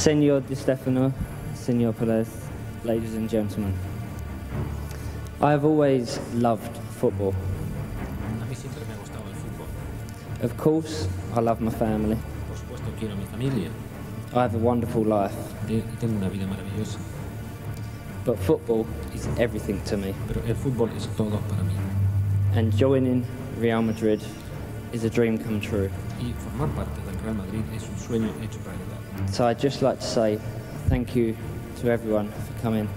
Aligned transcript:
Senor 0.00 0.40
Di 0.40 0.54
Stefano, 0.54 1.12
Senor 1.52 1.92
Perez, 1.92 2.26
ladies 2.84 3.14
and 3.16 3.28
gentlemen. 3.28 3.74
I 5.42 5.50
have 5.50 5.62
always 5.62 6.18
loved 6.32 6.74
football. 6.98 7.34
A 8.40 8.46
mí 8.46 8.56
siempre 8.56 8.80
me 8.86 8.94
ha 8.94 8.96
gustado 8.96 9.24
el 9.28 9.34
fútbol. 9.34 9.66
Of 10.42 10.56
course, 10.56 11.06
I 11.36 11.40
love 11.40 11.60
my 11.60 11.70
family. 11.70 12.16
Por 12.48 12.56
supuesto 12.56 12.86
quiero 12.98 13.12
a 13.12 13.16
mi 13.18 13.26
familia 13.26 13.68
I 14.32 14.42
have 14.42 14.54
a 14.54 14.58
wonderful 14.58 15.04
life. 15.04 15.36
y 15.68 15.74
y 15.74 15.96
tengo 16.00 16.16
una 16.16 16.30
vida 16.30 16.46
maravillosa. 16.46 16.98
But 18.24 18.38
football 18.38 18.86
is 19.14 19.28
everything 19.38 19.82
to 19.84 19.98
me. 19.98 20.14
Pero 20.28 20.40
el 20.46 20.54
fútbol 20.54 20.88
es 20.96 21.08
todo 21.14 21.42
para 21.46 21.62
mí. 21.62 21.74
And 22.56 22.72
joining 22.74 23.26
Real 23.58 23.82
Madrid 23.82 24.22
is 24.94 25.04
a 25.04 25.10
dream 25.10 25.36
come 25.36 25.60
true. 25.60 25.90
Y 26.18 26.32
formar 26.38 26.74
parte 26.74 26.98
del 27.04 27.20
Real 27.22 27.34
Madrid 27.34 27.60
es 27.76 27.86
un 27.86 27.98
sueño 27.98 28.30
hecho 28.40 28.60
realidad. 28.64 28.89
So 29.28 29.46
I'd 29.46 29.58
just 29.58 29.82
like 29.82 30.00
to 30.00 30.06
say 30.06 30.38
thank 30.88 31.14
you 31.14 31.36
to 31.80 31.90
everyone 31.90 32.30
for 32.30 32.62
coming 32.62 32.88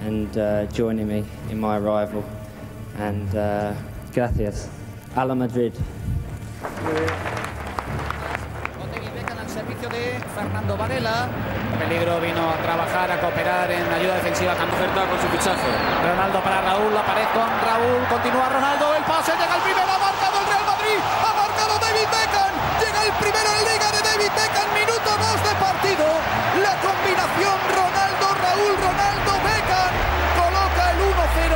and 0.00 0.36
uh, 0.38 0.66
joining 0.66 1.08
me 1.08 1.24
in 1.50 1.58
my 1.60 1.78
arrival. 1.78 2.24
And 2.98 3.34
uh, 3.34 3.74
gracias. 4.12 4.68
A 5.16 5.24
la 5.24 5.34
Madrid. 5.34 5.72
Fernando 10.34 10.76
Varela. 10.76 11.28
Peligro 11.78 12.20
vino 12.20 12.50
a 12.50 12.56
trabajar, 12.56 13.10
a 13.10 13.20
cooperar 13.20 13.70
en 13.70 13.86
ayuda 13.92 14.16
defensiva. 14.16 14.54
Cambio 14.54 14.76
con 14.76 15.20
su 15.20 15.28
fichaje. 15.28 15.70
Ronaldo 16.02 16.40
para 16.40 16.60
Raúl, 16.62 16.92
la 16.92 17.02
pared 17.06 17.28
con 17.32 17.48
Raúl. 17.48 18.02
Continúa 18.08 18.48
Ronaldo, 18.48 18.94
el 18.96 19.04
pase, 19.04 19.32
llega 19.32 19.56
el 19.56 19.62
primero, 19.62 19.92
partido. 25.84 26.06
La 26.62 26.74
combinación 26.80 27.58
Ronaldo-Raúl, 27.68 28.76
Ronaldo-Beckham. 28.76 29.92
Coloca 30.38 30.90
el 30.90 30.98
1-0. 30.98 31.54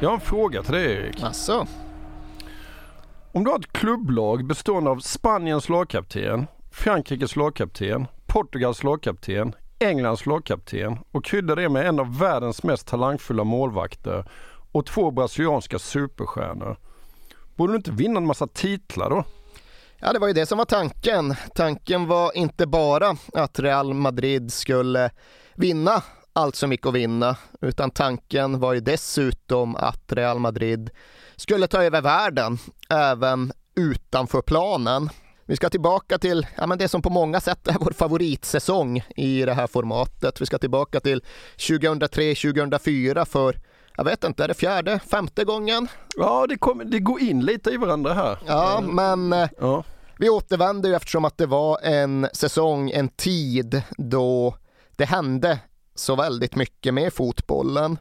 Jag 0.00 0.08
har 0.08 0.14
en 0.14 0.20
fråga 0.20 0.62
till 0.62 0.72
dig 0.72 0.92
Erik. 0.92 1.22
Asså? 1.22 1.66
Om 3.36 3.44
du 3.44 3.50
har 3.50 3.58
ett 3.58 3.72
klubblag 3.72 4.46
bestående 4.46 4.90
av 4.90 4.98
Spaniens 4.98 5.68
lagkapten, 5.68 6.46
Frankrikes 6.70 7.36
lagkapten, 7.36 8.06
Portugals 8.26 8.82
lagkapten, 8.82 9.54
Englands 9.78 10.26
lagkapten 10.26 10.98
och 11.12 11.24
kryddar 11.24 11.56
det 11.56 11.68
med 11.68 11.86
en 11.86 12.00
av 12.00 12.18
världens 12.18 12.62
mest 12.62 12.86
talangfulla 12.86 13.44
målvakter 13.44 14.24
och 14.72 14.86
två 14.86 15.10
brasilianska 15.10 15.78
superstjärnor. 15.78 16.76
Borde 17.56 17.72
du 17.72 17.76
inte 17.76 17.90
vinna 17.90 18.18
en 18.18 18.26
massa 18.26 18.46
titlar 18.46 19.10
då? 19.10 19.24
Ja, 19.98 20.12
det 20.12 20.18
var 20.18 20.26
ju 20.26 20.34
det 20.34 20.46
som 20.46 20.58
var 20.58 20.64
tanken. 20.64 21.34
Tanken 21.54 22.06
var 22.06 22.36
inte 22.36 22.66
bara 22.66 23.16
att 23.34 23.58
Real 23.58 23.94
Madrid 23.94 24.52
skulle 24.52 25.10
vinna 25.54 26.02
allt 26.32 26.56
som 26.56 26.72
gick 26.72 26.86
att 26.86 26.94
vinna, 26.94 27.36
utan 27.60 27.90
tanken 27.90 28.60
var 28.60 28.72
ju 28.72 28.80
dessutom 28.80 29.76
att 29.76 30.12
Real 30.12 30.38
Madrid 30.38 30.90
skulle 31.36 31.66
ta 31.66 31.82
över 31.82 32.00
världen, 32.02 32.58
även 32.90 33.52
utanför 33.76 34.42
planen. 34.42 35.10
Vi 35.48 35.56
ska 35.56 35.70
tillbaka 35.70 36.18
till 36.18 36.46
ja, 36.56 36.66
men 36.66 36.78
det 36.78 36.88
som 36.88 37.02
på 37.02 37.10
många 37.10 37.40
sätt 37.40 37.68
är 37.68 37.76
vår 37.80 37.90
favoritsäsong 37.92 39.02
i 39.16 39.42
det 39.42 39.54
här 39.54 39.66
formatet. 39.66 40.40
Vi 40.40 40.46
ska 40.46 40.58
tillbaka 40.58 41.00
till 41.00 41.22
2003-2004 41.56 43.24
för 43.24 43.56
jag 43.96 44.04
vet 44.04 44.24
inte, 44.24 44.44
är 44.44 44.48
det 44.48 44.54
fjärde, 44.54 44.98
femte 44.98 45.44
gången? 45.44 45.88
Ja, 46.16 46.46
det, 46.48 46.58
kom, 46.58 46.82
det 46.90 46.98
går 46.98 47.20
in 47.20 47.40
lite 47.44 47.70
i 47.70 47.76
varandra 47.76 48.12
här. 48.14 48.38
Ja, 48.46 48.80
men 48.84 49.32
eh, 49.32 49.48
Ja. 49.60 49.84
vi 50.18 50.28
återvänder 50.28 50.88
ju 50.88 50.94
eftersom 50.94 51.24
att 51.24 51.38
det 51.38 51.46
var 51.46 51.78
en 51.82 52.28
säsong, 52.32 52.90
en 52.90 53.08
tid 53.08 53.82
då 53.98 54.56
det 54.96 55.04
hände 55.04 55.58
så 55.94 56.16
väldigt 56.16 56.54
mycket 56.56 56.94
med 56.94 57.12
fotbollen. 57.12 57.98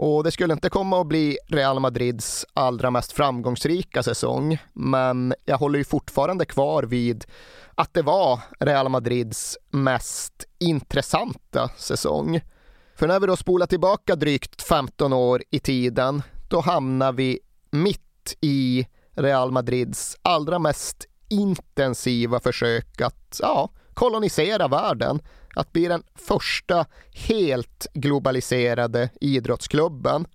Och 0.00 0.24
det 0.24 0.30
skulle 0.30 0.52
inte 0.52 0.70
komma 0.70 1.00
att 1.00 1.06
bli 1.06 1.38
Real 1.46 1.80
Madrids 1.80 2.46
allra 2.54 2.90
mest 2.90 3.12
framgångsrika 3.12 4.02
säsong, 4.02 4.58
men 4.72 5.34
jag 5.44 5.58
håller 5.58 5.78
ju 5.78 5.84
fortfarande 5.84 6.44
kvar 6.44 6.82
vid 6.82 7.24
att 7.74 7.94
det 7.94 8.02
var 8.02 8.40
Real 8.60 8.88
Madrids 8.88 9.58
mest 9.70 10.44
intressanta 10.58 11.70
säsong. 11.76 12.40
För 12.96 13.08
när 13.08 13.20
vi 13.20 13.26
då 13.26 13.36
spolar 13.36 13.66
tillbaka 13.66 14.16
drygt 14.16 14.62
15 14.62 15.12
år 15.12 15.42
i 15.50 15.58
tiden, 15.58 16.22
då 16.48 16.60
hamnar 16.60 17.12
vi 17.12 17.40
mitt 17.70 18.36
i 18.40 18.86
Real 19.14 19.50
Madrids 19.50 20.16
allra 20.22 20.58
mest 20.58 21.06
intensiva 21.28 22.40
försök 22.40 23.00
att 23.00 23.40
ja, 23.42 23.70
kolonisera 23.98 24.68
världen, 24.68 25.20
att 25.54 25.72
bli 25.72 25.88
den 25.88 26.02
första 26.14 26.86
helt 27.28 27.86
globaliserade 27.94 29.10
idrottsklubben. 29.20 30.26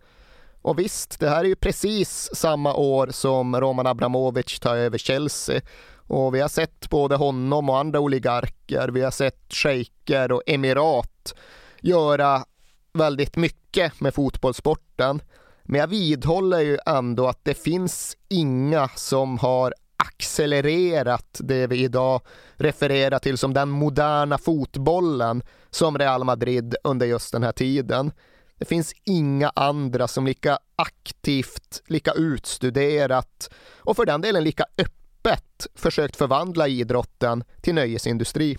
Och 0.62 0.80
visst, 0.80 1.20
det 1.20 1.30
här 1.30 1.40
är 1.40 1.48
ju 1.48 1.56
precis 1.56 2.30
samma 2.34 2.74
år 2.74 3.08
som 3.12 3.62
Roman 3.62 3.88
Abramovic 3.88 4.60
tar 4.60 4.76
över 4.76 4.98
Chelsea. 4.98 5.62
Och 6.08 6.36
vi 6.36 6.42
har 6.42 6.48
sett 6.48 6.90
både 6.90 7.16
honom 7.16 7.70
och 7.70 7.78
andra 7.78 8.00
oligarker, 8.00 8.88
vi 8.88 9.02
har 9.02 9.12
sett 9.12 9.54
shejker 9.54 10.32
och 10.32 10.42
emirat 10.46 11.34
göra 11.82 12.46
väldigt 12.94 13.36
mycket 13.36 14.02
med 14.02 14.14
fotbollssporten. 14.14 15.22
Men 15.64 15.80
jag 15.80 15.88
vidhåller 15.88 16.60
ju 16.60 16.78
ändå 16.86 17.28
att 17.28 17.46
det 17.46 17.64
finns 17.64 18.18
inga 18.30 18.90
som 18.96 19.38
har 19.38 19.74
accelererat 20.24 21.42
det 21.44 21.68
vi 21.68 21.84
idag 21.84 22.22
refererar 22.56 23.20
till 23.20 23.38
som 23.38 23.54
den 23.54 23.70
moderna 23.70 24.38
fotbollen 24.38 25.44
som 25.70 25.98
Real 25.98 26.24
Madrid 26.24 26.76
under 26.84 27.06
just 27.06 27.32
den 27.32 27.44
här 27.44 27.52
tiden. 27.52 28.12
Det 28.58 28.66
finns 28.66 28.94
inga 29.04 29.52
andra 29.56 30.08
som 30.08 30.26
lika 30.26 30.58
aktivt, 30.76 31.82
lika 31.88 32.12
utstuderat 32.12 33.50
och 33.78 33.96
för 33.96 34.06
den 34.06 34.22
delen 34.22 34.44
lika 34.44 34.66
öppet 34.78 35.68
försökt 35.76 36.16
förvandla 36.16 36.68
idrotten 36.68 37.44
till 37.62 37.76
nöjesindustri. 37.76 38.58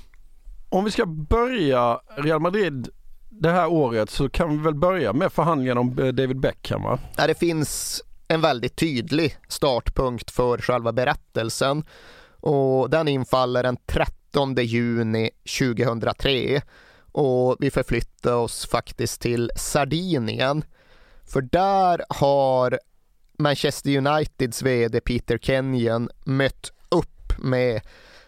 Om 0.69 0.85
vi 0.85 0.91
ska 0.91 1.07
börja 1.07 2.01
Real 2.17 2.41
Madrid 2.41 2.89
det 3.31 3.51
här 3.51 3.67
året 3.67 4.11
så 4.11 4.29
kan 4.29 4.51
vi 4.51 4.57
väl 4.65 4.75
börja 4.75 5.13
med 5.13 5.33
förhandlingen 5.33 5.79
om 5.79 5.99
eh, 5.99 6.07
David 6.07 6.41
Beckham 6.41 6.83
va? 6.83 6.99
Ja, 7.17 7.27
det 7.27 7.39
finns 7.39 8.03
en 8.35 8.41
väldigt 8.41 8.77
tydlig 8.77 9.37
startpunkt 9.49 10.31
för 10.31 10.59
själva 10.59 10.93
berättelsen 10.93 11.85
och 12.41 12.91
den 12.91 13.09
infaller 13.09 13.63
den 13.63 13.77
13 13.87 14.55
juni 14.55 15.31
2003 15.59 16.63
och 17.13 17.57
vi 17.61 17.71
förflyttar 17.71 18.35
oss 18.35 18.67
faktiskt 18.67 19.21
till 19.21 19.51
Sardinien. 19.57 20.65
För 21.25 21.41
där 21.41 22.05
har 22.09 22.79
Manchester 23.39 23.97
Uniteds 23.97 24.63
VD 24.63 25.01
Peter 25.01 25.39
Kenyon 25.39 26.09
mött 26.25 26.73
upp 26.89 27.39
med 27.39 27.81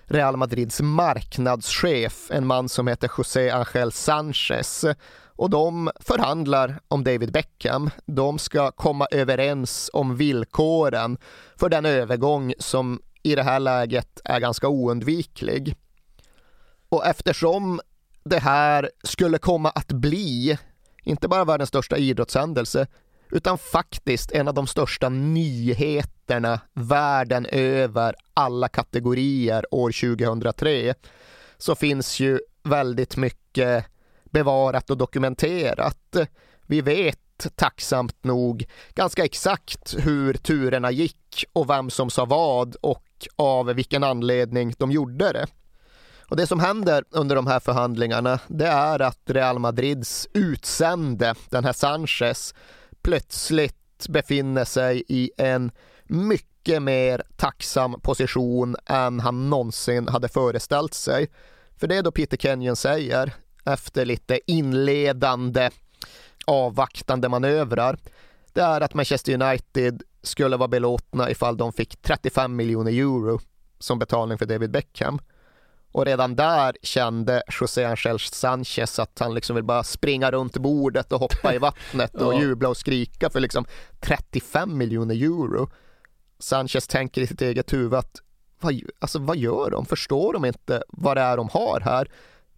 Real 0.04 0.36
Madrids 0.36 0.80
marknadschef, 0.80 2.30
en 2.30 2.46
man 2.46 2.68
som 2.68 2.88
heter 2.88 3.10
José 3.18 3.50
Angel 3.50 3.92
Sanchez. 3.92 4.84
Och 5.36 5.50
de 5.50 5.90
förhandlar 6.00 6.80
om 6.88 7.04
David 7.04 7.32
Beckham. 7.32 7.90
De 8.06 8.38
ska 8.38 8.70
komma 8.70 9.06
överens 9.10 9.90
om 9.92 10.16
villkoren 10.16 11.18
för 11.56 11.68
den 11.68 11.86
övergång 11.86 12.54
som 12.58 13.00
i 13.22 13.34
det 13.34 13.42
här 13.42 13.60
läget 13.60 14.20
är 14.24 14.40
ganska 14.40 14.68
oundviklig. 14.68 15.76
Och 16.88 17.06
eftersom 17.06 17.80
det 18.24 18.38
här 18.38 18.90
skulle 19.04 19.38
komma 19.38 19.70
att 19.70 19.92
bli, 19.92 20.58
inte 21.02 21.28
bara 21.28 21.44
världens 21.44 21.68
största 21.68 21.96
idrottshändelse, 21.96 22.86
utan 23.30 23.58
faktiskt 23.58 24.32
en 24.32 24.48
av 24.48 24.54
de 24.54 24.66
största 24.66 25.08
nyheterna 25.08 26.60
världen 26.74 27.46
över 27.46 28.14
alla 28.34 28.68
kategorier 28.68 29.74
år 29.74 30.16
2003 30.16 30.94
så 31.58 31.74
finns 31.74 32.20
ju 32.20 32.40
väldigt 32.62 33.16
mycket 33.16 33.86
bevarat 34.36 34.90
och 34.90 34.96
dokumenterat. 34.96 36.16
Vi 36.66 36.80
vet 36.80 37.46
tacksamt 37.54 38.24
nog 38.24 38.64
ganska 38.94 39.24
exakt 39.24 39.94
hur 39.98 40.34
turerna 40.34 40.90
gick 40.90 41.44
och 41.52 41.70
vem 41.70 41.90
som 41.90 42.10
sa 42.10 42.24
vad 42.24 42.76
och 42.80 43.28
av 43.36 43.66
vilken 43.66 44.04
anledning 44.04 44.74
de 44.78 44.90
gjorde 44.90 45.32
det. 45.32 45.46
Och 46.28 46.36
det 46.36 46.46
som 46.46 46.60
händer 46.60 47.04
under 47.10 47.36
de 47.36 47.46
här 47.46 47.60
förhandlingarna 47.60 48.38
det 48.48 48.66
är 48.66 49.02
att 49.02 49.20
Real 49.26 49.58
Madrids 49.58 50.28
utsände, 50.32 51.34
den 51.50 51.64
här 51.64 51.72
Sanchez, 51.72 52.54
plötsligt 53.02 54.08
befinner 54.08 54.64
sig 54.64 55.02
i 55.08 55.30
en 55.38 55.70
mycket 56.04 56.82
mer 56.82 57.22
tacksam 57.36 58.00
position 58.00 58.76
än 58.86 59.20
han 59.20 59.50
någonsin 59.50 60.08
hade 60.08 60.28
föreställt 60.28 60.94
sig. 60.94 61.30
För 61.76 61.86
det 61.86 61.96
är 61.96 62.02
då 62.02 62.10
Peter 62.10 62.36
Kenyon 62.36 62.76
säger 62.76 63.34
efter 63.66 64.04
lite 64.04 64.40
inledande 64.46 65.70
avvaktande 66.46 67.28
manövrar 67.28 67.98
det 68.56 68.62
är 68.62 68.80
att 68.80 68.94
Manchester 68.94 69.42
United 69.42 70.02
skulle 70.22 70.56
vara 70.56 70.68
belåtna 70.68 71.30
ifall 71.30 71.56
de 71.56 71.72
fick 71.72 72.02
35 72.02 72.56
miljoner 72.56 72.92
euro 72.92 73.40
som 73.78 73.98
betalning 73.98 74.38
för 74.38 74.46
David 74.46 74.70
Beckham. 74.70 75.18
Och 75.92 76.04
redan 76.04 76.36
där 76.36 76.76
kände 76.82 77.42
José 77.60 77.84
Angel 77.84 78.18
Sanchez 78.18 78.98
att 78.98 79.18
han 79.18 79.34
liksom 79.34 79.56
vill 79.56 79.64
bara 79.64 79.84
springa 79.84 80.30
runt 80.30 80.56
bordet 80.56 81.12
och 81.12 81.20
hoppa 81.20 81.54
i 81.54 81.58
vattnet 81.58 82.14
och 82.14 82.34
ja. 82.34 82.40
jubla 82.40 82.68
och 82.68 82.76
skrika 82.76 83.30
för 83.30 83.40
liksom 83.40 83.64
35 84.00 84.78
miljoner 84.78 85.14
euro. 85.14 85.70
Sanchez 86.38 86.86
tänker 86.86 87.22
i 87.22 87.26
sitt 87.26 87.42
eget 87.42 87.72
huvud 87.72 87.94
att 87.94 88.16
vad, 88.60 88.80
alltså, 88.98 89.18
vad 89.18 89.36
gör 89.36 89.70
de? 89.70 89.86
Förstår 89.86 90.32
de 90.32 90.44
inte 90.44 90.82
vad 90.88 91.16
det 91.16 91.20
är 91.20 91.36
de 91.36 91.48
har 91.48 91.80
här? 91.80 92.08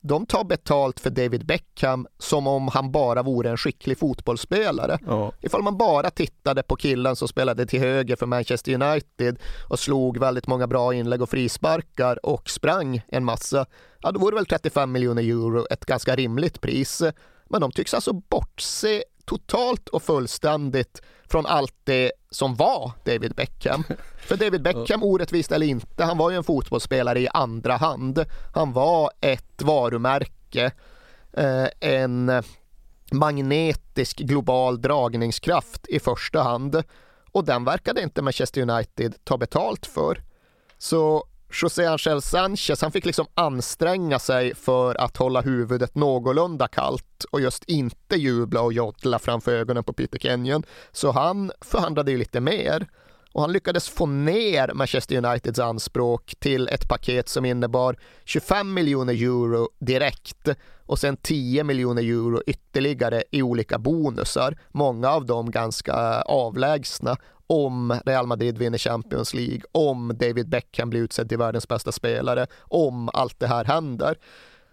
De 0.08 0.26
tar 0.26 0.44
betalt 0.44 1.00
för 1.00 1.10
David 1.10 1.46
Beckham 1.46 2.06
som 2.18 2.46
om 2.46 2.68
han 2.68 2.92
bara 2.92 3.22
vore 3.22 3.50
en 3.50 3.56
skicklig 3.56 3.98
fotbollsspelare. 3.98 4.98
Ja. 5.06 5.32
Ifall 5.40 5.62
man 5.62 5.76
bara 5.76 6.10
tittade 6.10 6.62
på 6.62 6.76
killen 6.76 7.16
som 7.16 7.28
spelade 7.28 7.66
till 7.66 7.80
höger 7.80 8.16
för 8.16 8.26
Manchester 8.26 8.82
United 8.82 9.38
och 9.68 9.78
slog 9.78 10.18
väldigt 10.18 10.46
många 10.46 10.66
bra 10.66 10.94
inlägg 10.94 11.22
och 11.22 11.30
frisparkar 11.30 12.26
och 12.26 12.50
sprang 12.50 13.02
en 13.08 13.24
massa, 13.24 13.66
ja 14.00 14.12
då 14.12 14.20
vore 14.20 14.34
väl 14.34 14.46
35 14.46 14.92
miljoner 14.92 15.22
euro 15.22 15.66
ett 15.70 15.84
ganska 15.84 16.16
rimligt 16.16 16.60
pris. 16.60 17.02
Men 17.50 17.60
de 17.60 17.72
tycks 17.72 17.94
alltså 17.94 18.12
bortse 18.12 19.02
totalt 19.28 19.88
och 19.88 20.02
fullständigt 20.02 21.02
från 21.24 21.46
allt 21.46 21.74
det 21.84 22.12
som 22.30 22.54
var 22.54 22.92
David 23.04 23.34
Beckham. 23.34 23.84
För 24.18 24.36
David 24.36 24.62
Beckham, 24.62 25.02
orättvist 25.02 25.52
eller 25.52 25.66
inte, 25.66 26.04
han 26.04 26.18
var 26.18 26.30
ju 26.30 26.36
en 26.36 26.44
fotbollsspelare 26.44 27.20
i 27.20 27.28
andra 27.34 27.76
hand. 27.76 28.24
Han 28.54 28.72
var 28.72 29.10
ett 29.20 29.62
varumärke, 29.62 30.70
eh, 31.32 31.66
en 31.80 32.42
magnetisk 33.12 34.18
global 34.18 34.80
dragningskraft 34.80 35.86
i 35.86 36.00
första 36.00 36.42
hand. 36.42 36.82
Och 37.32 37.44
den 37.44 37.64
verkade 37.64 38.02
inte 38.02 38.22
Manchester 38.22 38.60
United 38.70 39.14
ta 39.24 39.36
betalt 39.36 39.86
för. 39.86 40.22
Så 40.78 41.24
José 41.50 41.86
Angel 41.86 42.22
Sanchez, 42.22 42.82
han 42.82 42.92
fick 42.92 43.04
liksom 43.04 43.26
anstränga 43.34 44.18
sig 44.18 44.54
för 44.54 44.94
att 44.94 45.16
hålla 45.16 45.40
huvudet 45.40 45.94
någorlunda 45.94 46.68
kallt 46.68 47.24
och 47.30 47.40
just 47.40 47.64
inte 47.64 48.16
jubla 48.16 48.60
och 48.60 48.72
jodla 48.72 49.18
framför 49.18 49.52
ögonen 49.52 49.84
på 49.84 49.92
Peter 49.92 50.18
Kenyon. 50.18 50.62
Så 50.92 51.10
han 51.12 51.52
förhandlade 51.60 52.10
ju 52.10 52.18
lite 52.18 52.40
mer 52.40 52.86
och 53.32 53.40
han 53.40 53.52
lyckades 53.52 53.88
få 53.88 54.06
ner 54.06 54.72
Manchester 54.74 55.16
Uniteds 55.16 55.58
anspråk 55.58 56.34
till 56.38 56.68
ett 56.68 56.88
paket 56.88 57.28
som 57.28 57.44
innebar 57.44 57.96
25 58.24 58.74
miljoner 58.74 59.12
euro 59.12 59.68
direkt 59.78 60.48
och 60.86 60.98
sen 60.98 61.16
10 61.16 61.64
miljoner 61.64 62.02
euro 62.02 62.42
ytterligare 62.46 63.22
i 63.30 63.42
olika 63.42 63.78
bonusar, 63.78 64.58
många 64.70 65.10
av 65.10 65.26
dem 65.26 65.50
ganska 65.50 65.94
avlägsna 66.22 67.16
om 67.46 68.00
Real 68.06 68.26
Madrid 68.26 68.58
vinner 68.58 68.78
Champions 68.78 69.34
League, 69.34 69.60
om 69.72 70.16
David 70.20 70.48
Beckham 70.48 70.90
blir 70.90 71.00
utsedd 71.00 71.28
till 71.28 71.38
världens 71.38 71.68
bästa 71.68 71.92
spelare, 71.92 72.46
om 72.60 73.10
allt 73.12 73.40
det 73.40 73.46
här 73.46 73.64
händer. 73.64 74.18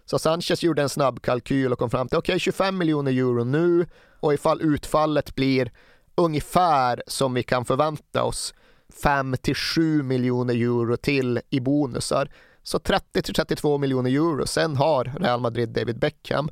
Så 0.04 0.18
Sanchez 0.18 0.62
gjorde 0.62 0.82
en 0.82 0.88
snabb 0.88 1.22
kalkyl 1.22 1.72
och 1.72 1.78
kom 1.78 1.90
fram 1.90 2.08
till 2.08 2.18
okej, 2.18 2.32
okay, 2.32 2.38
25 2.38 2.78
miljoner 2.78 3.12
euro 3.12 3.44
nu 3.44 3.86
och 4.20 4.34
ifall 4.34 4.62
utfallet 4.62 5.34
blir 5.34 5.72
ungefär 6.16 7.02
som 7.06 7.34
vi 7.34 7.42
kan 7.42 7.64
förvänta 7.64 8.24
oss 8.24 8.54
5 9.02 9.36
till 9.42 9.54
7 9.54 10.02
miljoner 10.02 10.54
euro 10.54 10.96
till 10.96 11.40
i 11.50 11.60
bonusar. 11.60 12.30
Så 12.62 12.78
30 12.78 13.22
till 13.22 13.34
32 13.34 13.78
miljoner 13.78 14.10
euro. 14.10 14.46
Sen 14.46 14.76
har 14.76 15.04
Real 15.20 15.40
Madrid 15.40 15.68
David 15.68 15.98
Beckham 15.98 16.50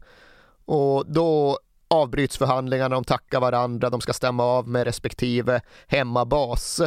och 0.64 1.04
då 1.06 1.58
avbryts 1.88 2.38
förhandlingarna, 2.38 2.94
de 2.94 3.04
tackar 3.04 3.40
varandra, 3.40 3.90
de 3.90 4.00
ska 4.00 4.12
stämma 4.12 4.44
av 4.44 4.68
med 4.68 4.84
respektive 4.84 5.60
hemmabas 5.86 6.80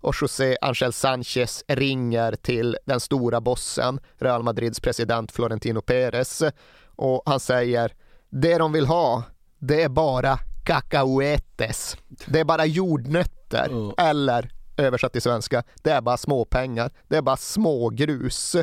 och 0.00 0.14
José 0.20 0.56
Angel 0.60 0.92
Sanchez 0.92 1.64
ringer 1.68 2.32
till 2.32 2.76
den 2.84 3.00
stora 3.00 3.40
bossen, 3.40 4.00
Real 4.18 4.42
Madrids 4.42 4.80
president 4.80 5.32
Florentino 5.32 5.80
Pérez 5.80 6.42
och 6.96 7.22
han 7.26 7.40
säger 7.40 7.92
det 8.30 8.58
de 8.58 8.72
vill 8.72 8.86
ha, 8.86 9.22
det 9.58 9.82
är 9.82 9.88
bara 9.88 10.38
cacahuetes. 10.64 11.96
Det 12.26 12.40
är 12.40 12.44
bara 12.44 12.66
jordnötter 12.66 13.68
mm. 13.68 13.92
eller 13.98 14.50
översatt 14.76 15.12
till 15.12 15.22
svenska, 15.22 15.62
det 15.82 15.90
är 15.90 16.00
bara 16.00 16.16
småpengar. 16.16 16.90
Det 17.08 17.16
är 17.16 17.22
bara 17.22 17.36
smågrus. 17.36 18.56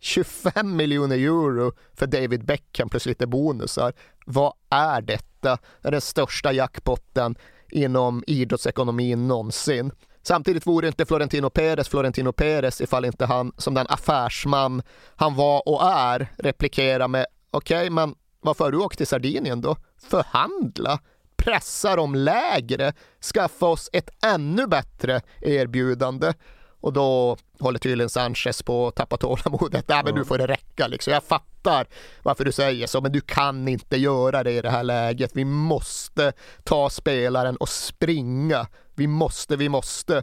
25 0.00 0.76
miljoner 0.76 1.16
euro 1.16 1.72
för 1.94 2.06
David 2.06 2.44
Beckham 2.44 2.88
plus 2.88 3.06
lite 3.06 3.26
bonusar. 3.26 3.92
Vad 4.26 4.52
är 4.70 5.00
detta? 5.00 5.58
Det 5.82 5.88
är 5.88 5.92
den 5.92 6.00
största 6.00 6.52
jackpotten 6.52 7.36
inom 7.70 8.24
idrottsekonomin 8.26 9.28
någonsin. 9.28 9.92
Samtidigt 10.22 10.66
vore 10.66 10.86
inte 10.86 11.06
Florentino 11.06 11.50
Perez 11.50 11.88
Florentino 11.88 12.32
Perez 12.32 12.80
ifall 12.80 13.04
inte 13.04 13.26
han 13.26 13.52
som 13.56 13.74
den 13.74 13.86
affärsman 13.88 14.82
han 15.16 15.34
var 15.34 15.68
och 15.68 15.82
är 15.82 16.32
replikerar 16.36 17.08
med 17.08 17.26
okej, 17.50 17.78
okay, 17.78 17.90
men 17.90 18.14
varför 18.40 18.64
har 18.64 18.72
du 18.72 18.78
åkt 18.78 18.98
till 18.98 19.06
Sardinien 19.06 19.60
då? 19.60 19.76
Förhandla! 20.10 21.00
Pressa 21.44 21.96
dem 21.96 22.14
lägre, 22.14 22.92
skaffa 23.34 23.66
oss 23.66 23.90
ett 23.92 24.10
ännu 24.24 24.66
bättre 24.66 25.20
erbjudande. 25.40 26.32
Och 26.80 26.92
då 26.92 27.36
håller 27.60 27.78
tydligen 27.78 28.08
Sanchez 28.08 28.62
på 28.62 28.86
att 28.88 28.96
tappa 28.96 29.16
tålamodet. 29.16 29.88
Nej 29.88 30.02
men 30.04 30.14
nu 30.14 30.24
får 30.24 30.38
det 30.38 30.46
räcka 30.46 30.86
liksom. 30.86 31.12
Jag 31.12 31.24
fattar 31.24 31.86
varför 32.22 32.44
du 32.44 32.52
säger 32.52 32.86
så 32.86 33.00
men 33.00 33.12
du 33.12 33.20
kan 33.20 33.68
inte 33.68 33.96
göra 33.96 34.42
det 34.42 34.52
i 34.52 34.60
det 34.60 34.70
här 34.70 34.82
läget. 34.82 35.30
Vi 35.34 35.44
måste 35.44 36.32
ta 36.64 36.90
spelaren 36.90 37.56
och 37.56 37.68
springa. 37.68 38.66
Vi 38.94 39.06
måste, 39.06 39.56
vi 39.56 39.68
måste. 39.68 40.22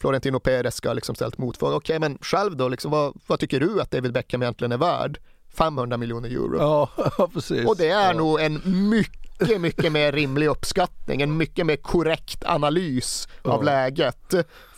Florentino 0.00 0.40
Perez 0.40 0.74
ska 0.74 0.92
liksom 0.92 1.14
ställt 1.14 1.38
motfråga. 1.38 1.76
Okej 1.76 1.98
men 1.98 2.18
själv 2.20 2.56
då, 2.56 2.68
liksom, 2.68 2.90
vad, 2.90 3.20
vad 3.26 3.40
tycker 3.40 3.60
du 3.60 3.80
att 3.80 3.90
David 3.90 4.12
Beckham 4.12 4.42
egentligen 4.42 4.72
är 4.72 4.78
värd? 4.78 5.18
500 5.54 5.96
miljoner 5.96 6.28
euro. 6.28 6.58
Ja, 7.18 7.28
precis. 7.34 7.66
Och 7.66 7.76
det 7.76 7.88
är 7.88 8.06
ja. 8.06 8.18
nog 8.18 8.40
en 8.40 8.60
mycket, 8.90 9.19
mycket 9.58 9.92
mer 9.92 10.12
rimlig 10.12 10.46
uppskattning, 10.46 11.22
en 11.22 11.36
mycket 11.36 11.66
mer 11.66 11.76
korrekt 11.76 12.44
analys 12.44 13.28
av 13.42 13.64
läget. 13.64 14.34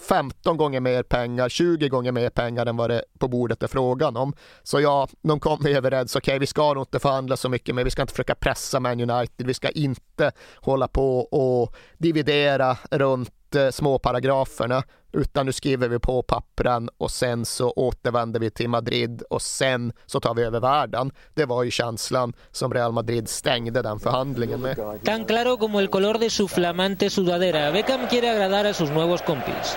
15 0.09 0.57
gånger 0.57 0.81
mer 0.81 1.03
pengar, 1.03 1.49
20 1.49 1.89
gånger 1.89 2.13
mer 2.13 2.31
pengar 2.31 2.67
än 2.67 2.77
vad 2.77 2.91
det 2.91 3.05
på 3.19 3.29
bordet 3.29 3.63
är 3.63 3.67
frågan 3.67 4.17
om. 4.17 4.35
Så 4.63 4.81
ja, 4.81 5.09
de 5.23 5.41
kommer 5.41 5.71
överens, 5.71 6.17
okej 6.17 6.33
okay, 6.33 6.39
vi 6.39 6.47
ska 6.47 6.75
nog 6.75 6.83
inte 6.83 6.99
förhandla 6.99 7.37
så 7.37 7.49
mycket 7.49 7.75
men 7.75 7.85
vi 7.85 7.91
ska 7.91 8.03
inte 8.03 8.15
försöka 8.15 8.35
pressa 8.35 8.81
Man 8.81 9.11
United, 9.11 9.47
vi 9.47 9.55
ska 9.55 9.69
inte 9.71 10.13
inte 10.23 10.33
hålla 10.55 10.89
på 10.89 11.19
och 11.19 11.75
dividera 11.99 12.77
runt 12.91 13.31
eh, 13.55 13.71
småparagraferna 13.71 14.83
utan 15.13 15.47
nu 15.47 15.53
skriver 15.53 15.89
vi 15.89 15.99
på 15.99 16.23
pappren 16.23 16.89
och 16.99 17.11
sen 17.11 17.45
så 17.45 17.71
återvänder 17.71 18.41
vi 18.41 18.51
till 18.51 18.69
Madrid 18.69 19.23
och 19.31 19.43
sen 19.43 19.93
så 20.07 20.21
tar 20.21 20.35
vi 20.35 20.43
över 20.43 20.61
världen. 20.61 21.11
Det 21.35 21.45
var 21.45 21.63
ju 21.63 21.71
känslan 21.71 22.33
som 22.51 22.75
Real 22.75 22.93
Madrid 22.93 23.29
stängde 23.29 23.83
den 23.83 24.01
förhandlingen 24.01 24.61
med. 24.61 24.77
Tan 25.05 25.25
claro 25.25 25.57
como 25.57 25.81
el 25.81 25.89
color 25.89 26.19
de 26.19 26.31
su 26.31 26.49
flamante 26.49 27.11
sudadera. 27.11 27.73
Beckham 27.73 28.07
quiere 28.09 28.31
agradar 28.31 28.65
a 28.65 28.75
sus 28.75 28.91
nuevos 28.91 29.21
compis. 29.21 29.77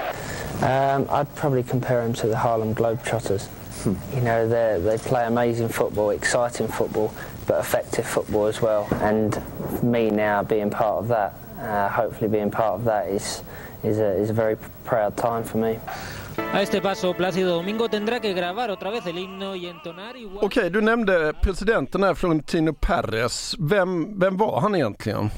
Um, 0.61 1.07
I'd 1.09 1.35
probably 1.35 1.63
compare 1.63 2.01
him 2.05 2.13
to 2.13 2.27
the 2.27 2.35
Harlem 2.35 2.73
Globetrotters. 2.73 3.49
Hmm. 3.83 3.95
You 4.15 4.21
know, 4.21 4.47
they 4.79 4.97
play 4.97 5.25
amazing 5.25 5.69
football, 5.69 6.11
exciting 6.11 6.67
football, 6.67 7.11
but 7.45 7.59
effective 7.59 8.05
football 8.05 8.47
as 8.47 8.61
well. 8.61 8.87
And 9.01 9.37
me 9.83 10.09
now 10.09 10.43
being 10.43 10.69
part 10.69 11.03
of 11.03 11.07
that, 11.09 11.33
uh, 11.59 11.89
hopefully 11.89 12.29
being 12.29 12.51
part 12.51 12.79
of 12.79 12.85
that 12.85 13.09
is 13.09 13.43
is 13.83 13.99
a, 13.99 14.21
is 14.21 14.29
a 14.29 14.33
very 14.33 14.57
proud 14.83 15.15
time 15.15 15.43
for 15.43 15.57
me. 15.57 15.79
A 16.53 16.61
este 16.61 16.81
paso, 16.81 17.13
Plácido 17.13 17.55
Domingo 17.55 17.89
tendrá 17.89 18.19
que 18.19 18.33
grabar 18.33 18.69
otra 18.69 18.91
vez 18.91 19.05
el 19.05 19.17
himno 19.17 19.55
y 19.55 19.67
entonar 19.67 20.15
igual. 20.17 20.37
Okej, 20.37 20.45
okay, 20.45 20.69
du 20.69 20.81
nämnde 20.81 21.33
presidenten 21.41 22.03
här, 22.03 22.13
Florentino 22.13 22.73
Perez. 22.73 23.55
Vem, 23.59 24.19
vem 24.19 24.37
var 24.37 24.61
han 24.61 24.75
egentligen? 24.75 25.29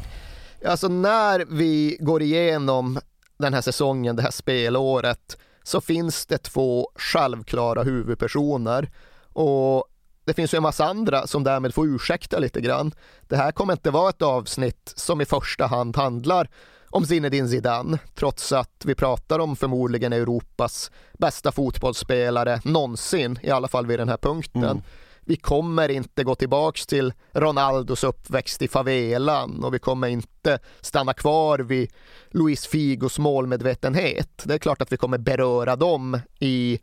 Alltså 0.66 0.88
när 0.88 1.46
vi 1.50 1.98
går 2.00 2.22
igenom 2.22 3.00
den 3.38 3.54
här 3.54 3.62
säsongen, 3.62 4.16
det 4.16 4.22
här 4.22 4.32
spelåret, 4.32 5.38
så 5.64 5.82
finns 5.82 6.26
det 6.26 6.38
två 6.38 6.88
självklara 6.96 7.84
huvudpersoner. 7.84 8.90
Och 9.34 9.86
det 10.28 10.34
finns 10.34 10.54
ju 10.54 10.56
en 10.56 10.64
massa 10.64 10.86
andra 10.86 11.28
som 11.28 11.44
därmed 11.44 11.74
får 11.74 11.88
ursäkta 11.88 12.40
lite 12.40 12.62
grann. 12.62 12.92
Det 13.22 13.36
här 13.36 13.52
kommer 13.52 13.74
inte 13.74 13.92
vara 13.92 14.10
ett 14.10 14.22
avsnitt 14.22 14.94
som 14.96 15.22
i 15.22 15.26
första 15.26 15.66
hand 15.68 15.98
handlar 15.98 16.50
om 16.90 17.06
Zinedine 17.06 17.48
Zidane, 17.48 17.98
trots 18.16 18.52
att 18.52 18.82
vi 18.86 18.96
pratar 18.96 19.40
om 19.40 19.56
förmodligen 19.56 20.14
Europas 20.14 20.92
bästa 21.14 21.52
fotbollsspelare 21.52 22.62
någonsin, 22.64 23.40
i 23.42 23.50
alla 23.50 23.68
fall 23.68 23.88
vid 23.88 24.00
den 24.00 24.10
här 24.10 24.18
punkten. 24.18 24.64
Mm. 24.64 24.82
Vi 25.22 25.36
kommer 25.36 25.90
inte 25.90 26.24
gå 26.24 26.36
tillbaks 26.36 26.86
till 26.86 27.14
Ronaldos 27.32 28.04
uppväxt 28.04 28.62
i 28.62 28.68
favelan 28.68 29.64
och 29.64 29.74
vi 29.74 29.80
kommer 29.80 30.08
inte 30.08 30.60
stanna 30.82 31.14
kvar 31.14 31.60
vid 31.60 31.92
Luis 32.32 32.68
Figos 32.68 33.20
målmedvetenhet. 33.20 34.44
Det 34.44 34.54
är 34.54 34.58
klart 34.58 34.82
att 34.82 34.92
vi 34.92 34.98
kommer 34.98 35.18
beröra 35.18 35.76
dem 35.76 36.20
i 36.40 36.80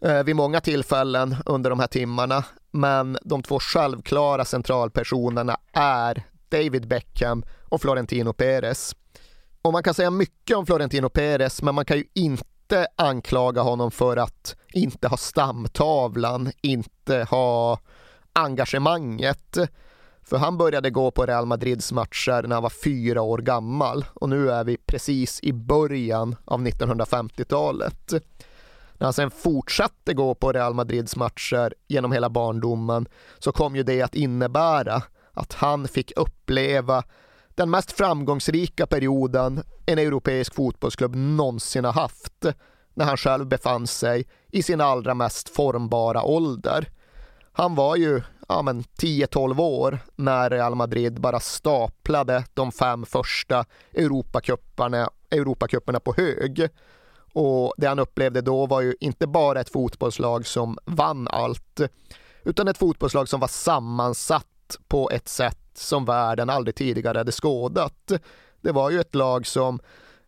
eh, 0.00 0.22
vid 0.22 0.36
många 0.36 0.60
tillfällen 0.60 1.36
under 1.46 1.70
de 1.70 1.80
här 1.80 1.86
timmarna. 1.86 2.44
Men 2.72 3.18
de 3.22 3.42
två 3.42 3.60
självklara 3.60 4.44
centralpersonerna 4.44 5.56
är 5.72 6.22
David 6.48 6.88
Beckham 6.88 7.44
och 7.68 7.80
Florentino 7.80 8.32
Perez. 8.32 8.96
Och 9.62 9.72
man 9.72 9.82
kan 9.82 9.94
säga 9.94 10.10
mycket 10.10 10.56
om 10.56 10.66
Florentino 10.66 11.08
Perez, 11.08 11.62
men 11.62 11.74
man 11.74 11.84
kan 11.84 11.96
ju 11.96 12.04
inte 12.14 12.86
anklaga 12.96 13.62
honom 13.62 13.90
för 13.90 14.16
att 14.16 14.56
inte 14.72 15.08
ha 15.08 15.16
stamtavlan, 15.16 16.52
inte 16.62 17.26
ha 17.30 17.78
engagemanget. 18.32 19.58
För 20.22 20.36
han 20.36 20.58
började 20.58 20.90
gå 20.90 21.10
på 21.10 21.26
Real 21.26 21.46
Madrids 21.46 21.92
matcher 21.92 22.42
när 22.42 22.56
han 22.56 22.62
var 22.62 22.72
fyra 22.84 23.22
år 23.22 23.38
gammal 23.38 24.04
och 24.14 24.28
nu 24.28 24.50
är 24.50 24.64
vi 24.64 24.76
precis 24.76 25.40
i 25.42 25.52
början 25.52 26.36
av 26.44 26.66
1950-talet. 26.66 28.12
När 29.02 29.06
han 29.06 29.12
sen 29.12 29.30
fortsatte 29.30 30.14
gå 30.14 30.34
på 30.34 30.52
Real 30.52 30.74
Madrids 30.74 31.16
matcher 31.16 31.74
genom 31.88 32.12
hela 32.12 32.30
barndomen 32.30 33.08
så 33.38 33.52
kom 33.52 33.76
ju 33.76 33.82
det 33.82 34.02
att 34.02 34.14
innebära 34.14 35.02
att 35.32 35.52
han 35.52 35.88
fick 35.88 36.12
uppleva 36.16 37.04
den 37.48 37.70
mest 37.70 37.92
framgångsrika 37.92 38.86
perioden 38.86 39.62
en 39.86 39.98
europeisk 39.98 40.54
fotbollsklubb 40.54 41.14
någonsin 41.14 41.84
har 41.84 41.92
haft 41.92 42.46
när 42.94 43.04
han 43.04 43.16
själv 43.16 43.46
befann 43.46 43.86
sig 43.86 44.26
i 44.52 44.62
sin 44.62 44.80
allra 44.80 45.14
mest 45.14 45.48
formbara 45.48 46.22
ålder. 46.22 46.88
Han 47.52 47.74
var 47.74 47.96
ju 47.96 48.22
ja, 48.48 48.62
10-12 48.62 49.60
år 49.60 49.98
när 50.16 50.50
Real 50.50 50.74
Madrid 50.74 51.20
bara 51.20 51.40
staplade 51.40 52.44
de 52.54 52.72
fem 52.72 53.06
första 53.06 53.64
Europacuperna, 53.92 55.10
Europacuperna 55.30 56.00
på 56.00 56.14
hög. 56.16 56.68
Och 57.32 57.74
det 57.76 57.86
han 57.86 57.98
upplevde 57.98 58.40
då 58.40 58.66
var 58.66 58.80
ju 58.80 58.94
inte 59.00 59.26
bara 59.26 59.60
ett 59.60 59.72
fotbollslag 59.72 60.46
som 60.46 60.78
vann 60.84 61.28
allt, 61.28 61.80
utan 62.44 62.68
ett 62.68 62.78
fotbollslag 62.78 63.28
som 63.28 63.40
var 63.40 63.48
sammansatt 63.48 64.46
på 64.88 65.10
ett 65.10 65.28
sätt 65.28 65.58
som 65.74 66.04
världen 66.04 66.50
aldrig 66.50 66.74
tidigare 66.74 67.18
hade 67.18 67.32
skådat. 67.32 68.12
Det 68.60 68.72
var 68.72 68.90
ju 68.90 69.00
ett 69.00 69.14
lag 69.14 69.46
som 69.46 69.80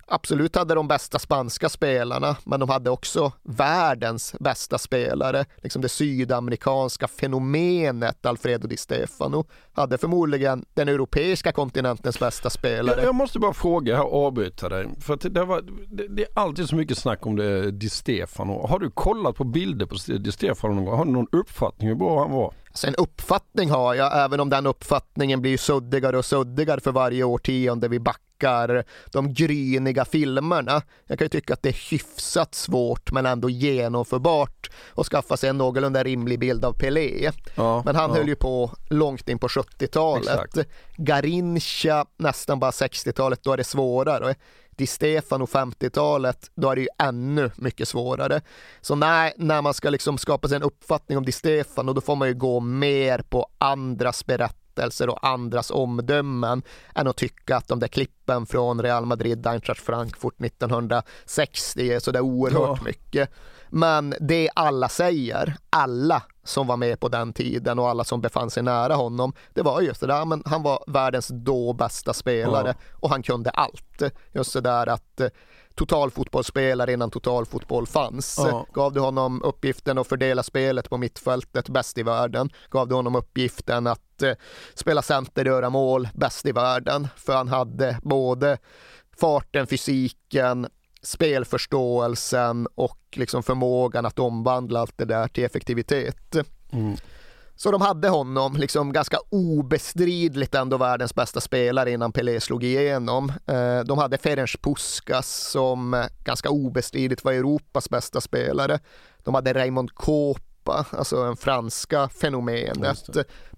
absolut 0.07 0.57
hade 0.57 0.75
de 0.75 0.89
bästa 0.89 1.19
spanska 1.19 1.69
spelarna, 1.69 2.37
men 2.45 2.61
de 2.61 2.69
hade 2.69 2.91
också 2.91 3.33
världens 3.43 4.35
bästa 4.41 4.79
spelare. 4.79 5.45
Liksom 5.63 5.83
det 5.83 5.89
sydamerikanska 5.89 7.09
fenomenet 7.09 8.27
Alfredo 8.27 8.69
Di 8.69 8.77
Stefano 8.77 9.47
hade 9.73 9.99
förmodligen 9.99 10.65
den 10.75 10.89
europeiska 10.89 11.53
kontinentens 11.53 12.19
bästa 12.19 12.51
spelare. 12.51 12.97
Jag, 12.97 13.09
jag 13.09 13.15
måste 13.15 13.39
bara 13.39 13.53
fråga 13.53 13.97
här, 13.97 14.05
avbryta 14.05 14.69
dig. 14.69 14.89
För 15.01 15.31
det, 15.31 15.45
var, 15.45 15.63
det, 15.89 16.09
det, 16.09 16.23
är 16.23 16.29
alltid 16.35 16.69
så 16.69 16.77
mycket 16.77 16.99
snack 16.99 17.27
om 17.27 17.37
det 17.37 17.71
Di 17.71 17.91
Stefano. 17.91 18.67
Har 18.67 18.79
du 18.79 18.91
kollat 18.91 19.37
på 19.37 19.45
bilder 19.45 19.87
på 19.87 19.95
Di 20.19 20.33
Stefano 20.33 20.75
någon 20.75 20.85
gång? 20.85 20.99
Har 20.99 21.05
du 21.05 21.11
någon 21.11 21.29
uppfattning 21.33 21.89
hur 21.89 21.97
bra 21.97 22.21
han 22.21 22.31
var? 22.31 22.55
Så 22.75 22.87
en 22.87 22.95
uppfattning 22.95 23.71
har 23.71 23.95
jag, 23.95 24.25
även 24.25 24.41
om 24.41 24.51
den 24.51 24.67
uppfattningen 24.67 25.41
blir 25.41 25.57
suddigare 25.57 26.19
och 26.19 26.25
suddigare 26.25 26.81
för 26.81 26.93
varje 26.93 27.25
årtionde 27.25 27.89
vi 27.89 28.01
backar 28.01 28.85
de 29.13 29.35
gryniga 29.35 30.05
filmerna. 30.05 30.83
Jag 31.07 31.19
kan 31.19 31.25
ju 31.25 31.29
tycka 31.29 31.55
att 31.55 31.63
det 31.63 31.69
är 31.69 31.91
hyfsat 31.91 32.55
svårt 32.55 33.13
men 33.13 33.27
ändå 33.27 33.51
genomförbart 33.51 34.71
att 34.95 35.07
skaffa 35.07 35.37
sig 35.37 35.51
en 35.51 35.59
någorlunda 35.59 36.05
rimlig 36.05 36.39
bild 36.39 36.65
av 36.65 36.73
Pelé. 36.73 37.31
Ja, 37.55 37.83
men 37.85 37.97
han 37.97 38.11
ja. 38.11 38.17
höll 38.17 38.29
ju 38.29 38.37
på 38.37 38.71
långt 38.91 39.29
in 39.29 39.39
på 39.39 39.49
70-talet. 39.49 40.69
Garincha 40.97 42.07
nästan 42.17 42.61
bara 42.61 42.71
60-talet, 42.71 43.43
då 43.43 43.53
är 43.53 43.57
det 43.57 43.65
svårare. 43.65 44.35
Di 44.77 44.87
Stefano 44.87 45.45
50-talet, 45.45 46.51
då 46.55 46.71
är 46.71 46.77
det 46.77 46.83
ju 46.83 46.89
ännu 46.99 47.51
mycket 47.57 47.89
svårare. 47.89 48.41
Så 48.81 48.95
nej, 48.95 49.33
när 49.37 49.63
man 49.63 49.75
ska 49.75 49.91
liksom 49.91 50.19
skapa 50.19 50.49
sig 50.49 50.57
en 50.57 50.63
uppfattning 50.63 51.19
om 51.19 51.25
Di 51.25 51.33
Stefano, 51.33 51.93
då 51.93 52.01
får 52.01 52.17
man 52.17 52.29
ju 52.29 52.35
gå 52.35 52.61
mer 52.61 53.19
på 53.19 53.47
andras 53.59 54.27
berättelser 54.27 55.09
och 55.09 55.27
andras 55.27 55.71
omdömen 55.71 56.63
än 56.95 57.07
att 57.07 57.17
tycka 57.17 57.57
att 57.57 57.69
de 57.69 57.79
där 57.79 57.89
klippen 57.89 58.47
från 58.47 58.83
Real 58.83 59.07
Madrid, 59.07 59.47
Eintracht 59.47 59.81
Frankfurt 59.81 60.41
1960 60.41 61.93
är 61.93 61.99
sådär 61.99 62.21
oerhört 62.21 62.79
ja. 62.79 62.85
mycket. 62.85 63.31
Men 63.77 64.15
det 64.21 64.51
alla 64.55 64.89
säger, 64.89 65.57
alla 65.71 66.23
som 66.45 66.67
var 66.67 66.77
med 66.77 67.01
på 67.01 67.09
den 67.09 67.33
tiden 67.33 67.79
och 67.79 67.89
alla 67.89 68.05
som 68.05 68.21
befann 68.21 68.51
sig 68.51 68.63
nära 68.63 68.95
honom, 68.95 69.33
det 69.55 69.63
var 69.63 69.81
just 69.81 70.01
det 70.01 70.07
där, 70.07 70.25
men 70.25 70.43
han 70.47 70.63
var 70.63 70.85
världens 70.87 71.29
då 71.29 71.73
bästa 71.73 72.13
spelare 72.13 72.69
ja. 72.69 72.97
och 73.01 73.11
han 73.11 73.23
kunde 73.23 73.51
allt. 73.51 74.03
Just 74.33 74.53
det 74.53 74.61
där 74.61 74.87
att 74.87 75.21
eh, 75.21 75.29
totalfotbollsspelare 75.75 76.93
innan 76.93 77.11
totalfotboll 77.11 77.87
fanns. 77.87 78.37
Ja. 78.39 78.67
Gav 78.73 78.93
du 78.93 79.01
honom 79.01 79.43
uppgiften 79.43 79.99
att 79.99 80.07
fördela 80.07 80.43
spelet 80.43 80.91
på 80.91 80.97
mittfältet, 80.97 81.69
bäst 81.69 81.99
i 81.99 82.03
världen. 82.03 82.51
Gav 82.71 82.89
du 82.89 82.95
honom 82.95 83.15
uppgiften 83.17 83.87
att 83.87 84.23
eh, 84.23 84.35
spela 84.75 85.03
center, 85.03 85.45
göra 85.45 85.71
mål, 85.71 86.09
bäst 86.15 86.47
i 86.47 86.53
världen. 86.53 87.09
För 87.17 87.35
han 87.35 87.49
hade 87.49 87.99
både 88.03 88.59
farten, 89.21 89.67
fysiken, 89.67 90.67
spelförståelsen 91.05 92.69
och 92.75 92.99
liksom 93.13 93.43
förmågan 93.43 94.07
att 94.07 94.19
omvandla 94.19 94.81
allt 94.81 94.99
det 94.99 95.05
där 95.05 95.29
till 95.29 95.45
effektivitet. 95.45 96.37
Mm. 96.73 96.97
Så 97.57 97.71
de 97.71 97.81
hade 97.81 98.09
honom 98.09 98.57
liksom 98.57 98.93
ganska 98.93 99.19
obestridligt 99.31 100.55
ändå 100.55 100.77
världens 100.77 101.15
bästa 101.15 101.41
spelare 101.41 101.91
innan 101.91 102.13
Pelé 102.13 102.41
slog 102.41 102.65
igenom. 102.65 103.33
Eh, 103.47 103.81
de 103.81 103.99
hade 103.99 104.19
Ferenc 104.19 104.57
Puskas 104.63 105.51
som 105.51 106.05
ganska 106.25 106.51
obestridligt 106.51 107.25
var 107.25 107.33
Europas 107.33 107.91
bästa 107.91 108.21
spelare. 108.21 108.79
De 109.25 109.35
hade 109.35 109.53
Raymond 109.53 109.95
Koop 109.95 110.44
Europa, 110.65 110.87
alltså 110.99 111.25
den 111.25 111.37
franska 111.37 112.09
fenomenet. 112.09 113.09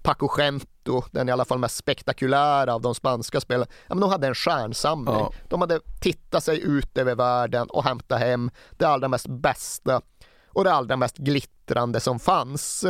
Paco 0.01 0.27
Gento, 0.37 1.03
den 1.11 1.29
i 1.29 1.31
alla 1.31 1.45
fall 1.45 1.57
mest 1.59 1.75
spektakulära 1.75 2.73
av 2.73 2.81
de 2.81 2.95
spanska 2.95 3.41
spelarna, 3.41 3.71
ja, 3.87 3.95
men 3.95 3.99
de 3.99 4.09
hade 4.09 4.27
en 4.27 4.35
stjärnsamling. 4.35 5.15
Ja. 5.15 5.31
De 5.49 5.61
hade 5.61 5.79
tittat 6.01 6.43
sig 6.43 6.61
ut 6.61 6.97
över 6.97 7.15
världen 7.15 7.67
och 7.69 7.83
hämtat 7.83 8.19
hem 8.19 8.51
det 8.77 8.85
allra 8.85 9.07
mest 9.07 9.27
bästa 9.27 10.01
och 10.49 10.63
det 10.63 10.73
allra 10.73 10.97
mest 10.97 11.17
glittrande 11.17 11.99
som 11.99 12.19
fanns. 12.19 12.85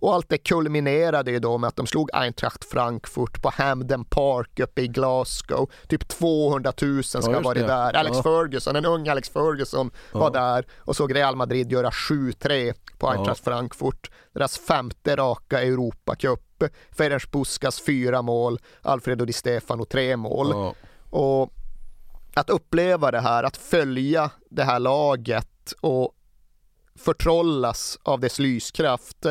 Och 0.00 0.14
allt 0.14 0.28
det 0.28 0.38
kulminerade 0.38 1.30
ju 1.30 1.38
då 1.38 1.58
med 1.58 1.68
att 1.68 1.76
de 1.76 1.86
slog 1.86 2.10
Eintracht 2.12 2.64
Frankfurt 2.64 3.42
på 3.42 3.50
Hamden 3.54 4.04
Park 4.04 4.60
uppe 4.60 4.82
i 4.82 4.88
Glasgow. 4.88 5.70
Typ 5.88 6.08
200 6.08 6.72
000 6.82 7.02
ska 7.04 7.20
ha 7.34 7.40
varit 7.40 7.66
där. 7.66 7.96
Alex 7.96 8.16
ja. 8.16 8.22
Ferguson, 8.22 8.76
en 8.76 8.84
ung 8.84 9.08
Alex 9.08 9.28
Ferguson 9.28 9.90
ja. 10.12 10.18
var 10.18 10.30
där 10.30 10.66
och 10.78 10.96
såg 10.96 11.14
Real 11.14 11.36
Madrid 11.36 11.72
göra 11.72 11.90
7-3 11.90 12.74
på 12.98 13.10
Eintracht 13.10 13.42
ja. 13.44 13.52
Frankfurt. 13.52 14.10
Deras 14.32 14.58
femte 14.58 15.16
raka 15.16 15.62
Europacup. 15.62 16.40
Ferenc 16.90 17.26
Puskas 17.26 17.80
fyra 17.80 18.22
mål, 18.22 18.58
Alfredo 18.82 19.24
Di 19.24 19.32
Stefano 19.32 19.84
tre 19.84 20.16
mål. 20.16 20.74
Och 21.10 21.52
att 22.34 22.50
uppleva 22.50 23.10
det 23.10 23.20
här, 23.20 23.44
att 23.44 23.56
följa 23.56 24.30
det 24.50 24.62
här 24.62 24.78
laget 24.78 25.72
och 25.80 26.14
förtrollas 27.00 27.98
av 28.02 28.20
dess 28.20 28.38
lyskraft. 28.38 29.26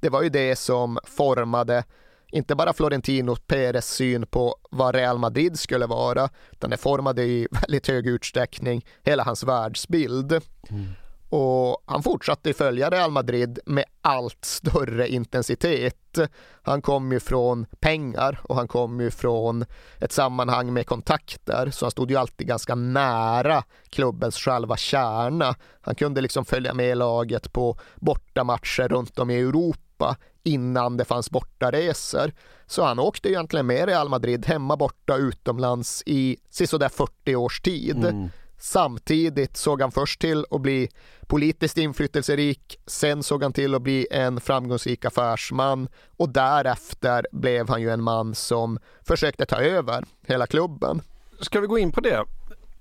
Det 0.00 0.08
var 0.08 0.22
ju 0.22 0.28
det 0.28 0.56
som 0.56 0.98
formade 1.04 1.84
inte 2.32 2.54
bara 2.54 2.72
Florentino 2.72 3.36
Perez 3.36 3.90
syn 3.90 4.26
på 4.26 4.56
vad 4.70 4.94
Real 4.94 5.18
Madrid 5.18 5.58
skulle 5.58 5.86
vara, 5.86 6.28
utan 6.52 6.70
det 6.70 6.76
formade 6.76 7.24
i 7.24 7.48
väldigt 7.62 7.88
hög 7.88 8.06
utsträckning 8.06 8.86
hela 9.02 9.22
hans 9.22 9.44
världsbild. 9.44 10.32
Mm. 10.32 10.86
Och 11.28 11.82
han 11.86 12.02
fortsatte 12.02 12.52
följa 12.52 12.90
Real 12.90 13.10
Madrid 13.10 13.58
med 13.66 13.84
allt 14.02 14.44
större 14.44 15.08
intensitet. 15.08 16.18
Han 16.62 16.82
kom 16.82 17.12
ju 17.12 17.20
från 17.20 17.66
pengar 17.80 18.40
och 18.42 18.56
han 18.56 18.68
kom 18.68 19.00
ju 19.00 19.10
från 19.10 19.64
ett 20.00 20.12
sammanhang 20.12 20.72
med 20.72 20.86
kontakter, 20.86 21.70
så 21.70 21.84
han 21.84 21.90
stod 21.90 22.10
ju 22.10 22.16
alltid 22.16 22.46
ganska 22.46 22.74
nära 22.74 23.64
klubbens 23.90 24.36
själva 24.36 24.76
kärna. 24.76 25.54
Han 25.80 25.94
kunde 25.94 26.20
liksom 26.20 26.44
följa 26.44 26.74
med 26.74 26.98
laget 26.98 27.52
på 27.52 27.78
bortamatcher 27.96 28.88
runt 28.88 29.18
om 29.18 29.30
i 29.30 29.40
Europa 29.40 30.16
innan 30.42 30.96
det 30.96 31.04
fanns 31.04 31.30
bortaresor. 31.30 32.32
Så 32.66 32.84
han 32.84 32.98
åkte 32.98 33.28
egentligen 33.28 33.66
med 33.66 33.88
Real 33.88 34.08
Madrid 34.08 34.46
hemma 34.46 34.76
borta 34.76 35.16
utomlands 35.16 36.02
i 36.06 36.36
sisådär 36.50 36.88
40 36.88 37.36
års 37.36 37.60
tid. 37.60 38.04
Mm. 38.04 38.28
Samtidigt 38.58 39.56
såg 39.56 39.80
han 39.80 39.92
först 39.92 40.20
till 40.20 40.44
att 40.50 40.60
bli 40.60 40.88
politiskt 41.26 41.78
inflytelserik, 41.78 42.80
sen 42.86 43.22
såg 43.22 43.42
han 43.42 43.52
till 43.52 43.74
att 43.74 43.82
bli 43.82 44.06
en 44.10 44.40
framgångsrik 44.40 45.04
affärsman 45.04 45.88
och 46.16 46.28
därefter 46.28 47.26
blev 47.32 47.68
han 47.68 47.82
ju 47.82 47.90
en 47.90 48.02
man 48.02 48.34
som 48.34 48.78
försökte 49.02 49.46
ta 49.46 49.56
över 49.56 50.04
hela 50.26 50.46
klubben. 50.46 51.02
Ska 51.40 51.60
vi 51.60 51.66
gå 51.66 51.78
in 51.78 51.92
på 51.92 52.00
det? 52.00 52.24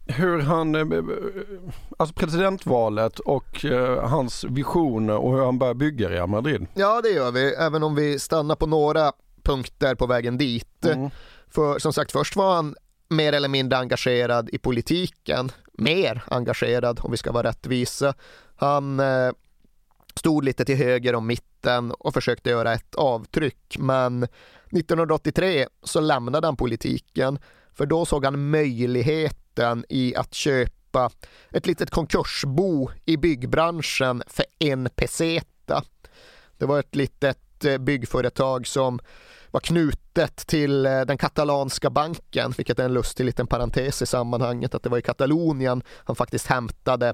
Hur 0.07 0.41
han, 0.41 0.75
eh, 0.75 1.03
alltså 1.97 2.15
presidentvalet 2.15 3.19
och 3.19 3.65
eh, 3.65 4.09
hans 4.09 4.43
visioner 4.43 5.17
och 5.17 5.33
hur 5.33 5.45
han 5.45 5.59
börjar 5.59 5.73
bygga 5.73 6.09
Real 6.09 6.29
Madrid? 6.29 6.67
Ja 6.73 7.01
det 7.01 7.09
gör 7.09 7.31
vi, 7.31 7.53
även 7.53 7.83
om 7.83 7.95
vi 7.95 8.19
stannar 8.19 8.55
på 8.55 8.65
några 8.65 9.11
punkter 9.43 9.95
på 9.95 10.07
vägen 10.07 10.37
dit. 10.37 10.85
Mm. 10.85 11.09
För 11.47 11.79
som 11.79 11.93
sagt, 11.93 12.11
först 12.11 12.35
var 12.35 12.55
han 12.55 12.75
mer 13.09 13.33
eller 13.33 13.47
mindre 13.47 13.79
engagerad 13.79 14.49
i 14.49 14.57
politiken, 14.57 15.51
mer 15.73 16.23
engagerad 16.27 16.99
om 17.03 17.11
vi 17.11 17.17
ska 17.17 17.31
vara 17.31 17.47
rättvisa. 17.47 18.13
Han 18.55 18.99
eh, 18.99 19.31
stod 20.15 20.43
lite 20.43 20.65
till 20.65 20.75
höger 20.77 21.15
om 21.15 21.27
mitten 21.27 21.91
och 21.91 22.13
försökte 22.13 22.49
göra 22.49 22.73
ett 22.73 22.95
avtryck, 22.95 23.77
men 23.79 24.23
1983 24.23 25.67
så 25.83 25.99
lämnade 25.99 26.47
han 26.47 26.57
politiken, 26.57 27.39
för 27.73 27.85
då 27.85 28.05
såg 28.05 28.25
han 28.25 28.49
möjligheten 28.49 29.85
i 29.89 30.15
att 30.15 30.33
köpa 30.33 31.09
ett 31.51 31.67
litet 31.67 31.89
konkursbo 31.89 32.89
i 33.05 33.17
byggbranschen 33.17 34.23
för 34.27 34.45
en 34.59 34.89
peseta. 34.95 35.83
Det 36.57 36.65
var 36.65 36.79
ett 36.79 36.95
litet 36.95 37.65
eh, 37.65 37.77
byggföretag 37.77 38.67
som 38.67 38.99
var 39.51 39.59
knutet 39.59 40.35
till 40.35 40.85
eh, 40.85 41.01
den 41.01 41.17
katalanska 41.17 41.89
banken, 41.89 42.53
vilket 42.57 42.79
är 42.79 42.85
en 42.85 42.93
lustig 42.93 43.25
liten 43.25 43.47
parentes 43.47 44.01
i 44.01 44.05
sammanhanget, 44.05 44.75
att 44.75 44.83
det 44.83 44.89
var 44.89 44.97
i 44.97 45.01
Katalonien 45.01 45.83
han 46.05 46.15
faktiskt 46.15 46.47
hämtade 46.47 47.13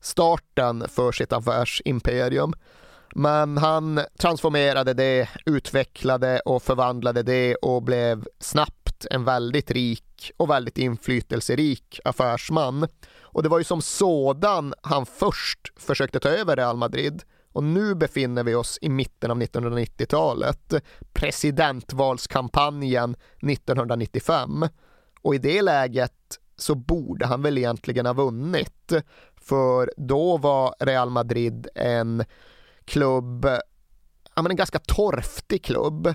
starten 0.00 0.84
för 0.88 1.12
sitt 1.12 1.32
affärsimperium. 1.32 2.52
Men 3.14 3.58
han 3.58 4.00
transformerade 4.18 4.94
det, 4.94 5.28
utvecklade 5.46 6.40
och 6.40 6.62
förvandlade 6.62 7.22
det 7.22 7.54
och 7.54 7.82
blev 7.82 8.24
snabbt 8.40 9.06
en 9.10 9.24
väldigt 9.24 9.70
rik 9.70 10.32
och 10.36 10.50
väldigt 10.50 10.78
inflytelserik 10.78 12.00
affärsman. 12.04 12.88
Och 13.20 13.42
det 13.42 13.48
var 13.48 13.58
ju 13.58 13.64
som 13.64 13.82
sådan 13.82 14.74
han 14.82 15.06
först 15.06 15.72
försökte 15.76 16.20
ta 16.20 16.28
över 16.28 16.56
Real 16.56 16.76
Madrid 16.76 17.22
och 17.54 17.64
nu 17.64 17.94
befinner 17.94 18.44
vi 18.44 18.54
oss 18.54 18.78
i 18.82 18.88
mitten 18.88 19.30
av 19.30 19.42
1990-talet, 19.42 20.74
presidentvalskampanjen 21.12 23.16
1995. 23.42 24.68
Och 25.22 25.34
i 25.34 25.38
det 25.38 25.62
läget 25.62 26.38
så 26.56 26.74
borde 26.74 27.26
han 27.26 27.42
väl 27.42 27.58
egentligen 27.58 28.06
ha 28.06 28.12
vunnit. 28.12 28.92
För 29.36 29.92
då 29.96 30.36
var 30.36 30.74
Real 30.78 31.10
Madrid 31.10 31.68
en 31.74 32.24
klubb, 32.84 33.46
ja 34.34 34.42
men 34.42 34.50
en 34.50 34.56
ganska 34.56 34.78
torftig 34.78 35.64
klubb. 35.64 36.14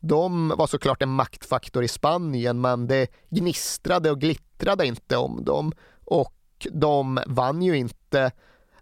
De 0.00 0.48
var 0.48 0.66
såklart 0.66 1.02
en 1.02 1.08
maktfaktor 1.08 1.84
i 1.84 1.88
Spanien 1.88 2.60
men 2.60 2.86
det 2.86 3.10
gnistrade 3.30 4.10
och 4.10 4.20
glittrade 4.20 4.86
inte 4.86 5.16
om 5.16 5.44
dem 5.44 5.72
och 6.04 6.66
de 6.72 7.20
vann 7.26 7.62
ju 7.62 7.76
inte 7.76 8.30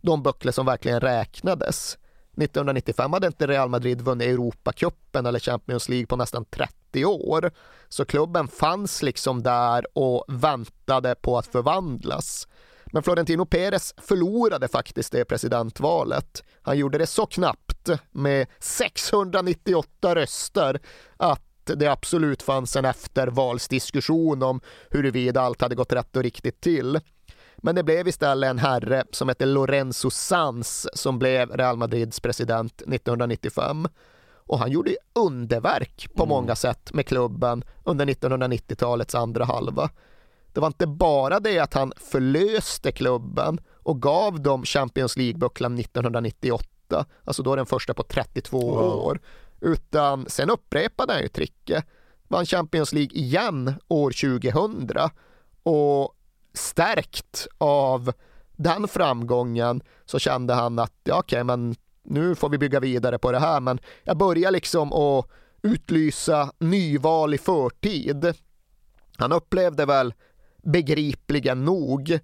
de 0.00 0.22
böcker 0.22 0.50
som 0.50 0.66
verkligen 0.66 1.00
räknades. 1.00 1.98
1995 2.36 3.12
hade 3.12 3.26
inte 3.26 3.46
Real 3.46 3.68
Madrid 3.68 4.00
vunnit 4.00 4.28
Europacupen 4.28 5.26
eller 5.26 5.38
Champions 5.38 5.88
League 5.88 6.06
på 6.06 6.16
nästan 6.16 6.44
30 6.44 7.04
år. 7.04 7.50
Så 7.88 8.04
klubben 8.04 8.48
fanns 8.48 9.02
liksom 9.02 9.42
där 9.42 9.86
och 9.98 10.24
väntade 10.28 11.14
på 11.14 11.38
att 11.38 11.46
förvandlas. 11.46 12.48
Men 12.86 13.02
Florentino 13.02 13.44
Perez 13.46 13.94
förlorade 13.96 14.68
faktiskt 14.68 15.12
det 15.12 15.24
presidentvalet. 15.24 16.44
Han 16.62 16.78
gjorde 16.78 16.98
det 16.98 17.06
så 17.06 17.26
knappt 17.26 17.90
med 18.10 18.46
698 18.58 20.14
röster 20.14 20.80
att 21.16 21.40
det 21.64 21.86
absolut 21.86 22.42
fanns 22.42 22.76
en 22.76 22.84
eftervalsdiskussion 22.84 24.42
om 24.42 24.60
huruvida 24.90 25.40
allt 25.40 25.60
hade 25.60 25.74
gått 25.74 25.92
rätt 25.92 26.16
och 26.16 26.22
riktigt 26.22 26.60
till. 26.60 27.00
Men 27.56 27.74
det 27.74 27.82
blev 27.82 28.08
istället 28.08 28.50
en 28.50 28.58
herre 28.58 29.04
som 29.10 29.28
hette 29.28 29.46
Lorenzo 29.46 30.10
Sanz 30.10 30.88
som 30.92 31.18
blev 31.18 31.50
Real 31.50 31.76
Madrids 31.76 32.20
president 32.20 32.72
1995. 32.72 33.88
Och 34.46 34.58
han 34.58 34.70
gjorde 34.70 34.96
underverk 35.12 36.08
på 36.14 36.22
mm. 36.22 36.28
många 36.28 36.56
sätt 36.56 36.92
med 36.92 37.06
klubben 37.06 37.64
under 37.84 38.06
1990-talets 38.06 39.14
andra 39.14 39.44
halva. 39.44 39.90
Det 40.52 40.60
var 40.60 40.66
inte 40.66 40.86
bara 40.86 41.40
det 41.40 41.58
att 41.58 41.74
han 41.74 41.92
förlöste 41.96 42.92
klubben 42.92 43.60
och 43.72 44.02
gav 44.02 44.40
dem 44.40 44.64
Champions 44.64 45.16
League-bucklan 45.16 45.80
1998, 45.80 47.06
alltså 47.24 47.42
då 47.42 47.56
den 47.56 47.66
första 47.66 47.94
på 47.94 48.02
32 48.02 48.58
wow. 48.58 49.04
år, 49.04 49.20
utan 49.60 50.26
sen 50.28 50.50
upprepade 50.50 51.12
han 51.12 51.22
ju 51.22 51.28
tricket. 51.28 51.84
Vann 52.28 52.46
Champions 52.46 52.92
League 52.92 53.18
igen 53.18 53.74
år 53.88 54.10
2000 54.10 55.10
och 55.62 56.14
stärkt 56.54 57.46
av 57.58 58.12
den 58.56 58.88
framgången 58.88 59.82
så 60.04 60.18
kände 60.18 60.54
han 60.54 60.78
att 60.78 60.92
ja, 61.04 61.18
okej, 61.18 61.36
okay, 61.36 61.44
men 61.44 61.74
nu 62.04 62.34
får 62.34 62.48
vi 62.48 62.58
bygga 62.58 62.80
vidare 62.80 63.18
på 63.18 63.32
det 63.32 63.38
här, 63.38 63.60
men 63.60 63.78
jag 64.04 64.16
börjar 64.16 64.50
liksom 64.50 64.92
att 64.92 65.26
utlysa 65.62 66.52
nyval 66.58 67.34
i 67.34 67.38
förtid. 67.38 68.34
Han 69.16 69.32
upplevde 69.32 69.86
väl 69.86 70.14
begripligen 70.62 71.64
nog 71.64 72.18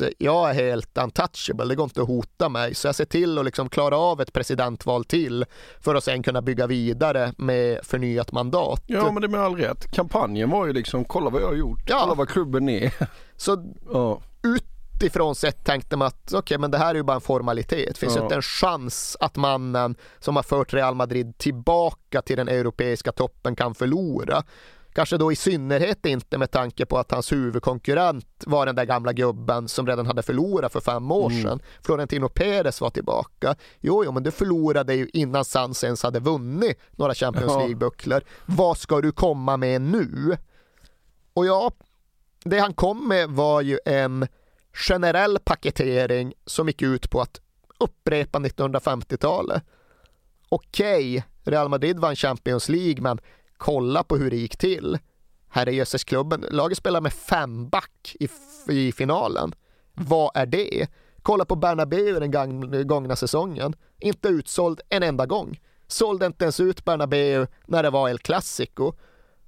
att 0.00 0.12
jag 0.18 0.50
är 0.50 0.54
helt 0.54 0.98
untouchable, 0.98 1.64
det 1.64 1.74
går 1.74 1.84
inte 1.84 2.02
att 2.02 2.08
hota 2.08 2.48
mig, 2.48 2.74
så 2.74 2.88
jag 2.88 2.94
ser 2.94 3.04
till 3.04 3.38
att 3.38 3.44
liksom 3.44 3.68
klara 3.68 3.96
av 3.98 4.20
ett 4.20 4.32
presidentval 4.32 5.04
till 5.04 5.44
för 5.80 5.94
att 5.94 6.04
sen 6.04 6.22
kunna 6.22 6.42
bygga 6.42 6.66
vidare 6.66 7.32
med 7.38 7.80
förnyat 7.82 8.32
mandat. 8.32 8.82
Ja, 8.86 9.12
men 9.12 9.20
det 9.20 9.26
är 9.26 9.28
med 9.28 9.40
all 9.40 9.56
rätt. 9.56 9.90
Kampanjen 9.92 10.50
var 10.50 10.66
ju 10.66 10.72
liksom, 10.72 11.04
kolla 11.04 11.30
vad 11.30 11.42
jag 11.42 11.46
har 11.46 11.54
gjort, 11.54 11.80
ja. 11.86 11.98
kolla 12.00 12.14
vad 12.14 12.28
klubben 12.28 12.68
är. 12.68 12.92
Så 13.36 13.74
ja. 13.92 14.20
utifrån 14.42 15.34
sett 15.34 15.64
tänkte 15.64 15.96
man 15.96 16.06
att 16.06 16.26
okej, 16.26 16.38
okay, 16.38 16.58
men 16.58 16.70
det 16.70 16.78
här 16.78 16.90
är 16.90 16.94
ju 16.94 17.02
bara 17.02 17.14
en 17.14 17.20
formalitet. 17.20 17.88
Det 17.94 17.98
finns 17.98 18.16
ja. 18.16 18.22
inte 18.22 18.34
en 18.34 18.42
chans 18.42 19.16
att 19.20 19.36
mannen 19.36 19.96
som 20.18 20.36
har 20.36 20.42
fört 20.42 20.74
Real 20.74 20.94
Madrid 20.94 21.38
tillbaka 21.38 22.22
till 22.22 22.36
den 22.36 22.48
europeiska 22.48 23.12
toppen 23.12 23.56
kan 23.56 23.74
förlora. 23.74 24.42
Kanske 24.96 25.16
då 25.16 25.32
i 25.32 25.36
synnerhet 25.36 26.06
inte 26.06 26.38
med 26.38 26.50
tanke 26.50 26.86
på 26.86 26.98
att 26.98 27.10
hans 27.10 27.32
huvudkonkurrent 27.32 28.44
var 28.46 28.66
den 28.66 28.76
där 28.76 28.84
gamla 28.84 29.12
gubben 29.12 29.68
som 29.68 29.86
redan 29.86 30.06
hade 30.06 30.22
förlorat 30.22 30.72
för 30.72 30.80
fem 30.80 31.10
år 31.10 31.30
mm. 31.30 31.42
sedan. 31.42 31.60
Florentino 31.82 32.28
Perez 32.28 32.80
var 32.80 32.90
tillbaka. 32.90 33.54
Jo, 33.80 34.04
jo, 34.04 34.12
men 34.12 34.22
du 34.22 34.30
förlorade 34.30 34.94
ju 34.94 35.08
innan 35.12 35.44
Sans 35.44 35.84
ens 35.84 36.02
hade 36.02 36.20
vunnit 36.20 36.78
några 36.90 37.14
Champions 37.14 37.52
League-bucklor. 37.52 38.22
Vad 38.46 38.78
ska 38.78 39.00
du 39.00 39.12
komma 39.12 39.56
med 39.56 39.82
nu? 39.82 40.36
Och 41.34 41.46
ja, 41.46 41.72
det 42.44 42.58
han 42.58 42.74
kom 42.74 43.08
med 43.08 43.30
var 43.30 43.60
ju 43.60 43.78
en 43.84 44.26
generell 44.72 45.38
paketering 45.44 46.32
som 46.46 46.66
gick 46.66 46.82
ut 46.82 47.10
på 47.10 47.20
att 47.20 47.40
upprepa 47.78 48.38
1950-talet 48.38 49.62
okej, 50.48 51.16
okay, 51.16 51.22
Real 51.44 51.68
Madrid 51.68 51.98
vann 51.98 52.16
Champions 52.16 52.68
League, 52.68 53.02
men 53.02 53.18
kolla 53.56 54.02
på 54.02 54.16
hur 54.16 54.30
det 54.30 54.36
gick 54.36 54.56
till. 54.56 54.98
Herrejösses 55.48 56.04
klubben, 56.04 56.44
laget 56.50 56.78
spelar 56.78 57.00
med 57.00 57.12
fem 57.12 57.68
back 57.68 58.16
i, 58.20 58.28
i 58.68 58.92
finalen. 58.92 59.52
Vad 59.92 60.30
är 60.34 60.46
det? 60.46 60.86
Kolla 61.22 61.44
på 61.44 61.54
Bernabéu 61.54 62.20
den 62.20 62.86
gångna 62.86 63.16
säsongen. 63.16 63.74
Inte 64.00 64.28
utsåld 64.28 64.80
en 64.88 65.02
enda 65.02 65.26
gång. 65.26 65.60
Sålde 65.86 66.26
inte 66.26 66.44
ens 66.44 66.60
ut 66.60 66.84
Bernabéu 66.84 67.46
när 67.66 67.82
det 67.82 67.90
var 67.90 68.08
El 68.08 68.18
Clasico. 68.18 68.92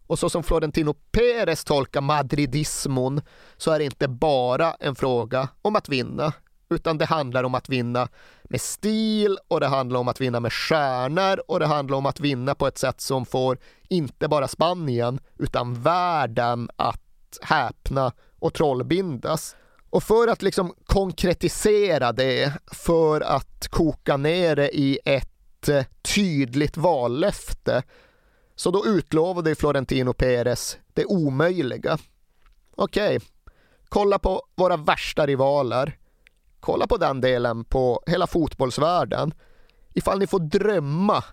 Och 0.06 0.18
så 0.18 0.30
som 0.30 0.42
Florentino 0.42 0.94
Perez 0.94 1.64
tolkar 1.64 2.00
madridismon 2.00 3.20
så 3.56 3.70
är 3.70 3.78
det 3.78 3.84
inte 3.84 4.08
bara 4.08 4.72
en 4.72 4.94
fråga 4.94 5.48
om 5.62 5.76
att 5.76 5.88
vinna, 5.88 6.32
utan 6.70 6.98
det 6.98 7.04
handlar 7.04 7.44
om 7.44 7.54
att 7.54 7.68
vinna 7.68 8.08
med 8.42 8.60
stil 8.60 9.38
och 9.48 9.60
det 9.60 9.66
handlar 9.66 10.00
om 10.00 10.08
att 10.08 10.20
vinna 10.20 10.40
med 10.40 10.52
stjärnor 10.52 11.42
och 11.48 11.60
det 11.60 11.66
handlar 11.66 11.96
om 11.96 12.06
att 12.06 12.20
vinna 12.20 12.54
på 12.54 12.66
ett 12.66 12.78
sätt 12.78 13.00
som 13.00 13.26
får 13.26 13.58
inte 13.88 14.28
bara 14.28 14.48
Spanien 14.48 15.20
utan 15.38 15.82
världen 15.82 16.70
att 16.76 17.38
häpna 17.42 18.12
och 18.38 18.54
trollbindas. 18.54 19.56
Och 19.90 20.02
för 20.02 20.28
att 20.28 20.42
liksom 20.42 20.74
konkretisera 20.86 22.12
det, 22.12 22.52
för 22.72 23.20
att 23.20 23.68
koka 23.70 24.16
ner 24.16 24.56
det 24.56 24.78
i 24.78 24.98
ett 25.04 25.68
eh, 25.68 25.84
tydligt 26.14 26.76
vallöfte, 26.76 27.82
så 28.56 28.70
då 28.70 28.86
utlovade 28.86 29.54
Florentino 29.54 30.12
Perez 30.12 30.78
det 30.94 31.04
omöjliga. 31.04 31.98
Okej, 32.74 33.16
okay. 33.16 33.28
kolla 33.88 34.18
på 34.18 34.42
våra 34.54 34.76
värsta 34.76 35.26
rivaler. 35.26 35.98
Kolla 36.60 36.86
på 36.86 36.96
den 36.96 37.20
delen 37.20 37.64
på 37.64 38.02
hela 38.06 38.26
fotbollsvärlden. 38.26 39.34
Ifall 39.94 40.18
ni 40.18 40.26
får 40.26 40.40
drömma 40.40 41.24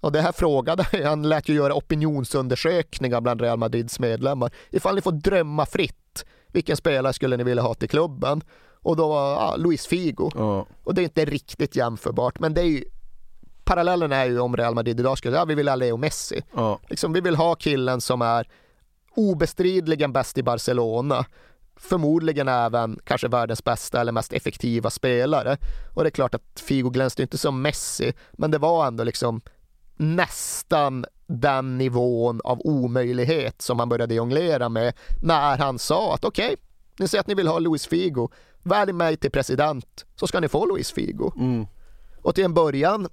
och 0.00 0.12
det 0.12 0.20
här 0.20 0.32
frågade 0.32 0.86
han 1.04 1.28
lät 1.28 1.48
ju 1.48 1.54
göra 1.54 1.74
opinionsundersökningar 1.74 3.20
bland 3.20 3.40
Real 3.40 3.58
Madrids 3.58 3.98
medlemmar. 3.98 4.52
Ifall 4.70 4.94
ni 4.94 5.00
får 5.00 5.12
drömma 5.12 5.66
fritt, 5.66 6.24
vilken 6.46 6.76
spelare 6.76 7.12
skulle 7.12 7.36
ni 7.36 7.44
vilja 7.44 7.62
ha 7.62 7.74
till 7.74 7.88
klubben? 7.88 8.42
Och 8.82 8.96
då 8.96 9.08
var 9.08 9.32
ja, 9.32 9.56
Luis 9.56 9.86
Figo. 9.86 10.30
Ja. 10.34 10.66
Och 10.84 10.94
det 10.94 11.00
är 11.00 11.02
inte 11.02 11.24
riktigt 11.24 11.76
jämförbart, 11.76 12.40
men 12.40 12.54
det 12.54 12.60
är 12.60 12.64
ju 12.64 12.84
parallellen 13.64 14.12
är 14.12 14.24
ju 14.24 14.40
om 14.40 14.56
Real 14.56 14.74
Madrid 14.74 15.00
idag 15.00 15.18
skulle, 15.18 15.36
ja 15.36 15.44
vi 15.44 15.54
vill 15.54 15.68
ha 15.68 15.76
Leo 15.76 15.96
Messi. 15.96 16.42
Ja. 16.54 16.78
Liksom, 16.88 17.12
vi 17.12 17.20
vill 17.20 17.36
ha 17.36 17.54
killen 17.54 18.00
som 18.00 18.22
är 18.22 18.48
obestridligen 19.16 20.12
bäst 20.12 20.38
i 20.38 20.42
Barcelona. 20.42 21.24
Förmodligen 21.76 22.48
även 22.48 22.98
kanske 23.04 23.28
världens 23.28 23.64
bästa 23.64 24.00
eller 24.00 24.12
mest 24.12 24.32
effektiva 24.32 24.90
spelare. 24.90 25.56
Och 25.94 26.02
det 26.02 26.08
är 26.08 26.10
klart 26.10 26.34
att 26.34 26.60
Figo 26.60 26.90
glänste 26.90 27.22
inte 27.22 27.38
som 27.38 27.62
Messi, 27.62 28.12
men 28.32 28.50
det 28.50 28.58
var 28.58 28.86
ändå 28.86 29.04
liksom 29.04 29.40
nästan 29.96 31.04
den 31.26 31.78
nivån 31.78 32.40
av 32.44 32.60
omöjlighet 32.64 33.62
som 33.62 33.78
han 33.78 33.88
började 33.88 34.14
jonglera 34.14 34.68
med 34.68 34.94
när 35.22 35.58
han 35.58 35.78
sa 35.78 36.14
att 36.14 36.24
okej, 36.24 36.46
okay, 36.46 36.56
ni 36.98 37.08
säger 37.08 37.20
att 37.20 37.26
ni 37.26 37.34
vill 37.34 37.48
ha 37.48 37.58
Luis 37.58 37.86
Figo, 37.86 38.28
välj 38.62 38.92
mig 38.92 39.16
till 39.16 39.30
president 39.30 40.04
så 40.16 40.26
ska 40.26 40.40
ni 40.40 40.48
få 40.48 40.66
Luis 40.66 40.92
Figo. 40.92 41.32
Mm. 41.36 41.66
Och 42.22 42.34
till 42.34 42.44
en 42.44 42.54
början 42.54 43.08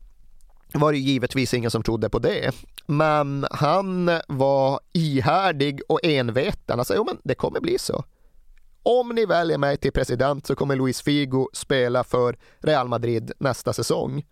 var 0.73 0.91
det 0.91 0.97
givetvis 0.97 1.53
ingen 1.53 1.71
som 1.71 1.83
trodde 1.83 2.09
på 2.09 2.19
det. 2.19 2.51
Men 2.85 3.45
han 3.51 4.11
var 4.27 4.79
ihärdig 4.93 5.81
och 5.87 5.99
enveten. 6.03 6.79
Han 6.79 6.85
sa, 6.85 6.93
jo 6.95 7.03
men 7.03 7.17
det 7.23 7.35
kommer 7.35 7.59
bli 7.59 7.79
så. 7.79 8.03
Om 8.83 9.09
ni 9.09 9.25
väljer 9.25 9.57
mig 9.57 9.77
till 9.77 9.91
president 9.91 10.47
så 10.47 10.55
kommer 10.55 10.75
Luis 10.75 11.01
Figo 11.01 11.49
spela 11.53 12.03
för 12.03 12.37
Real 12.59 12.87
Madrid 12.87 13.31
nästa 13.39 13.73
säsong. 13.73 14.25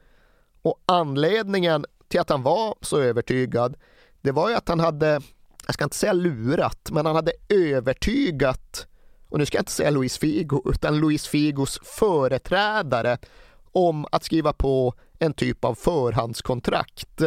Och 0.62 0.84
anledningen 0.86 1.86
till 2.08 2.20
att 2.20 2.30
han 2.30 2.44
var 2.44 2.76
så 2.82 2.98
övertygad, 3.00 3.76
det 4.22 4.32
var 4.32 4.50
ju 4.50 4.56
att 4.56 4.70
han 4.70 4.80
hade, 4.80 5.22
jag 5.66 5.74
ska 5.74 5.84
inte 5.84 5.96
säga 5.96 6.14
lurat, 6.14 6.90
men 6.92 7.06
han 7.06 7.16
hade 7.16 7.32
övertygat, 7.50 8.88
och 9.30 9.40
nu 9.40 9.46
ska 9.46 9.58
jag 9.58 9.62
inte 9.62 9.72
säga 9.72 9.90
Luis 9.90 10.18
Figo, 10.18 10.62
utan 10.66 11.00
Luis 11.00 11.28
Figos 11.28 11.80
företrädare 11.84 13.18
om 13.72 14.06
att 14.12 14.24
skriva 14.24 14.54
på 14.54 14.94
en 15.20 15.34
typ 15.34 15.66
av 15.66 15.76
förhandskontrakt. 15.76 17.22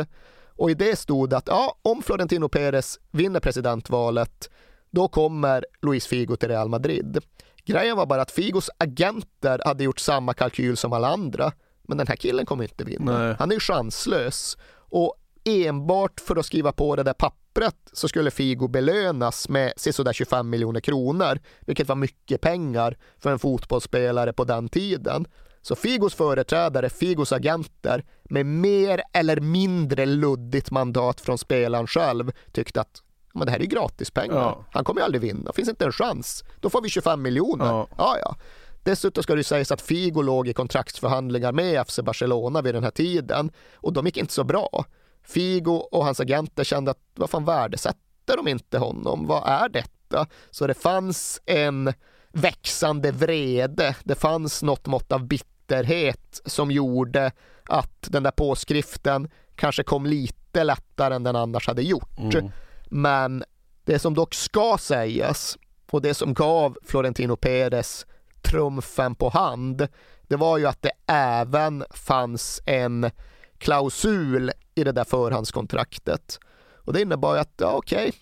Och 0.57 0.71
i 0.71 0.75
det 0.75 0.99
stod 0.99 1.35
att 1.35 1.47
ja, 1.47 1.79
om 1.83 2.03
Florentino 2.03 2.49
Perez 2.49 2.99
vinner 3.11 3.41
presidentvalet, 3.41 4.51
då 4.93 5.09
kommer 5.09 5.65
Luis 5.83 6.07
Figo 6.07 6.37
till 6.37 6.49
Real 6.49 6.69
Madrid. 6.69 7.19
Grejen 7.65 7.97
var 7.97 8.07
bara 8.07 8.23
att 8.23 8.31
Figos 8.31 8.71
agenter 8.79 9.61
hade 9.65 9.85
gjort 9.85 9.99
samma 9.99 10.35
kalkyl 10.35 10.77
som 10.77 10.93
alla 10.93 11.09
andra. 11.09 11.53
Men 11.83 11.99
den 11.99 12.07
här 12.07 12.17
killen 12.17 12.47
kommer 12.47 12.65
inte 12.65 12.85
vinna. 12.85 13.19
Nej. 13.19 13.37
Han 13.39 13.51
är 13.51 13.55
ju 13.55 13.61
chanslös. 13.61 14.57
Och 14.75 15.15
enbart 15.45 16.21
för 16.21 16.37
att 16.37 16.47
skriva 16.47 16.73
på 16.73 16.97
det 16.97 17.03
där 17.03 17.13
pappret 17.13 17.77
så 17.93 18.09
skulle 18.09 18.31
Figo 18.31 18.69
belönas 18.69 19.49
med 19.49 19.73
sådär 19.77 20.13
25 20.13 20.51
miljoner 20.51 20.81
kronor, 20.81 21.39
vilket 21.61 21.89
var 21.89 21.97
mycket 21.97 22.41
pengar 22.41 22.97
för 23.19 23.33
en 23.33 23.39
fotbollsspelare 23.39 24.33
på 24.33 24.45
den 24.45 24.69
tiden. 24.69 25.27
Så 25.63 25.75
Figos 25.75 26.15
företrädare, 26.15 26.91
Figos 26.91 27.33
agenter, 27.33 28.05
med 28.23 28.47
mer 28.47 29.03
eller 29.13 29.41
mindre 29.41 30.07
luddigt 30.07 30.71
mandat 30.71 31.21
från 31.21 31.39
spelaren 31.39 31.87
själv 31.87 32.33
tyckte 32.53 32.81
att 32.81 33.03
men 33.35 33.47
det 33.47 33.53
här 33.53 33.61
är 33.61 33.65
gratispengar. 33.65 34.37
Ja. 34.37 34.65
Han 34.71 34.85
kommer 34.85 35.01
ju 35.01 35.05
aldrig 35.05 35.23
vinna, 35.23 35.53
finns 35.53 35.69
inte 35.69 35.85
en 35.85 35.93
chans. 35.93 36.45
Då 36.61 36.71
får 36.71 36.83
vi 36.83 36.89
25 36.89 37.23
miljoner. 37.23 37.67
Ja. 37.67 37.89
ja, 37.99 38.17
ja. 38.21 38.37
Dessutom 38.85 39.23
ska 39.23 39.35
det 39.35 39.45
sägas 39.45 39.73
att 39.73 39.81
Figo 39.81 40.23
låg 40.23 40.49
i 40.49 40.53
kontraktsförhandlingar 40.53 41.53
med 41.53 41.87
FC 41.89 42.01
Barcelona 42.03 42.63
vid 42.63 42.75
den 42.75 42.85
här 42.85 42.91
tiden 42.91 43.51
och 43.75 43.93
de 43.93 44.07
gick 44.07 44.17
inte 44.17 44.33
så 44.33 44.45
bra. 44.45 44.85
Figo 45.23 45.71
och 45.71 46.05
hans 46.05 46.21
agenter 46.21 46.65
kände 46.65 46.91
att 46.91 46.99
vad 47.15 47.31
fan 47.31 47.45
värdesätter 47.45 48.37
de 48.37 48.49
inte 48.49 48.79
honom? 48.79 49.27
Vad 49.27 49.43
är 49.47 49.69
detta? 49.69 50.27
Så 50.51 50.67
det 50.67 50.75
fanns 50.75 51.41
en 51.47 51.93
växande 52.33 53.13
vrede. 53.13 53.97
Det 54.05 54.15
fanns 54.15 54.63
något 54.63 54.87
mått 54.87 55.13
av 55.13 55.27
bitterhet 55.27 56.41
som 56.45 56.71
gjorde 56.71 57.33
att 57.65 58.07
den 58.11 58.23
där 58.23 58.31
påskriften 58.31 59.31
kanske 59.55 59.83
kom 59.83 60.07
lite 60.07 60.65
lättare 60.65 61.15
än 61.15 61.23
den 61.23 61.37
annars 61.37 61.67
hade 61.67 61.83
gjort. 61.83 62.19
Mm. 62.19 62.51
Men 62.95 63.45
det 63.85 63.99
som 63.99 64.15
dock 64.15 64.35
ska 64.35 64.77
sägas 64.81 65.59
och 65.91 66.03
det 66.03 66.15
som 66.15 66.35
gav 66.35 66.79
Florentino 66.83 67.37
Perez 67.37 68.07
trumfen 68.43 69.15
på 69.15 69.29
hand, 69.29 69.89
det 70.23 70.37
var 70.37 70.59
ju 70.59 70.67
att 70.67 70.83
det 70.83 70.91
även 71.07 71.85
fanns 71.91 72.61
en 72.67 73.11
klausul 73.59 74.51
i 74.75 74.85
det 74.85 74.93
där 74.93 75.05
förhandskontraktet. 75.05 76.39
Och 76.77 76.93
det 76.93 77.01
innebar 77.01 77.35
ju 77.35 77.41
att, 77.41 77.53
ja 77.57 77.73
okej, 77.73 78.09
okay, 78.09 78.13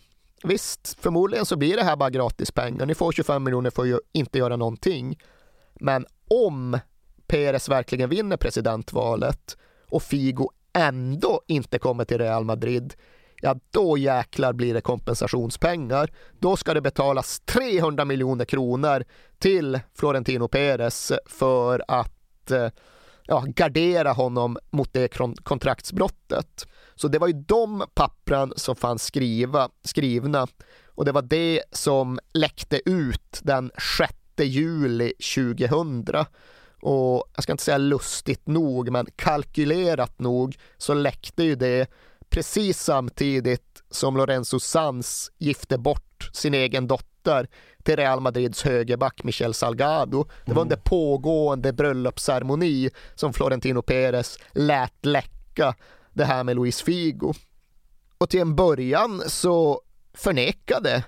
visst, 0.42 0.96
förmodligen 1.00 1.46
så 1.46 1.56
blir 1.56 1.76
det 1.76 1.84
här 1.84 1.96
bara 1.96 2.10
gratispengar. 2.10 2.86
Ni 2.86 2.94
får 2.94 3.12
25 3.12 3.44
miljoner 3.44 3.70
för 3.70 3.94
att 3.94 4.00
inte 4.12 4.38
göra 4.38 4.56
någonting. 4.56 5.18
Men 5.74 6.06
om 6.28 6.78
Perez 7.26 7.68
verkligen 7.68 8.10
vinner 8.10 8.36
presidentvalet 8.36 9.56
och 9.88 10.02
Figo 10.02 10.50
ändå 10.72 11.40
inte 11.46 11.78
kommer 11.78 12.04
till 12.04 12.18
Real 12.18 12.44
Madrid, 12.44 12.94
ja 13.40 13.56
då 13.70 13.98
jäklar 13.98 14.52
blir 14.52 14.74
det 14.74 14.80
kompensationspengar. 14.80 16.12
Då 16.38 16.56
ska 16.56 16.74
det 16.74 16.80
betalas 16.80 17.40
300 17.40 18.04
miljoner 18.04 18.44
kronor 18.44 19.04
till 19.38 19.80
Florentino 19.94 20.48
Perez 20.48 21.12
för 21.26 21.82
att 21.88 22.50
eh, 22.50 22.68
ja, 23.26 23.44
gardera 23.46 24.12
honom 24.12 24.58
mot 24.70 24.92
det 24.92 25.08
kontraktsbrottet. 25.42 26.66
Så 26.94 27.08
det 27.08 27.18
var 27.18 27.28
ju 27.28 27.44
de 27.46 27.84
pappren 27.94 28.52
som 28.56 28.76
fanns 28.76 29.04
skriva, 29.04 29.68
skrivna 29.84 30.46
och 30.86 31.04
det 31.04 31.12
var 31.12 31.22
det 31.22 31.62
som 31.72 32.18
läckte 32.34 32.90
ut 32.90 33.40
den 33.42 33.70
6 33.98 34.14
juli 34.38 35.12
2000 35.34 36.24
och 36.82 37.24
jag 37.34 37.42
ska 37.42 37.52
inte 37.52 37.64
säga 37.64 37.78
lustigt 37.78 38.46
nog, 38.46 38.90
men 38.90 39.06
kalkylerat 39.16 40.18
nog 40.18 40.56
så 40.78 40.94
läckte 40.94 41.42
ju 41.42 41.54
det 41.54 41.90
precis 42.30 42.82
samtidigt 42.82 43.82
som 43.90 44.16
Lorenzo 44.16 44.60
Sanz 44.60 45.32
gifte 45.38 45.78
bort 45.78 46.30
sin 46.32 46.54
egen 46.54 46.86
dotter 46.86 47.48
till 47.82 47.96
Real 47.96 48.20
Madrids 48.20 48.62
högerback 48.62 49.24
Michel 49.24 49.54
Salgado. 49.54 50.28
Det 50.44 50.52
var 50.52 50.62
under 50.62 50.76
mm. 50.76 50.84
pågående 50.84 51.72
bröllopsceremoni 51.72 52.90
som 53.14 53.32
Florentino 53.32 53.82
Perez 53.82 54.38
lät 54.52 55.06
läcka 55.06 55.74
det 56.12 56.24
här 56.24 56.44
med 56.44 56.56
Luis 56.56 56.82
Figo. 56.82 57.34
Och 58.18 58.30
till 58.30 58.40
en 58.40 58.56
början 58.56 59.22
så 59.26 59.80
förnekade 60.14 61.04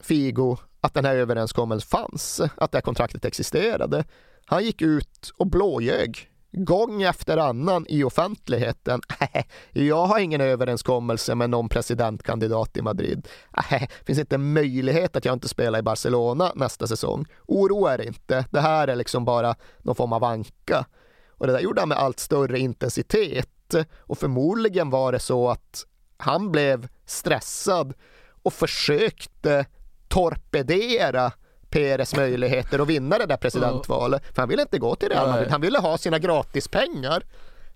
Figo 0.00 0.56
att 0.80 0.94
den 0.94 1.04
här 1.04 1.16
överenskommelsen 1.16 1.88
fanns, 1.88 2.40
att 2.56 2.72
det 2.72 2.78
här 2.78 2.82
kontraktet 2.82 3.24
existerade. 3.24 4.04
Han 4.46 4.64
gick 4.64 4.82
ut 4.82 5.32
och 5.36 5.46
blåljög 5.46 6.30
gång 6.64 7.02
efter 7.02 7.36
annan 7.36 7.86
i 7.88 8.04
offentligheten. 8.04 9.00
Jag 9.72 10.06
har 10.06 10.18
ingen 10.18 10.40
överenskommelse 10.40 11.34
med 11.34 11.50
någon 11.50 11.68
presidentkandidat 11.68 12.76
i 12.76 12.82
Madrid. 12.82 13.28
Det 13.70 13.88
finns 14.06 14.18
inte 14.18 14.38
möjlighet 14.38 15.16
att 15.16 15.24
jag 15.24 15.32
inte 15.32 15.48
spelar 15.48 15.78
i 15.78 15.82
Barcelona 15.82 16.52
nästa 16.54 16.86
säsong. 16.86 17.26
Oroa 17.46 17.94
er 17.94 18.06
inte. 18.06 18.44
Det 18.50 18.60
här 18.60 18.88
är 18.88 18.96
liksom 18.96 19.24
bara 19.24 19.54
någon 19.78 19.94
form 19.94 20.12
av 20.12 20.24
anka. 20.24 20.86
Och 21.30 21.46
det 21.46 21.52
där 21.52 21.60
gjorde 21.60 21.80
han 21.80 21.88
med 21.88 21.98
allt 21.98 22.20
större 22.20 22.58
intensitet 22.58 23.74
och 23.98 24.18
förmodligen 24.18 24.90
var 24.90 25.12
det 25.12 25.18
så 25.18 25.48
att 25.50 25.84
han 26.16 26.52
blev 26.52 26.88
stressad 27.06 27.94
och 28.42 28.52
försökte 28.52 29.66
torpedera 30.08 31.32
Peres 31.76 32.16
möjligheter 32.16 32.78
att 32.78 32.88
vinna 32.88 33.18
det 33.18 33.26
där 33.26 33.36
presidentvalet. 33.36 34.22
För 34.34 34.42
han 34.42 34.48
ville 34.48 34.62
inte 34.62 34.78
gå 34.78 34.94
till 34.94 35.08
Real 35.08 35.28
Madrid, 35.28 35.50
han 35.50 35.60
ville 35.60 35.78
ha 35.78 35.98
sina 35.98 36.18
gratispengar. 36.18 37.22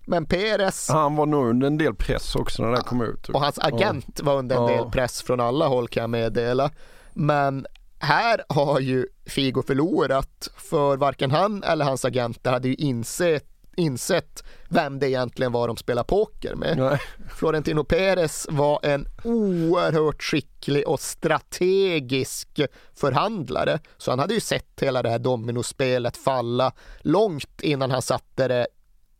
Men 0.05 0.25
Peres... 0.25 0.89
Han 0.89 1.15
var 1.15 1.25
nog 1.25 1.47
under 1.47 1.67
en 1.67 1.77
del 1.77 1.95
press 1.95 2.35
också 2.35 2.63
när 2.63 2.71
det 2.71 2.81
kom 2.81 3.01
ut. 3.01 3.29
Och 3.29 3.41
hans 3.41 3.59
agent 3.59 4.19
var 4.23 4.37
under 4.37 4.55
en 4.55 4.67
del 4.67 4.91
press 4.91 5.21
från 5.21 5.39
alla 5.39 5.67
håll 5.67 5.87
kan 5.87 6.01
jag 6.01 6.09
meddela. 6.09 6.71
Men 7.13 7.65
här 7.99 8.43
har 8.49 8.79
ju 8.79 9.05
Figo 9.25 9.63
förlorat 9.63 10.49
för 10.55 10.97
varken 10.97 11.31
han 11.31 11.63
eller 11.63 11.85
hans 11.85 12.05
agenter 12.05 12.51
hade 12.51 12.67
ju 12.67 12.75
insett 12.75 13.45
insett 13.75 14.43
vem 14.71 14.99
det 14.99 15.09
egentligen 15.09 15.51
var 15.51 15.67
de 15.67 15.77
spelar 15.77 16.03
poker 16.03 16.55
med. 16.55 16.77
Nej. 16.77 16.99
Florentino 17.35 17.83
Perez 17.83 18.47
var 18.49 18.79
en 18.83 19.07
oerhört 19.23 20.23
skicklig 20.23 20.87
och 20.87 20.99
strategisk 20.99 22.59
förhandlare. 22.93 23.79
Så 23.97 24.11
han 24.11 24.19
hade 24.19 24.33
ju 24.33 24.39
sett 24.39 24.81
hela 24.81 25.03
det 25.03 25.09
här 25.09 25.19
dominospelet 25.19 26.17
falla 26.17 26.73
långt 26.99 27.61
innan 27.61 27.91
han 27.91 28.01
satte, 28.01 28.47
det, 28.47 28.67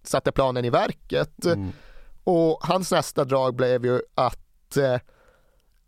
satte 0.03 0.31
planen 0.31 0.65
i 0.65 0.69
verket. 0.69 1.45
Mm. 1.45 1.71
Och 2.23 2.59
hans 2.61 2.91
nästa 2.91 3.25
drag 3.25 3.55
blev 3.55 3.85
ju 3.85 4.01
att 4.15 4.77
eh, 4.77 4.97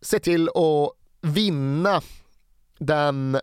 se 0.01 0.19
till 0.19 0.49
att 0.49 0.91
vinna 1.21 2.01
den 2.77 3.39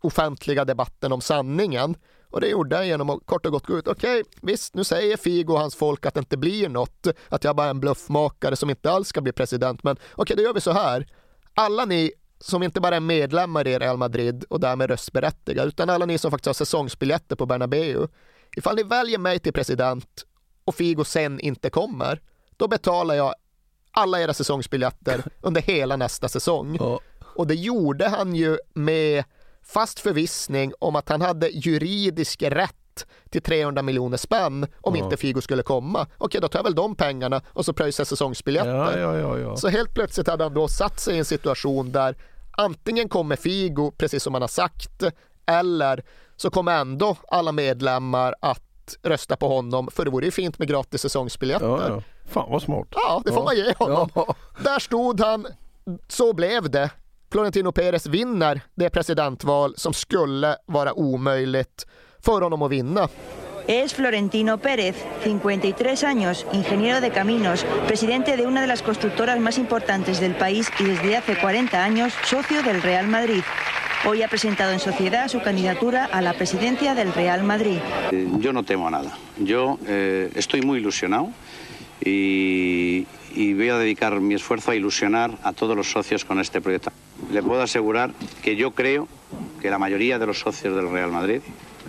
offentliga 0.00 0.64
debatten 0.64 1.12
om 1.12 1.20
sanningen. 1.20 1.96
Och 2.30 2.40
det 2.40 2.48
gjorde 2.48 2.76
han 2.76 2.86
genom 2.86 3.10
att 3.10 3.26
kort 3.26 3.46
och 3.46 3.52
gott 3.52 3.66
gå 3.66 3.78
ut. 3.78 3.88
Okej, 3.88 4.20
okay, 4.20 4.32
visst, 4.42 4.74
nu 4.74 4.84
säger 4.84 5.16
Figo 5.16 5.52
och 5.52 5.60
hans 5.60 5.74
folk 5.74 6.06
att 6.06 6.14
det 6.14 6.20
inte 6.20 6.36
blir 6.36 6.68
något, 6.68 7.06
att 7.28 7.44
jag 7.44 7.56
bara 7.56 7.66
är 7.66 7.70
en 7.70 7.80
bluffmakare 7.80 8.56
som 8.56 8.70
inte 8.70 8.90
alls 8.90 9.08
ska 9.08 9.20
bli 9.20 9.32
president. 9.32 9.82
Men 9.82 9.96
okej, 9.96 10.22
okay, 10.22 10.36
då 10.36 10.42
gör 10.42 10.54
vi 10.54 10.60
så 10.60 10.72
här. 10.72 11.06
Alla 11.54 11.84
ni 11.84 12.12
som 12.38 12.62
inte 12.62 12.80
bara 12.80 12.96
är 12.96 13.00
medlemmar 13.00 13.68
i 13.68 13.78
Real 13.78 13.96
Madrid 13.96 14.44
och 14.48 14.60
därmed 14.60 14.90
röstberättigade, 14.90 15.68
utan 15.68 15.90
alla 15.90 16.06
ni 16.06 16.18
som 16.18 16.30
faktiskt 16.30 16.46
har 16.46 16.54
säsongsbiljetter 16.54 17.36
på 17.36 17.46
Bernabéu. 17.46 18.08
Ifall 18.56 18.76
ni 18.76 18.82
väljer 18.82 19.18
mig 19.18 19.38
till 19.38 19.52
president 19.52 20.24
och 20.64 20.74
Figo 20.74 21.04
sen 21.04 21.40
inte 21.40 21.70
kommer, 21.70 22.20
då 22.56 22.68
betalar 22.68 23.14
jag 23.14 23.34
alla 23.90 24.20
era 24.20 24.34
säsongsbiljetter 24.34 25.22
under 25.40 25.60
hela 25.62 25.96
nästa 25.96 26.28
säsong. 26.28 26.78
Och 27.36 27.46
det 27.46 27.54
gjorde 27.54 28.08
han 28.08 28.34
ju 28.34 28.58
med 28.74 29.24
fast 29.72 30.00
förvissning 30.00 30.72
om 30.78 30.96
att 30.96 31.08
han 31.08 31.20
hade 31.20 31.48
juridisk 31.48 32.42
rätt 32.42 33.06
till 33.30 33.42
300 33.42 33.82
miljoner 33.82 34.16
spänn 34.16 34.66
om 34.80 34.96
ja. 34.96 35.04
inte 35.04 35.16
Figo 35.16 35.40
skulle 35.40 35.62
komma. 35.62 36.06
Okej, 36.18 36.40
då 36.40 36.48
tar 36.48 36.58
jag 36.58 36.64
väl 36.64 36.74
de 36.74 36.94
pengarna 36.94 37.42
och 37.46 37.64
så 37.64 37.72
pröjsar 37.72 38.04
säsongsbiljetter. 38.04 38.98
Ja, 38.98 39.38
ja, 39.38 39.56
så 39.56 39.68
helt 39.68 39.94
plötsligt 39.94 40.28
hade 40.28 40.44
han 40.44 40.54
då 40.54 40.68
satt 40.68 41.00
sig 41.00 41.14
i 41.14 41.18
en 41.18 41.24
situation 41.24 41.92
där 41.92 42.16
antingen 42.50 43.08
kommer 43.08 43.36
Figo, 43.36 43.90
precis 43.90 44.22
som 44.22 44.34
han 44.34 44.42
har 44.42 44.48
sagt, 44.48 45.02
eller 45.46 46.04
så 46.36 46.50
kommer 46.50 46.80
ändå 46.80 47.16
alla 47.28 47.52
medlemmar 47.52 48.34
att 48.40 48.96
rösta 49.02 49.36
på 49.36 49.48
honom, 49.48 49.88
för 49.92 50.04
det 50.04 50.10
vore 50.10 50.24
ju 50.24 50.30
fint 50.30 50.58
med 50.58 50.68
gratis 50.68 51.00
säsongsbiljetter. 51.00 51.66
Ja, 51.66 51.88
ja. 51.88 52.02
Fan 52.26 52.50
vad 52.50 52.62
smart. 52.62 52.88
Ja, 52.90 53.22
det 53.24 53.32
får 53.32 53.44
man 53.44 53.56
ge 53.56 53.74
honom. 53.78 54.08
Där 54.64 54.78
stod 54.78 55.20
han, 55.20 55.46
så 56.08 56.32
blev 56.32 56.70
det. 56.70 56.90
Florentino 57.32 57.72
Pérez 57.72 58.06
vinner 58.06 58.60
det 58.74 58.90
presidentval 58.90 59.74
som 59.76 59.92
skulle 59.92 60.56
vara 60.66 60.92
omöjligt 60.92 61.86
för 62.24 62.40
honom 62.40 62.62
att 62.62 62.70
vinna. 62.70 63.08
Es 63.66 63.94
Florentino 63.94 64.58
Pérez, 64.58 64.96
53 65.22 66.04
años, 66.04 66.46
ingeniero 66.52 67.00
de 67.00 67.10
caminos, 67.10 67.64
presidente 67.86 68.36
de 68.36 68.46
una 68.46 68.60
de 68.60 68.66
las 68.66 68.82
constructoras 68.82 69.38
más 69.38 69.58
importantes 69.58 70.20
del 70.20 70.34
país 70.34 70.68
y 70.80 70.84
desde 70.84 71.16
hace 71.16 71.36
40 71.36 71.84
años 71.84 72.12
socio 72.24 72.62
del 72.62 72.82
Real 72.82 73.06
Madrid. 73.06 73.42
Hoy 74.08 74.22
ha 74.22 74.28
presentado 74.28 74.72
en 74.72 74.80
sociedad 74.80 75.28
su 75.28 75.40
candidatura 75.40 76.06
a 76.06 76.20
la 76.22 76.32
presidencia 76.32 76.94
del 76.94 77.12
Real 77.12 77.44
Madrid. 77.44 77.78
Eh, 78.10 78.28
yo 78.40 78.52
no 78.52 78.64
temo 78.64 78.88
a 78.88 78.90
nada. 78.90 79.16
Yo 79.38 79.78
eh, 79.86 80.32
estoy 80.34 80.62
muy 80.62 80.78
ilusionado 80.80 81.28
y, 82.04 83.06
y 83.34 83.54
voy 83.54 83.68
a 83.68 83.78
dedicar 83.78 84.20
mi 84.20 84.34
esfuerzo 84.34 84.70
a 84.70 84.74
ilusionar 84.74 85.38
a 85.42 85.52
todos 85.52 85.76
los 85.76 85.90
socios 85.90 86.24
con 86.24 86.40
este 86.40 86.60
proyecto. 86.60 86.90
Le 87.30 87.42
puedo 87.42 87.62
asegurar 87.62 88.12
que 88.42 88.56
yo 88.56 88.72
creo 88.72 89.08
que 89.60 89.70
la 89.70 89.78
mayoría 89.78 90.18
de 90.18 90.26
los 90.26 90.40
socios 90.40 90.74
del 90.74 90.90
Real 90.90 91.10
Madrid 91.10 91.40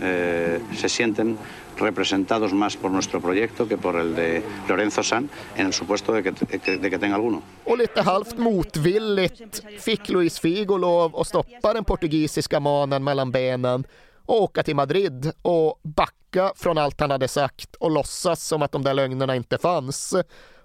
eh, 0.01 0.60
se 0.75 0.89
sienten 0.89 1.38
representados 1.77 2.54
más 2.54 2.77
por 2.77 2.91
nuestro 2.91 3.21
proyecto 3.21 3.67
que 3.67 3.77
por 3.77 3.95
el 3.95 4.15
de 4.15 4.43
Lorenzo 4.67 5.04
San, 5.04 5.30
en 5.56 5.67
el 5.67 5.73
supuesto 5.73 6.13
de 6.13 6.23
que, 6.23 6.32
de 6.77 6.89
que 6.89 6.99
tenga 6.99 7.15
alguno. 7.15 7.41
Och 7.65 7.77
lite 7.77 8.01
halvt 8.01 8.38
motvilligt 8.38 9.62
fick 9.80 10.10
Luis 10.10 10.39
Figo 10.39 10.77
lov 10.77 11.15
att 11.15 11.27
stoppa 11.27 11.73
den 11.73 11.84
portugisiska 11.84 12.60
manen 12.60 13.04
mellan 13.04 13.32
benen 13.32 13.84
och 14.25 14.41
åka 14.41 14.63
till 14.63 14.75
Madrid 14.75 15.32
och 15.41 15.80
backa 15.84 16.54
från 16.56 16.77
allt 16.77 16.99
han 16.99 17.12
hade 17.12 17.27
sagt 17.27 17.75
och 17.75 17.91
låtsas 17.91 18.43
som 18.43 18.62
att 18.62 18.71
de 18.71 18.84
där 18.84 18.93
lögnerna 18.93 19.36
inte 19.36 19.58
fanns. 19.58 20.15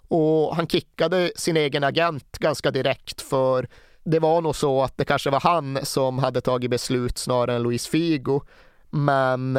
Och 0.09 0.57
han 0.57 0.67
kickade 0.67 1.33
sin 1.37 1.57
egen 1.57 1.85
agent 1.85 2.39
ganska 2.39 2.71
direkt 2.71 3.21
för 3.21 3.69
det 4.05 4.19
var 4.19 4.41
nog 4.41 4.57
så 4.57 4.83
att 4.83 4.99
det 4.99 5.05
kanske 5.05 5.31
var 5.31 5.41
han 5.41 5.79
som 5.83 6.19
hade 6.19 6.41
tagit 6.41 6.71
beslut 6.71 7.19
snarare 7.19 7.57
än 7.57 7.63
Luis 7.63 7.87
Figo. 7.87 8.41
Men 8.91 9.59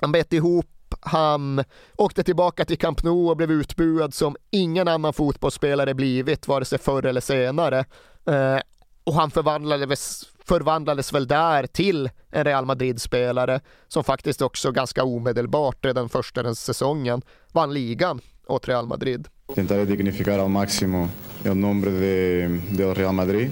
han 0.00 0.12
bet 0.12 0.32
ihop 0.32 0.66
han 1.00 1.64
åkte 1.96 2.22
tillbaka 2.22 2.64
till 2.64 2.78
Camp 2.78 3.02
Nou 3.02 3.30
och 3.30 3.36
blev 3.36 3.50
utbuad 3.50 4.14
som 4.14 4.36
ingen 4.50 4.88
annan 4.88 5.12
fotbollsspelare 5.12 5.94
blivit, 5.94 6.48
vare 6.48 6.64
sig 6.64 6.78
förr 6.78 7.06
eller 7.06 7.20
senare. 7.20 7.84
Eh, 8.26 8.58
och 9.04 9.14
han 9.14 9.30
förvandlades, 9.30 10.24
förvandlades 10.44 11.12
väl 11.12 11.26
där 11.26 11.66
till 11.66 12.10
en 12.30 12.44
Real 12.44 12.66
Madrid-spelare 12.66 13.60
som 13.88 14.04
faktiskt 14.04 14.42
också 14.42 14.72
ganska 14.72 15.04
omedelbart, 15.04 15.84
redan 15.84 16.08
första 16.08 16.42
den 16.42 16.54
säsongen, 16.54 17.22
vann 17.52 17.74
ligan 17.74 18.20
åt 18.46 18.68
Real 18.68 18.86
Madrid. 18.86 19.28
Tentaré 19.54 19.86
dignificar 19.86 20.40
al 20.40 20.50
máximo 20.50 21.08
el 21.44 21.60
nombre 21.60 21.90
de, 21.90 22.48
del 22.70 22.94
Real 22.94 23.14
Madrid 23.14 23.50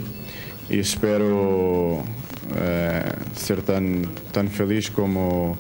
y 0.69 0.81
espero 0.81 2.03
eh, 2.57 3.13
ser 3.35 3.63
tan, 3.63 4.09
tan 4.33 4.49
feliz 4.49 4.91
como, 4.91 5.57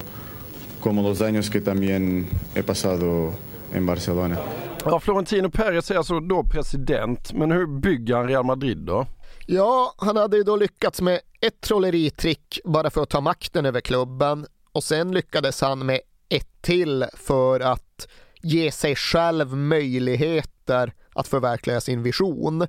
como 0.80 1.02
los 1.02 1.22
años 1.22 1.50
que 1.50 1.60
también 1.60 2.28
he 2.54 2.62
pasado 2.62 3.32
en 3.72 3.86
Barcelona. 3.86 4.38
Ja, 4.84 5.00
Florentino 5.00 5.50
Perez 5.50 5.90
är 5.90 5.96
alltså 5.96 6.20
då 6.20 6.44
president, 6.44 7.32
men 7.32 7.52
hur 7.52 7.66
bygger 7.66 8.16
han 8.16 8.28
Real 8.28 8.44
Madrid 8.44 8.78
då? 8.78 9.06
Ja, 9.46 9.94
han 9.96 10.16
hade 10.16 10.36
ju 10.36 10.42
då 10.42 10.56
lyckats 10.56 11.00
med 11.00 11.20
ett 11.40 11.60
trolleritrick 11.60 12.60
bara 12.64 12.90
för 12.90 13.02
att 13.02 13.08
ta 13.10 13.20
makten 13.20 13.66
över 13.66 13.80
klubben 13.80 14.46
och 14.72 14.84
sen 14.84 15.12
lyckades 15.12 15.60
han 15.60 15.86
med 15.86 16.00
ett 16.28 16.62
till 16.62 17.04
för 17.14 17.60
att 17.60 18.08
ge 18.44 18.70
sig 18.70 18.96
själv 18.96 19.57
möjligheter 19.57 20.92
att 21.14 21.28
förverkliga 21.28 21.80
sin 21.80 22.02
vision. 22.02 22.66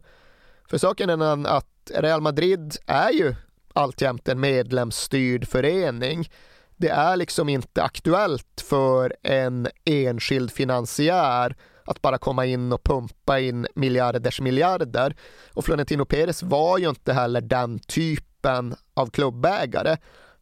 För 0.69 0.77
saken 0.77 1.09
är 1.09 1.17
den 1.17 1.45
att 1.45 1.91
Real 1.95 2.21
Madrid 2.21 2.75
är 2.85 3.11
ju 3.11 3.35
alltjämt 3.73 4.27
en 4.27 4.39
medlemsstyrd 4.39 5.47
förening. 5.47 6.29
Det 6.77 6.89
är 6.89 7.17
liksom 7.17 7.49
inte 7.49 7.83
aktuellt 7.83 8.63
för 8.69 9.15
en 9.23 9.67
enskild 9.85 10.51
finansiär 10.51 11.55
att 11.85 12.01
bara 12.01 12.17
komma 12.17 12.45
in 12.45 12.73
och 12.73 12.83
pumpa 12.83 13.39
in 13.39 13.67
miljarders 13.75 14.41
miljarder. 14.41 15.15
Och 15.53 15.65
Florentino 15.65 16.05
Perez 16.05 16.43
var 16.43 16.77
ju 16.77 16.89
inte 16.89 17.13
heller 17.13 17.41
den 17.41 17.79
typen 17.79 18.75
av 18.93 19.09
klubbägare. 19.09 19.97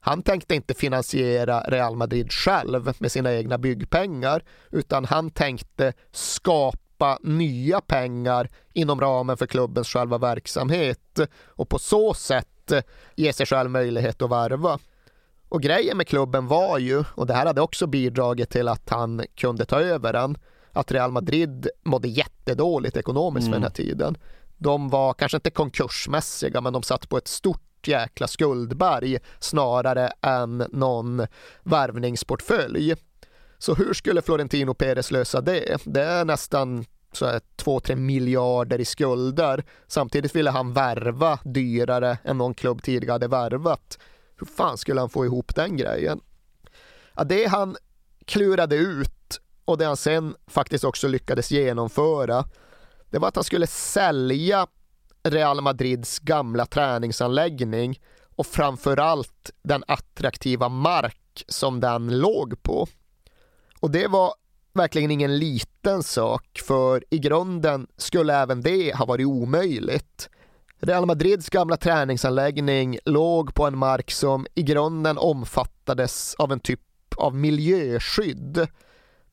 Han 0.06 0.22
tänkte 0.22 0.56
inte 0.56 0.74
finansiera 0.74 1.62
Real 1.62 1.96
Madrid 1.96 2.32
själv 2.32 2.94
med 2.98 3.12
sina 3.12 3.34
egna 3.34 3.58
byggpengar, 3.58 4.44
utan 4.72 5.06
han 5.06 5.30
tänkte 5.30 5.94
skapa 6.12 7.18
nya 7.22 7.82
pengar 7.82 8.50
inom 8.74 9.02
ramen 9.02 9.38
för 9.38 9.46
klubbens 9.46 9.88
själva 9.88 10.18
verksamhet 10.18 11.20
och 11.46 11.70
på 11.70 11.80
så 11.80 12.13
sätt 12.13 12.72
ge 13.16 13.34
sig 13.34 13.46
själv 13.46 13.70
möjlighet 13.70 14.22
att 14.22 14.32
värva. 14.32 14.80
Och 15.50 15.62
grejen 15.62 15.98
med 15.98 16.08
klubben 16.08 16.48
var 16.48 16.78
ju, 16.78 17.04
och 17.16 17.28
det 17.28 17.34
här 17.34 17.46
hade 17.46 17.62
också 17.62 17.88
bidragit 17.88 18.50
till 18.50 18.68
att 18.68 18.89
han 18.89 19.26
kunde 19.36 19.66
ta 19.66 19.80
över 19.82 20.13
den, 20.13 20.38
att 20.72 20.92
Real 20.92 21.12
Madrid 21.12 21.68
mådde 21.84 22.08
jättedåligt 22.08 22.98
ekonomiskt 22.98 23.48
mm. 23.48 23.52
för 23.52 23.60
den 23.60 23.63
här 23.63 23.76
tiden. 23.76 24.18
De 24.58 24.89
var 24.89 25.13
kanske 25.13 25.38
inte 25.38 25.50
konkursmässiga, 25.50 26.62
men 26.62 26.74
de 26.74 26.84
satt 26.84 27.10
på 27.10 27.18
ett 27.18 27.28
stort 27.28 27.72
jäkla 27.88 28.28
skuldberg 28.28 29.19
snarare 29.39 30.12
än 30.22 30.58
någon 30.72 31.28
värvningsportfölj. 31.63 32.96
Så 33.58 33.76
hur 33.76 33.93
skulle 33.93 34.22
Florentino 34.22 34.74
Perez 34.74 35.12
lösa 35.12 35.41
det? 35.41 35.78
Det 35.86 36.04
är 36.04 36.26
nästan 36.26 36.86
2-3 37.13 37.96
miljarder 37.96 38.80
i 38.80 38.86
skulder. 38.86 39.63
Samtidigt 39.88 40.36
ville 40.36 40.50
han 40.50 40.74
värva 40.74 41.39
dyrare 41.43 42.17
än 42.24 42.38
någon 42.38 42.54
klubb 42.54 42.84
tidigare 42.84 43.13
hade 43.13 43.28
värvat. 43.28 44.00
Hur 44.38 44.48
fan 44.48 44.78
skulle 44.78 45.00
han 45.00 45.10
få 45.10 45.26
ihop 45.26 45.56
den 45.56 45.78
grejen? 45.78 46.22
Ja, 47.15 47.24
det 47.24 47.46
han 47.46 47.76
klurade 48.26 48.76
ut 48.76 49.39
och 49.65 49.78
det 49.78 49.86
han 49.86 49.98
sen 49.98 50.36
faktiskt 50.48 50.84
också 50.84 51.08
lyckades 51.08 51.52
genomföra, 51.52 52.46
det 53.10 53.19
var 53.19 53.28
att 53.28 53.36
han 53.36 53.43
skulle 53.43 53.67
sälja 53.67 54.67
Real 55.23 55.62
Madrids 55.62 56.19
gamla 56.19 56.65
träningsanläggning 56.65 57.99
och 58.36 58.47
framförallt 58.47 59.51
den 59.63 59.83
attraktiva 59.88 60.69
mark 60.69 61.43
som 61.47 61.79
den 61.79 62.19
låg 62.19 62.63
på. 62.63 62.88
Och 63.79 63.91
det 63.91 64.07
var 64.07 64.33
verkligen 64.73 65.12
ingen 65.12 65.38
liten 65.38 66.03
sak, 66.03 66.62
för 66.63 67.03
i 67.09 67.19
grunden 67.19 67.88
skulle 67.97 68.36
även 68.36 68.62
det 68.62 68.95
ha 68.95 69.05
varit 69.05 69.27
omöjligt. 69.27 70.29
Real 70.79 71.05
Madrids 71.05 71.49
gamla 71.49 71.77
träningsanläggning 71.77 72.99
låg 73.05 73.53
på 73.53 73.65
en 73.65 73.77
mark 73.77 74.12
som 74.12 74.47
i 74.55 74.63
grunden 74.63 75.17
omfattades 75.17 76.36
av 76.36 76.51
en 76.51 76.59
typ 76.59 76.79
av 77.17 77.36
miljöskydd. 77.36 78.67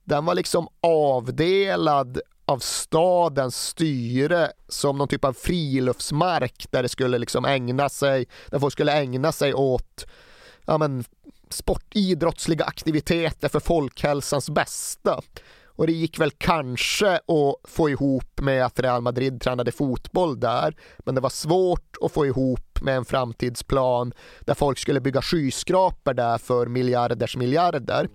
Den 0.05 0.25
var 0.25 0.35
liksom 0.35 0.69
avdelad 0.81 2.21
av 2.51 2.59
stadens 2.59 3.57
styre 3.57 4.53
som 4.69 4.99
någon 4.99 5.09
typ 5.09 5.25
av 5.25 5.33
friluftsmark 5.33 6.67
där 6.71 6.83
det 6.83 6.89
skulle 6.89 7.19
liksom 7.19 7.45
ägna 7.45 7.89
sig, 7.89 8.27
där 8.51 8.59
folk 8.59 8.73
skulle 8.73 8.93
ägna 8.93 9.33
sig 9.33 9.55
åt 9.55 10.07
ja 10.65 10.79
men, 10.79 11.05
sportidrottsliga 11.49 12.65
aktiviteter 12.65 13.49
för 13.49 13.61
folkhälsans 13.61 14.51
bästa. 14.51 15.21
Och 15.65 15.87
det 15.87 15.93
gick 15.93 16.19
väl 16.19 16.31
kanske 16.31 17.15
att 17.15 17.71
få 17.71 17.91
ihop 17.91 18.41
med 18.41 18.65
att 18.65 18.81
Real 18.81 19.03
Madrid 19.03 19.41
tränade 19.41 19.73
fotboll 19.73 20.41
där, 20.41 20.77
men 20.99 21.15
det 21.15 21.21
var 21.21 21.31
svårt 21.31 21.97
att 22.03 22.13
få 22.13 22.27
ihop 22.27 22.83
med 22.83 22.97
en 22.97 23.05
framtidsplan 23.05 24.13
där 24.41 24.55
folk 24.55 24.79
skulle 24.79 25.01
bygga 25.01 25.23
skyskrapor 25.23 26.15
där 26.15 26.39
för 26.39 26.67
miljarders 26.67 27.37
miljarder. 27.37 28.09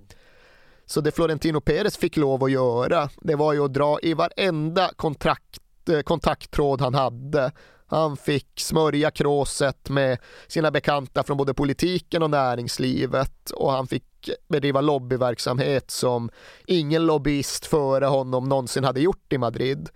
Så 0.85 1.01
det 1.01 1.11
Florentino 1.11 1.61
Perez 1.61 1.97
fick 1.97 2.17
lov 2.17 2.43
att 2.43 2.51
göra, 2.51 3.09
det 3.21 3.35
var 3.35 3.53
ju 3.53 3.65
att 3.65 3.73
dra 3.73 3.99
i 4.01 4.13
varenda 4.13 4.91
kontrakt, 4.95 5.89
eh, 5.89 5.99
kontakttråd 5.99 6.81
han 6.81 6.93
hade. 6.93 7.51
Han 7.87 8.17
fick 8.17 8.59
smörja 8.59 9.11
kråset 9.11 9.89
med 9.89 10.17
sina 10.47 10.71
bekanta 10.71 11.23
från 11.23 11.37
både 11.37 11.53
politiken 11.53 12.23
och 12.23 12.29
näringslivet 12.29 13.51
och 13.51 13.71
han 13.71 13.87
fick 13.87 14.29
bedriva 14.47 14.81
lobbyverksamhet 14.81 15.91
som 15.91 16.29
ingen 16.65 17.05
lobbyist 17.05 17.65
före 17.65 18.05
honom 18.05 18.49
någonsin 18.49 18.83
hade 18.83 19.01
gjort 19.01 19.33
i 19.33 19.37
Madrid. 19.37 19.89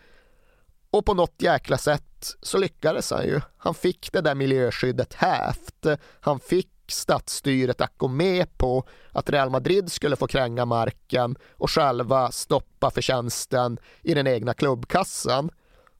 Och 0.91 1.05
på 1.05 1.13
något 1.13 1.35
jäkla 1.41 1.77
sätt 1.77 2.35
så 2.41 2.57
lyckades 2.57 3.11
han 3.11 3.25
ju. 3.25 3.41
Han 3.57 3.73
fick 3.73 4.11
det 4.11 4.21
där 4.21 4.35
miljöskyddet 4.35 5.13
hävt. 5.13 5.85
Han 6.19 6.39
fick 6.39 6.69
stadsstyret 6.91 7.81
att 7.81 7.97
gå 7.97 8.07
med 8.07 8.57
på 8.57 8.83
att 9.11 9.29
Real 9.29 9.49
Madrid 9.49 9.91
skulle 9.91 10.15
få 10.15 10.27
kränga 10.27 10.65
marken 10.65 11.35
och 11.51 11.71
själva 11.71 12.31
stoppa 12.31 12.91
förtjänsten 12.91 13.77
i 14.01 14.13
den 14.13 14.27
egna 14.27 14.53
klubbkassan. 14.53 15.49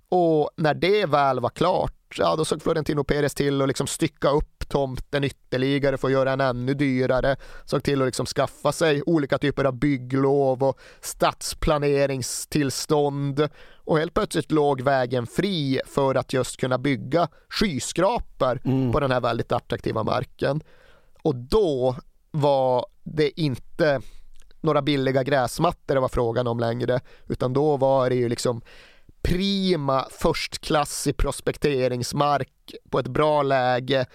Och 0.09 0.49
när 0.55 0.73
det 0.73 1.05
väl 1.05 1.39
var 1.39 1.49
klart, 1.49 2.15
ja 2.17 2.35
då 2.35 2.45
såg 2.45 2.61
Florentino 2.61 3.03
Perez 3.03 3.33
till 3.33 3.61
att 3.61 3.67
liksom 3.67 3.87
stycka 3.87 4.29
upp 4.29 4.69
tomten 4.69 5.23
ytterligare 5.23 5.97
för 5.97 6.07
att 6.07 6.11
göra 6.11 6.35
den 6.35 6.41
ännu 6.41 6.73
dyrare. 6.73 7.35
Såg 7.65 7.83
till 7.83 8.01
att 8.01 8.05
liksom 8.05 8.25
skaffa 8.25 8.71
sig 8.71 9.03
olika 9.05 9.37
typer 9.37 9.65
av 9.65 9.73
bygglov 9.73 10.63
och 10.63 10.79
stadsplaneringstillstånd. 11.01 13.49
Och 13.85 13.99
helt 13.99 14.13
plötsligt 14.13 14.51
låg 14.51 14.81
vägen 14.81 15.27
fri 15.27 15.81
för 15.85 16.15
att 16.15 16.33
just 16.33 16.59
kunna 16.59 16.77
bygga 16.77 17.27
skyskrapor 17.49 18.61
mm. 18.65 18.91
på 18.91 18.99
den 18.99 19.11
här 19.11 19.21
väldigt 19.21 19.51
attraktiva 19.51 20.03
marken. 20.03 20.61
Och 21.21 21.35
då 21.35 21.95
var 22.31 22.85
det 23.03 23.41
inte 23.41 24.01
några 24.61 24.81
billiga 24.81 25.23
gräsmattor 25.23 25.95
det 25.95 26.01
var 26.01 26.07
frågan 26.07 26.47
om 26.47 26.59
längre, 26.59 26.99
utan 27.27 27.53
då 27.53 27.77
var 27.77 28.09
det 28.09 28.15
ju 28.15 28.29
liksom 28.29 28.61
prima 29.21 30.07
förstklassig 30.11 31.17
prospekteringsmark 31.17 32.73
på 32.89 32.99
ett 32.99 33.07
bra 33.07 33.43
läge 33.43 34.05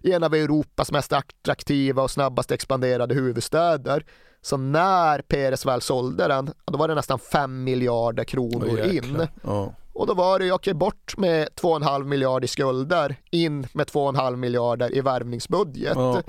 i 0.00 0.12
en 0.12 0.22
av 0.22 0.34
Europas 0.34 0.92
mest 0.92 1.12
attraktiva 1.12 2.02
och 2.02 2.10
snabbast 2.10 2.50
expanderade 2.50 3.14
huvudstäder. 3.14 4.04
Så 4.42 4.56
när 4.56 5.18
Peres 5.18 5.66
väl 5.66 5.80
sålde 5.80 6.28
den, 6.28 6.50
då 6.64 6.78
var 6.78 6.88
det 6.88 6.94
nästan 6.94 7.18
5 7.18 7.64
miljarder 7.64 8.24
kronor 8.24 8.66
oh, 8.66 8.96
in. 8.96 9.26
Oh. 9.42 9.68
Och 9.92 10.06
då 10.06 10.14
var 10.14 10.38
det, 10.38 10.44
okej, 10.44 10.52
okay, 10.52 10.74
bort 10.74 11.16
med 11.16 11.48
2,5 11.48 12.04
miljarder 12.04 12.44
i 12.44 12.48
skulder, 12.48 13.16
in 13.30 13.66
med 13.72 13.86
2,5 13.86 14.36
miljarder 14.36 14.96
i 14.96 15.00
värvningsbudget. 15.00 15.96
Oh. 15.96 16.20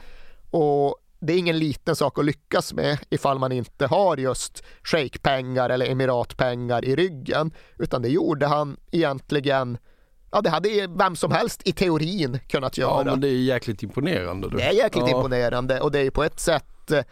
Och 0.55 0.95
det 1.19 1.33
är 1.33 1.37
ingen 1.37 1.59
liten 1.59 1.95
sak 1.95 2.19
att 2.19 2.25
lyckas 2.25 2.73
med 2.73 2.97
ifall 3.09 3.39
man 3.39 3.51
inte 3.51 3.85
har 3.87 4.17
just 4.17 4.63
shejkpengar 4.83 5.69
eller 5.69 5.85
emiratpengar 5.85 6.85
i 6.85 6.95
ryggen, 6.95 7.51
utan 7.79 8.01
det 8.01 8.09
gjorde 8.09 8.47
han 8.47 8.77
egentligen 8.91 9.77
Ja, 10.31 10.41
det 10.41 10.49
hade 10.49 10.87
vem 10.87 11.15
som 11.15 11.31
helst 11.31 11.61
i 11.65 11.71
teorin 11.71 12.39
kunnat 12.47 12.77
göra. 12.77 13.03
Ja, 13.05 13.11
men 13.11 13.21
det 13.21 13.27
är 13.27 13.31
jäkligt 13.31 13.83
imponerande. 13.83 14.49
Du. 14.49 14.57
Det 14.57 14.63
är 14.63 14.73
jäkligt 14.73 15.05
ja. 15.07 15.17
imponerande 15.17 15.81
och 15.81 15.91
det 15.91 15.99
är 15.99 16.09
på 16.09 16.23
ett 16.23 16.39
sätt 16.39 16.91
eh, 16.91 17.03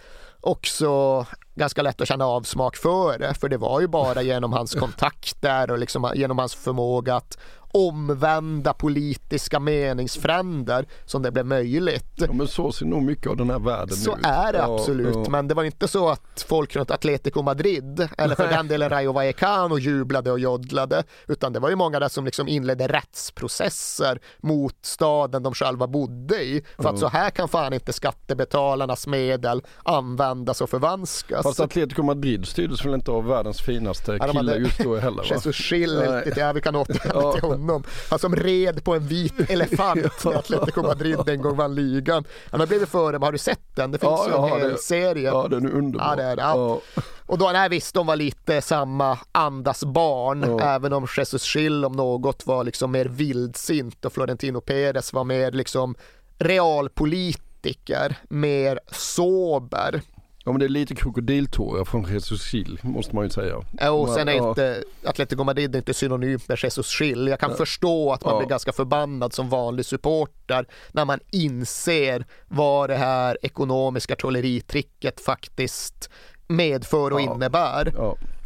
också 0.41 1.25
ganska 1.55 1.81
lätt 1.81 2.01
att 2.01 2.07
känna 2.07 2.25
avsmak 2.25 2.75
för 2.75 3.19
det, 3.19 3.33
för 3.33 3.49
det 3.49 3.57
var 3.57 3.81
ju 3.81 3.87
bara 3.87 4.21
genom 4.21 4.53
hans 4.53 4.75
kontakter 4.75 5.71
och 5.71 5.77
liksom 5.77 6.11
genom 6.15 6.37
hans 6.37 6.55
förmåga 6.55 7.15
att 7.15 7.37
omvända 7.73 8.73
politiska 8.73 9.59
meningsfränder 9.59 10.85
som 11.05 11.21
det 11.21 11.31
blev 11.31 11.45
möjligt. 11.45 12.13
Ja, 12.15 12.33
men 12.33 12.47
så 12.47 12.71
ser 12.71 12.85
nog 12.85 13.03
mycket 13.03 13.27
av 13.27 13.37
den 13.37 13.49
här 13.49 13.59
världen 13.59 13.97
Så 13.97 14.17
ut. 14.17 14.25
är 14.25 14.53
det 14.53 14.63
absolut, 14.63 15.15
ja. 15.15 15.29
men 15.29 15.47
det 15.47 15.53
var 15.53 15.63
inte 15.63 15.87
så 15.87 16.09
att 16.09 16.45
folk 16.47 16.75
runt 16.75 16.91
Atletico 16.91 17.41
Madrid 17.41 18.07
eller 18.17 18.35
för 18.35 18.47
den 18.47 18.67
delen 18.67 18.89
Rayo 18.89 19.11
Vallecano 19.11 19.77
jublade 19.77 20.31
och 20.31 20.39
jodlade, 20.39 21.03
utan 21.27 21.53
det 21.53 21.59
var 21.59 21.69
ju 21.69 21.75
många 21.75 21.99
där 21.99 22.09
som 22.09 22.25
liksom 22.25 22.47
inledde 22.47 22.87
rättsprocesser 22.87 24.19
mot 24.41 24.75
staden 24.81 25.43
de 25.43 25.53
själva 25.53 25.87
bodde 25.87 26.43
i. 26.43 26.63
För 26.77 26.89
att 26.89 26.99
så 26.99 27.07
här 27.07 27.29
kan 27.29 27.47
fan 27.47 27.73
inte 27.73 27.93
skattebetalarnas 27.93 29.07
medel 29.07 29.61
användas 29.83 30.61
och 30.61 30.69
förvanskas. 30.69 31.43
Fast 31.43 31.59
Atletico 31.59 32.03
Madrid 32.03 32.47
styrdes 32.47 32.85
väl 32.85 32.93
inte 32.93 33.11
av 33.11 33.25
världens 33.25 33.61
finaste 33.61 34.19
kille 34.31 34.55
just 34.55 34.79
då 34.79 34.95
heller? 34.95 35.17
Va? 35.17 35.23
Jesus 35.29 35.55
Schill, 35.55 36.21
ja, 36.35 36.53
vi 36.53 36.61
kan 36.61 36.75
återvända 36.75 37.31
till 37.31 37.41
honom 37.41 37.62
honom. 37.69 37.83
Han 38.09 38.19
som 38.19 38.35
red 38.35 38.83
på 38.83 38.95
en 38.95 39.07
vit 39.07 39.33
elefant 39.49 40.23
när 40.25 40.33
Atletico 40.33 40.81
Madrid 40.81 41.29
en 41.29 41.41
gång 41.41 41.57
vann 41.57 41.75
ligan. 41.75 42.23
Han 42.51 42.59
har 42.59 42.67
blivit 42.67 42.89
före, 42.89 43.17
har 43.17 43.31
du 43.31 43.37
sett 43.37 43.75
den? 43.75 43.91
Det 43.91 43.99
finns 43.99 44.21
ja, 44.27 44.49
ju 44.49 44.53
en 44.53 44.61
hel 44.61 44.71
det. 44.71 44.77
serie. 44.77 45.29
Ja, 45.29 45.47
den 45.47 45.65
är 45.65 45.71
underbar. 45.71 46.05
Ja, 46.09 46.15
det 46.15 46.23
är. 46.23 46.37
Ja. 46.37 46.81
Och 47.25 47.37
då, 47.37 47.49
nej 47.53 47.69
visst, 47.69 47.93
de 47.93 48.07
var 48.07 48.15
lite 48.15 48.61
samma 48.61 49.17
andas 49.31 49.83
barn, 49.83 50.59
även 50.59 50.93
om 50.93 51.07
Jesus 51.17 51.43
Schill 51.43 51.85
om 51.85 51.91
något 51.91 52.45
var 52.45 52.63
liksom 52.63 52.91
mer 52.91 53.05
vildsint 53.05 54.05
och 54.05 54.13
Florentino 54.13 54.61
Perez 54.61 55.13
var 55.13 55.23
mer 55.23 55.51
liksom 55.51 55.95
realpolitiker, 56.37 58.17
mer 58.29 58.79
sober. 58.91 60.01
Ja 60.45 60.51
men 60.51 60.59
det 60.59 60.65
är 60.65 60.69
lite 60.69 60.95
krokodiltårar 60.95 61.85
från 61.85 62.03
Jesus 62.03 62.53
Gil 62.53 62.79
måste 62.81 63.15
man 63.15 63.23
ju 63.23 63.29
säga. 63.29 63.57
och 63.91 64.09
sen 64.09 64.27
är 64.27 64.33
ja. 64.33 64.49
inte 64.49 64.83
Atletico 65.03 65.43
Madrid 65.43 65.75
inte 65.75 65.93
synonymt 65.93 66.47
med 66.47 66.59
Jesus 66.63 67.01
Gil. 67.01 67.27
Jag 67.27 67.39
kan 67.39 67.49
ja. 67.49 67.57
förstå 67.57 68.11
att 68.11 68.25
man 68.25 68.33
ja. 68.33 68.39
blir 68.39 68.49
ganska 68.49 68.73
förbannad 68.73 69.33
som 69.33 69.49
vanlig 69.49 69.85
supporter 69.85 70.67
när 70.91 71.05
man 71.05 71.19
inser 71.31 72.25
vad 72.47 72.89
det 72.89 72.95
här 72.95 73.37
ekonomiska 73.41 74.15
trolleritricket 74.15 75.21
faktiskt 75.21 76.09
medför 76.47 77.13
och 77.13 77.21
ja. 77.21 77.35
innebär. 77.35 77.93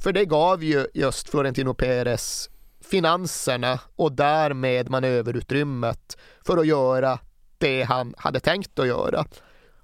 För 0.03 0.13
det 0.13 0.25
gav 0.25 0.63
ju 0.63 0.87
just 0.93 1.29
Florentino 1.29 1.73
Perez 1.73 2.49
finanserna 2.89 3.79
och 3.95 4.11
därmed 4.11 4.89
manöverutrymmet 4.89 6.17
för 6.45 6.57
att 6.57 6.67
göra 6.67 7.19
det 7.57 7.83
han 7.83 8.13
hade 8.17 8.39
tänkt 8.39 8.79
att 8.79 8.87
göra. 8.87 9.25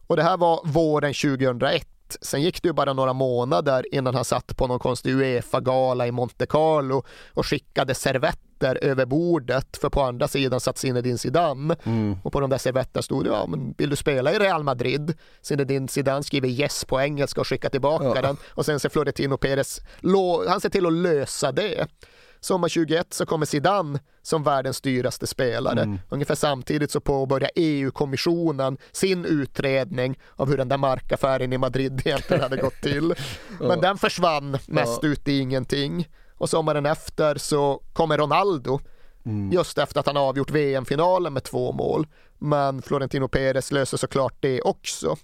Och 0.07 0.15
det 0.15 0.23
här 0.23 0.37
var 0.37 0.61
våren 0.65 1.13
2001 1.13 1.87
Sen 2.21 2.41
gick 2.41 2.63
det 2.63 2.67
ju 2.67 2.73
bara 2.73 2.93
några 2.93 3.13
månader 3.13 3.85
innan 3.95 4.15
han 4.15 4.25
satt 4.25 4.57
på 4.57 4.67
någon 4.67 4.79
konstig 4.79 5.13
Uefa-gala 5.13 6.07
i 6.07 6.11
Monte 6.11 6.45
Carlo 6.45 7.03
och 7.33 7.45
skickade 7.45 7.95
servetter 7.95 8.83
över 8.83 9.05
bordet 9.05 9.77
för 9.77 9.89
på 9.89 10.01
andra 10.01 10.27
sidan 10.27 10.59
satt 10.59 10.77
Zinedine 10.77 11.17
Zidane 11.17 11.75
mm. 11.83 12.17
och 12.23 12.33
på 12.33 12.39
de 12.39 12.49
där 12.49 12.57
servetterna 12.57 13.01
stod 13.01 13.23
det 13.23 13.29
ja 13.29 13.47
men 13.47 13.73
vill 13.77 13.89
du 13.89 13.95
spela 13.95 14.33
i 14.33 14.39
Real 14.39 14.63
Madrid? 14.63 15.13
Zinedine 15.41 15.87
Zidane 15.87 16.23
skriver 16.23 16.47
yes 16.47 16.85
på 16.85 17.01
engelska 17.01 17.41
och 17.41 17.47
skickar 17.47 17.69
tillbaka 17.69 18.11
ja. 18.15 18.21
den 18.21 18.37
och 18.49 18.65
sen 18.65 18.79
ser 18.79 18.89
Florentino 18.89 19.37
Perez 19.37 19.81
han 20.47 20.61
ser 20.61 20.69
till 20.69 20.85
att 20.85 20.93
lösa 20.93 21.51
det. 21.51 21.87
Sommar 22.39 22.69
21 22.69 23.13
så 23.13 23.25
kommer 23.25 23.45
Zidane 23.45 23.99
som 24.23 24.43
världens 24.43 24.81
dyraste 24.81 25.27
spelare. 25.27 25.81
Mm. 25.81 25.99
Ungefär 26.09 26.35
samtidigt 26.35 26.91
så 26.91 26.99
påbörjar 26.99 27.49
EU-kommissionen 27.55 28.77
sin 28.91 29.25
utredning 29.25 30.19
av 30.35 30.49
hur 30.49 30.57
den 30.57 30.69
där 30.69 30.77
markaffären 30.77 31.53
i 31.53 31.57
Madrid 31.57 32.01
egentligen 32.05 32.43
hade 32.43 32.57
gått 32.57 32.81
till. 32.81 33.15
Men 33.59 33.69
ja. 33.69 33.75
den 33.75 33.97
försvann 33.97 34.57
mest 34.67 34.99
ja. 35.03 35.09
ut 35.09 35.27
i 35.27 35.39
ingenting. 35.39 36.07
Och 36.37 36.49
sommaren 36.49 36.85
efter 36.85 37.35
så 37.35 37.81
kommer 37.93 38.17
Ronaldo 38.17 38.79
Mm. 39.25 39.51
Just 39.51 39.77
efter 39.77 39.99
att 39.99 40.05
han 40.05 40.17
avgjort 40.17 40.51
VM-finalen 40.51 41.33
med 41.33 41.43
två 41.43 41.71
mål. 41.71 42.07
Men 42.37 42.81
Florentino 42.81 43.27
Perez 43.27 43.71
löser 43.71 43.97
såklart 43.97 44.35
det 44.39 44.61
också. 44.61 45.17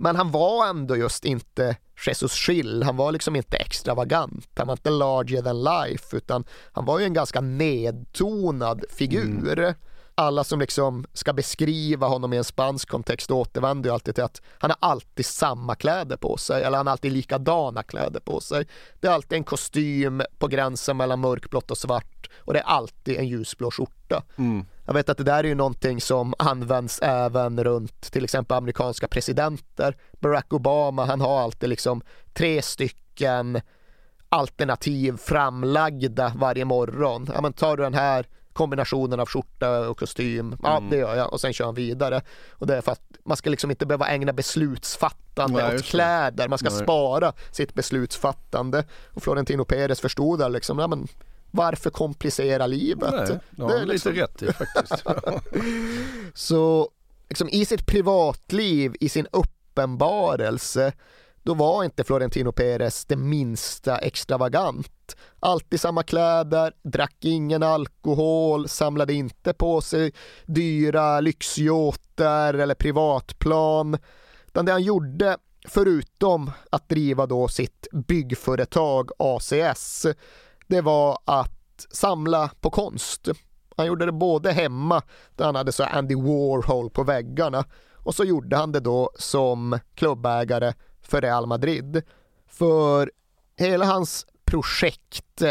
Men 0.00 0.16
han 0.16 0.30
var 0.30 0.66
ändå 0.66 0.96
just 0.96 1.24
inte 1.24 1.76
Jesus 2.06 2.32
Schill, 2.32 2.82
han 2.82 2.96
var 2.96 3.12
liksom 3.12 3.36
inte 3.36 3.56
extravagant, 3.56 4.48
han 4.54 4.66
var 4.66 4.72
inte 4.72 4.90
larger 4.90 5.42
than 5.42 5.62
life, 5.62 6.16
utan 6.16 6.44
han 6.72 6.84
var 6.84 6.98
ju 6.98 7.04
en 7.04 7.12
ganska 7.12 7.40
nedtonad 7.40 8.84
figur. 8.90 9.58
Mm. 9.58 9.74
Alla 10.20 10.44
som 10.44 10.60
liksom 10.60 11.06
ska 11.12 11.32
beskriva 11.32 12.06
honom 12.06 12.32
i 12.32 12.36
en 12.36 12.44
spansk 12.44 12.88
kontext 12.88 13.30
återvänder 13.30 13.90
ju 13.90 13.94
alltid 13.94 14.14
till 14.14 14.24
att 14.24 14.42
han 14.58 14.70
har 14.70 14.90
alltid 14.90 15.26
samma 15.26 15.74
kläder 15.74 16.16
på 16.16 16.36
sig, 16.36 16.62
eller 16.62 16.76
han 16.76 16.86
har 16.86 16.92
alltid 16.92 17.12
likadana 17.12 17.82
kläder 17.82 18.20
på 18.20 18.40
sig. 18.40 18.66
Det 19.00 19.06
är 19.06 19.12
alltid 19.12 19.36
en 19.36 19.44
kostym 19.44 20.22
på 20.38 20.46
gränsen 20.46 20.96
mellan 20.96 21.20
mörkblått 21.20 21.70
och 21.70 21.78
svart 21.78 22.30
och 22.38 22.52
det 22.52 22.58
är 22.58 22.64
alltid 22.64 23.16
en 23.16 23.28
ljusblå 23.28 23.70
skjorta. 23.70 24.22
Mm. 24.36 24.66
Jag 24.86 24.94
vet 24.94 25.08
att 25.08 25.18
det 25.18 25.24
där 25.24 25.44
är 25.44 25.48
ju 25.48 25.54
någonting 25.54 26.00
som 26.00 26.34
används 26.38 27.00
även 27.02 27.64
runt 27.64 28.12
till 28.12 28.24
exempel 28.24 28.56
amerikanska 28.56 29.08
presidenter. 29.08 29.96
Barack 30.12 30.52
Obama, 30.52 31.04
han 31.04 31.20
har 31.20 31.40
alltid 31.40 31.68
liksom 31.68 32.02
tre 32.32 32.62
stycken 32.62 33.60
alternativ 34.28 35.16
framlagda 35.16 36.32
varje 36.36 36.64
morgon. 36.64 37.28
Ja, 37.34 37.40
men 37.40 37.52
tar 37.52 37.76
du 37.76 37.82
den 37.82 37.94
här 37.94 38.26
kombinationen 38.52 39.20
av 39.20 39.28
skjorta 39.28 39.88
och 39.88 39.98
kostym, 39.98 40.56
ja 40.62 40.76
mm. 40.76 40.90
det 40.90 40.96
gör 40.96 41.16
jag 41.16 41.32
och 41.32 41.40
sen 41.40 41.52
kör 41.52 41.64
han 41.64 41.74
vidare. 41.74 42.22
Och 42.50 42.66
det 42.66 42.76
är 42.76 42.80
för 42.80 42.92
att 42.92 43.02
man 43.24 43.36
ska 43.36 43.50
liksom 43.50 43.70
inte 43.70 43.86
behöva 43.86 44.08
ägna 44.08 44.32
beslutsfattande 44.32 45.62
Nej, 45.62 45.76
åt 45.76 45.84
kläder, 45.84 46.48
man 46.48 46.58
ska 46.58 46.70
Nej. 46.70 46.82
spara 46.82 47.32
sitt 47.50 47.74
beslutsfattande. 47.74 48.84
Och 49.14 49.22
Florentino 49.22 49.64
Perez 49.64 50.00
förstod 50.00 50.38
det 50.38 50.48
liksom, 50.48 50.78
ja 50.78 50.86
men 50.86 51.08
varför 51.50 51.90
komplicera 51.90 52.66
livet? 52.66 53.14
Nej, 53.28 53.38
det 53.50 53.62
har 53.62 53.84
liksom... 53.84 54.12
lite 54.12 54.24
rätt 54.24 54.42
i 54.42 54.52
faktiskt. 54.52 55.04
så 56.34 56.90
liksom, 57.28 57.48
i 57.48 57.64
sitt 57.64 57.86
privatliv, 57.86 58.96
i 59.00 59.08
sin 59.08 59.26
uppenbarelse, 59.32 60.92
då 61.42 61.54
var 61.54 61.84
inte 61.84 62.04
Florentino 62.04 62.52
Perez 62.52 63.04
det 63.04 63.16
minsta 63.16 63.98
extravagant. 63.98 65.16
Alltid 65.40 65.80
samma 65.80 66.02
kläder, 66.02 66.72
drack 66.82 67.16
ingen 67.20 67.62
alkohol, 67.62 68.68
samlade 68.68 69.14
inte 69.14 69.52
på 69.52 69.80
sig 69.80 70.12
dyra 70.46 71.20
lyxyachter 71.20 72.54
eller 72.54 72.74
privatplan. 72.74 73.98
Utan 74.46 74.64
det 74.64 74.72
han 74.72 74.82
gjorde, 74.82 75.36
förutom 75.68 76.50
att 76.70 76.88
driva 76.88 77.26
då 77.26 77.48
sitt 77.48 77.86
byggföretag 77.92 79.10
ACS, 79.18 80.06
det 80.66 80.80
var 80.80 81.18
att 81.24 81.86
samla 81.90 82.50
på 82.60 82.70
konst. 82.70 83.28
Han 83.76 83.86
gjorde 83.86 84.06
det 84.06 84.12
både 84.12 84.52
hemma, 84.52 85.02
där 85.36 85.44
han 85.44 85.54
hade 85.54 85.72
så 85.72 85.84
Andy 85.84 86.14
Warhol 86.14 86.90
på 86.90 87.02
väggarna, 87.02 87.64
och 87.96 88.14
så 88.14 88.24
gjorde 88.24 88.56
han 88.56 88.72
det 88.72 88.80
då 88.80 89.10
som 89.18 89.78
klubbägare 89.94 90.72
för 91.10 91.20
Real 91.20 91.46
Madrid. 91.46 92.02
För 92.46 93.10
hela 93.56 93.84
hans 93.84 94.26
projekt 94.44 95.42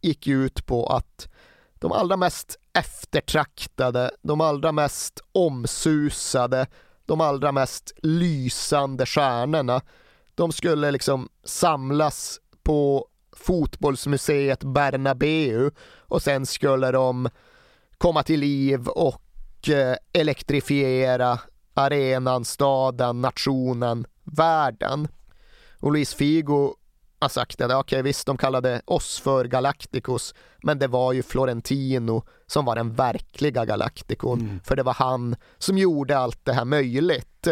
gick 0.00 0.26
ut 0.26 0.66
på 0.66 0.86
att 0.86 1.28
de 1.74 1.92
allra 1.92 2.16
mest 2.16 2.58
eftertraktade, 2.72 4.10
de 4.22 4.40
allra 4.40 4.72
mest 4.72 5.20
omsusade, 5.32 6.66
de 7.06 7.20
allra 7.20 7.52
mest 7.52 7.92
lysande 8.02 9.06
stjärnorna, 9.06 9.80
de 10.34 10.52
skulle 10.52 10.90
liksom 10.90 11.28
samlas 11.44 12.40
på 12.62 13.06
fotbollsmuseet 13.36 14.64
Bernabeu 14.64 15.70
och 15.98 16.22
sen 16.22 16.46
skulle 16.46 16.90
de 16.90 17.28
komma 17.98 18.22
till 18.22 18.40
liv 18.40 18.88
och 18.88 19.68
eh, 19.68 19.96
elektrifiera 20.12 21.40
arenan, 21.74 22.44
staden, 22.44 23.20
nationen, 23.20 24.06
världen. 24.32 25.08
Och 25.80 25.92
Luis 25.92 26.14
Figo 26.14 26.74
har 27.20 27.28
sagt 27.28 27.60
att 27.60 27.66
okej 27.66 27.76
okay, 27.76 28.02
visst, 28.02 28.26
de 28.26 28.36
kallade 28.36 28.82
oss 28.84 29.20
för 29.20 29.44
Galacticos, 29.44 30.34
men 30.62 30.78
det 30.78 30.86
var 30.86 31.12
ju 31.12 31.22
Florentino 31.22 32.22
som 32.46 32.64
var 32.64 32.76
den 32.76 32.94
verkliga 32.94 33.64
Galacticon, 33.64 34.40
mm. 34.40 34.60
för 34.64 34.76
det 34.76 34.82
var 34.82 34.94
han 34.94 35.36
som 35.58 35.78
gjorde 35.78 36.18
allt 36.18 36.44
det 36.44 36.52
här 36.52 36.64
möjligt. 36.64 37.48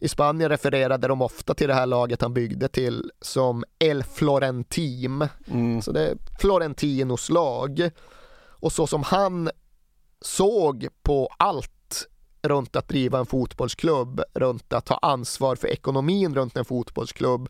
I 0.00 0.08
Spanien 0.08 0.48
refererade 0.48 1.08
de 1.08 1.22
ofta 1.22 1.54
till 1.54 1.68
det 1.68 1.74
här 1.74 1.86
laget 1.86 2.22
han 2.22 2.34
byggde 2.34 2.68
till 2.68 3.10
som 3.20 3.64
El 3.78 4.02
Florentim. 4.02 5.28
Mm. 5.46 5.82
Så 5.82 5.92
det 5.92 6.08
är 6.08 6.16
Florentinos 6.40 7.30
lag. 7.30 7.90
Och 8.60 8.72
så 8.72 8.86
som 8.86 9.02
han 9.02 9.50
såg 10.20 10.88
på 11.02 11.28
allt 11.38 11.77
runt 12.42 12.76
att 12.76 12.88
driva 12.88 13.18
en 13.18 13.26
fotbollsklubb, 13.26 14.22
runt 14.34 14.72
att 14.72 14.86
ta 14.86 14.94
ansvar 14.94 15.56
för 15.56 15.68
ekonomin 15.68 16.34
runt 16.34 16.56
en 16.56 16.64
fotbollsklubb, 16.64 17.48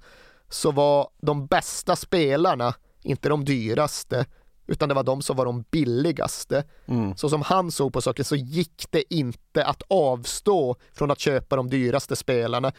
så 0.48 0.70
var 0.70 1.08
de 1.20 1.46
bästa 1.46 1.96
spelarna 1.96 2.74
inte 3.02 3.28
de 3.28 3.44
dyraste, 3.44 4.26
utan 4.66 4.88
det 4.88 4.94
var 4.94 5.02
de 5.02 5.22
som 5.22 5.36
var 5.36 5.44
de 5.44 5.64
billigaste. 5.70 6.64
Mm. 6.86 7.16
Så 7.16 7.28
som 7.28 7.42
han 7.42 7.70
såg 7.70 7.92
på 7.92 8.00
saker 8.00 8.22
så 8.22 8.36
gick 8.36 8.84
det 8.90 9.14
inte 9.14 9.64
att 9.64 9.82
avstå 9.88 10.76
från 10.92 11.10
att 11.10 11.20
köpa 11.20 11.56
de 11.56 11.70
dyraste 11.70 12.16
spelarna. 12.16 12.72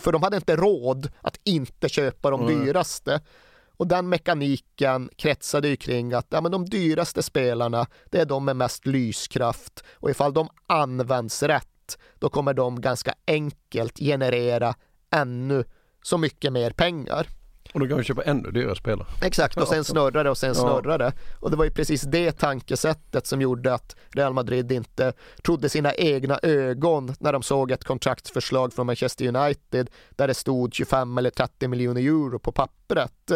För 0.00 0.12
de 0.12 0.22
hade 0.22 0.36
inte 0.36 0.56
råd 0.56 1.08
att 1.20 1.40
inte 1.44 1.88
köpa 1.88 2.30
de 2.30 2.40
mm. 2.40 2.64
dyraste. 2.64 3.20
Och 3.76 3.86
den 3.86 4.08
mekaniken 4.08 5.10
kretsade 5.16 5.68
ju 5.68 5.76
kring 5.76 6.12
att 6.12 6.26
ja, 6.30 6.40
men 6.40 6.52
de 6.52 6.64
dyraste 6.64 7.22
spelarna, 7.22 7.86
det 8.10 8.20
är 8.20 8.26
de 8.26 8.44
med 8.44 8.56
mest 8.56 8.86
lyskraft 8.86 9.84
och 9.94 10.10
ifall 10.10 10.32
de 10.32 10.48
används 10.66 11.42
rätt, 11.42 11.98
då 12.18 12.28
kommer 12.28 12.54
de 12.54 12.80
ganska 12.80 13.14
enkelt 13.26 13.98
generera 13.98 14.74
ännu 15.10 15.64
så 16.02 16.18
mycket 16.18 16.52
mer 16.52 16.70
pengar. 16.70 17.28
Och 17.76 17.80
då 17.80 17.88
kan 17.88 17.98
vi 17.98 18.04
köpa 18.04 18.22
ännu 18.22 18.50
dyrare 18.50 18.76
spelare. 18.76 19.06
Exakt, 19.22 19.56
och 19.56 19.68
sen 19.68 19.84
snurrar 19.84 20.24
det 20.24 20.30
och 20.30 20.38
sen 20.38 20.54
snurrar 20.54 20.98
det. 20.98 21.12
Och 21.40 21.50
det 21.50 21.56
var 21.56 21.64
ju 21.64 21.70
precis 21.70 22.02
det 22.02 22.32
tankesättet 22.32 23.26
som 23.26 23.40
gjorde 23.40 23.74
att 23.74 23.96
Real 24.10 24.32
Madrid 24.32 24.72
inte 24.72 25.12
trodde 25.42 25.68
sina 25.68 25.94
egna 25.94 26.38
ögon 26.42 27.14
när 27.18 27.32
de 27.32 27.42
såg 27.42 27.70
ett 27.70 27.84
kontraktsförslag 27.84 28.72
från 28.72 28.86
Manchester 28.86 29.36
United 29.36 29.90
där 30.10 30.28
det 30.28 30.34
stod 30.34 30.74
25 30.74 31.18
eller 31.18 31.30
30 31.30 31.68
miljoner 31.68 32.00
euro 32.00 32.38
på 32.38 32.52
pappret. 32.52 33.30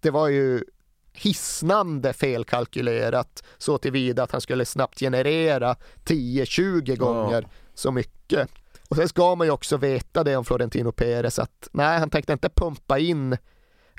Det 0.00 0.10
var 0.10 0.28
ju 0.28 0.64
hisnande 1.12 2.12
felkalkylerat 2.12 3.44
så 3.58 3.78
tillvida 3.78 4.22
att 4.22 4.32
han 4.32 4.40
skulle 4.40 4.64
snabbt 4.64 4.98
generera 5.00 5.76
10-20 6.04 6.96
gånger 6.96 7.42
ja. 7.42 7.48
så 7.74 7.90
mycket. 7.90 8.48
Och 8.90 8.96
sen 8.96 9.08
ska 9.08 9.34
man 9.34 9.46
ju 9.46 9.50
också 9.50 9.76
veta 9.76 10.24
det 10.24 10.36
om 10.36 10.44
Florentino 10.44 10.92
Perez 10.92 11.38
att 11.38 11.68
nej, 11.72 11.98
han 11.98 12.10
tänkte 12.10 12.32
inte 12.32 12.48
pumpa 12.48 12.98
in 12.98 13.36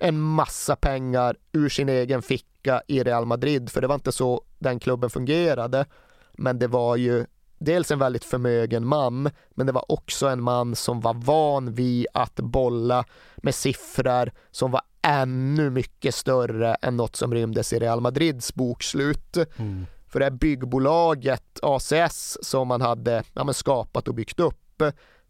en 0.01 0.19
massa 0.19 0.75
pengar 0.75 1.35
ur 1.51 1.69
sin 1.69 1.89
egen 1.89 2.21
ficka 2.21 2.81
i 2.87 3.03
Real 3.03 3.25
Madrid, 3.25 3.69
för 3.69 3.81
det 3.81 3.87
var 3.87 3.95
inte 3.95 4.11
så 4.11 4.41
den 4.59 4.79
klubben 4.79 5.09
fungerade. 5.09 5.85
Men 6.33 6.59
det 6.59 6.67
var 6.67 6.95
ju 6.95 7.25
dels 7.57 7.91
en 7.91 7.99
väldigt 7.99 8.25
förmögen 8.25 8.87
man, 8.87 9.29
men 9.49 9.65
det 9.65 9.71
var 9.71 9.91
också 9.91 10.27
en 10.27 10.41
man 10.41 10.75
som 10.75 11.01
var 11.01 11.13
van 11.13 11.73
vid 11.73 12.07
att 12.13 12.35
bolla 12.35 13.05
med 13.37 13.55
siffror 13.55 14.31
som 14.51 14.71
var 14.71 14.81
ännu 15.01 15.69
mycket 15.69 16.15
större 16.15 16.75
än 16.75 16.97
något 16.97 17.15
som 17.15 17.33
rymdes 17.33 17.73
i 17.73 17.79
Real 17.79 18.01
Madrids 18.01 18.53
bokslut. 18.53 19.37
Mm. 19.37 19.85
För 20.07 20.19
det 20.19 20.25
här 20.25 20.31
byggbolaget 20.31 21.59
ACS 21.61 22.37
som 22.41 22.67
man 22.67 22.81
hade 22.81 23.23
ja, 23.33 23.53
skapat 23.53 24.07
och 24.07 24.15
byggt 24.15 24.39
upp 24.39 24.60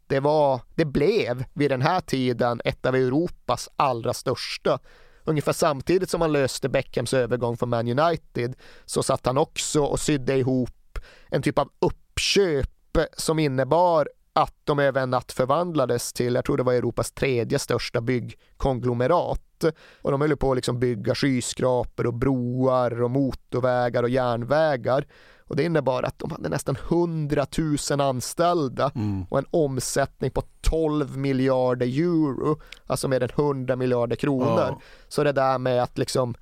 det, 0.07 0.19
var, 0.19 0.61
det 0.75 0.85
blev 0.85 1.43
vid 1.53 1.71
den 1.71 1.81
här 1.81 2.01
tiden 2.01 2.61
ett 2.65 2.85
av 2.85 2.95
Europas 2.95 3.69
allra 3.75 4.13
största. 4.13 4.79
Ungefär 5.23 5.53
samtidigt 5.53 6.09
som 6.09 6.21
han 6.21 6.31
löste 6.31 6.69
Beckhams 6.69 7.13
övergång 7.13 7.57
från 7.57 7.69
Man 7.69 7.99
United 7.99 8.55
så 8.85 9.03
satt 9.03 9.25
han 9.25 9.37
också 9.37 9.81
och 9.81 9.99
sydde 9.99 10.37
ihop 10.37 10.99
en 11.29 11.41
typ 11.41 11.59
av 11.59 11.69
uppköp 11.79 12.97
som 13.17 13.39
innebar 13.39 14.07
att 14.33 14.55
de 14.63 14.79
över 14.79 15.01
en 15.01 15.09
natt 15.09 15.31
förvandlades 15.31 16.13
till, 16.13 16.35
jag 16.35 16.45
tror 16.45 16.57
det 16.57 16.63
var 16.63 16.73
Europas 16.73 17.11
tredje 17.11 17.59
största 17.59 18.01
byggkonglomerat. 18.01 19.63
Och 20.01 20.11
de 20.11 20.21
höll 20.21 20.37
på 20.37 20.51
att 20.51 20.55
liksom 20.55 20.79
bygga 20.79 21.15
skyskrapor 21.15 22.07
och 22.07 22.13
broar 22.13 23.01
och 23.01 23.11
motorvägar 23.11 24.03
och 24.03 24.09
järnvägar. 24.09 25.07
Och 25.51 25.57
det 25.57 25.63
innebar 25.63 26.03
att 26.03 26.19
de 26.19 26.31
hade 26.31 26.49
nästan 26.49 26.75
100 26.75 27.45
000 27.89 28.01
anställda 28.01 28.91
mm. 28.95 29.25
och 29.29 29.37
en 29.37 29.45
omsättning 29.51 30.31
på 30.31 30.43
12 30.61 31.17
miljarder 31.17 31.85
euro, 31.85 32.61
alltså 32.87 33.07
mer 33.07 33.23
än 33.23 33.29
100 33.29 33.75
miljarder 33.75 34.15
kronor. 34.15 34.65
Ja. 34.67 34.81
Så 35.07 35.23
det 35.23 35.31
där 35.31 35.57
med 35.57 35.83
att 35.83 35.97
liksom 35.97 36.35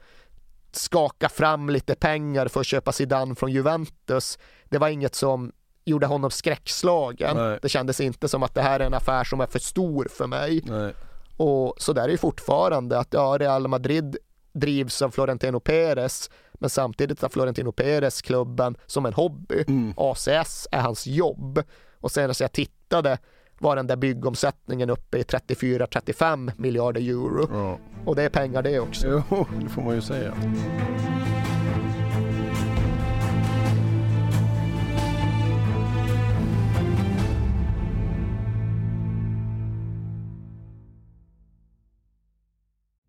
skaka 0.72 1.30
fram 1.30 1.70
lite 1.70 1.96
pengar 1.96 2.48
för 2.48 2.60
att 2.60 2.66
köpa 2.66 2.92
Zidane 2.92 3.36
från 3.36 3.52
Juventus, 3.52 4.40
det 4.66 4.78
var 4.78 4.90
inget 4.90 5.16
som 5.16 5.52
gjorde 5.86 6.06
honom 6.06 6.32
skräckslagen. 6.32 7.38
Nej. 7.38 7.60
Det 7.62 7.70
kändes 7.70 8.02
inte 8.02 8.28
som 8.28 8.44
att 8.44 8.54
det 8.54 8.62
här 8.62 8.80
är 8.80 8.86
en 8.86 8.94
affär 8.94 9.24
som 9.24 9.42
är 9.42 9.48
för 9.48 9.60
stor 9.60 10.08
för 10.10 10.28
mig. 10.28 10.64
Nej. 10.66 10.94
Och 11.38 11.76
så 11.78 11.94
där 11.94 12.04
är 12.04 12.08
det 12.08 12.18
fortfarande 12.18 13.00
att 13.00 13.14
ja, 13.14 13.38
Real 13.40 13.68
Madrid 13.68 14.18
drivs 14.54 15.02
av 15.02 15.10
Florentino 15.10 15.60
Perez 15.60 16.30
men 16.60 16.70
samtidigt 16.70 17.22
har 17.22 17.30
Florentino 17.30 17.72
Perez 17.72 18.22
klubben 18.22 18.78
som 18.86 19.06
en 19.06 19.14
hobby. 19.14 19.64
Mm. 19.68 19.94
ACS 19.98 20.68
är 20.72 20.82
hans 20.82 21.08
jobb. 21.08 21.64
Och 22.00 22.12
sen 22.12 22.28
när 22.28 22.42
jag 22.42 22.52
tittade 22.52 23.18
var 23.60 23.76
den 23.76 23.88
där 23.88 23.96
byggomsättningen 23.96 24.90
uppe 24.90 25.18
i 25.18 25.24
34-35 25.24 26.52
miljarder 26.58 27.02
euro. 27.02 27.48
Ja. 27.52 27.80
Och 28.06 28.16
det 28.16 28.24
är 28.24 28.30
pengar 28.30 28.62
det 28.62 28.80
också. 28.80 29.08
Jo, 29.32 29.46
det 29.62 29.70
får 29.70 29.82
man 29.82 29.96
ju 29.96 30.02
säga. 30.02 30.34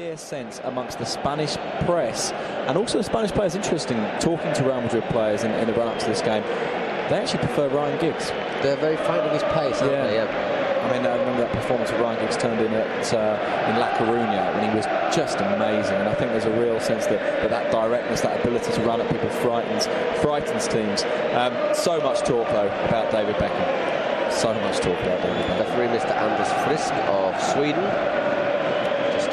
Clear 0.00 0.16
sense 0.16 0.62
amongst 0.64 0.98
the 0.98 1.04
Spanish 1.04 1.56
press 1.84 2.32
and 2.68 2.78
also 2.78 2.96
the 2.96 3.04
Spanish 3.04 3.30
players. 3.32 3.54
Interesting 3.54 3.98
talking 4.18 4.50
to 4.54 4.62
Real 4.64 4.80
Madrid 4.80 5.04
players 5.10 5.44
in, 5.44 5.50
in 5.60 5.66
the 5.66 5.74
run-up 5.74 5.98
to 5.98 6.06
this 6.06 6.22
game. 6.22 6.42
They 7.10 7.20
actually 7.20 7.44
prefer 7.44 7.68
Ryan 7.68 8.00
Giggs. 8.00 8.30
They're 8.62 8.80
very 8.80 8.96
fond 8.96 9.20
of 9.20 9.32
his 9.32 9.42
pace, 9.52 9.82
aren't 9.82 9.92
yeah. 9.92 10.06
they? 10.06 10.14
Yeah. 10.14 10.88
I 10.88 10.92
mean, 10.96 11.04
I 11.04 11.18
remember 11.18 11.42
that 11.42 11.52
performance 11.52 11.90
of 11.90 12.00
Ryan 12.00 12.18
Giggs 12.24 12.38
turned 12.38 12.62
in 12.64 12.72
at 12.72 13.12
uh, 13.12 13.68
in 13.68 13.78
La 13.78 13.92
Coruña, 13.98 14.56
and 14.56 14.70
he 14.70 14.74
was 14.74 14.86
just 15.14 15.38
amazing. 15.38 15.96
And 15.96 16.08
I 16.08 16.14
think 16.14 16.30
there's 16.32 16.46
a 16.46 16.58
real 16.58 16.80
sense 16.80 17.04
that 17.04 17.20
that, 17.42 17.50
that 17.50 17.70
directness, 17.70 18.22
that 18.22 18.40
ability 18.40 18.72
to 18.72 18.80
run 18.80 19.02
at 19.02 19.10
people, 19.12 19.28
frightens 19.44 19.86
frightens 20.22 20.66
teams. 20.66 21.04
Um, 21.36 21.52
so 21.74 22.00
much 22.00 22.20
talk 22.20 22.48
though 22.48 22.72
about 22.88 23.12
David 23.12 23.34
Beckham. 23.36 24.32
So 24.32 24.54
much 24.64 24.78
talk 24.78 24.98
about 25.02 25.20
David 25.20 25.44
Beckham. 25.44 25.60
Referee 25.60 25.92
Mr. 25.92 26.16
Anders 26.16 26.48
Frisk 26.64 26.94
of 27.12 27.36
Sweden. 27.52 28.39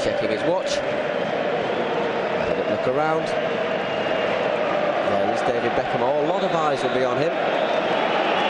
Checking 0.08 0.32
his 0.32 0.44
watch. 0.54 0.72
Have 2.48 2.60
a 2.64 2.72
look 2.72 2.88
around. 2.88 3.26
There 5.10 5.34
is 5.36 5.42
David 5.42 5.72
Beckham. 5.72 6.02
Oh, 6.02 6.26
a 6.26 6.28
lot 6.34 6.44
of 6.44 6.52
eyes 6.52 6.82
will 6.84 6.94
be 6.94 7.06
on 7.06 7.18
him. 7.18 7.34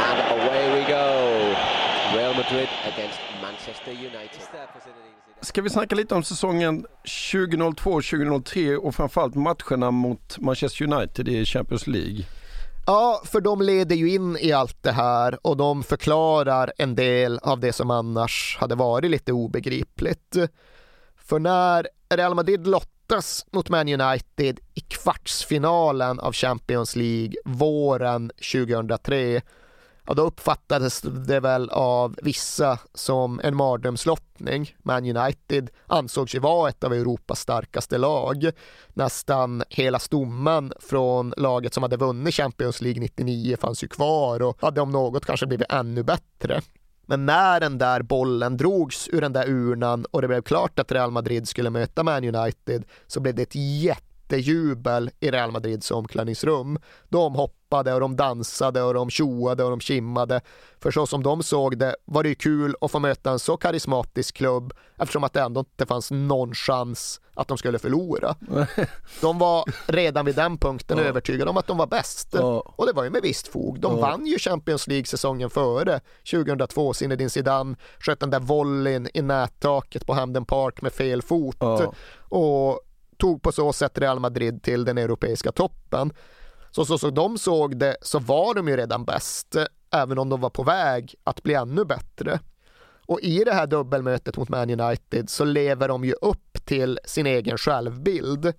And 0.10 0.18
away 0.38 0.62
we 0.76 0.82
go. 0.88 1.06
Real 2.16 2.34
Madrid 2.34 2.70
against 2.94 3.20
Manchester 3.42 3.92
United. 3.92 4.42
Ska 5.42 5.62
vi 5.62 5.70
snacka 5.70 5.96
lite 5.96 6.16
om 6.16 6.24
säsongen 6.24 6.86
2002-2003 7.32 8.76
och 8.76 8.96
framförallt 8.96 9.36
matcherna 9.36 9.92
mot 9.92 10.38
Manchester 10.40 10.94
United 10.94 11.28
i 11.28 11.46
Champions 11.46 11.88
League? 11.88 12.26
Ja, 12.86 13.22
för 13.26 13.42
de 13.42 13.62
leder 13.62 13.96
ju 13.96 14.10
in 14.10 14.38
i 14.38 14.52
allt 14.52 14.84
det 14.84 14.92
här 14.92 15.38
och 15.42 15.58
de 15.58 15.84
förklarar 15.84 16.72
en 16.78 16.96
del 16.96 17.40
av 17.40 17.60
det 17.60 17.74
som 17.74 17.92
annars 17.92 18.58
hade 18.60 18.76
varit 18.76 19.12
lite 19.12 19.34
obegripligt. 19.34 20.38
För 21.30 21.40
när 21.40 21.88
Real 22.10 22.36
Madrid 22.36 22.68
lottas 22.68 23.46
mot 23.52 23.70
Man 23.70 24.02
United 24.02 24.60
i 24.74 24.80
kvartsfinalen 24.80 26.20
av 26.20 26.34
Champions 26.34 26.96
League 26.96 27.36
våren 27.46 28.32
2003 28.54 29.42
Ja, 30.08 30.14
då 30.14 30.22
uppfattades 30.22 31.02
det 31.02 31.40
väl 31.40 31.70
av 31.70 32.16
vissa 32.22 32.80
som 32.94 33.42
en 33.44 33.56
mardrömslottning. 33.56 34.76
Man 34.84 35.18
United 35.18 35.70
ansågs 35.88 36.36
ju 36.36 36.40
vara 36.40 36.70
ett 36.70 36.84
av 36.84 36.94
Europas 36.94 37.40
starkaste 37.40 37.98
lag. 37.98 38.52
Nästan 38.94 39.64
hela 39.70 40.00
stommen 40.00 40.74
från 40.80 41.34
laget 41.38 41.74
som 41.74 41.84
hade 41.84 41.98
vunnit 41.98 42.36
Champions 42.36 42.82
League 42.82 43.02
99 43.02 43.58
fanns 43.58 43.84
ju 43.84 43.88
kvar 43.88 44.42
och 44.42 44.58
hade 44.62 44.82
om 44.82 44.92
något 44.92 45.26
kanske 45.26 45.46
blivit 45.46 45.72
ännu 45.72 46.04
bättre. 46.04 46.62
Men 47.10 47.26
när 47.26 47.60
den 47.60 47.78
där 47.78 48.02
bollen 48.02 48.58
drogs 48.58 49.10
ur 49.12 49.22
den 49.22 49.34
där 49.34 49.50
urnan 49.50 50.06
och 50.12 50.22
det 50.22 50.28
blev 50.28 50.42
klart 50.42 50.80
att 50.80 50.92
Real 50.92 51.12
Madrid 51.12 51.48
skulle 51.48 51.70
möta 51.70 52.04
Man 52.04 52.36
United 52.36 52.84
så 53.08 53.20
blev 53.20 53.36
det 53.36 53.42
ett 53.42 53.56
jättejubel 54.28 55.12
i 55.20 55.32
Real 55.32 55.52
Madrids 55.52 55.92
omklädningsrum. 55.92 56.80
De 57.10 57.36
hoppade 57.36 57.94
och 57.94 58.00
de 58.00 58.16
dansade 58.16 58.82
och 58.82 58.94
de 58.94 59.10
tjoade 59.10 59.64
och 59.64 59.70
de 59.70 59.80
kimmade. 59.80 60.42
För 60.80 60.92
så 60.92 61.08
som 61.08 61.24
de 61.24 61.44
såg 61.44 61.78
det 61.78 61.96
var 62.06 62.24
det 62.24 62.30
ju 62.30 62.36
kul 62.36 62.76
att 62.82 62.92
få 62.92 63.00
möta 63.00 63.32
en 63.32 63.40
så 63.40 63.58
karismatisk 63.58 64.36
klubb 64.36 64.74
eftersom 64.98 65.24
att 65.24 65.34
det 65.34 65.42
ändå 65.42 65.60
inte 65.60 65.86
fanns 65.86 66.12
någon 66.12 66.54
chans 66.54 67.22
att 67.34 67.48
de 67.48 67.58
skulle 67.58 67.80
förlora. 67.80 68.36
De 69.22 69.38
var 69.40 69.64
redan 69.88 70.26
vid 70.26 70.36
den 70.36 70.58
punkten 70.58 71.00
övertygade 71.00 71.50
om 71.50 71.58
att 71.58 71.68
de 71.68 71.78
var 71.78 71.88
bäst. 71.88 72.34
Och 72.66 72.86
det 72.86 72.94
var 72.94 73.04
ju 73.04 73.10
med 73.10 73.22
visst 73.22 73.48
fog. 73.48 73.80
De 73.80 74.00
vann 74.00 74.26
ju 74.26 74.40
Champions 74.40 74.88
League 74.88 75.06
säsongen 75.06 75.50
före. 75.50 76.00
2002, 76.32 76.94
Zinedine 76.94 77.30
Zidane 77.30 77.76
sköt 78.00 78.20
den 78.20 78.30
där 78.30 78.40
volleyn 78.40 79.08
i 79.14 79.22
nättaket 79.22 80.06
på 80.06 80.14
Hamden 80.14 80.46
Park 80.46 80.82
med 80.82 80.94
fel 80.94 81.22
fot. 81.22 81.58
Och 82.30 82.80
tog 83.18 83.42
på 83.42 83.52
så 83.52 83.74
sätt 83.74 83.98
Real 83.98 84.20
Madrid 84.20 84.64
till 84.64 84.86
den 84.86 84.98
europeiska 84.98 85.52
toppen. 85.52 86.14
Så, 86.72 86.86
så, 86.86 86.98
så 86.98 87.10
de 87.10 87.38
såg 87.38 87.78
det 87.78 87.98
så 88.02 88.20
var 88.20 88.54
de 88.54 88.68
ju 88.68 88.78
redan 88.78 89.06
bäst, 89.06 89.56
även 89.94 90.18
om 90.18 90.30
de 90.30 90.42
var 90.42 90.50
på 90.50 90.64
väg 90.64 91.16
att 91.24 91.44
bli 91.44 91.54
ännu 91.54 91.86
bättre. 91.86 92.40
Och 93.08 93.22
i 93.22 93.44
det 93.44 93.54
här 93.54 93.68
dubbelmötet 93.68 94.38
mot 94.38 94.50
Man 94.50 94.82
United 94.82 95.30
så 95.30 95.46
lever 95.46 95.88
de 95.88 96.06
ju 96.06 96.14
upp 96.14 96.66
till 96.66 97.00
sin 97.06 97.28
egen 97.28 97.58
självbild. 97.58 98.54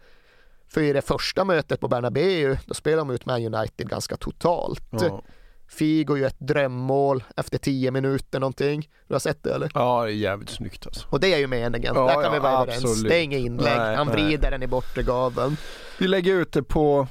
För 0.68 0.80
i 0.80 0.92
det 0.92 1.02
första 1.02 1.44
mötet 1.44 1.80
på 1.80 1.88
Bernabéu, 1.88 2.56
då 2.66 2.74
spelar 2.74 2.98
de 2.98 3.10
ut 3.10 3.26
Man 3.26 3.54
United 3.54 3.88
ganska 3.88 4.16
totalt. 4.16 4.88
Ja. 4.90 5.22
Figo 5.68 6.16
ju 6.16 6.24
ett 6.26 6.40
drömmål 6.40 7.24
efter 7.36 7.58
tio 7.58 7.90
minuter 7.90 8.40
någonting. 8.40 8.88
Du 9.08 9.14
har 9.14 9.18
sett 9.18 9.42
det 9.42 9.54
eller? 9.54 9.70
Ja, 9.74 10.04
det 10.04 10.10
är 10.10 10.14
jävligt 10.14 10.50
snyggt 10.50 10.86
alltså. 10.86 11.06
Och 11.10 11.20
det 11.20 11.34
är 11.34 11.38
ju 11.38 11.46
meningen. 11.46 11.94
Ja, 11.94 12.06
Där 12.06 12.14
kan 12.14 12.22
ja, 12.22 12.30
vi 12.30 12.38
vara 12.38 12.58
absolut. 12.58 12.84
överens. 12.84 13.02
Det 13.02 13.16
är 13.16 13.22
inget 13.22 13.40
inlägg. 13.40 13.78
Nej, 13.78 13.96
Han 13.96 14.06
nej. 14.06 14.16
vrider 14.16 14.50
den 14.50 14.62
i 14.62 14.66
bortre 14.66 15.02
gaveln. 15.02 15.56
Vi 15.98 16.08
lägger 16.08 16.34
ut 16.34 16.52
det 16.52 16.62
på... 16.62 17.06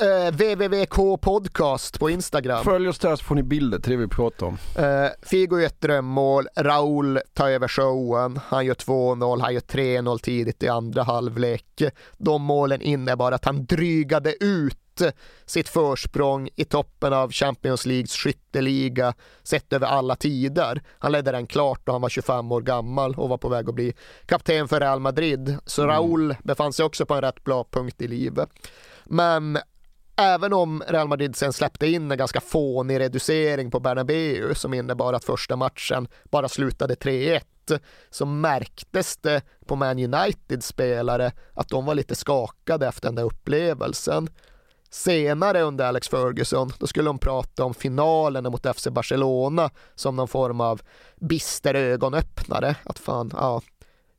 Eh, 0.00 0.30
www.k 0.32 1.16
podcast 1.16 1.98
på 2.00 2.10
Instagram. 2.10 2.64
Följ 2.64 2.88
oss 2.88 2.98
där 2.98 3.16
så 3.16 3.24
får 3.24 3.34
ni 3.34 3.42
bilder 3.42 3.78
till 3.78 3.90
det 3.90 3.96
vi 3.96 4.08
pratar 4.08 4.46
om. 4.46 4.58
Eh, 4.78 5.06
Figo 5.22 5.58
gör 5.58 5.66
ett 5.66 5.80
drömmål, 5.80 6.48
Raul 6.56 7.20
tar 7.34 7.48
över 7.48 7.68
showen, 7.68 8.40
han 8.46 8.66
gör 8.66 8.74
2-0, 8.74 9.40
han 9.40 9.54
gör 9.54 9.60
3-0 9.60 10.18
tidigt 10.18 10.62
i 10.62 10.68
andra 10.68 11.02
halvlek. 11.02 11.82
De 12.18 12.42
målen 12.42 12.80
innebar 12.82 13.32
att 13.32 13.44
han 13.44 13.64
drygade 13.66 14.44
ut 14.44 14.78
sitt 15.46 15.68
försprång 15.68 16.48
i 16.56 16.64
toppen 16.64 17.12
av 17.12 17.32
Champions 17.32 17.86
Leagues 17.86 18.12
skytteliga 18.12 19.14
sett 19.42 19.72
över 19.72 19.86
alla 19.86 20.16
tider. 20.16 20.82
Han 20.98 21.12
ledde 21.12 21.32
den 21.32 21.46
klart 21.46 21.80
då 21.84 21.92
han 21.92 22.00
var 22.00 22.08
25 22.08 22.52
år 22.52 22.60
gammal 22.60 23.14
och 23.14 23.28
var 23.28 23.38
på 23.38 23.48
väg 23.48 23.68
att 23.68 23.74
bli 23.74 23.94
kapten 24.26 24.68
för 24.68 24.80
Real 24.80 25.00
Madrid. 25.00 25.58
Så 25.66 25.86
Raul 25.86 26.34
befann 26.44 26.72
sig 26.72 26.84
också 26.84 27.06
på 27.06 27.14
en 27.14 27.20
rätt 27.20 27.44
bra 27.44 27.64
punkt 27.70 28.02
i 28.02 28.08
livet. 28.08 28.48
Men 29.04 29.58
Även 30.20 30.52
om 30.52 30.82
Real 30.88 31.08
Madrid 31.08 31.36
sen 31.36 31.52
släppte 31.52 31.86
in 31.86 32.10
en 32.10 32.18
ganska 32.18 32.40
fånig 32.40 33.00
reducering 33.00 33.70
på 33.70 33.80
Bernabeu 33.80 34.54
som 34.54 34.74
innebar 34.74 35.12
att 35.12 35.24
första 35.24 35.56
matchen 35.56 36.08
bara 36.24 36.48
slutade 36.48 36.94
3-1 36.94 37.40
så 38.10 38.26
märktes 38.26 39.16
det 39.16 39.42
på 39.66 39.76
Man 39.76 39.98
United 39.98 40.64
spelare 40.64 41.32
att 41.54 41.68
de 41.68 41.84
var 41.84 41.94
lite 41.94 42.14
skakade 42.14 42.86
efter 42.86 43.08
den 43.08 43.14
där 43.14 43.24
upplevelsen. 43.24 44.28
Senare 44.90 45.62
under 45.62 45.84
Alex 45.84 46.08
Ferguson, 46.08 46.72
då 46.78 46.86
skulle 46.86 47.08
de 47.08 47.18
prata 47.18 47.64
om 47.64 47.74
finalen 47.74 48.44
mot 48.44 48.76
FC 48.76 48.88
Barcelona 48.90 49.70
som 49.94 50.16
någon 50.16 50.28
form 50.28 50.60
av 50.60 50.80
bister 51.16 51.74
ögonöppnare. 51.74 52.76
Att 52.84 52.98
fan, 52.98 53.30
ja, 53.34 53.62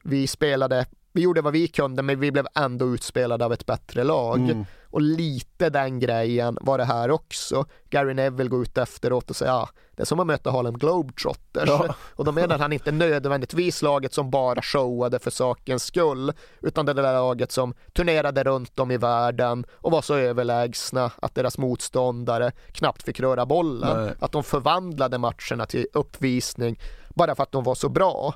vi 0.03 0.27
spelade, 0.27 0.85
vi 1.13 1.21
gjorde 1.21 1.41
vad 1.41 1.53
vi 1.53 1.67
kunde 1.67 2.01
men 2.01 2.19
vi 2.19 2.31
blev 2.31 2.47
ändå 2.55 2.85
utspelade 2.93 3.45
av 3.45 3.53
ett 3.53 3.65
bättre 3.65 4.03
lag. 4.03 4.39
Mm. 4.39 4.65
Och 4.91 5.01
lite 5.01 5.69
den 5.69 5.99
grejen 5.99 6.57
var 6.61 6.77
det 6.77 6.85
här 6.85 7.11
också. 7.11 7.65
Gary 7.89 8.13
Neville 8.13 8.49
går 8.49 8.61
ut 8.61 8.77
efteråt 8.77 9.29
och 9.29 9.35
säger 9.35 9.51
ja, 9.51 9.69
det 9.95 10.03
är 10.03 10.05
som 10.05 10.19
att 10.19 10.27
möta 10.27 10.51
Harlem 10.51 10.77
Globetrotters. 10.77 11.69
Ja. 11.69 11.95
Och 12.15 12.25
då 12.25 12.31
menar 12.31 12.59
han 12.59 12.73
inte 12.73 12.91
nödvändigtvis 12.91 13.81
laget 13.81 14.13
som 14.13 14.29
bara 14.29 14.61
showade 14.61 15.19
för 15.19 15.31
sakens 15.31 15.83
skull, 15.83 16.33
utan 16.61 16.85
det 16.85 16.93
där 16.93 17.13
laget 17.13 17.51
som 17.51 17.73
turnerade 17.93 18.43
runt 18.43 18.79
om 18.79 18.91
i 18.91 18.97
världen 18.97 19.65
och 19.71 19.91
var 19.91 20.01
så 20.01 20.15
överlägsna 20.15 21.11
att 21.21 21.35
deras 21.35 21.57
motståndare 21.57 22.51
knappt 22.71 23.03
fick 23.03 23.19
röra 23.19 23.45
bollen. 23.45 24.03
Nej. 24.05 24.13
Att 24.19 24.31
de 24.31 24.43
förvandlade 24.43 25.17
matcherna 25.17 25.65
till 25.65 25.87
uppvisning 25.93 26.79
bara 27.09 27.35
för 27.35 27.43
att 27.43 27.51
de 27.51 27.63
var 27.63 27.75
så 27.75 27.89
bra. 27.89 28.33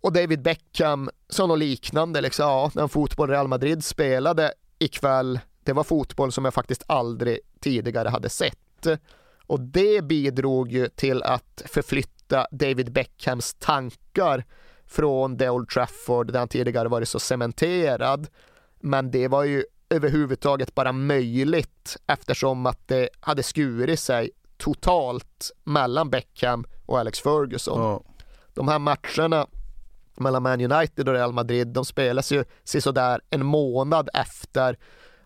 Och 0.00 0.12
David 0.12 0.42
Beckham 0.42 1.10
sa 1.28 1.46
något 1.46 1.58
liknande, 1.58 2.20
liksom, 2.20 2.46
ja, 2.46 2.70
den 2.74 2.88
fotboll 2.88 3.30
Real 3.30 3.48
Madrid 3.48 3.84
spelade 3.84 4.52
ikväll, 4.78 5.40
det 5.62 5.72
var 5.72 5.84
fotboll 5.84 6.32
som 6.32 6.44
jag 6.44 6.54
faktiskt 6.54 6.82
aldrig 6.86 7.38
tidigare 7.60 8.08
hade 8.08 8.28
sett. 8.28 8.86
Och 9.46 9.60
det 9.60 10.04
bidrog 10.04 10.72
ju 10.72 10.88
till 10.88 11.22
att 11.22 11.62
förflytta 11.66 12.46
David 12.50 12.92
Beckhams 12.92 13.54
tankar 13.54 14.44
från 14.86 15.38
The 15.38 15.48
Old 15.48 15.68
Trafford 15.68 16.32
där 16.32 16.38
han 16.38 16.48
tidigare 16.48 16.88
varit 16.88 17.08
så 17.08 17.20
cementerad. 17.20 18.26
Men 18.80 19.10
det 19.10 19.28
var 19.28 19.44
ju 19.44 19.64
överhuvudtaget 19.90 20.74
bara 20.74 20.92
möjligt 20.92 21.96
eftersom 22.06 22.66
att 22.66 22.88
det 22.88 23.08
hade 23.20 23.42
skurit 23.42 24.00
sig 24.00 24.30
totalt 24.56 25.50
mellan 25.64 26.10
Beckham 26.10 26.64
och 26.86 26.98
Alex 26.98 27.20
Ferguson. 27.20 27.82
Ja. 27.82 28.02
De 28.54 28.68
här 28.68 28.78
matcherna 28.78 29.46
mellan 30.20 30.42
Man 30.42 30.72
United 30.72 31.08
och 31.08 31.14
Real 31.14 31.32
Madrid, 31.32 31.68
de 31.68 31.84
spelas 31.84 32.32
ju 32.32 32.44
sådär 32.64 33.20
en 33.30 33.46
månad 33.46 34.08
efter 34.14 34.78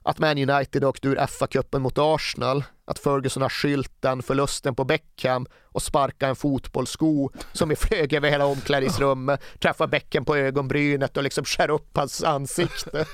att 0.08 0.18
Man 0.18 0.50
United 0.50 0.84
åkte 0.84 1.08
ur 1.08 1.16
FA-cupen 1.16 1.78
mot 1.78 1.98
Arsenal, 1.98 2.64
att 2.84 2.98
Ferguson 2.98 3.42
har 3.42 3.48
skylt 3.48 3.92
den 4.00 4.22
förlusten 4.22 4.74
på 4.74 4.84
Beckham 4.84 5.46
och 5.64 5.82
sparkat 5.82 6.28
en 6.28 6.36
fotbollssko 6.36 7.30
som 7.52 7.70
är 7.70 7.74
flög 7.74 8.12
över 8.12 8.30
hela 8.30 8.46
omklädningsrummet, 8.46 9.40
träffar 9.60 9.86
Beckham 9.86 10.24
på 10.24 10.36
ögonbrynet 10.36 11.16
och 11.16 11.22
liksom 11.22 11.44
skär 11.44 11.70
upp 11.70 11.96
hans 11.96 12.24
ansikte. 12.24 12.90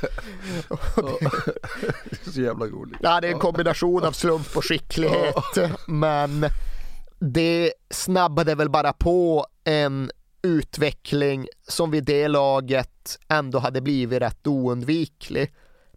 Det 2.11 2.29
är 2.29 2.31
så 2.31 2.41
jävla 2.41 2.66
roligt. 2.66 2.99
Ja, 3.03 3.20
det 3.20 3.29
är 3.29 3.33
en 3.33 3.39
kombination 3.39 4.05
av 4.05 4.12
slump 4.12 4.57
och 4.57 4.64
skicklighet, 4.64 5.57
men 5.87 6.47
det 7.18 7.72
snabbade 7.91 8.55
väl 8.55 8.70
bara 8.70 8.93
på 8.93 9.47
en 9.64 10.11
utveckling 10.45 11.49
som 11.68 11.90
vid 11.90 12.05
det 12.05 12.28
laget 12.28 13.18
ändå 13.28 13.59
hade 13.59 13.80
blivit 13.80 14.22
rätt 14.22 14.47
oundviklig. 14.47 15.55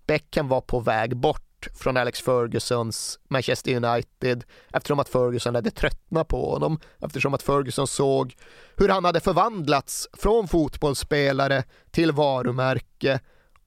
Beckham 0.08 0.48
var 0.48 0.62
på 0.62 0.80
väg 0.80 1.18
bort 1.18 1.68
från 1.76 1.98
Alex 1.98 2.22
Fergusons 2.22 3.20
Manchester 3.28 3.76
United 3.76 4.44
eftersom 4.74 5.00
att 5.00 5.10
Ferguson 5.10 5.56
hade 5.56 5.72
tröttnat 5.72 6.28
på 6.28 6.52
honom, 6.52 6.80
eftersom 7.00 7.34
att 7.34 7.44
Ferguson 7.44 7.88
såg 7.88 8.36
hur 8.76 8.90
han 8.90 9.06
hade 9.06 9.20
förvandlats 9.20 10.08
från 10.14 10.48
fotbollsspelare 10.48 11.64
till 11.92 12.12
varumärke 12.12 13.20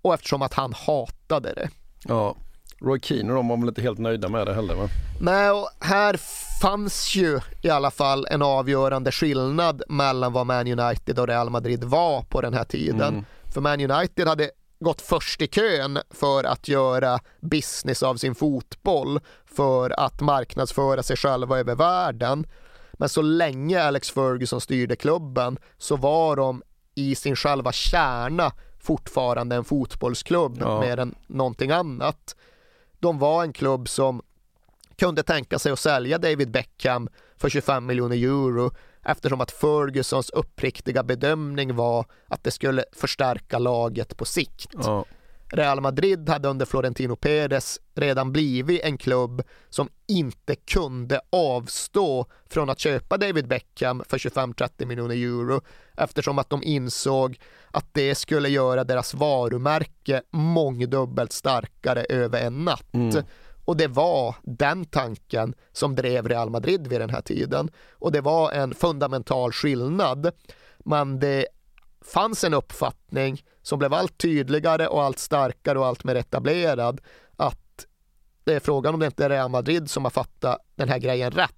och 0.03 0.15
eftersom 0.15 0.43
att 0.43 0.55
han 0.55 0.73
hatade 0.73 1.55
det. 1.55 1.71
Ja. 2.05 2.37
Roy 2.81 3.01
Keane 3.01 3.29
och 3.31 3.37
de 3.37 3.49
var 3.49 3.57
väl 3.57 3.69
inte 3.69 3.83
helt 3.83 3.99
nöjda 3.99 4.29
med 4.29 4.47
det 4.47 4.55
heller 4.55 4.75
va? 4.75 4.89
Nej, 5.21 5.51
och 5.51 5.69
här 5.81 6.17
fanns 6.63 7.17
ju 7.17 7.41
i 7.63 7.71
alla 7.71 7.91
fall 7.91 8.27
en 8.31 8.43
avgörande 8.43 9.13
skillnad 9.13 9.83
mellan 9.89 10.33
vad 10.33 10.47
Man 10.47 10.79
United 10.81 11.19
och 11.19 11.27
Real 11.29 11.51
Madrid 11.51 11.85
var 11.85 12.23
på 12.23 12.41
den 12.41 12.55
här 12.55 12.65
tiden. 12.65 13.01
Mm. 13.15 13.25
För 13.55 13.61
Man 13.61 13.91
United 13.91 14.29
hade 14.29 14.51
gått 14.81 15.01
först 15.01 15.43
i 15.43 15.47
kön 15.47 15.99
för 16.11 16.45
att 16.45 16.69
göra 16.69 17.19
business 17.41 18.03
av 18.03 18.17
sin 18.17 18.35
fotboll, 18.35 19.21
för 19.57 20.01
att 20.01 20.21
marknadsföra 20.21 21.03
sig 21.03 21.17
själva 21.17 21.59
över 21.59 21.75
världen. 21.75 22.47
Men 22.93 23.09
så 23.09 23.23
länge 23.23 23.83
Alex 23.83 24.11
Ferguson 24.11 24.61
styrde 24.61 24.97
klubben 24.97 25.59
så 25.79 25.97
var 25.97 26.37
de 26.37 26.63
i 26.95 27.15
sin 27.15 27.37
själva 27.37 27.73
kärna 27.73 28.53
fortfarande 28.81 29.57
en 29.57 29.65
fotbollsklubb 29.65 30.57
Ja. 30.61 30.81
mer 30.81 30.97
än 30.99 31.15
någonting 31.27 31.71
annat. 31.71 32.37
De 33.01 33.19
var 33.19 33.43
en 33.43 33.53
klubb 33.53 33.89
som 33.89 34.23
kunde 34.97 35.23
tänka 35.23 35.59
sig 35.59 35.73
att 35.73 35.79
sälja 35.79 36.19
David 36.19 36.51
Beckham 36.51 37.09
för 37.37 37.49
25 37.49 37.87
miljoner 37.87 38.17
euro 38.17 38.71
eftersom 39.05 39.41
att 39.41 39.51
Fergusons 39.51 40.31
uppriktiga 40.31 41.03
bedömning 41.03 41.77
var 41.77 42.07
att 42.29 42.45
det 42.45 42.51
skulle 42.51 42.85
förstärka 42.93 43.59
laget 43.59 44.17
på 44.17 44.25
sikt. 44.25 44.71
Ja. 44.73 45.05
Real 45.53 45.81
Madrid 45.81 46.29
hade 46.29 46.49
under 46.49 46.67
Florentino 46.67 47.17
Perez 47.17 47.81
redan 47.95 48.33
blivit 48.33 48.85
en 48.85 48.99
klubb 48.99 49.43
som 49.69 49.89
inte 50.07 50.55
kunde 50.55 51.21
avstå 51.31 52.27
från 52.51 52.71
att 52.71 52.79
köpa 52.79 53.17
David 53.17 53.49
Beckham 53.49 54.03
för 54.09 54.19
25-30 54.19 54.87
miljoner 54.87 55.15
euro 55.15 55.61
eftersom 55.97 56.39
att 56.39 56.51
de 56.51 56.63
insåg 56.63 57.41
att 57.71 57.87
det 57.93 58.15
skulle 58.15 58.49
göra 58.49 58.85
deras 58.85 59.15
varumärke 59.15 60.23
mångdubbelt 60.31 61.33
starkare 61.33 62.05
över 62.09 62.41
en 62.41 62.65
natt. 62.65 62.95
Mm. 62.95 63.25
Och 63.65 63.77
det 63.77 63.89
var 63.89 64.37
den 64.43 64.85
tanken 64.85 65.55
som 65.73 65.95
drev 65.95 66.29
Real 66.29 66.51
Madrid 66.51 66.87
vid 66.87 67.01
den 67.01 67.11
här 67.11 67.21
tiden. 67.21 67.71
Och 67.93 68.13
det 68.13 68.21
var 68.21 68.53
en 68.53 68.75
fundamental 68.75 69.53
skillnad. 69.53 70.31
Men 70.79 71.19
det 71.19 71.47
fanns 72.05 72.45
en 72.45 72.55
uppfattning 72.55 73.43
som 73.63 73.79
blev 73.79 73.95
allt 73.95 74.19
tydligare 74.19 74.87
och 74.87 75.03
allt 75.03 75.19
starkare 75.19 75.79
och 75.79 75.87
allt 75.87 76.05
mer 76.05 76.15
etablerad 76.15 77.01
att 77.37 77.87
det 78.45 78.55
är 78.55 78.61
frågan 78.61 78.95
om 78.95 79.01
det 79.01 79.07
inte 79.07 79.25
är 79.25 79.29
Real 79.29 79.51
Madrid 79.51 79.91
som 79.91 80.05
har 80.05 80.11
fattat 80.11 80.59
den 80.75 80.89
här 80.89 80.99
grejen 80.99 81.31
rätt 81.31 81.55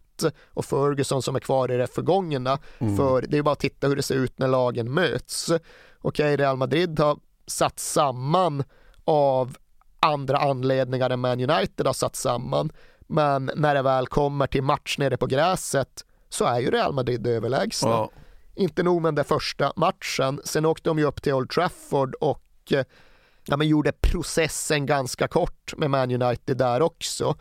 och 0.46 0.64
Ferguson 0.64 1.22
som 1.22 1.36
är 1.36 1.40
kvar 1.40 1.70
i 1.70 1.76
det 1.76 1.86
förgångna. 1.86 2.58
Mm. 2.78 2.96
För 2.96 3.24
det 3.28 3.38
är 3.38 3.42
bara 3.42 3.52
att 3.52 3.58
titta 3.58 3.88
hur 3.88 3.96
det 3.96 4.02
ser 4.02 4.14
ut 4.14 4.38
när 4.38 4.48
lagen 4.48 4.94
möts. 4.94 5.52
Okej, 6.00 6.36
Real 6.36 6.56
Madrid 6.56 7.00
har 7.00 7.18
satt 7.46 7.78
samman 7.78 8.64
av 9.04 9.56
andra 10.00 10.38
anledningar 10.38 11.10
än 11.10 11.20
Man 11.20 11.50
United 11.50 11.86
har 11.86 11.92
satt 11.92 12.16
samman. 12.16 12.72
Men 13.00 13.50
när 13.56 13.74
det 13.74 13.82
väl 13.82 14.06
kommer 14.06 14.46
till 14.46 14.62
match 14.62 14.98
nere 14.98 15.16
på 15.16 15.26
gräset 15.26 16.04
så 16.28 16.44
är 16.44 16.60
ju 16.60 16.70
Real 16.70 16.92
Madrid 16.92 17.26
överlägsna. 17.26 17.90
Ja. 17.90 18.10
Inte 18.54 18.82
nog 18.82 19.02
med 19.02 19.14
den 19.14 19.24
första 19.24 19.72
matchen, 19.76 20.40
sen 20.44 20.66
åkte 20.66 20.90
de 20.90 20.98
ju 20.98 21.04
upp 21.04 21.22
till 21.22 21.32
Old 21.32 21.50
Trafford 21.50 22.14
och 22.14 22.42
eh, 22.70 22.84
ja, 23.46 23.56
men 23.56 23.68
gjorde 23.68 23.92
processen 23.92 24.86
ganska 24.86 25.28
kort 25.28 25.74
med 25.76 25.90
Man 25.90 26.22
United 26.22 26.56
där 26.56 26.82
också. 26.82 27.34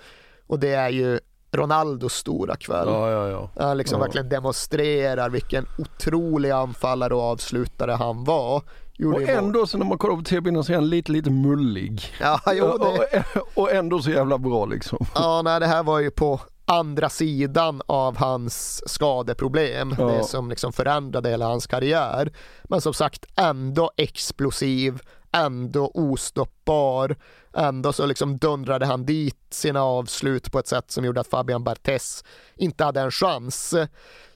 Och 0.48 0.60
det 0.60 0.74
är 0.74 0.90
ju 0.90 1.20
Ronaldos 1.52 2.14
stora 2.14 2.56
kväll. 2.56 2.88
Ja, 2.88 3.12
ja, 3.12 3.30
ja. 3.30 3.50
Han 3.68 3.78
liksom 3.78 4.00
verkligen 4.00 4.30
demonstrerar 4.30 5.30
vilken 5.30 5.66
otrolig 5.78 6.50
anfallare 6.50 7.16
och 7.16 7.22
avslutare 7.22 7.92
han 7.92 8.24
var. 8.24 8.64
Gjorde 8.94 9.18
Och 9.18 9.30
ändå 9.30 9.68
så 9.68 9.78
när 9.78 9.86
man 9.86 9.98
kollar 9.98 10.16
på 10.16 10.22
tv-bilden 10.22 10.64
så 10.64 10.72
är 10.72 10.76
han 10.76 10.90
lite, 10.90 11.12
lite 11.12 11.30
mullig. 11.30 12.02
Ja, 12.20 12.40
jo, 12.46 12.78
det... 12.78 13.24
och, 13.36 13.64
och 13.64 13.72
ändå 13.72 14.00
så 14.00 14.10
jävla 14.10 14.38
bra 14.38 14.66
liksom. 14.66 15.06
Ja, 15.16 15.42
nej, 15.42 15.60
det 15.60 15.68
här 15.68 15.84
var 15.84 16.00
ju 16.00 16.12
på 16.12 16.42
andra 16.66 17.10
sidan 17.10 17.82
av 17.86 18.18
hans 18.18 18.84
skadeproblem. 18.90 19.96
Ja. 19.98 20.06
Det 20.06 20.24
som 20.24 20.50
liksom 20.50 20.74
förändrade 20.74 21.30
hela 21.30 21.46
hans 21.46 21.68
karriär. 21.68 22.34
Men 22.64 22.82
som 22.82 22.94
sagt 22.94 23.26
ändå 23.36 23.92
explosiv, 23.98 25.00
ändå 25.32 25.92
ostoppbar. 25.94 27.16
Ändå 27.54 27.94
så 27.94 28.06
liksom 28.06 28.38
dundrade 28.38 28.86
han 28.86 29.06
dit 29.06 29.38
sina 29.50 29.84
avslut 29.84 30.52
på 30.52 30.60
ett 30.60 30.68
sätt 30.68 30.92
som 30.92 31.06
gjorde 31.06 31.22
att 31.22 31.28
Fabian 31.28 31.64
Barthez 31.64 32.24
inte 32.56 32.84
hade 32.84 33.02
en 33.02 33.12
chans. 33.12 33.76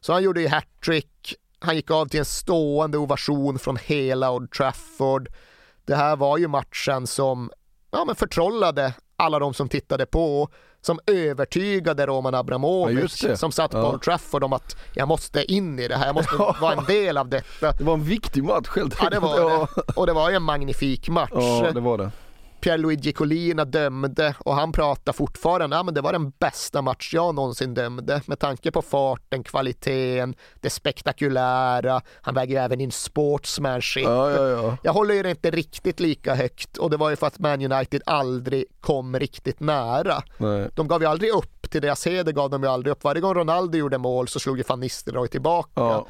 Så 0.01 0.13
han 0.13 0.23
gjorde 0.23 0.41
ju 0.41 0.47
hattrick. 0.47 1.35
Han 1.59 1.75
gick 1.75 1.91
av 1.91 2.05
till 2.05 2.19
en 2.19 2.25
stående 2.25 2.97
ovation 2.97 3.59
från 3.59 3.77
hela 3.77 4.31
Old 4.31 4.51
Trafford. 4.51 5.29
Det 5.85 5.95
här 5.95 6.15
var 6.15 6.37
ju 6.37 6.47
matchen 6.47 7.07
som 7.07 7.51
ja, 7.91 8.05
men 8.05 8.15
förtrollade 8.15 8.93
alla 9.17 9.39
de 9.39 9.53
som 9.53 9.69
tittade 9.69 10.05
på, 10.05 10.49
som 10.85 10.99
övertygade 11.05 12.05
Roman 12.05 12.33
Ja, 12.33 12.39
Abramovic 12.39 13.19
det. 13.21 13.37
som 13.37 13.51
satt 13.51 13.71
på 13.71 13.77
Ja. 13.77 13.89
Old 13.91 14.01
Trafford 14.01 14.43
om 14.43 14.53
att 14.53 14.75
jag 14.93 15.07
måste 15.07 15.51
in 15.53 15.79
i 15.79 15.87
det 15.87 15.95
här, 15.95 16.05
jag 16.05 16.15
måste 16.15 16.35
vara 16.35 16.73
en 16.73 16.83
del 16.87 17.17
av 17.17 17.29
detta. 17.29 17.71
Det 17.71 17.83
var 17.83 17.93
en 17.93 18.03
viktig 18.03 18.43
match 18.43 18.67
helt 18.75 18.95
Ja, 19.01 19.09
det 19.09 19.15
enkelt. 19.15 19.33
var 19.39 19.59
det. 19.85 19.93
Och 19.95 20.07
det 20.07 20.13
var 20.13 20.29
ju 20.29 20.35
en 20.35 20.43
magnifik 20.43 21.09
match. 21.09 21.29
Ja, 21.33 21.71
det 21.73 21.79
var 21.79 21.97
det. 21.97 22.11
Pierluigi 22.65 23.13
Collina 23.13 23.65
dömde 23.65 24.35
och 24.39 24.55
han 24.55 24.71
pratar 24.71 25.13
fortfarande, 25.13 25.75
ja 25.75 25.83
men 25.83 25.93
det 25.93 26.01
var 26.01 26.11
den 26.11 26.29
bästa 26.29 26.81
match 26.81 27.13
jag 27.13 27.35
någonsin 27.35 27.73
dömde 27.73 28.21
med 28.25 28.39
tanke 28.39 28.71
på 28.71 28.81
farten, 28.81 29.43
kvaliteten, 29.43 30.35
det 30.61 30.69
spektakulära, 30.69 32.01
han 32.21 32.35
väger 32.35 32.55
ju 32.55 32.61
även 32.65 32.81
in 32.81 32.91
sportsmanship. 32.91 34.03
Ja, 34.03 34.31
ja, 34.31 34.47
ja. 34.47 34.77
Jag 34.83 34.93
håller 34.93 35.15
ju 35.15 35.23
det 35.23 35.29
inte 35.29 35.51
riktigt 35.51 35.99
lika 35.99 36.35
högt 36.35 36.77
och 36.77 36.89
det 36.89 36.97
var 36.97 37.09
ju 37.09 37.15
för 37.15 37.27
att 37.27 37.39
Man 37.39 37.71
United 37.71 38.01
aldrig 38.05 38.65
kom 38.79 39.19
riktigt 39.19 39.59
nära. 39.59 40.23
Nej. 40.37 40.69
De 40.75 40.87
gav 40.87 41.01
ju 41.01 41.07
aldrig 41.07 41.31
upp, 41.31 41.71
till 41.71 41.81
deras 41.81 42.07
heder 42.07 42.31
gav 42.31 42.49
de 42.49 42.63
ju 42.63 42.69
aldrig 42.69 42.91
upp. 42.91 43.03
Varje 43.03 43.21
gång 43.21 43.33
Ronaldo 43.33 43.77
gjorde 43.77 43.97
mål 43.97 44.27
så 44.27 44.39
slog 44.39 44.57
ju 44.57 44.63
van 44.67 44.79
Nistelrooy 44.79 45.27
tillbaka. 45.27 45.69
Ja. 45.75 46.07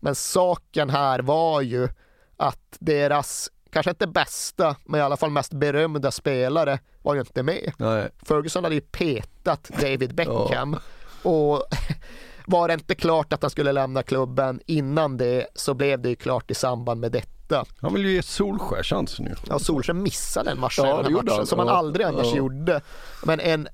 Men 0.00 0.14
saken 0.14 0.90
här 0.90 1.18
var 1.18 1.60
ju 1.60 1.88
att 2.36 2.76
deras, 2.78 3.50
kanske 3.72 3.90
inte 3.90 4.06
bästa, 4.06 4.76
men 4.84 5.00
i 5.00 5.02
alla 5.02 5.16
fall 5.16 5.30
mest 5.30 5.52
berömda 5.52 6.10
spelare 6.10 6.78
var 7.02 7.14
ju 7.14 7.20
inte 7.20 7.42
med. 7.42 7.72
Nej. 7.78 8.08
Ferguson 8.22 8.64
hade 8.64 8.74
ju 8.74 8.80
petat 8.80 9.70
David 9.80 10.14
Beckham 10.14 10.76
och 11.22 11.62
var 12.46 12.68
det 12.68 12.74
inte 12.74 12.94
klart 12.94 13.32
att 13.32 13.42
han 13.42 13.50
skulle 13.50 13.72
lämna 13.72 14.02
klubben 14.02 14.60
innan 14.66 15.16
det 15.16 15.46
så 15.54 15.74
blev 15.74 16.00
det 16.02 16.08
ju 16.08 16.16
klart 16.16 16.50
i 16.50 16.54
samband 16.54 17.00
med 17.00 17.12
detta. 17.12 17.64
Han 17.80 17.94
vill 17.94 18.04
ju 18.04 18.12
ge 18.12 18.22
Solskär 18.22 18.82
chansen 18.82 19.26
ju. 19.26 19.34
Ja, 19.48 19.58
Solskjaer 19.58 19.94
missade 19.98 20.50
en 20.50 20.60
match 20.60 20.78
Ja, 20.78 21.02
den 21.02 21.12
matchen 21.12 21.28
han. 21.36 21.46
som 21.46 21.58
han 21.58 21.68
Ja. 21.68 21.74
aldrig 21.74 22.06
annars 22.06 22.26
Ja. 22.26 22.36
gjorde. 22.36 22.80
Men 23.24 23.40
en 23.40 23.68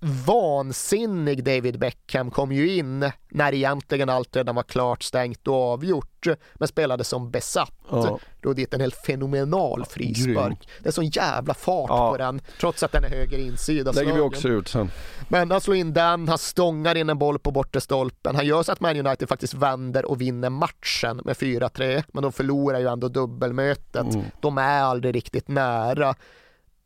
vansinnig 0.00 1.44
David 1.44 1.78
Beckham 1.78 2.30
kom 2.30 2.52
ju 2.52 2.76
in 2.76 3.10
när 3.28 3.54
egentligen 3.54 4.08
allt 4.08 4.36
redan 4.36 4.54
var 4.54 4.62
klart, 4.62 5.02
stängt 5.02 5.48
och 5.48 5.54
avgjort, 5.54 6.26
men 6.54 6.68
spelade 6.68 7.04
som 7.04 7.30
besatt. 7.30 7.74
Ja. 7.90 8.18
Då 8.42 8.52
dit 8.52 8.74
en 8.74 8.80
helt 8.80 9.06
fenomenal 9.06 9.84
frispark. 9.84 10.48
grym. 10.48 10.56
Det 10.82 10.88
är 10.88 10.92
sån 10.92 11.06
jävla 11.06 11.54
fart 11.54 11.90
Ja. 11.90 12.10
på 12.10 12.16
den, 12.16 12.40
trots 12.60 12.82
att 12.82 12.92
den 12.92 13.04
är 13.04 13.08
höger 13.08 13.38
insida. 13.38 13.92
lägger 13.92 14.14
vi 14.14 14.20
också 14.20 14.48
ut 14.48 14.68
sen. 14.68 14.90
Men 15.28 15.50
han 15.50 15.60
slår 15.60 15.76
in 15.76 15.92
den, 15.92 16.28
han 16.28 16.38
stångar 16.38 16.94
in 16.94 17.10
en 17.10 17.18
boll 17.18 17.38
på 17.38 17.50
bortre 17.50 17.80
stolpen. 17.80 18.36
Han 18.36 18.46
gör 18.46 18.62
så 18.62 18.72
att 18.72 18.80
Man 18.80 19.06
United 19.06 19.28
faktiskt 19.28 19.54
vänder 19.54 20.04
och 20.04 20.20
vinner 20.20 20.50
matchen 20.50 21.20
med 21.24 21.36
4-3, 21.36 22.02
men 22.12 22.22
de 22.22 22.32
förlorar 22.32 22.78
ju 22.80 22.86
ändå 22.86 23.08
dubbelmötet. 23.08 24.14
Mm. 24.14 24.24
De 24.40 24.58
är 24.58 24.82
aldrig 24.82 25.14
riktigt 25.14 25.48
nära. 25.48 26.14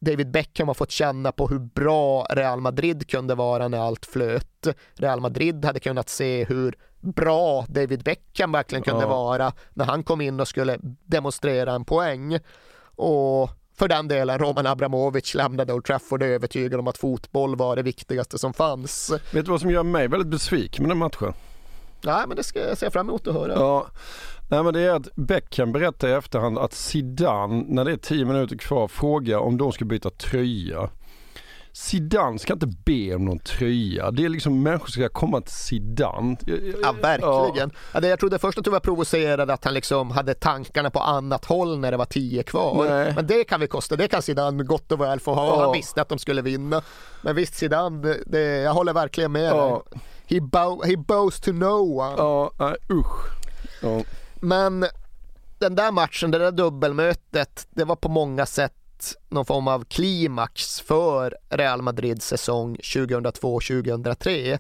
David 0.04 0.30
Beckham 0.30 0.68
har 0.68 0.74
fått 0.74 0.90
känna 0.90 1.32
på 1.32 1.46
hur 1.48 1.58
bra 1.58 2.26
Real 2.30 2.60
Madrid 2.60 3.08
kunde 3.08 3.34
vara 3.34 3.68
när 3.68 3.78
allt 3.78 4.06
flöt. 4.06 4.66
Real 4.94 5.20
Madrid 5.20 5.64
hade 5.64 5.80
kunnat 5.80 6.08
se 6.08 6.44
hur 6.44 6.74
bra 7.00 7.64
David 7.68 8.02
Beckham 8.02 8.52
verkligen 8.52 8.82
kunde 8.84 9.02
Ja. 9.02 9.08
vara 9.08 9.52
när 9.74 9.84
han 9.84 10.02
kom 10.02 10.20
in 10.20 10.40
och 10.40 10.48
skulle 10.48 10.78
demonstrera 11.04 11.72
en 11.72 11.84
poäng. 11.84 12.38
Och 12.96 13.50
för 13.78 13.88
den 13.88 14.08
delen, 14.08 14.38
Roman 14.38 14.66
Abramovic 14.66 15.34
lämnade 15.34 15.72
Old 15.72 15.84
Trafford 15.84 16.22
övertygad 16.22 16.80
om 16.80 16.88
att 16.88 16.98
fotboll 16.98 17.56
var 17.56 17.76
det 17.76 17.82
viktigaste 17.82 18.38
som 18.38 18.52
fanns. 18.52 19.12
Vet 19.32 19.44
du 19.44 19.50
vad 19.50 19.60
som 19.60 19.70
gör 19.70 19.82
mig 19.82 20.08
väldigt 20.08 20.28
besviken 20.30 20.82
med 20.82 20.90
den 20.90 20.98
matchen? 20.98 21.32
Nej, 22.04 22.24
men 22.28 22.36
det 22.36 22.42
ska 22.42 22.68
jag 22.68 22.78
se 22.78 22.90
fram 22.90 23.08
emot 23.08 23.26
att 23.26 23.34
höra. 23.34 23.52
Ja, 23.52 23.86
nej 24.50 24.62
men 24.62 24.74
det 24.74 24.80
är 24.80 24.90
att 24.90 25.14
Beckham 25.14 25.72
berättar 25.72 26.08
i 26.08 26.12
efterhand 26.12 26.58
att 26.58 26.72
Zidane, 26.72 27.64
när 27.68 27.84
det 27.84 27.92
är 27.92 27.96
10 27.96 28.24
minuter 28.24 28.56
kvar, 28.56 28.88
frågar 28.88 29.38
om 29.38 29.56
de 29.58 29.72
ska 29.72 29.84
byta 29.84 30.10
tröja. 30.10 30.90
Zidane 31.72 32.38
ska 32.38 32.52
inte 32.52 32.66
be 32.66 33.14
om 33.14 33.24
någon 33.24 33.38
tröja. 33.38 34.10
Det 34.10 34.24
är 34.24 34.28
liksom 34.28 34.62
människor 34.62 34.86
ska 34.86 35.08
komma 35.08 35.40
till 35.40 35.54
Zidane. 35.54 36.36
Ja, 36.82 36.94
verkligen. 37.02 37.70
Ja. 37.92 38.06
jag 38.06 38.18
trodde 38.20 38.38
först 38.38 38.58
att 38.58 38.64
du 38.64 38.70
var 38.70 38.80
provocerad 38.80 39.50
att 39.50 39.64
han 39.64 39.74
liksom 39.74 40.10
hade 40.10 40.34
tankarna 40.34 40.90
på 40.90 40.98
annat 41.00 41.44
håll 41.44 41.78
när 41.78 41.90
det 41.90 41.96
var 41.96 42.04
tio 42.04 42.42
kvar. 42.42 42.86
Nej. 42.88 43.12
Men 43.16 43.26
det 43.26 43.44
kan 43.44 43.60
vi 43.60 43.66
kosta, 43.66 43.96
det 43.96 44.08
kan 44.08 44.22
Zidane 44.22 44.64
gott 44.64 44.92
och 44.92 45.00
väl 45.00 45.20
få 45.20 45.34
ha. 45.34 45.46
Ja. 45.46 45.60
Han 45.64 45.72
visste 45.72 46.02
att 46.02 46.08
de 46.08 46.18
skulle 46.18 46.42
vinna. 46.42 46.82
Men 47.22 47.36
visst 47.36 47.54
Zidane, 47.54 48.16
det, 48.26 48.40
jag 48.40 48.74
håller 48.74 48.92
verkligen 48.92 49.32
med 49.32 49.52
Ja. 49.52 49.82
dig. 49.90 50.00
He, 50.26 50.40
bow, 50.40 50.82
he 50.84 50.96
bows 50.96 51.40
to 51.40 51.52
no 51.52 51.98
one. 51.98 52.14
Ja, 52.16 52.50
nej 52.58 52.76
usch. 52.90 53.26
Ja. 53.82 54.02
Men 54.34 54.86
den 55.58 55.74
där 55.74 55.92
matchen, 55.92 56.30
det 56.30 56.38
där 56.38 56.52
dubbelmötet, 56.52 57.66
det 57.70 57.84
var 57.84 57.96
på 57.96 58.08
många 58.08 58.46
sätt 58.46 58.72
någon 59.28 59.44
form 59.44 59.68
av 59.68 59.84
klimax 59.84 60.80
för 60.80 61.36
Real 61.48 61.82
Madrids 61.82 62.26
säsong 62.26 62.76
2002-2003. 62.76 64.58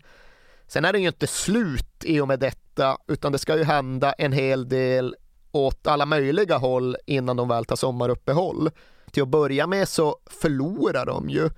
Sen 0.66 0.84
är 0.84 0.92
det 0.92 0.98
ju 0.98 1.06
inte 1.06 1.26
slut 1.26 2.04
i 2.04 2.20
och 2.20 2.28
med 2.28 2.40
detta, 2.40 2.98
utan 3.06 3.32
det 3.32 3.38
ska 3.38 3.56
ju 3.56 3.64
hända 3.64 4.12
en 4.12 4.32
hel 4.32 4.68
del 4.68 5.16
åt 5.52 5.86
alla 5.86 6.06
möjliga 6.06 6.56
håll 6.56 6.96
innan 7.06 7.36
de 7.36 7.48
väl 7.48 7.64
tar 7.64 7.76
sommaruppehåll. 7.76 8.70
Till 9.10 9.22
att 9.22 9.28
börja 9.28 9.66
med 9.66 9.88
så 9.88 10.16
förlorar 10.26 11.06
de 11.06 11.30
ju, 11.30 11.50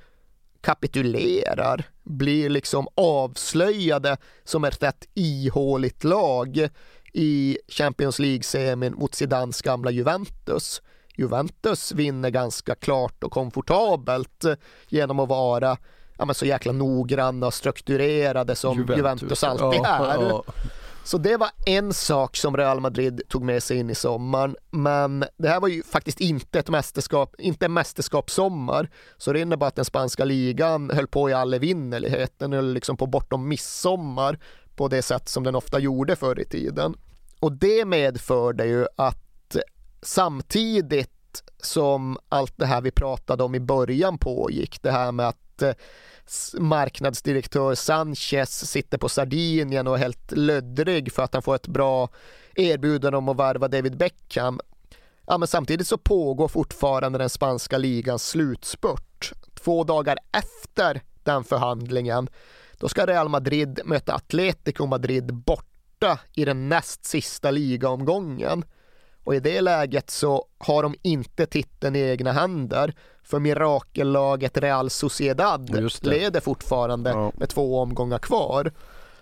kapitulerar, 0.61 1.85
blir 2.05 2.49
liksom 2.51 2.89
avslöjade 2.95 4.17
som 4.45 4.65
ett 4.65 4.83
rätt 4.83 5.05
ihåligt 5.15 6.05
lag 6.05 6.69
i 7.13 7.59
Champions 7.69 8.19
League-semin 8.19 8.95
mot 8.95 9.15
Zidans 9.15 9.63
gamla 9.63 9.91
Juventus. 9.91 10.83
Juventus 11.17 11.93
vinner 11.93 12.31
ganska 12.31 12.75
klart 12.75 13.25
och 13.25 13.33
komfortabelt 13.33 14.45
genom 14.89 15.21
att 15.21 15.29
vara 15.29 15.77
ja, 16.19 16.25
men 16.25 16.35
så 16.35 16.47
jäkla 16.47 16.73
noggranna 16.73 17.47
och 17.47 17.55
strukturerade 17.55 18.57
som 18.57 18.79
Juventus, 18.97 19.45
alltid 19.45 19.81
Ja, 19.85 20.07
är. 20.13 20.23
ja. 20.23 20.45
Så 21.07 21.19
det 21.19 21.37
var 21.37 21.51
en 21.67 21.93
sak 21.93 22.37
som 22.37 22.57
Real 22.57 22.81
Madrid 22.81 23.23
tog 23.29 23.43
med 23.43 23.63
sig 23.63 23.79
in 23.79 23.91
i 23.91 23.95
sommaren. 23.95 24.57
Men 24.71 25.25
det 25.37 25.49
här 25.49 25.61
var 25.61 25.69
ju 25.69 25.83
faktiskt 25.83 26.21
inte 26.21 26.59
ett 26.59 26.69
mästerskap, 26.69 27.35
inte 27.39 27.65
en 27.65 27.73
mästerskapssommar. 27.73 28.91
Så 29.17 29.33
det 29.33 29.41
innebar 29.41 29.67
att 29.67 29.77
den 29.77 29.85
spanska 29.85 30.25
ligan 30.25 30.91
höll 30.91 31.07
på 31.07 31.31
i 31.31 31.33
all 31.33 31.55
evinnerlighet. 31.55 32.39
Den 32.39 32.53
höll 32.53 32.73
liksom 32.73 32.97
på 32.97 33.07
bortom 33.07 33.49
midsommar 33.49 34.39
på 34.77 34.89
det 34.89 35.03
sätt 35.03 35.29
som 35.29 35.45
den 35.45 35.55
ofta 35.55 35.79
gjorde 35.79 36.17
förr 36.17 36.41
i 36.41 36.45
tiden. 36.45 36.95
Och 37.41 37.53
det 37.53 37.85
medförde 37.85 38.67
ju 38.67 38.87
att 38.97 39.57
samtidigt 40.03 41.43
som 41.63 42.19
allt 42.29 42.53
det 42.57 42.67
här 42.67 42.81
vi 42.81 42.91
pratade 42.91 43.45
om 43.45 43.55
i 43.55 43.61
början 43.61 44.19
pågick, 44.19 44.83
det 44.83 44.91
här 44.91 45.13
med 45.13 45.29
att 45.29 45.63
eh, 45.63 45.73
marknadsdirektör 46.59 47.74
Sanchez 47.74 48.70
sitter 48.70 48.99
på 48.99 49.09
Sardinien 49.09 49.87
och 49.87 49.95
är 49.95 49.99
helt 49.99 50.33
löddrig 50.33 51.12
för 51.12 51.22
att 51.22 51.35
han 51.35 51.43
får 51.43 51.55
ett 51.55 51.66
bra 51.66 52.09
erbjudande 52.55 53.16
om 53.16 53.29
att 53.29 53.37
värva 53.37 53.68
David 53.68 53.97
Beckham. 53.97 54.61
Ja, 55.27 55.39
men 55.39 55.49
samtidigt 55.49 55.87
så 55.87 55.99
pågår 55.99 56.49
fortfarande 56.49 57.18
den 57.18 57.31
spanska 57.31 57.79
ligans 57.79 58.29
slutspurt. 58.29 59.33
Två 59.55 59.85
dagar 59.85 60.18
efter 60.33 61.01
den 61.22 61.45
förhandlingen, 61.45 62.29
då 62.79 62.89
ska 62.89 63.07
Real 63.07 63.29
Madrid 63.29 63.81
möta 63.85 64.14
Atletico 64.14 64.87
Madrid 64.87 65.35
borta 65.35 66.18
i 66.35 66.45
den 66.45 66.68
näst 66.68 67.05
sista 67.05 67.51
ligaomgången. 67.51 68.64
Och 69.27 69.35
i 69.35 69.41
det 69.41 69.61
läget 69.61 70.11
så 70.11 70.47
har 70.59 70.83
de 70.83 70.95
inte 71.03 71.47
titeln 71.47 71.97
i 71.97 72.01
egna 72.01 72.33
händer 72.33 72.95
för 73.22 73.39
mirakellaget 73.39 74.59
Real 74.59 74.91
Sociedad 74.91 75.70
leder 76.03 76.41
fortfarande 76.41 77.33
med 77.35 77.49
två 77.49 77.81
omgångar 77.81 78.18
kvar. 78.18 78.72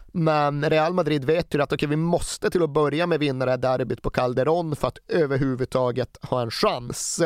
Men 0.07 0.71
Real 0.71 0.95
Madrid 0.95 1.25
vet 1.25 1.55
ju 1.55 1.63
att 1.63 1.73
okej, 1.73 1.89
vi 1.89 1.97
måste 1.97 2.51
till 2.51 2.63
att 2.63 2.71
börja 2.71 3.07
med 3.07 3.21
vinna 3.21 3.45
det 3.45 3.51
här 3.51 3.59
derbyt 3.59 4.03
på 4.03 4.11
Calderón 4.11 4.75
för 4.75 4.89
att 4.89 4.99
överhuvudtaget 5.09 6.19
ha 6.23 6.43
en 6.43 6.51
chans. 6.51 7.23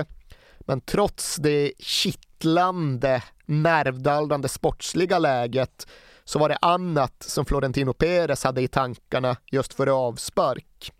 Men 0.61 0.81
trots 0.81 1.37
det 1.37 1.73
kittlande, 1.79 3.23
nervdallrande 3.47 4.49
sportsliga 4.49 5.19
läget 5.19 5.87
så 6.25 6.39
var 6.39 6.49
det 6.49 6.59
annat 6.61 7.23
som 7.23 7.45
Florentino 7.45 7.93
Perez 7.93 8.45
hade 8.45 8.63
i 8.63 8.69
tankarna 8.69 9.37
just 9.47 9.75
före 9.75 9.93
avspark. 9.93 10.93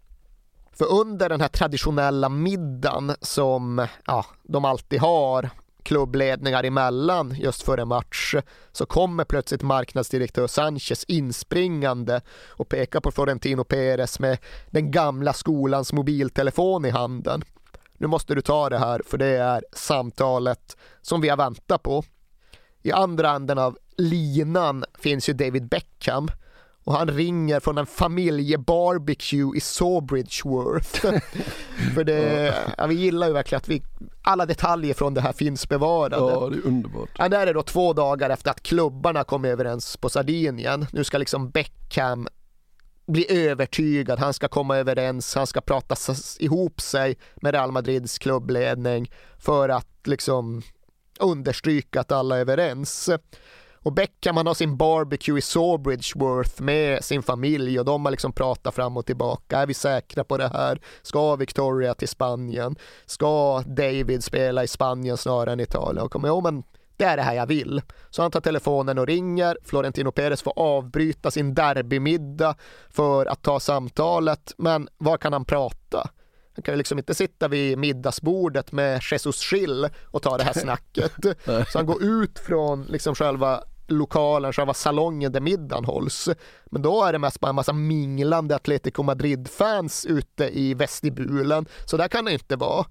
För 0.79 0.93
under 0.93 1.29
den 1.29 1.41
här 1.41 1.49
traditionella 1.49 2.29
middagen 2.29 3.15
som 3.21 3.87
ja, 4.07 4.27
de 4.43 4.65
alltid 4.65 5.01
har 5.01 5.51
klubbledningar 5.83 6.65
emellan 6.65 7.35
just 7.39 7.63
före 7.63 7.85
match 7.85 8.35
så 8.73 8.87
kommer 8.87 9.25
plötsligt 9.25 9.63
marknadsdirektör 9.63 10.47
Sanchez 10.47 11.05
inspringande 11.05 12.21
och 12.47 12.69
pekar 12.69 13.01
på 13.01 13.11
Florentino 13.11 13.65
Perez 13.65 14.21
med 14.21 14.39
den 14.71 14.91
gamla 14.91 15.33
skolans 15.33 15.93
mobiltelefon 15.93 16.85
i 16.85 16.91
handen. 16.91 17.43
Nu 17.99 18.07
måste 18.07 18.35
du 18.35 18.41
ta 18.41 18.69
det 18.69 18.79
här 18.79 19.03
för 19.07 19.19
det 19.19 19.27
är 19.27 19.65
samtalet 19.73 20.77
som 21.03 21.21
vi 21.21 21.29
har 21.29 21.37
väntat 21.37 21.83
på. 21.83 22.05
I 22.83 22.93
andra 22.93 23.31
änden 23.31 23.59
av 23.59 23.79
linan 23.97 24.85
finns 24.99 25.29
ju 25.29 25.33
David 25.33 25.69
Beckham 25.69 26.29
och 26.89 26.95
han 26.95 27.09
ringer 27.09 27.61
från 27.61 27.79
en 27.79 27.87
familjebarbecue 27.87 29.57
i 29.57 29.61
Sawbridgeworth. 29.61 31.01
För 31.95 32.05
det, 32.05 32.55
ja, 32.79 32.87
vi 32.87 32.95
gillar 32.95 33.27
ju 33.27 33.33
verkligen 33.33 33.59
att 33.59 33.69
vi, 33.69 33.83
alla 34.23 34.47
detaljer 34.47 34.95
från 34.95 35.15
det 35.15 35.21
här 35.21 35.33
finns 35.33 35.69
bevarade. 35.69 36.17
Ja, 36.17 36.49
det 36.49 36.57
är 36.57 36.67
underbart. 36.67 37.09
Ja, 37.19 37.29
där 37.29 37.47
är 37.47 37.55
då 37.55 37.63
två 37.63 37.93
dagar 37.93 38.31
efter 38.31 38.51
att 38.51 38.63
klubbarna 38.63 39.25
kom 39.25 39.45
överens 39.45 39.97
på 39.97 40.09
Sardinien. 40.09 40.87
Nu 40.93 41.05
ska 41.05 41.19
liksom 41.19 41.51
Beckham 41.51 42.29
bli 43.07 43.49
övertygad, 43.49 44.19
han 44.19 44.35
ska 44.35 44.49
komma 44.49 44.77
överens, 44.77 45.35
han 45.35 45.47
ska 45.47 45.61
prata 45.61 45.97
ihop 46.39 46.81
sig 46.81 47.17
med 47.37 47.55
Real 47.55 47.73
Madrids 47.73 48.19
klubbledning 48.19 49.11
för 49.39 49.69
att 49.69 50.07
liksom 50.07 50.63
understryka 51.21 52.01
att 52.01 52.13
alla 52.13 52.37
är 52.37 52.41
överens. 52.41 53.11
Och 53.83 53.93
Beckham 53.93 54.37
han 54.37 54.47
har 54.47 54.55
sin 54.55 54.77
barbecue 54.77 55.39
i 55.39 55.43
Sawbridgeworth 55.43 56.63
med 56.63 57.05
sin 57.05 57.23
familj 57.23 57.79
och 57.79 57.85
de 57.85 58.05
har 58.05 58.11
liksom 58.11 58.33
pratat 58.33 58.75
fram 58.75 58.97
och 58.97 59.07
tillbaka. 59.07 59.59
Är 59.59 59.67
vi 59.67 59.75
säkra 59.75 60.25
på 60.25 60.37
det 60.37 60.49
här? 60.49 60.81
Ska 61.03 61.37
Victoria 61.37 61.95
till 61.95 62.09
Spanien? 62.09 62.77
Ska 63.07 63.63
David 63.67 64.25
spela 64.25 64.65
i 64.65 64.69
Spanien 64.69 65.17
snarare 65.17 65.53
än 65.53 65.61
Italien? 65.61 66.05
Och 66.05 66.13
kommer, 66.13 66.29
jo, 66.29 66.41
men 66.41 66.63
det 66.97 67.05
är 67.05 67.17
det 67.17 67.23
här 67.23 67.35
jag 67.35 67.47
vill. 67.47 67.83
Så 68.11 68.23
han 68.23 68.31
tar 68.31 68.41
telefonen 68.41 68.99
och 68.99 69.07
ringer. 69.07 69.59
Florentino 69.65 70.13
Perez 70.13 70.43
får 70.43 70.53
avbryta 70.57 71.31
sin 71.31 71.55
derbymiddag 71.55 72.55
för 72.91 73.27
att 73.27 73.43
ta 73.43 73.61
samtalet. 73.61 74.55
Men 74.59 74.89
var 74.99 75.17
kan 75.17 75.33
han 75.33 75.45
prata? 75.45 76.11
Han 76.59 76.63
kan 76.63 76.75
ju 76.75 76.79
liksom 76.79 76.99
inte 76.99 77.15
sitta 77.15 77.49
vid 77.49 77.79
middagsbordet 77.79 78.73
med 78.73 79.03
Jesus 79.11 79.43
Schill 79.43 79.89
och 80.05 80.23
ta 80.23 80.39
det 80.39 80.45
här 80.45 80.53
snacket. 80.61 81.13
Så 81.45 81.79
han 81.79 81.87
går 81.87 82.03
ut 82.03 82.39
från 82.39 82.83
liksom 82.83 83.15
själva 83.15 83.63
lokalen, 83.87 84.53
själva 84.53 84.75
salongen 84.75 85.33
där 85.33 85.41
middagen 85.41 85.85
hålls. 85.85 86.29
Men 86.67 86.83
då 86.83 87.05
är 87.05 87.13
det 87.13 87.19
mest 87.19 87.41
bara 87.41 87.49
en 87.49 87.55
massa 87.55 87.73
minglande 87.73 88.57
Atletico 88.57 89.03
Madrid-fans 89.03 90.07
ute 90.07 90.59
i 90.59 90.75
vestibulen. 90.75 91.67
Så 91.85 91.97
där 91.97 92.09
kan 92.09 92.25
det 92.25 92.33
inte 92.33 92.57
vara. 92.57 92.87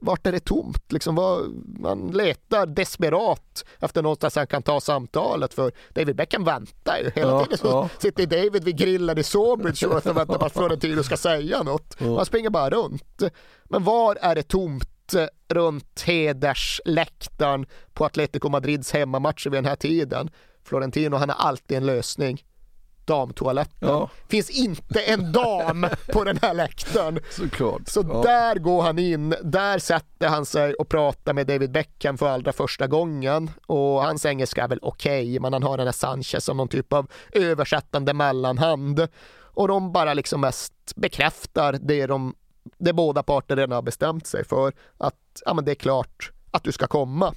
Vart 0.00 0.26
är 0.26 0.32
det 0.32 0.40
tomt? 0.40 0.92
Liksom 0.92 1.14
vad, 1.14 1.50
man 1.80 2.10
letar 2.10 2.66
desperat 2.66 3.64
efter 3.78 4.02
någonstans 4.02 4.36
han 4.36 4.46
kan 4.46 4.62
ta 4.62 4.80
samtalet 4.80 5.54
för 5.54 5.72
David 5.94 6.16
Beckham 6.16 6.44
väntar 6.44 6.98
ju 6.98 7.10
hela 7.14 7.30
ja, 7.30 7.44
tiden. 7.44 7.58
Så 7.58 7.66
ja. 7.66 7.88
sitter 7.98 8.26
David 8.26 8.64
vid 8.64 8.76
grillen 8.76 9.18
i 9.18 9.22
Sawbridge 9.22 9.86
och 9.86 10.06
väntar 10.06 10.38
på 10.38 10.44
att 10.44 10.52
Florentino 10.52 11.02
ska 11.02 11.16
säga 11.16 11.62
något. 11.62 11.96
Ja. 11.98 12.16
Han 12.16 12.26
springer 12.26 12.50
bara 12.50 12.70
runt. 12.70 13.22
Men 13.64 13.84
var 13.84 14.18
är 14.20 14.34
det 14.34 14.42
tomt 14.42 15.14
runt 15.48 16.02
hedersläktaren 16.06 17.66
på 17.92 18.04
Atletico 18.04 18.48
Madrids 18.48 18.92
hemmamatcher 18.92 19.50
vid 19.50 19.58
den 19.58 19.64
här 19.64 19.76
tiden. 19.76 20.30
Florentino 20.64 21.16
han 21.16 21.28
har 21.28 21.36
alltid 21.36 21.76
en 21.76 21.86
lösning. 21.86 22.44
Damtoaletten. 23.04 23.88
Ja. 23.88 24.10
Finns 24.28 24.50
inte 24.50 25.00
en 25.00 25.32
dam 25.32 25.86
på 26.12 26.24
den 26.24 26.38
här 26.42 26.54
läktaren. 26.54 27.18
Såklart. 27.30 27.82
Så 27.88 28.04
ja. 28.08 28.22
där 28.22 28.56
går 28.56 28.82
han 28.82 28.98
in, 28.98 29.34
där 29.42 29.78
sätter 29.78 30.28
han 30.28 30.46
sig 30.46 30.74
och 30.74 30.88
pratar 30.88 31.32
med 31.32 31.46
David 31.46 31.72
Beckham 31.72 32.18
för 32.18 32.28
allra 32.28 32.52
första 32.52 32.86
gången. 32.86 33.50
Och 33.66 34.02
hans 34.02 34.26
engelska 34.26 34.64
är 34.64 34.68
väl 34.68 34.78
okej, 34.82 35.22
okay, 35.22 35.40
men 35.40 35.52
han 35.52 35.62
har 35.62 35.76
den 35.76 35.86
här 35.86 35.92
Sanchez 35.92 36.44
som 36.44 36.56
någon 36.56 36.68
typ 36.68 36.92
av 36.92 37.10
översättande 37.32 38.14
mellanhand. 38.14 39.08
Och 39.52 39.68
de 39.68 39.92
bara 39.92 40.14
liksom 40.14 40.40
mest 40.40 40.72
bekräftar 40.96 41.78
det 41.80 42.06
de 42.06 42.34
det 42.78 42.92
båda 42.92 43.22
parter 43.22 43.56
redan 43.56 43.72
har 43.72 43.82
bestämt 43.82 44.26
sig 44.26 44.44
för 44.44 44.72
att 44.98 45.42
ja, 45.44 45.54
men 45.54 45.64
det 45.64 45.70
är 45.70 45.74
klart 45.74 46.32
att 46.50 46.64
du 46.64 46.72
ska 46.72 46.86
komma. 46.86 47.34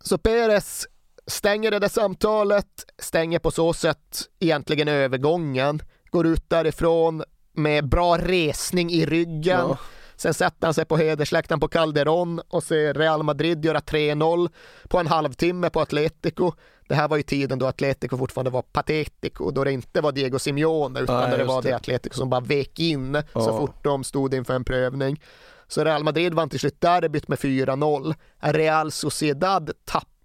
Så 0.00 0.18
Perez 0.18 0.86
stänger 1.28 1.70
det 1.70 1.78
där 1.78 1.88
samtalet, 1.88 2.66
stänger 2.98 3.38
på 3.38 3.50
så 3.50 3.72
sätt 3.72 4.22
egentligen 4.40 4.88
övergången, 4.88 5.82
går 6.10 6.26
ut 6.26 6.50
därifrån 6.50 7.22
med 7.52 7.88
bra 7.88 8.18
resning 8.18 8.90
i 8.90 9.06
ryggen. 9.06 9.60
Ja. 9.68 9.78
Sen 10.16 10.34
sätter 10.34 10.66
han 10.66 10.74
sig 10.74 10.84
på 10.84 10.96
hedersläktaren 10.96 11.60
på 11.60 11.68
Calderon 11.68 12.40
och 12.48 12.62
ser 12.62 12.94
Real 12.94 13.22
Madrid 13.22 13.64
göra 13.64 13.80
3-0 13.80 14.48
på 14.88 14.98
en 14.98 15.06
halvtimme 15.06 15.70
på 15.70 15.80
Atletico. 15.80 16.52
Det 16.88 16.94
här 16.94 17.08
var 17.08 17.16
ju 17.16 17.22
tiden 17.22 17.58
då 17.58 17.66
Atletico 17.66 18.16
fortfarande 18.16 18.50
var 18.50 18.62
patetico, 18.62 19.50
då 19.50 19.64
det 19.64 19.72
inte 19.72 20.00
var 20.00 20.12
Diego 20.12 20.38
Simeone 20.38 21.00
utan 21.00 21.16
ah, 21.16 21.36
det 21.36 21.44
var 21.44 21.62
det. 21.62 21.72
Atletico 21.72 22.14
som 22.14 22.30
bara 22.30 22.40
vek 22.40 22.78
in 22.78 23.16
oh. 23.16 23.22
så 23.44 23.58
fort 23.58 23.84
de 23.84 24.04
stod 24.04 24.34
inför 24.34 24.54
en 24.54 24.64
prövning. 24.64 25.22
Så 25.68 25.84
Real 25.84 26.04
Madrid 26.04 26.34
vann 26.34 26.48
till 26.48 26.60
slut 26.60 26.80
derbyt 26.80 27.28
med 27.28 27.38
4-0. 27.38 28.14
Real 28.40 28.92
Sociedad 28.92 29.70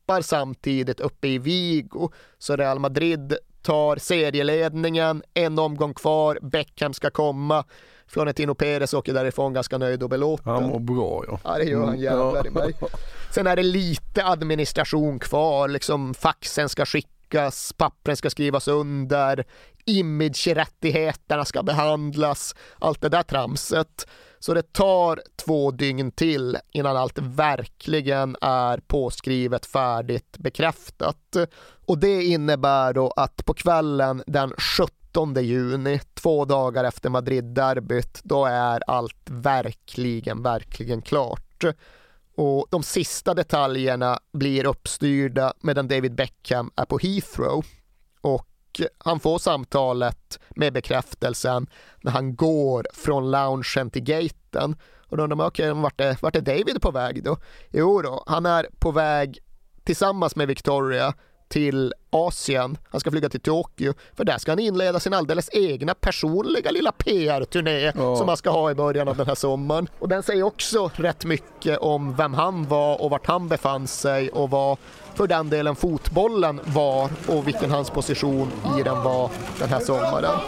tappar 0.05 0.21
samtidigt 0.21 0.99
uppe 0.99 1.27
i 1.27 1.37
Vigo, 1.37 2.11
så 2.37 2.55
Real 2.55 2.79
Madrid 2.79 3.37
tar 3.61 3.95
serieledningen, 3.95 5.23
en 5.33 5.59
omgång 5.59 5.93
kvar, 5.93 6.39
Beckham 6.41 6.93
ska 6.93 7.09
komma. 7.09 7.65
Florentino 8.07 8.55
Perez 8.55 8.93
åker 8.93 9.13
därifrån 9.13 9.53
ganska 9.53 9.77
nöjd 9.77 10.03
och 10.03 10.09
belåten. 10.09 10.53
Han 10.53 10.63
mår 10.63 10.79
bra 10.79 11.23
ja. 11.27 11.39
Ja 11.43 11.57
det 11.57 11.63
gör 11.63 11.79
han. 11.79 11.89
Mm, 11.89 12.01
jävlar 12.01 12.47
i 12.47 12.49
mig. 12.49 12.73
Sen 13.31 13.47
är 13.47 13.55
det 13.55 13.63
lite 13.63 14.25
administration 14.25 15.19
kvar, 15.19 15.67
liksom 15.67 16.13
faxen 16.13 16.69
ska 16.69 16.85
skickas, 16.85 17.73
pappren 17.77 18.17
ska 18.17 18.29
skrivas 18.29 18.67
under, 18.67 19.45
image-rättigheterna 19.86 21.45
ska 21.45 21.63
behandlas, 21.63 22.55
allt 22.79 23.01
det 23.01 23.09
där 23.09 23.23
tramset. 23.23 24.07
Så 24.39 24.53
det 24.53 24.73
tar 24.73 25.21
två 25.45 25.71
dygn 25.71 26.11
till 26.11 26.57
innan 26.71 26.97
allt 26.97 27.19
verkligen 27.19 28.36
är 28.41 28.77
påskrivet, 28.77 29.65
färdigt, 29.65 30.38
bekräftat. 30.38 31.36
Och 31.86 31.97
det 31.97 32.23
innebär 32.23 32.93
då 32.93 33.13
att 33.15 33.45
på 33.45 33.53
kvällen 33.53 34.23
den 34.27 34.53
17 34.57 35.36
juni, 35.43 35.99
två 36.13 36.45
dagar 36.45 36.84
efter 36.84 37.09
Madrid-derbyt, 37.09 38.21
då 38.23 38.45
är 38.45 38.84
allt 38.88 39.29
verkligen, 39.29 40.43
verkligen 40.43 41.01
klart. 41.01 41.63
Och 42.36 42.67
de 42.69 42.84
sista 42.84 43.34
detaljerna 43.34 44.19
blir 44.34 44.65
uppstyrda 44.65 45.53
medan 45.61 45.88
David 45.88 46.15
Beckham 46.15 46.71
är 46.75 46.86
på 46.86 46.97
Heathrow. 46.97 47.65
Och 48.21 48.47
han 48.97 49.19
får 49.19 49.38
samtalet 49.38 50.39
med 50.49 50.74
bekräftelsen 50.74 51.67
när 52.01 52.11
han 52.11 52.36
går 52.36 52.88
från 52.93 53.32
loungen 53.32 53.89
till 53.91 54.03
gaten. 54.03 54.76
Och 55.07 55.17
då 55.17 55.24
undrar 55.24 55.36
man, 55.36 55.47
okej, 55.47 55.71
okay, 55.71 55.82
vart, 55.82 56.01
är, 56.01 56.17
vart 56.21 56.36
är 56.36 56.41
David 56.41 56.82
på 56.82 56.91
väg 56.91 57.24
då? 57.24 57.38
Jo 57.69 58.01
då, 58.01 58.24
han 58.28 58.45
är 58.45 58.67
på 58.80 58.91
väg 58.91 59.39
tillsammans 59.84 60.36
med 60.36 60.47
Victoria 60.47 61.13
till 61.53 61.93
Asien. 62.09 62.77
Han 62.89 62.99
ska 62.99 63.11
flyga 63.11 63.29
till 63.29 63.39
Tokyo 63.39 63.93
för 64.13 64.23
där 64.23 64.37
ska 64.37 64.51
han 64.51 64.59
inleda 64.59 64.99
sin 64.99 65.13
alldeles 65.13 65.49
egna 65.51 65.93
personliga 65.93 66.71
lilla 66.71 66.91
PR-turné 66.91 67.91
ja. 67.95 68.15
som 68.15 68.27
han 68.27 68.37
ska 68.37 68.49
ha 68.49 68.71
i 68.71 68.75
början 68.75 69.07
av 69.07 69.17
den 69.17 69.27
här 69.27 69.35
sommaren. 69.35 69.87
Och 69.99 70.09
den 70.09 70.23
säger 70.23 70.43
också 70.43 70.91
rätt 70.95 71.25
mycket 71.25 71.77
om 71.77 72.15
vem 72.15 72.33
han 72.33 72.67
var 72.67 73.01
och 73.01 73.09
vart 73.09 73.27
han 73.27 73.47
befann 73.47 73.87
sig 73.87 74.29
och 74.29 74.49
vad 74.49 74.77
för 75.15 75.27
den 75.27 75.49
delen 75.49 75.75
fotbollen 75.75 76.59
var 76.65 77.09
och 77.27 77.47
vilken 77.47 77.71
hans 77.71 77.89
position 77.89 78.51
i 78.79 78.83
den 78.83 79.03
var 79.03 79.31
den 79.59 79.69
här 79.69 79.79
sommaren. 79.79 80.39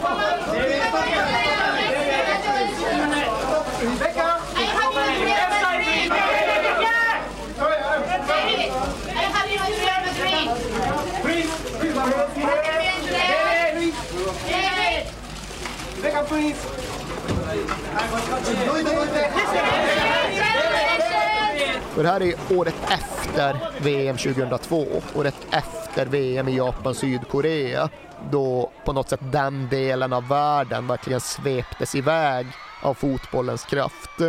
Och 21.96 22.02
det 22.02 22.08
här 22.08 22.22
är 22.22 22.34
året 22.58 22.74
efter 22.88 23.58
VM 23.80 24.16
2002, 24.16 24.86
året 25.14 25.34
efter 25.50 26.06
VM 26.06 26.48
i 26.48 26.56
Japan, 26.56 26.94
Sydkorea, 26.94 27.88
då 28.30 28.70
på 28.84 28.92
något 28.92 29.08
sätt 29.08 29.20
den 29.22 29.68
delen 29.68 30.12
av 30.12 30.28
världen 30.28 30.86
verkligen 30.86 31.20
sveptes 31.20 31.94
iväg 31.94 32.46
av 32.82 32.94
fotbollens 32.94 33.64
kraft. 33.64 34.20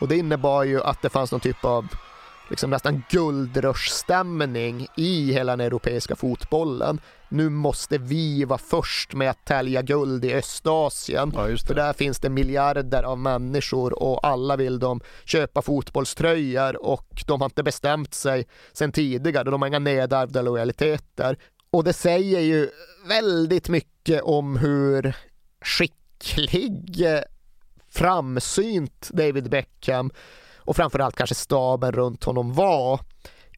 Och 0.00 0.08
det 0.08 0.16
innebar 0.16 0.64
ju 0.64 0.82
att 0.82 1.02
det 1.02 1.08
fanns 1.08 1.32
någon 1.32 1.40
typ 1.40 1.64
av 1.64 1.86
liksom 2.50 2.70
nästan 2.70 3.02
guldrushstämning 3.10 4.86
i 4.96 5.32
hela 5.32 5.52
den 5.52 5.66
europeiska 5.66 6.16
fotbollen. 6.16 7.00
Nu 7.28 7.48
måste 7.48 7.98
vi 7.98 8.44
vara 8.44 8.58
först 8.58 9.14
med 9.14 9.30
att 9.30 9.44
tälja 9.44 9.82
guld 9.82 10.24
i 10.24 10.34
Östasien. 10.34 11.32
Ja, 11.34 11.56
för 11.66 11.74
där 11.74 11.92
finns 11.92 12.18
det 12.18 12.28
miljarder 12.30 13.02
av 13.02 13.18
människor 13.18 14.02
och 14.02 14.26
alla 14.26 14.56
vill 14.56 14.78
de 14.78 15.00
köpa 15.24 15.62
fotbollströjor 15.62 16.86
och 16.86 17.22
de 17.26 17.40
har 17.40 17.46
inte 17.46 17.62
bestämt 17.62 18.14
sig 18.14 18.46
sedan 18.72 18.92
tidigare. 18.92 19.50
De 19.50 19.62
har 19.62 19.68
inga 19.68 19.78
nedärvda 19.78 20.42
lojaliteter. 20.42 21.38
Och 21.70 21.84
det 21.84 21.92
säger 21.92 22.40
ju 22.40 22.70
väldigt 23.08 23.68
mycket 23.68 24.22
om 24.22 24.56
hur 24.56 25.16
skicklig, 25.64 27.06
framsynt 27.88 29.10
David 29.12 29.50
Beckham 29.50 30.10
och 30.60 30.76
framförallt 30.76 31.16
kanske 31.16 31.34
staben 31.34 31.92
runt 31.92 32.24
honom 32.24 32.54
var 32.54 33.00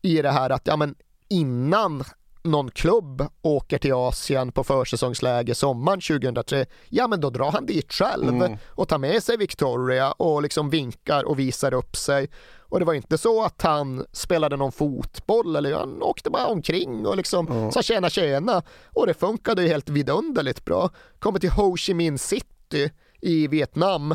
i 0.02 0.22
det 0.22 0.30
här 0.30 0.50
att 0.50 0.66
ja, 0.66 0.76
men 0.76 0.94
innan 1.28 2.04
någon 2.42 2.70
klubb 2.70 3.26
åker 3.42 3.78
till 3.78 3.92
Asien 3.92 4.52
på 4.52 4.64
försäsongsläge 4.64 5.54
sommaren 5.54 6.00
2003, 6.00 6.66
ja 6.88 7.08
men 7.08 7.20
då 7.20 7.30
drar 7.30 7.50
han 7.50 7.66
dit 7.66 7.92
själv 7.92 8.28
mm. 8.28 8.58
och 8.68 8.88
tar 8.88 8.98
med 8.98 9.22
sig 9.22 9.36
Victoria 9.36 10.12
och 10.12 10.42
liksom 10.42 10.70
vinkar 10.70 11.24
och 11.24 11.38
visar 11.38 11.74
upp 11.74 11.96
sig. 11.96 12.30
Och 12.72 12.78
det 12.78 12.84
var 12.84 12.94
inte 12.94 13.18
så 13.18 13.44
att 13.44 13.62
han 13.62 14.06
spelade 14.12 14.56
någon 14.56 14.72
fotboll 14.72 15.56
eller 15.56 15.74
han 15.74 16.02
åkte 16.02 16.30
bara 16.30 16.46
omkring 16.46 17.06
och 17.06 17.16
liksom 17.16 17.48
mm. 17.48 17.72
sa 17.72 17.82
tjena 17.82 18.10
tjena. 18.10 18.62
Och 18.86 19.06
det 19.06 19.14
funkade 19.14 19.62
ju 19.62 19.68
helt 19.68 19.88
vidunderligt 19.88 20.64
bra. 20.64 20.90
Kommer 21.18 21.38
till 21.38 21.50
Ho 21.50 21.76
Chi 21.76 21.94
Minh 21.94 22.18
City 22.18 22.90
i 23.20 23.46
Vietnam. 23.46 24.14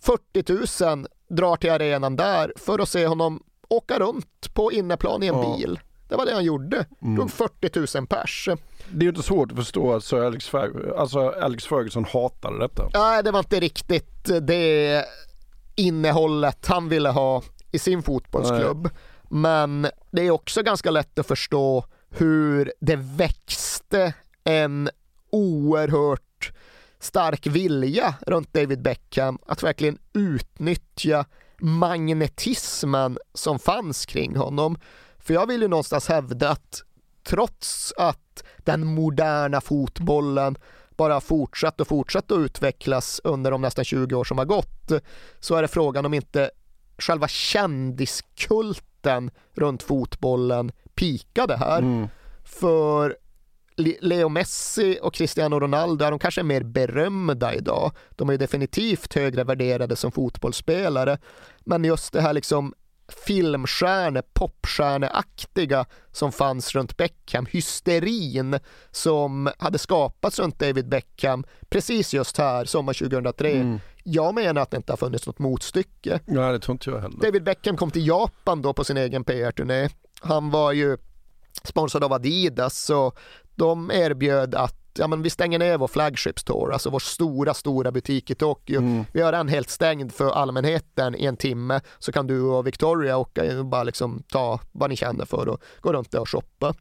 40 0.00 0.84
000 0.84 1.06
drar 1.28 1.56
till 1.56 1.70
arenan 1.70 2.16
där 2.16 2.52
för 2.56 2.78
att 2.78 2.88
se 2.88 3.06
honom 3.06 3.42
åka 3.68 3.98
runt 3.98 4.54
på 4.54 4.72
inneplan 4.72 5.22
i 5.22 5.26
en 5.26 5.34
ja. 5.34 5.56
bil. 5.56 5.80
Det 6.08 6.16
var 6.16 6.26
det 6.26 6.34
han 6.34 6.44
gjorde. 6.44 6.84
Mm. 7.02 7.14
Drog 7.16 7.30
40 7.30 7.98
000 7.98 8.06
pers. 8.06 8.48
Det 8.90 8.98
är 8.98 9.02
ju 9.02 9.08
inte 9.08 9.22
svårt 9.22 9.50
att 9.50 9.56
förstå 9.56 9.94
att 9.94 10.04
Sir 10.04 10.24
Alex, 10.24 10.48
Fer 10.48 10.98
alltså 10.98 11.30
Alex 11.30 11.64
Ferguson 11.64 12.04
hatade 12.04 12.58
detta. 12.58 12.90
Nej, 12.94 13.22
det 13.22 13.30
var 13.30 13.38
inte 13.38 13.60
riktigt 13.60 14.30
det 14.42 15.04
innehållet 15.74 16.66
han 16.66 16.88
ville 16.88 17.08
ha 17.08 17.42
i 17.72 17.78
sin 17.78 18.02
fotbollsklubb. 18.02 18.82
Nej. 18.82 18.92
Men 19.28 19.86
det 20.10 20.22
är 20.22 20.30
också 20.30 20.62
ganska 20.62 20.90
lätt 20.90 21.18
att 21.18 21.26
förstå 21.26 21.84
hur 22.10 22.72
det 22.80 22.96
växte 22.96 24.14
en 24.44 24.90
oerhört 25.30 26.52
stark 26.98 27.46
vilja 27.46 28.14
runt 28.26 28.52
David 28.52 28.82
Beckham 28.82 29.38
att 29.46 29.62
verkligen 29.62 29.98
utnyttja 30.12 31.24
magnetismen 31.60 33.18
som 33.34 33.58
fanns 33.58 34.06
kring 34.06 34.36
honom. 34.36 34.78
För 35.18 35.34
jag 35.34 35.46
vill 35.46 35.62
ju 35.62 35.68
någonstans 35.68 36.08
hävda 36.08 36.50
att 36.50 36.82
trots 37.24 37.92
att 37.96 38.44
den 38.58 38.86
moderna 38.86 39.60
fotbollen 39.60 40.56
bara 40.96 41.20
fortsatt 41.20 41.80
och 41.80 41.88
fortsatt 41.88 42.32
att 42.32 42.38
utvecklas 42.38 43.20
under 43.24 43.50
de 43.50 43.62
nästan 43.62 43.84
20 43.84 44.14
år 44.14 44.24
som 44.24 44.38
har 44.38 44.44
gått 44.44 44.92
så 45.40 45.54
är 45.54 45.62
det 45.62 45.68
frågan 45.68 46.06
om 46.06 46.14
inte 46.14 46.50
själva 46.98 47.28
kändiskulten 47.28 49.30
runt 49.54 49.82
fotbollen 49.82 50.72
pikade 50.94 51.56
här. 51.56 51.78
Mm. 51.78 52.08
För 52.44 53.16
Leo 53.76 54.28
Messi 54.28 54.98
och 55.02 55.14
Cristiano 55.14 55.60
Ronaldo 55.60 56.04
är 56.04 56.10
de 56.10 56.18
kanske 56.18 56.42
mer 56.42 56.62
berömda 56.62 57.54
idag. 57.54 57.92
De 58.10 58.28
är 58.28 58.32
ju 58.32 58.38
definitivt 58.38 59.14
högre 59.14 59.44
värderade 59.44 59.96
som 59.96 60.12
fotbollsspelare. 60.12 61.18
Men 61.64 61.84
just 61.84 62.12
det 62.12 62.20
här 62.20 62.32
liksom 62.32 62.74
filmstjärne, 63.08 64.22
popstjärneaktiga 64.32 65.86
som 66.12 66.32
fanns 66.32 66.74
runt 66.74 66.96
Beckham, 66.96 67.46
hysterin 67.46 68.58
som 68.90 69.50
hade 69.58 69.78
skapats 69.78 70.38
runt 70.38 70.58
David 70.58 70.88
Beckham 70.88 71.44
precis 71.68 72.14
just 72.14 72.38
här, 72.38 72.64
sommar 72.64 72.92
2003. 72.92 73.52
Mm. 73.52 73.80
Jag 74.04 74.34
menar 74.34 74.62
att 74.62 74.70
det 74.70 74.76
inte 74.76 74.92
har 74.92 74.96
funnits 74.96 75.26
något 75.26 75.38
motstycke. 75.38 76.20
Nej, 76.24 76.52
det 76.52 76.58
tror 76.58 76.74
inte 76.74 76.90
jag 76.90 77.00
heller. 77.00 77.20
David 77.22 77.44
Beckham 77.44 77.76
kom 77.76 77.90
till 77.90 78.06
Japan 78.06 78.62
då 78.62 78.72
på 78.72 78.84
sin 78.84 78.96
egen 78.96 79.24
PR-turné. 79.24 79.88
Han 80.20 80.50
var 80.50 80.72
ju 80.72 80.96
sponsrad 81.64 82.04
av 82.04 82.12
Adidas 82.12 82.78
så 82.78 83.12
de 83.56 83.90
erbjöd 83.90 84.54
att 84.54 84.86
ja, 84.98 85.06
men 85.06 85.22
vi 85.22 85.30
stänger 85.30 85.58
ner 85.58 85.78
vår 85.78 85.88
flagship 85.88 86.38
store, 86.38 86.72
alltså 86.72 86.90
vår 86.90 86.98
stora, 86.98 87.54
stora 87.54 87.92
butik 87.92 88.30
i 88.30 88.34
Tokyo. 88.34 88.80
Mm. 88.80 89.04
Vi 89.12 89.20
har 89.20 89.32
den 89.32 89.48
helt 89.48 89.70
stängd 89.70 90.12
för 90.12 90.30
allmänheten 90.30 91.14
i 91.14 91.26
en 91.26 91.36
timme 91.36 91.80
så 91.98 92.12
kan 92.12 92.26
du 92.26 92.40
och 92.40 92.66
Victoria 92.66 93.16
åka 93.16 93.58
och 93.58 93.66
bara 93.66 93.82
liksom 93.82 94.22
ta 94.28 94.60
vad 94.72 94.90
ni 94.90 94.96
känner 94.96 95.24
för 95.24 95.48
och 95.48 95.62
gå 95.80 95.92
runt 95.92 96.10
där 96.10 96.20
och 96.20 96.30
shoppa. 96.30 96.74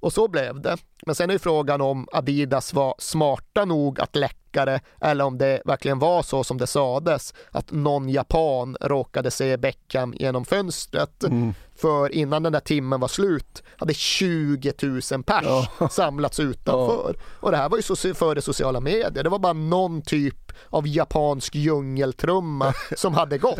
Och 0.00 0.12
så 0.12 0.28
blev 0.28 0.60
det. 0.60 0.76
Men 1.06 1.14
sen 1.14 1.30
är 1.30 1.38
frågan 1.38 1.80
om 1.80 2.08
Adidas 2.12 2.74
var 2.74 2.94
smarta 2.98 3.64
nog 3.64 4.00
att 4.00 4.16
läcka 4.16 4.64
det 4.64 4.80
eller 5.00 5.24
om 5.24 5.38
det 5.38 5.62
verkligen 5.64 5.98
var 5.98 6.22
så 6.22 6.44
som 6.44 6.58
det 6.58 6.66
sades 6.66 7.34
att 7.50 7.72
någon 7.72 8.08
japan 8.08 8.76
råkade 8.80 9.30
se 9.30 9.56
Beckham 9.56 10.14
genom 10.16 10.44
fönstret. 10.44 11.24
Mm. 11.24 11.54
För 11.80 12.12
innan 12.12 12.42
den 12.42 12.52
där 12.52 12.60
timmen 12.60 13.00
var 13.00 13.08
slut 13.08 13.62
hade 13.76 13.94
20 13.94 14.72
000 14.82 15.00
pers 15.00 15.44
ja. 15.44 15.88
samlats 15.90 16.40
utanför. 16.40 17.14
Ja. 17.18 17.22
Och 17.40 17.50
det 17.50 17.56
här 17.56 17.68
var 17.68 17.78
ju 18.06 18.14
före 18.14 18.42
sociala 18.42 18.80
medier. 18.80 19.24
Det 19.24 19.30
var 19.30 19.38
bara 19.38 19.52
någon 19.52 20.02
typ 20.02 20.52
av 20.68 20.86
japansk 20.88 21.54
djungeltrumma 21.54 22.74
som 22.96 23.14
hade 23.14 23.38
gått. 23.38 23.58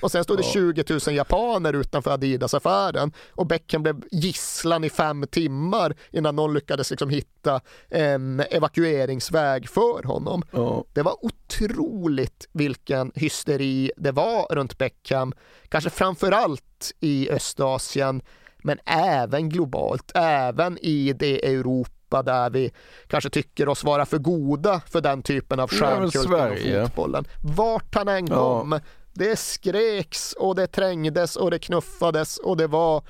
Och 0.00 0.10
sen 0.10 0.24
stod 0.24 0.38
det 0.38 0.42
20 0.42 0.84
000 1.06 1.14
japaner 1.16 1.72
utanför 1.72 2.10
Adidas-affären 2.10 3.12
och 3.30 3.46
Beckham 3.46 3.82
blev 3.82 4.02
gisslan 4.10 4.84
i 4.84 4.90
fem 4.90 5.26
timmar 5.30 5.96
innan 6.10 6.36
någon 6.36 6.54
lyckades 6.54 6.90
liksom 6.90 7.10
hitta 7.10 7.60
en 7.88 8.40
evakueringsväg 8.50 9.68
för 9.68 10.02
honom. 10.02 10.42
Ja. 10.50 10.84
Det 10.92 11.02
var 11.02 11.24
otroligt 11.24 12.48
vilken 12.52 13.12
hysteri 13.14 13.92
det 13.96 14.12
var 14.12 14.54
runt 14.54 14.78
Beckham. 14.78 15.32
Kanske 15.70 15.90
framför 15.90 16.32
allt 16.32 16.92
i 17.00 17.30
Östasien 17.30 18.22
men 18.62 18.78
även 18.84 19.48
globalt, 19.48 20.12
även 20.14 20.78
i 20.78 21.12
det 21.12 21.46
Europa 21.46 22.22
där 22.22 22.50
vi 22.50 22.70
kanske 23.06 23.30
tycker 23.30 23.68
oss 23.68 23.84
vara 23.84 24.06
för 24.06 24.18
goda 24.18 24.80
för 24.86 25.00
den 25.00 25.22
typen 25.22 25.60
av 25.60 25.68
stjärnkult 25.68 26.64
inom 26.64 26.86
fotbollen. 26.86 27.24
Vart 27.56 27.94
han 27.94 28.08
än 28.08 28.26
kom, 28.26 28.72
ja. 28.72 28.80
det 29.12 29.38
skreks 29.38 30.32
och 30.32 30.54
det 30.54 30.66
trängdes 30.66 31.36
och 31.36 31.50
det 31.50 31.58
knuffades 31.58 32.38
och 32.38 32.56
det 32.56 32.66
var 32.66 33.02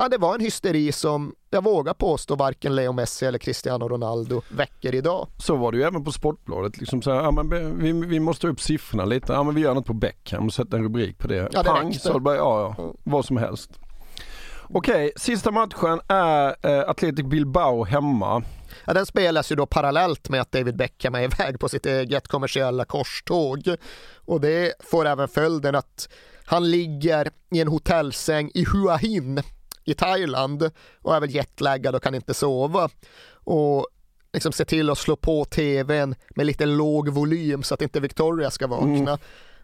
Ja, 0.00 0.08
det 0.08 0.18
var 0.18 0.34
en 0.34 0.40
hysteri 0.40 0.92
som 0.92 1.34
jag 1.50 1.64
vågar 1.64 1.94
påstå 1.94 2.36
varken 2.36 2.76
Leo 2.76 2.92
Messi 2.92 3.26
eller 3.26 3.38
Cristiano 3.38 3.88
Ronaldo 3.88 4.42
väcker 4.48 4.94
idag. 4.94 5.28
Så 5.38 5.56
var 5.56 5.72
det 5.72 5.78
ju 5.78 5.84
även 5.84 6.04
på 6.04 6.12
Sportbladet. 6.12 6.78
Liksom 6.78 7.02
så 7.02 7.10
här, 7.14 7.22
ja, 7.22 7.30
men 7.30 7.78
vi, 7.78 7.92
vi 7.92 8.20
måste 8.20 8.48
upp 8.48 8.60
siffrorna 8.60 9.04
lite. 9.04 9.32
Ja, 9.32 9.42
men 9.42 9.54
vi 9.54 9.60
gör 9.60 9.74
något 9.74 9.86
på 9.86 9.94
Beckham 9.94 10.46
och 10.46 10.52
sätter 10.52 10.76
en 10.76 10.84
rubrik 10.84 11.18
på 11.18 11.28
det. 11.28 11.48
Ja, 11.52 11.62
det 11.62 11.68
Pang, 11.68 11.94
så 11.94 12.12
det 12.12 12.20
bara, 12.20 12.36
ja, 12.36 12.74
ja, 12.78 12.94
vad 13.04 13.24
som 13.24 13.36
helst. 13.36 13.70
Okej, 14.68 15.12
sista 15.16 15.50
matchen 15.50 16.00
är 16.08 16.56
eh, 16.62 16.90
Athletic 16.90 17.26
Bilbao 17.26 17.84
hemma. 17.84 18.42
Ja, 18.84 18.92
den 18.92 19.06
spelas 19.06 19.52
ju 19.52 19.56
då 19.56 19.66
parallellt 19.66 20.28
med 20.28 20.40
att 20.40 20.52
David 20.52 20.76
Beckham 20.76 21.14
är 21.14 21.22
iväg 21.22 21.60
på 21.60 21.68
sitt 21.68 21.86
eget 21.86 22.28
kommersiella 22.28 22.84
korståg. 22.84 23.76
Och 24.14 24.40
det 24.40 24.72
får 24.80 25.06
även 25.06 25.28
följden 25.28 25.74
att 25.74 26.08
han 26.44 26.70
ligger 26.70 27.28
i 27.50 27.60
en 27.60 27.68
hotellsäng 27.68 28.50
i 28.54 28.64
Hua 28.64 28.96
Hin 28.96 29.42
i 29.84 29.94
Thailand 29.94 30.70
och 31.02 31.16
är 31.16 31.20
väl 31.20 31.30
jetlaggad 31.30 31.94
och 31.94 32.02
kan 32.02 32.14
inte 32.14 32.34
sova. 32.34 32.88
Och 33.32 33.86
liksom 34.32 34.52
se 34.52 34.64
till 34.64 34.90
att 34.90 34.98
slå 34.98 35.16
på 35.16 35.44
tvn 35.44 36.14
med 36.30 36.46
lite 36.46 36.66
låg 36.66 37.08
volym 37.08 37.62
så 37.62 37.74
att 37.74 37.82
inte 37.82 38.00
Victoria 38.00 38.50
ska 38.50 38.66
vakna. 38.66 39.10
Mm. 39.10 39.18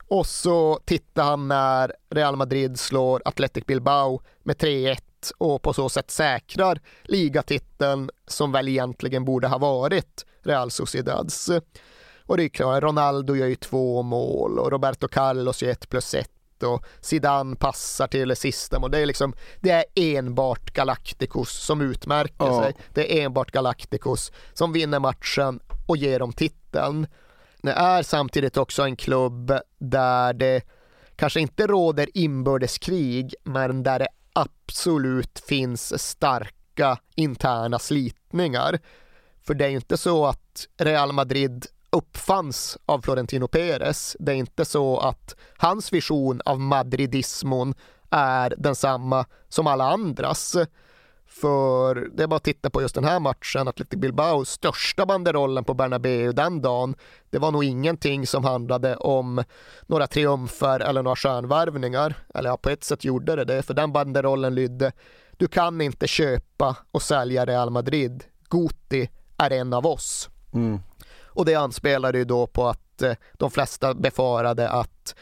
Och 0.08 0.26
så 0.26 0.80
tittar 0.84 1.24
han 1.24 1.48
när 1.48 1.92
Real 2.10 2.36
Madrid 2.36 2.78
slår 2.78 3.22
Athletic 3.24 3.66
Bilbao 3.66 4.22
med 4.42 4.56
3-1 4.56 4.98
och 5.38 5.62
på 5.62 5.72
så 5.72 5.88
sätt 5.88 6.10
säkrar 6.10 6.80
ligatiteln 7.02 8.10
som 8.26 8.52
väl 8.52 8.68
egentligen 8.68 9.24
borde 9.24 9.48
ha 9.48 9.58
varit 9.58 10.26
Real 10.42 10.70
Sociedads. 10.70 11.50
Och 12.26 12.36
det 12.36 12.44
är 12.44 12.48
klart, 12.48 12.82
Ronaldo 12.82 13.34
gör 13.34 13.46
ju 13.46 13.56
två 13.56 14.02
mål 14.02 14.58
och 14.58 14.70
Roberto 14.70 15.08
Carlos 15.08 15.62
gör 15.62 15.70
ett 15.70 15.88
plus 15.88 16.14
ett 16.14 16.35
och 16.62 16.84
Zidane 17.00 17.56
passar 17.56 18.06
till 18.06 18.36
sista 18.36 18.78
och 18.78 18.90
det 18.90 18.98
är 18.98 19.06
liksom 19.06 19.34
det 19.60 19.70
är 19.70 19.84
enbart 19.94 20.70
Galacticos 20.72 21.52
som 21.52 21.80
utmärker 21.80 22.46
ja. 22.46 22.62
sig. 22.62 22.74
Det 22.94 23.20
är 23.20 23.24
enbart 23.24 23.50
Galacticos 23.50 24.32
som 24.54 24.72
vinner 24.72 25.00
matchen 25.00 25.60
och 25.86 25.96
ger 25.96 26.18
dem 26.18 26.32
titeln. 26.32 27.06
Det 27.62 27.72
är 27.72 28.02
samtidigt 28.02 28.56
också 28.56 28.82
en 28.82 28.96
klubb 28.96 29.52
där 29.78 30.32
det 30.32 30.62
kanske 31.16 31.40
inte 31.40 31.66
råder 31.66 32.08
inbördeskrig 32.14 33.34
men 33.44 33.82
där 33.82 33.98
det 33.98 34.08
absolut 34.32 35.38
finns 35.38 36.02
starka 36.02 36.98
interna 37.14 37.78
slitningar. 37.78 38.78
För 39.46 39.54
det 39.54 39.64
är 39.64 39.68
ju 39.68 39.76
inte 39.76 39.96
så 39.96 40.26
att 40.26 40.66
Real 40.78 41.12
Madrid 41.12 41.66
uppfanns 41.96 42.78
av 42.86 43.00
Florentino 43.00 43.48
Perez. 43.48 44.16
Det 44.20 44.32
är 44.32 44.36
inte 44.36 44.64
så 44.64 44.98
att 44.98 45.36
hans 45.56 45.92
vision 45.92 46.40
av 46.44 46.60
madridismon 46.60 47.74
är 48.10 48.54
densamma 48.58 49.26
som 49.48 49.66
alla 49.66 49.84
andras. 49.84 50.56
För 51.26 51.94
det 51.94 52.22
är 52.22 52.26
bara 52.26 52.36
att 52.36 52.44
titta 52.44 52.70
på 52.70 52.82
just 52.82 52.94
den 52.94 53.04
här 53.04 53.20
matchen, 53.20 53.68
Athletic 53.68 54.00
Bilbaos 54.00 54.50
största 54.50 55.06
banderollen 55.06 55.64
på 55.64 55.74
Bernabéu 55.74 56.32
den 56.32 56.62
dagen. 56.62 56.94
Det 57.30 57.38
var 57.38 57.52
nog 57.52 57.64
ingenting 57.64 58.26
som 58.26 58.44
handlade 58.44 58.96
om 58.96 59.44
några 59.86 60.06
triumfer 60.06 60.80
eller 60.80 61.02
några 61.02 61.16
stjärnvärvningar. 61.16 62.14
Eller 62.34 62.50
ja, 62.50 62.56
på 62.56 62.70
ett 62.70 62.84
sätt 62.84 63.04
gjorde 63.04 63.36
det 63.36 63.44
det, 63.44 63.62
för 63.62 63.74
den 63.74 63.92
banderollen 63.92 64.54
lydde 64.54 64.92
du 65.36 65.48
kan 65.48 65.80
inte 65.80 66.06
köpa 66.06 66.76
och 66.92 67.02
sälja 67.02 67.46
Real 67.46 67.70
Madrid. 67.70 68.24
Guti 68.50 69.10
är 69.36 69.50
en 69.50 69.72
av 69.72 69.86
oss. 69.86 70.30
Mm. 70.54 70.80
Och 71.36 71.44
det 71.44 71.54
anspelade 71.54 72.18
ju 72.18 72.24
då 72.24 72.46
på 72.46 72.68
att 72.68 73.02
eh, 73.02 73.12
de 73.32 73.50
flesta 73.50 73.94
befarade 73.94 74.68
att 74.68 75.14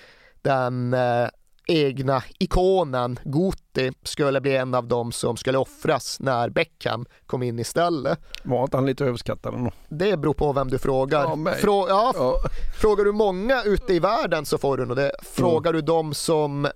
den 0.43 0.95
eh, 0.95 1.29
egna 1.67 2.23
ikonen 2.39 3.19
Guti 3.25 3.93
skulle 4.03 4.41
bli 4.41 4.57
en 4.57 4.75
av 4.75 4.89
dem 4.89 5.12
som 5.12 5.37
skulle 5.37 5.59
offras 5.59 6.21
när 6.21 6.49
Beckham 6.49 7.07
kom 7.27 7.43
in 7.43 7.59
istället. 7.59 8.19
Var 8.43 8.62
inte 8.62 8.77
han 8.77 8.87
lite 8.87 9.05
överskattad 9.05 9.55
ändå? 9.55 9.71
Det 9.89 10.17
beror 10.17 10.35
på 10.35 10.53
vem 10.53 10.71
du 10.71 10.79
frågar. 10.79 11.23
Ja. 11.23 11.53
Frå 11.53 11.87
ja, 11.89 12.12
Ja. 12.17 12.35
Frågar 12.81 13.05
du 13.05 13.12
många 13.12 13.62
ute 13.62 13.95
i 13.95 13.99
världen 13.99 14.47
så 14.47 14.59
får 14.59 14.77
du 14.77 14.87
nog 14.87 14.97
det. 14.97 15.12
Frågar 15.23 15.73
du 15.73 15.81
de 15.81 16.15
som 16.15 16.69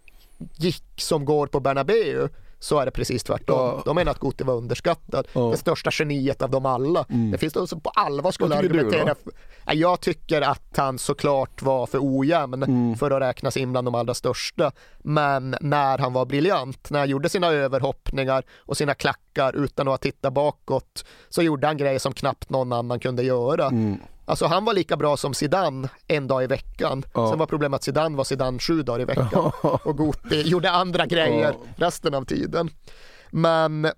gick, 0.57 0.85
som 0.97 1.25
går 1.25 1.47
på 1.47 1.61
Bernabéu 1.61 2.29
så 2.61 2.79
är 2.79 2.85
det 2.85 2.91
precis 2.91 3.25
tvärtom. 3.25 3.57
Ja. 3.59 3.83
De 3.85 3.95
menar 3.95 4.13
att 4.13 4.19
Guti 4.21 4.45
var 4.45 4.55
underskattad. 4.55 5.29
Ja. 5.33 5.41
Det 5.41 5.57
största 5.57 5.91
geniet 5.93 6.43
av 6.43 6.51
dem 6.51 6.67
alla. 6.67 7.05
Mm. 7.11 7.31
Det 7.31 7.39
finns 7.39 7.53
de 7.53 7.67
som 7.69 7.81
på 7.81 7.91
allvar 7.91 8.31
skulle 8.31 8.57
tycker 8.57 8.69
du 8.75 8.81
argumentera. 8.81 9.15
då? 9.25 9.31
Jag 9.73 10.01
tycker 10.01 10.43
att 10.43 10.77
han 10.77 10.99
såklart 10.99 11.63
var 11.63 11.87
för 11.87 11.99
ojämn 12.03 12.63
Mm. 12.63 12.97
för 12.97 13.11
att 13.11 13.21
räknas 13.23 13.57
in 13.57 13.73
bland 13.73 13.87
de 13.87 13.95
allra 13.95 14.15
största. 14.15 14.73
Men 14.99 15.57
när 15.61 15.99
han 15.99 16.13
var 16.13 16.27
briljant, 16.27 16.91
när 16.91 16.99
han 16.99 17.09
gjorde 17.09 17.29
sina 17.29 17.47
överhoppningar 17.47 18.43
och 18.59 18.77
sina 18.77 18.95
klackar 18.95 19.57
utan 19.57 19.89
att 19.89 20.01
titta 20.01 20.31
bakåt, 20.31 21.05
så 21.29 21.43
gjorde 21.43 21.67
han 21.67 21.77
grejer 21.77 21.99
som 21.99 22.13
knappt 22.13 22.51
någon 22.51 22.73
annan 22.73 23.01
kunde 23.01 23.23
göra. 23.23 23.67
Mm. 23.67 23.97
Alltså 24.29 24.47
han 24.47 24.65
var 24.65 24.75
lika 24.75 24.97
bra 24.97 25.17
som 25.17 25.35
Zidane 25.35 25.89
en 26.07 26.27
dag 26.27 26.45
i 26.45 26.47
veckan. 26.47 27.05
Ja. 27.15 27.31
Sen 27.31 27.39
var 27.39 27.47
problemet 27.47 27.77
att 27.79 27.85
Zidane 27.85 28.17
var 28.17 28.25
Zidane 28.25 28.59
sju 28.59 28.83
dagar 28.83 29.01
i 29.01 29.05
veckan 29.05 29.53
och 29.63 29.99
Guti 29.99 30.43
gjorde 30.49 30.71
andra 30.71 31.07
grejer 31.07 31.55
resten 31.77 32.15
av 32.15 32.25
tiden. 32.25 32.71
Men 33.31 33.91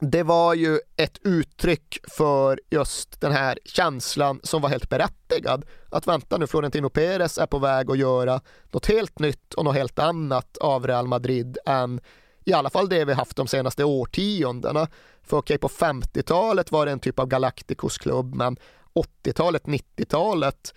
det 0.00 0.22
var 0.22 0.54
ju 0.54 0.78
ett 0.96 1.18
uttryck 1.24 1.98
för 2.10 2.60
just 2.70 3.20
den 3.20 3.32
här 3.32 3.58
känslan 3.64 4.40
som 4.42 4.62
var 4.62 4.68
helt 4.68 4.88
berättigad. 4.88 5.64
Att 5.90 6.06
vänta 6.06 6.36
nu, 6.38 6.46
Florentino 6.46 6.88
Perez 6.88 7.38
är 7.38 7.46
på 7.46 7.58
väg 7.58 7.90
att 7.90 7.98
göra 7.98 8.40
något 8.70 8.86
helt 8.86 9.18
nytt 9.18 9.54
och 9.54 9.64
något 9.64 9.74
helt 9.74 9.98
annat 9.98 10.56
av 10.56 10.86
Real 10.86 11.06
Madrid 11.06 11.58
än 11.66 12.00
i 12.44 12.52
alla 12.52 12.70
fall 12.70 12.88
det 12.88 13.04
vi 13.04 13.12
haft 13.12 13.36
de 13.36 13.46
senaste 13.46 13.84
årtiondena. 13.84 14.88
För 15.22 15.36
okej, 15.36 15.58
på 15.58 15.68
50-talet 15.68 16.72
var 16.72 16.86
det 16.86 16.92
en 16.92 17.00
typ 17.00 17.18
av 17.18 17.26
Galacticos-klubb, 17.26 18.34
men 18.34 18.56
80-talet, 19.24 19.62
90-talet, 19.64 20.74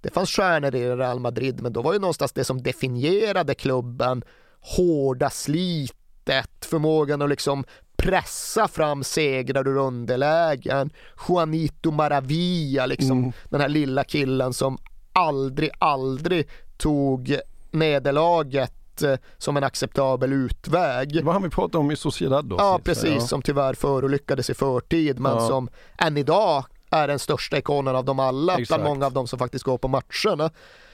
det 0.00 0.10
fanns 0.14 0.30
stjärnor 0.30 0.74
i 0.74 0.88
Real 0.96 1.20
Madrid, 1.20 1.60
men 1.62 1.72
då 1.72 1.82
var 1.82 1.92
ju 1.92 1.98
någonstans 1.98 2.32
det 2.32 2.44
som 2.44 2.62
definierade 2.62 3.54
klubben 3.54 4.22
hårda 4.60 5.30
slitet, 5.30 6.64
förmågan 6.64 7.22
att 7.22 7.28
liksom 7.28 7.64
pressa 7.96 8.68
fram 8.68 9.04
segrar 9.04 9.68
ur 9.68 9.76
underlägen. 9.76 10.90
Juanito 11.28 11.90
Maravilla, 11.90 12.86
liksom 12.86 13.18
Mm. 13.18 13.32
den 13.48 13.60
här 13.60 13.68
lilla 13.68 14.04
killen 14.04 14.52
som 14.54 14.78
aldrig, 15.12 15.70
aldrig 15.78 16.48
tog 16.76 17.36
nederlaget 17.70 19.02
eh, 19.02 19.14
som 19.38 19.56
en 19.56 19.64
acceptabel 19.64 20.32
utväg. 20.32 21.14
Det 21.14 21.22
var 21.22 21.32
han 21.32 21.42
vi 21.42 21.50
pratade 21.50 21.78
om 21.78 21.90
i 21.90 21.96
Sociedad 21.96 22.44
då. 22.44 22.56
Ja, 22.58 22.80
precis, 22.84 23.10
ja. 23.14 23.20
som 23.20 23.42
tyvärr 23.42 23.74
förolyckades 23.74 24.50
i 24.50 24.54
förtid, 24.54 25.18
men 25.20 25.32
Ja. 25.32 25.48
som 25.48 25.68
än 25.98 26.16
idag 26.16 26.64
är 26.90 27.08
den 27.08 27.18
största 27.18 27.58
ikonen 27.58 27.96
av 27.96 28.04
dem 28.04 28.20
alla, 28.20 28.52
Exakt. 28.52 28.68
bland 28.68 28.84
många 28.84 29.06
av 29.06 29.12
dem 29.12 29.26
som 29.26 29.38
faktiskt 29.38 29.64
går 29.64 29.78
på 29.78 29.88
matcherna. 29.88 30.50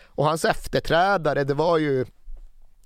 Och 0.07 0.25
hans 0.25 0.45
efterträdare, 0.45 1.45
det 1.45 1.55
var 1.55 1.79
ju 1.79 2.05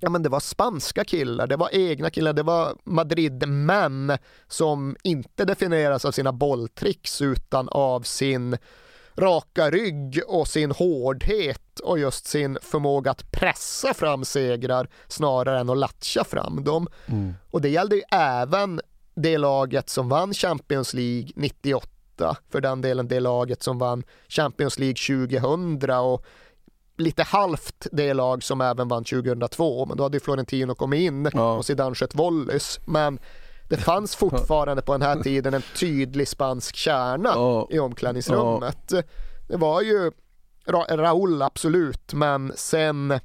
Ja 0.02 0.10
men 0.10 0.22
det 0.22 0.28
var 0.28 0.40
spanska 0.40 1.04
killar, 1.04 1.46
det 1.46 1.56
var 1.56 1.68
egna 1.72 2.10
killar, 2.10 2.32
det 2.32 2.42
var 2.42 2.76
Madrid-män 2.84 4.18
som 4.48 4.96
inte 5.02 5.44
definieras 5.44 6.04
av 6.04 6.12
sina 6.12 6.32
bolltricks 6.32 7.22
utan 7.22 7.68
av 7.68 8.00
sin 8.00 8.56
raka 9.16 9.70
rygg 9.70 10.20
och 10.26 10.48
sin 10.48 10.70
hårdhet 10.70 11.80
och 11.80 11.98
just 11.98 12.26
sin 12.26 12.58
förmåga 12.62 13.10
att 13.10 13.32
pressa 13.32 13.94
fram 13.94 14.24
segrar 14.24 14.88
snarare 15.08 15.60
än 15.60 15.70
att 15.70 15.78
latcha 15.78 16.24
fram 16.24 16.64
dem. 16.64 16.88
Mm. 17.06 17.34
Och 17.50 17.60
det 17.60 17.68
gällde 17.68 17.96
ju 17.96 18.02
även 18.10 18.80
det 19.14 19.38
laget 19.38 19.88
som 19.88 20.08
vann 20.08 20.34
Champions 20.34 20.94
League 20.94 21.28
98, 21.36 21.88
för 22.50 22.60
den 22.60 22.80
delen 22.80 23.08
det 23.08 23.20
laget 23.20 23.62
som 23.62 23.78
vann 23.78 24.02
Champions 24.28 24.78
League 24.78 25.28
2000 25.28 25.90
och 25.90 26.24
lite 26.96 27.22
halvt 27.22 27.86
det 27.92 28.14
lag 28.14 28.42
som 28.42 28.60
även 28.60 28.88
vann 28.88 29.04
2002, 29.04 29.86
men 29.86 29.96
då 29.96 30.02
hade 30.02 30.16
ju 30.16 30.20
Florentino 30.20 30.74
kommit 30.74 31.00
in 31.00 31.30
Ja. 31.34 31.52
och 31.54 31.64
Zidane 31.66 31.94
sköt 31.94 32.14
volleys. 32.14 32.80
Men 32.86 33.18
det 33.68 33.76
fanns 33.76 34.16
fortfarande 34.16 34.82
på 34.82 34.92
den 34.92 35.02
här 35.02 35.22
tiden 35.22 35.54
en 35.54 35.62
tydlig 35.80 36.28
spansk 36.28 36.76
kärna 36.76 37.28
Ja. 37.34 37.68
i 37.70 37.78
omklädningsrummet. 37.78 38.88
Det 39.48 39.56
var 39.56 39.82
ju 39.82 40.10
Ra- 40.66 40.96
Raúl 40.96 41.42
absolut, 41.42 42.12
men 42.12 42.52
sen 42.56 43.20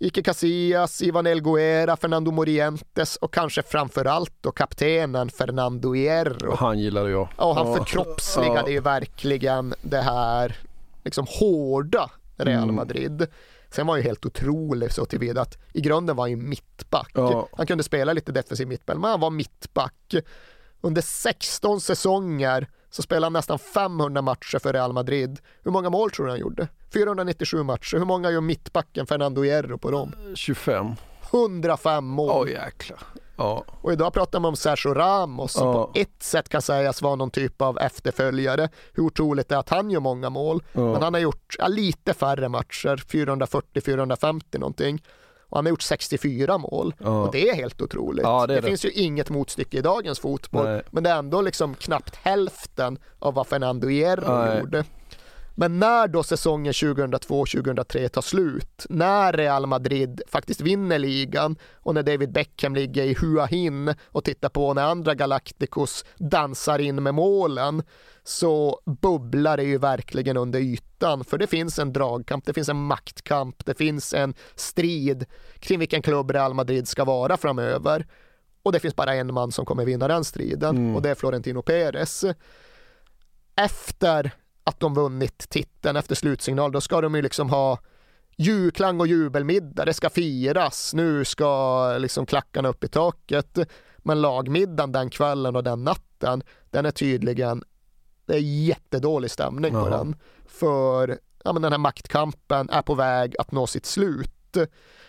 Ike 0.00 0.22
Casillas, 0.22 1.02
Ivan 1.02 1.26
Elguera, 1.26 1.96
Fernando 1.96 2.30
Morientes 2.30 3.16
och 3.16 3.34
kanske 3.34 3.62
framförallt 3.62 4.32
då 4.40 4.52
kaptenen 4.52 5.30
Fernando 5.30 5.92
Hierro. 5.92 6.54
Han 6.54 6.78
gillade 6.78 7.10
jag. 7.10 7.28
Ja, 7.38 7.52
han 7.54 7.66
Ja. 7.66 7.74
förkroppsligade 7.76 8.60
Ja. 8.60 8.68
ju 8.70 8.80
verkligen 8.80 9.74
det 9.82 10.00
här 10.00 10.56
liksom 11.04 11.26
hårda 11.28 12.10
Real 12.36 12.62
Mm. 12.62 12.74
Madrid. 12.74 13.26
Sen 13.70 13.86
var 13.86 13.94
han 13.94 14.00
ju 14.02 14.08
helt 14.08 14.26
otrolig 14.26 14.92
så 14.92 15.04
tillvida 15.04 15.40
att 15.40 15.58
i 15.72 15.80
grunden 15.80 16.16
var 16.16 16.22
han 16.24 16.30
ju 16.30 16.36
mittback. 16.36 17.10
Ja. 17.14 17.48
Han 17.56 17.66
kunde 17.66 17.84
spela 17.84 18.12
lite 18.12 18.32
defensiv 18.32 18.68
mittback, 18.68 18.96
men 18.96 19.10
han 19.10 19.20
var 19.20 19.30
mittback. 19.30 20.14
Under 20.80 21.02
16 21.02 21.80
säsonger 21.80 22.68
så 22.96 23.02
spelade 23.02 23.26
han 23.26 23.32
nästan 23.32 23.58
500 23.58 24.22
matcher 24.22 24.58
för 24.58 24.72
Real 24.72 24.92
Madrid. 24.92 25.38
Hur 25.62 25.70
många 25.70 25.90
mål 25.90 26.10
tror 26.10 26.26
du 26.26 26.32
han 26.32 26.40
gjorde? 26.40 26.68
497 26.92 27.62
matcher. 27.62 27.96
Hur 27.96 28.04
många 28.04 28.30
gör 28.30 28.40
mittbacken 28.40 29.06
Fernando 29.06 29.42
Hierro 29.42 29.78
på 29.78 29.90
dem? 29.90 30.12
25. 30.34 30.86
105 31.32 32.04
mål. 32.04 32.30
Åh 32.32 32.50
jäklar. 32.50 32.98
Ja. 33.36 33.64
Och 33.82 33.92
idag 33.92 34.12
pratar 34.12 34.40
man 34.40 34.48
om 34.48 34.56
Sergio 34.56 34.94
Ramos 34.94 35.52
som 35.52 35.66
Ja. 35.66 35.72
på 35.72 35.90
ett 35.94 36.22
sätt 36.22 36.48
kan 36.48 36.62
sägas 36.62 37.02
vara 37.02 37.14
någon 37.14 37.30
typ 37.30 37.62
av 37.62 37.78
efterföljare. 37.78 38.68
Hur 38.92 39.02
otroligt 39.02 39.48
det 39.48 39.54
är 39.54 39.58
att 39.58 39.68
han 39.68 39.90
gör 39.90 40.00
många 40.00 40.30
mål. 40.30 40.62
Ja. 40.72 40.80
Men 40.92 41.02
han 41.02 41.14
har 41.14 41.20
gjort 41.20 41.56
lite 41.68 42.14
färre 42.14 42.48
matcher, 42.48 42.96
440-450 42.96 44.58
någonting. 44.58 45.02
Och 45.56 45.58
han 45.58 45.66
har 45.66 45.70
gjort 45.70 45.82
64 45.82 46.58
mål. 46.58 46.94
Ja. 46.98 47.22
Och 47.22 47.32
det 47.32 47.48
är 47.48 47.54
helt 47.54 47.82
otroligt. 47.82 48.22
Ja, 48.22 48.46
det 48.46 48.54
är 48.54 48.62
det. 48.62 48.68
finns 48.68 48.84
ju 48.84 48.90
inget 48.90 49.30
motstycke 49.30 49.78
i 49.78 49.80
dagens 49.80 50.18
fotboll. 50.20 50.64
Nej. 50.64 50.82
Men 50.90 51.02
det 51.02 51.10
är 51.10 51.18
ändå 51.18 51.40
liksom 51.40 51.74
knappt 51.74 52.16
hälften 52.16 52.98
av 53.18 53.34
vad 53.34 53.46
Fernando 53.46 53.88
Hierro 53.88 54.58
gjorde. 54.58 54.84
Men 55.58 55.78
när 55.78 56.08
då 56.08 56.22
säsongen 56.22 56.72
2002-2003 56.72 58.08
tar 58.08 58.22
slut, 58.22 58.86
när 58.88 59.32
Real 59.32 59.66
Madrid 59.66 60.22
faktiskt 60.28 60.60
vinner 60.60 60.98
ligan 60.98 61.56
och 61.74 61.94
när 61.94 62.02
David 62.02 62.32
Beckham 62.32 62.74
ligger 62.74 63.04
i 63.04 63.14
Hua 63.20 63.46
Hin 63.46 63.94
och 64.04 64.24
tittar 64.24 64.48
på 64.48 64.74
när 64.74 64.82
andra 64.82 65.14
Galacticos 65.14 66.04
dansar 66.18 66.78
in 66.78 67.02
med 67.02 67.14
målen, 67.14 67.82
så 68.24 68.80
bubblar 69.02 69.56
det 69.56 69.62
ju 69.62 69.78
verkligen 69.78 70.36
under 70.36 70.60
ytan. 70.60 71.24
För 71.24 71.38
det 71.38 71.46
finns 71.46 71.78
en 71.78 71.92
dragkamp, 71.92 72.46
det 72.46 72.52
finns 72.52 72.68
en 72.68 72.82
maktkamp, 72.82 73.66
det 73.66 73.74
finns 73.74 74.14
en 74.14 74.34
strid 74.54 75.24
kring 75.58 75.78
vilken 75.78 76.02
klubb 76.02 76.30
Real 76.30 76.54
Madrid 76.54 76.88
ska 76.88 77.04
vara 77.04 77.36
framöver. 77.36 78.06
Och 78.62 78.72
det 78.72 78.80
finns 78.80 78.96
bara 78.96 79.14
en 79.14 79.34
man 79.34 79.52
som 79.52 79.66
kommer 79.66 79.84
vinna 79.84 80.08
den 80.08 80.24
striden 80.24 80.76
Mm. 80.76 80.96
och 80.96 81.02
det 81.02 81.10
är 81.10 81.14
Florentino 81.14 81.62
Perez 81.62 82.24
efter 83.56 84.30
att 84.66 84.80
de 84.80 84.94
vunnit 84.94 85.48
titeln 85.48 85.96
efter 85.96 86.14
slutsignal, 86.14 86.72
då 86.72 86.80
ska 86.80 87.00
de 87.00 87.14
ju 87.14 87.22
liksom 87.22 87.50
ha 87.50 87.78
julklang 88.36 89.00
och 89.00 89.06
jubelmiddag, 89.06 89.84
det 89.84 89.94
ska 89.94 90.10
firas, 90.10 90.94
nu 90.94 91.24
ska 91.24 91.98
liksom 91.98 92.26
klackarna 92.26 92.68
upp 92.68 92.84
i 92.84 92.88
taket. 92.88 93.58
Men 93.98 94.20
lagmiddagen 94.20 94.92
den 94.92 95.10
kvällen 95.10 95.56
och 95.56 95.64
den 95.64 95.84
natten, 95.84 96.42
den 96.70 96.86
är 96.86 96.90
tydligen, 96.90 97.64
det 98.26 98.34
är 98.34 98.40
jättedålig 98.40 99.30
stämning 99.30 99.72
på 99.72 99.78
Jaha. 99.78 99.98
den. 99.98 100.16
För 100.46 101.18
ja, 101.44 101.52
men 101.52 101.62
den 101.62 101.72
här 101.72 101.78
maktkampen 101.78 102.70
är 102.70 102.82
på 102.82 102.94
väg 102.94 103.36
att 103.38 103.52
nå 103.52 103.66
sitt 103.66 103.86
slut. 103.86 104.56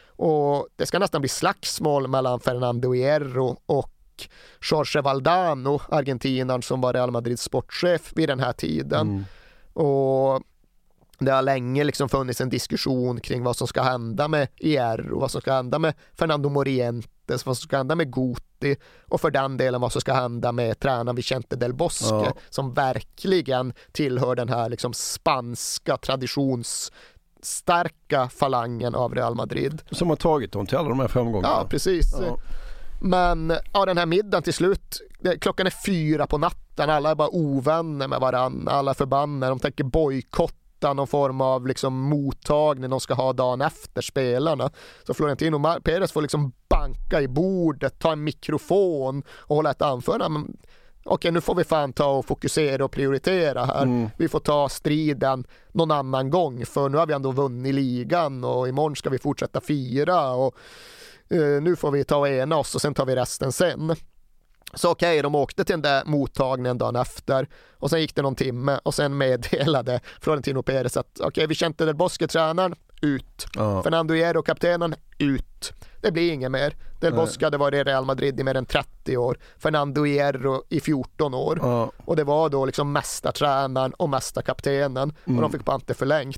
Och 0.08 0.68
det 0.76 0.86
ska 0.86 1.00
nästan 1.00 1.22
bli 1.22 1.30
slagsmål 1.30 2.08
mellan 2.08 2.40
Fernando 2.40 2.94
Hierro 2.94 3.60
och 3.66 3.94
Jorge 4.72 5.02
Valdano, 5.02 5.82
argentinaren 5.90 6.62
som 6.62 6.82
var 6.82 6.94
Real 6.94 7.12
Madrids 7.12 7.44
sportchef 7.44 8.12
vid 8.16 8.30
den 8.30 8.40
här 8.40 8.54
tiden. 8.54 9.08
Mm. 9.08 9.26
Och 9.78 10.41
det 11.20 11.32
har 11.32 11.41
länge 11.41 11.84
liksom 11.84 12.10
funnits 12.10 12.41
en 12.41 12.49
diskussion 12.49 13.20
kring 13.22 13.44
vad 13.44 13.56
som 13.56 13.68
ska 13.68 13.82
hända 13.82 14.28
med 14.28 14.48
IR 14.58 15.12
och 15.12 15.22
vad 15.22 15.32
som 15.32 15.41
ska 15.41 15.54
hända 15.54 15.80
med 15.80 15.94
Fernando 16.14 16.49
Morientes, 16.49 17.45
vad 17.45 17.58
som 17.58 17.66
ska 17.68 17.78
hända 17.78 17.95
med 17.95 18.14
Guti 18.14 18.76
och 19.08 19.22
för 19.22 19.32
den 19.32 19.58
delen 19.58 19.82
vad 19.82 19.91
som 19.91 20.02
ska 20.02 20.14
hända 20.14 20.52
med 20.52 20.80
tränaren 20.80 21.16
Vicente 21.16 21.56
del 21.56 21.74
Bosque 21.74 22.16
Ja. 22.26 22.34
som 22.49 22.74
verkligen 22.74 23.74
tillhör 23.91 24.36
den 24.36 24.49
här 24.49 24.70
liksom 24.70 24.94
spanska 24.94 25.98
traditionsstarka 25.98 28.30
falangen 28.30 28.95
av 28.95 29.16
Real 29.16 29.36
Madrid. 29.36 29.82
Som 29.91 30.10
har 30.10 30.16
tagit 30.16 30.52
dem 30.52 30.66
till 30.66 30.78
alla 30.78 30.90
de 30.90 30.99
här 30.99 31.08
framgångarna. 31.08 31.48
Ja, 31.48 31.66
precis. 31.70 32.16
Ja. 32.22 32.38
Men 32.99 33.53
ja, 33.74 33.86
den 33.86 33.98
här 33.98 34.06
middagen 34.06 34.44
till 34.44 34.53
slut, 34.53 35.02
klockan 35.40 35.68
är 35.68 35.86
fyra 35.86 36.28
på 36.28 36.38
natten, 36.38 36.90
alla 36.90 37.11
är 37.11 37.15
bara 37.15 37.30
ovänner 37.36 38.07
med 38.07 38.19
varandra, 38.19 38.72
alla 38.72 38.91
är 38.91 38.95
förbannade, 38.95 39.52
de 39.52 39.60
tänker 39.60 39.84
bojkotta 39.84 40.94
någon 40.94 41.07
form 41.07 41.41
av 41.41 41.68
liksom 41.68 41.94
mottagning 41.94 42.90
de 42.90 42.99
ska 42.99 43.14
ha 43.14 43.34
dagen 43.34 43.61
efter 43.61 44.02
spelarna. 44.02 44.69
Så 45.07 45.14
Florentino 45.14 45.80
Perez 45.84 46.11
får 46.11 46.22
liksom 46.22 46.52
banka 46.69 47.22
i 47.22 47.28
bordet, 47.28 47.99
ta 47.99 48.11
en 48.11 48.24
mikrofon 48.24 49.24
och 49.30 49.56
hålla 49.56 49.72
ett 49.72 49.82
anförande. 49.82 50.30
Men, 50.30 50.57
Okej, 51.10 51.32
nu 51.32 51.41
får 51.41 51.56
vi 51.56 51.64
fan 51.64 51.94
ta 51.94 52.06
och 52.06 52.26
fokusera 52.26 52.86
och 52.86 52.91
prioritera 52.91 53.65
här. 53.65 53.86
Vi 54.18 54.28
får 54.28 54.40
ta 54.40 54.69
striden 54.69 55.45
någon 55.72 55.91
annan 55.91 56.30
gång, 56.30 56.65
för 56.65 56.90
nu 56.90 56.98
har 56.98 57.06
vi 57.07 57.14
ändå 57.14 57.32
vunnit 57.32 57.76
ligan 57.76 58.44
och 58.44 58.68
imorgon 58.68 58.95
ska 58.95 59.10
vi 59.10 59.19
fortsätta 59.19 59.61
fira 59.61 60.32
och 60.32 60.56
Eh, 61.30 61.62
nu 61.62 61.76
får 61.76 61.91
vi 61.91 62.04
ta 62.04 62.18
och 62.18 62.28
ena 62.28 62.58
oss 62.58 62.76
och 62.76 62.82
sen 62.82 62.94
tar 62.94 63.06
vi 63.06 63.16
resten 63.16 63.52
sen. 63.52 63.95
Så 64.74 64.91
okej, 64.91 65.22
de 65.22 65.36
åkte 65.36 65.64
till 65.64 65.74
den 65.74 65.82
där 65.82 66.06
mottagningen 66.06 66.78
dagen 66.78 66.95
efter 66.95 67.48
och 67.74 67.90
sen 67.90 68.02
gick 68.02 68.16
det 68.16 68.22
någon 68.22 68.36
timme 68.36 68.80
och 68.84 68.94
sen 68.94 69.18
meddelade 69.18 69.99
Florentino 70.22 70.64
Perez 70.64 70.98
att 70.98 71.20
okej, 71.20 71.48
vi 71.48 71.56
kände 71.56 71.86
Del 71.86 71.95
Bosque 71.95 72.28
tränaren, 72.28 72.76
ut. 73.02 73.48
Ja. 73.56 73.84
Fernando 73.84 74.14
Hierro 74.14 74.44
kaptenen, 74.44 74.95
ut. 75.19 75.74
Det 76.02 76.11
blir 76.11 76.32
inget 76.34 76.52
mer. 76.52 76.74
Del. 76.99 77.14
Bosque 77.14 77.45
hade 77.45 77.57
varit 77.57 77.80
i 77.80 77.84
Real 77.84 78.06
Madrid 78.06 78.40
i 78.40 78.44
mer 78.44 78.56
än 78.57 78.65
30 78.65 79.18
år. 79.18 79.38
Fernando 79.60 80.03
Hierro 80.03 80.64
i 80.69 80.80
14 80.80 81.34
år. 81.34 81.60
Ja. 81.61 81.91
Och 82.06 82.15
det 82.15 82.24
var 82.24 82.49
då 82.49 82.65
liksom 82.65 82.91
mästartränaren 82.91 83.94
och 83.94 84.10
mästarkaptenen 84.10 85.10
och 85.10 85.28
Mm. 85.28 85.41
de 85.41 85.52
fick 85.52 85.65
bara 85.65 85.76
inte 85.76 85.94
förlängt. 85.94 86.38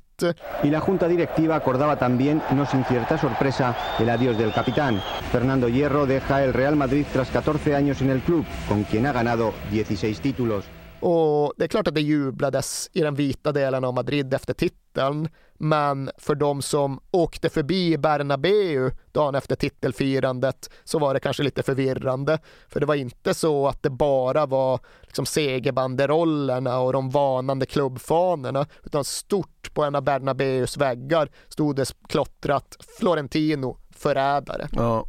Y 0.64 0.69
la 0.69 0.81
Junta 0.88 1.07
Directiva 1.07 1.56
acordaba 1.56 1.95
también, 1.95 2.41
no 2.52 2.65
sin 2.65 2.84
cierta 2.86 3.18
sorpresa, 3.18 3.76
el 3.99 4.10
adiós 4.10 4.38
del 4.38 4.52
capitán. 4.53 4.99
Fernando 5.31 5.68
Hierro 5.68 6.06
deja 6.06 6.44
el 6.44 6.53
Real 6.53 6.76
Madrid 6.76 7.06
tras 7.14 7.30
14 7.30 7.76
años 7.76 8.02
en 8.02 8.10
el 8.10 8.22
club, 8.22 8.45
con 8.68 8.84
quien 8.84 9.06
ha 9.06 9.14
ganado 9.14 9.53
16 9.72 10.19
títulos. 10.22 10.65
Och 11.00 11.54
det 11.58 11.64
är 11.64 11.68
klart 11.68 11.88
att 11.88 11.96
det 11.96 12.02
jublades 12.02 12.90
i 12.94 13.02
den 13.02 13.16
vita 13.16 13.52
delen 13.52 13.84
av 13.84 13.94
Madrid 13.94 14.34
efter 14.34 14.54
titeln. 14.54 15.30
Men 15.54 16.12
för 16.18 16.36
de 16.36 16.62
som 16.62 17.00
åkte 17.12 17.50
förbi 17.50 17.98
Bernabeu 17.98 18.92
dagen 19.12 19.36
efter 19.36 19.56
titelfirandet 19.56 20.70
så 20.84 21.00
var 21.00 21.14
det 21.14 21.20
kanske 21.20 21.44
lite 21.44 21.64
förvirrande. 21.64 22.40
För 22.68 22.80
det 22.80 22.86
var 22.86 22.96
inte 22.96 23.34
så 23.34 23.68
att 23.68 23.84
det 23.84 23.90
bara 23.90 24.46
var 24.46 24.80
liksom 25.02 25.26
segerbanderollerna 25.26 26.80
och 26.80 26.94
de 26.94 27.10
vanande 27.10 27.66
klubbfanorna. 27.66 28.68
Utan 28.84 29.04
stort 29.04 29.74
på 29.74 29.84
en 29.84 29.96
av 29.96 30.04
Bernabeus 30.04 30.78
väggar 30.78 31.30
stod 31.48 31.76
det 31.76 31.94
klottrat 32.08 32.78
Florentino 33.00 33.78
förrädare. 33.92 34.68
Ja. 34.72 35.06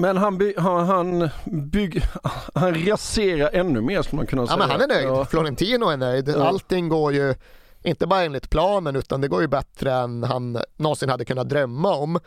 Men 0.00 0.16
han, 0.16 0.38
by, 0.38 0.54
han, 0.58 0.86
han, 0.86 1.28
bygg, 1.44 2.02
han 2.54 2.86
raserar 2.86 3.50
ännu 3.52 3.80
mer 3.80 4.02
skulle 4.02 4.16
man 4.16 4.26
kunna 4.26 4.42
Ja, 4.42 4.46
säga. 4.46 4.58
men 4.58 4.70
han 4.70 4.80
är 4.80 4.86
nöjd. 4.86 5.06
Ja. 5.08 5.24
Florentino 5.24 5.88
är 5.88 5.96
nöjd. 5.96 6.28
Ja. 6.28 6.48
Allting 6.48 6.88
går 6.88 7.12
ju 7.12 7.34
inte 7.82 8.06
bara 8.06 8.22
enligt 8.22 8.50
planen 8.50 8.96
utan 8.96 9.20
det 9.20 9.28
går 9.28 9.40
ju 9.40 9.46
bättre 9.48 9.92
än 9.92 10.22
han 10.22 10.58
någonsin 10.76 11.08
hade 11.08 11.24
kunnat 11.24 11.48
drömma 11.48 11.94
om. 11.94 12.20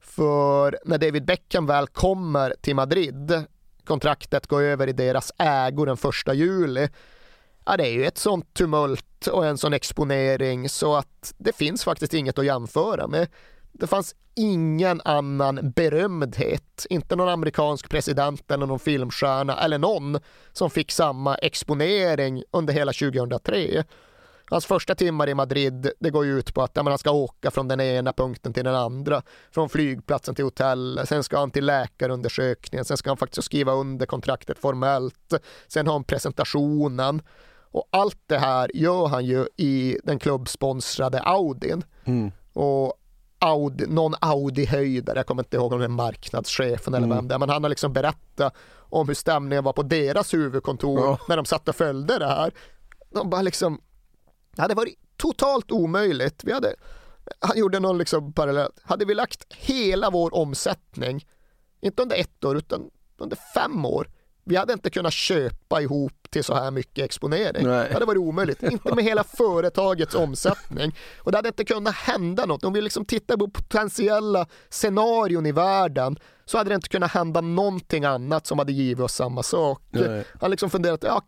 För 0.00 0.78
när 0.84 0.98
David 0.98 1.24
Beckham 1.24 1.66
väl 1.66 1.86
kommer 1.86 2.54
till 2.60 2.74
Madrid, 2.74 3.42
kontraktet 3.84 4.46
går 4.46 4.62
över 4.62 4.86
i 4.86 4.92
deras 4.92 5.32
ägo 5.38 5.84
den 5.84 5.96
första 5.96 6.34
juli. 6.34 6.88
Ja, 7.64 7.76
det 7.76 7.86
är 7.86 7.92
ju 7.92 8.04
ett 8.06 8.18
sånt 8.18 8.54
tumult 8.54 9.26
och 9.26 9.46
en 9.46 9.58
sån 9.58 9.72
exponering 9.72 10.68
så 10.68 10.96
att 10.96 11.34
det 11.38 11.56
finns 11.56 11.84
faktiskt 11.84 12.14
inget 12.14 12.38
att 12.38 12.44
jämföra 12.44 13.06
med. 13.06 13.28
Det 13.78 13.86
fanns 13.86 14.14
ingen 14.34 15.00
annan 15.04 15.72
berömdhet, 15.76 16.86
inte 16.90 17.16
någon 17.16 17.28
amerikansk 17.28 17.88
president 17.88 18.50
eller 18.50 18.66
någon 18.66 18.78
filmstjärna 18.78 19.60
eller 19.60 19.78
någon 19.78 20.18
som 20.52 20.70
fick 20.70 20.92
samma 20.92 21.34
exponering 21.34 22.42
under 22.50 22.74
hela 22.74 22.92
2003. 22.92 23.84
Hans 24.50 24.66
första 24.66 24.94
timmar 24.94 25.28
i 25.28 25.34
Madrid, 25.34 25.90
det 26.00 26.10
går 26.10 26.24
ju 26.24 26.38
ut 26.38 26.54
på 26.54 26.62
att 26.62 26.70
ja, 26.74 26.82
han 26.82 26.98
ska 26.98 27.10
åka 27.10 27.50
från 27.50 27.68
den 27.68 27.80
ena 27.80 28.12
punkten 28.12 28.52
till 28.52 28.64
den 28.64 28.74
andra. 28.74 29.22
Från 29.50 29.68
flygplatsen 29.68 30.34
till 30.34 30.44
hotellet, 30.44 31.08
sen 31.08 31.24
ska 31.24 31.38
han 31.38 31.50
till 31.50 31.66
läkarundersökningen, 31.66 32.84
sen 32.84 32.96
ska 32.96 33.10
han 33.10 33.16
faktiskt 33.16 33.44
skriva 33.44 33.72
under 33.72 34.06
kontraktet 34.06 34.58
formellt. 34.58 35.34
Sen 35.68 35.86
har 35.86 35.92
han 35.92 36.04
presentationen. 36.04 37.22
Och 37.70 37.88
allt 37.90 38.20
det 38.26 38.38
här 38.38 38.70
gör 38.74 39.06
han 39.06 39.24
ju 39.24 39.46
i 39.56 39.98
den 40.04 40.18
klubbsponsrade 40.18 41.20
Audin. 41.20 41.84
Mm. 42.04 42.32
Och 42.52 42.94
Audi, 43.38 43.86
någon 43.86 44.14
Audi-höjdare, 44.14 45.16
jag 45.18 45.26
kommer 45.26 45.42
inte 45.42 45.56
ihåg 45.56 45.72
om 45.72 45.78
det 45.78 45.84
är 45.84 45.88
marknadschefen 45.88 46.94
eller 46.94 47.06
Mm. 47.06 47.16
vem 47.16 47.28
det 47.28 47.34
är, 47.34 47.38
men 47.38 47.48
han 47.48 47.62
har 47.62 47.70
liksom 47.70 47.92
berättat 47.92 48.54
om 48.78 49.08
hur 49.08 49.14
stämningen 49.14 49.64
var 49.64 49.72
på 49.72 49.82
deras 49.82 50.34
huvudkontor 50.34 51.00
Ja. 51.00 51.18
när 51.28 51.36
de 51.36 51.44
satt 51.44 51.68
och 51.68 51.76
följde 51.76 52.18
det 52.18 52.26
här. 52.26 52.52
De 53.10 53.30
bara 53.30 53.42
liksom, 53.42 53.80
det 54.56 54.62
hade 54.62 54.74
varit 54.74 54.94
totalt 55.16 55.72
omöjligt. 55.72 56.44
Vi 56.44 56.52
hade, 56.52 56.74
han 57.40 57.58
gjorde 57.58 57.80
någon 57.80 57.98
liksom 57.98 58.32
parallell, 58.32 58.70
hade 58.82 59.04
vi 59.04 59.14
lagt 59.14 59.44
hela 59.54 60.10
vår 60.10 60.34
omsättning, 60.34 61.26
inte 61.80 62.02
under 62.02 62.16
ett 62.16 62.44
år 62.44 62.56
utan 62.56 62.90
under 63.18 63.36
fem 63.54 63.84
år, 63.84 64.08
vi 64.44 64.56
hade 64.56 64.72
inte 64.72 64.90
kunnat 64.90 65.12
köpa 65.12 65.80
ihop 65.82 66.17
till 66.30 66.44
så 66.44 66.54
här 66.54 66.70
mycket 66.70 67.04
exponering. 67.04 67.66
Nej. 67.66 67.88
Det 67.88 67.94
hade 67.94 68.06
varit 68.06 68.18
omöjligt. 68.18 68.62
Inte 68.72 68.94
med 68.94 69.04
hela 69.04 69.24
företagets 69.24 70.14
omsättning. 70.14 70.94
Och 71.18 71.32
det 71.32 71.38
hade 71.38 71.48
inte 71.48 71.64
kunnat 71.64 71.94
hända 71.94 72.46
något. 72.46 72.64
Om 72.64 72.72
vi 72.72 72.80
liksom 72.80 73.04
tittar 73.04 73.36
på 73.36 73.48
potentiella 73.48 74.46
scenarion 74.68 75.46
i 75.46 75.52
världen 75.52 76.18
så 76.44 76.58
hade 76.58 76.70
det 76.70 76.74
inte 76.74 76.88
kunnat 76.88 77.10
hända 77.10 77.40
någonting 77.40 78.04
annat 78.04 78.46
som 78.46 78.58
hade 78.58 78.72
givit 78.72 79.04
oss 79.04 79.14
samma 79.14 79.42
sak. 79.42 79.82
Nej. 79.90 80.24
Han 80.40 80.50
liksom 80.50 80.70
funderat, 80.70 81.02
ja, 81.02 81.22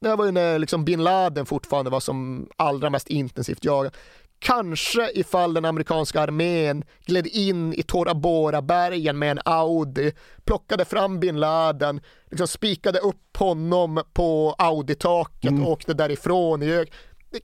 det 0.00 0.16
var 0.16 0.24
ju 0.24 0.30
när 0.30 0.58
liksom 0.58 0.84
bin 0.84 1.04
Laden 1.04 1.46
fortfarande 1.46 1.90
var 1.90 2.00
som 2.00 2.48
allra 2.56 2.90
mest 2.90 3.08
intensivt 3.08 3.64
jagad. 3.64 3.96
Kanske 4.44 5.10
ifall 5.14 5.54
den 5.54 5.64
amerikanska 5.64 6.20
armén 6.20 6.84
gled 7.06 7.26
in 7.26 7.74
i 7.74 7.82
Tora 7.82 8.14
Bora-bergen 8.14 9.18
med 9.18 9.30
en 9.30 9.40
Audi, 9.44 10.12
plockade 10.44 10.84
fram 10.84 11.20
bin 11.20 11.40
Laden, 11.40 12.00
liksom 12.30 12.48
spikade 12.48 12.98
upp 12.98 13.36
honom 13.36 14.02
på 14.12 14.54
Audi-taket 14.58 15.62
och 15.62 15.70
åkte 15.70 15.94
därifrån. 15.94 16.60
Det 16.60 16.86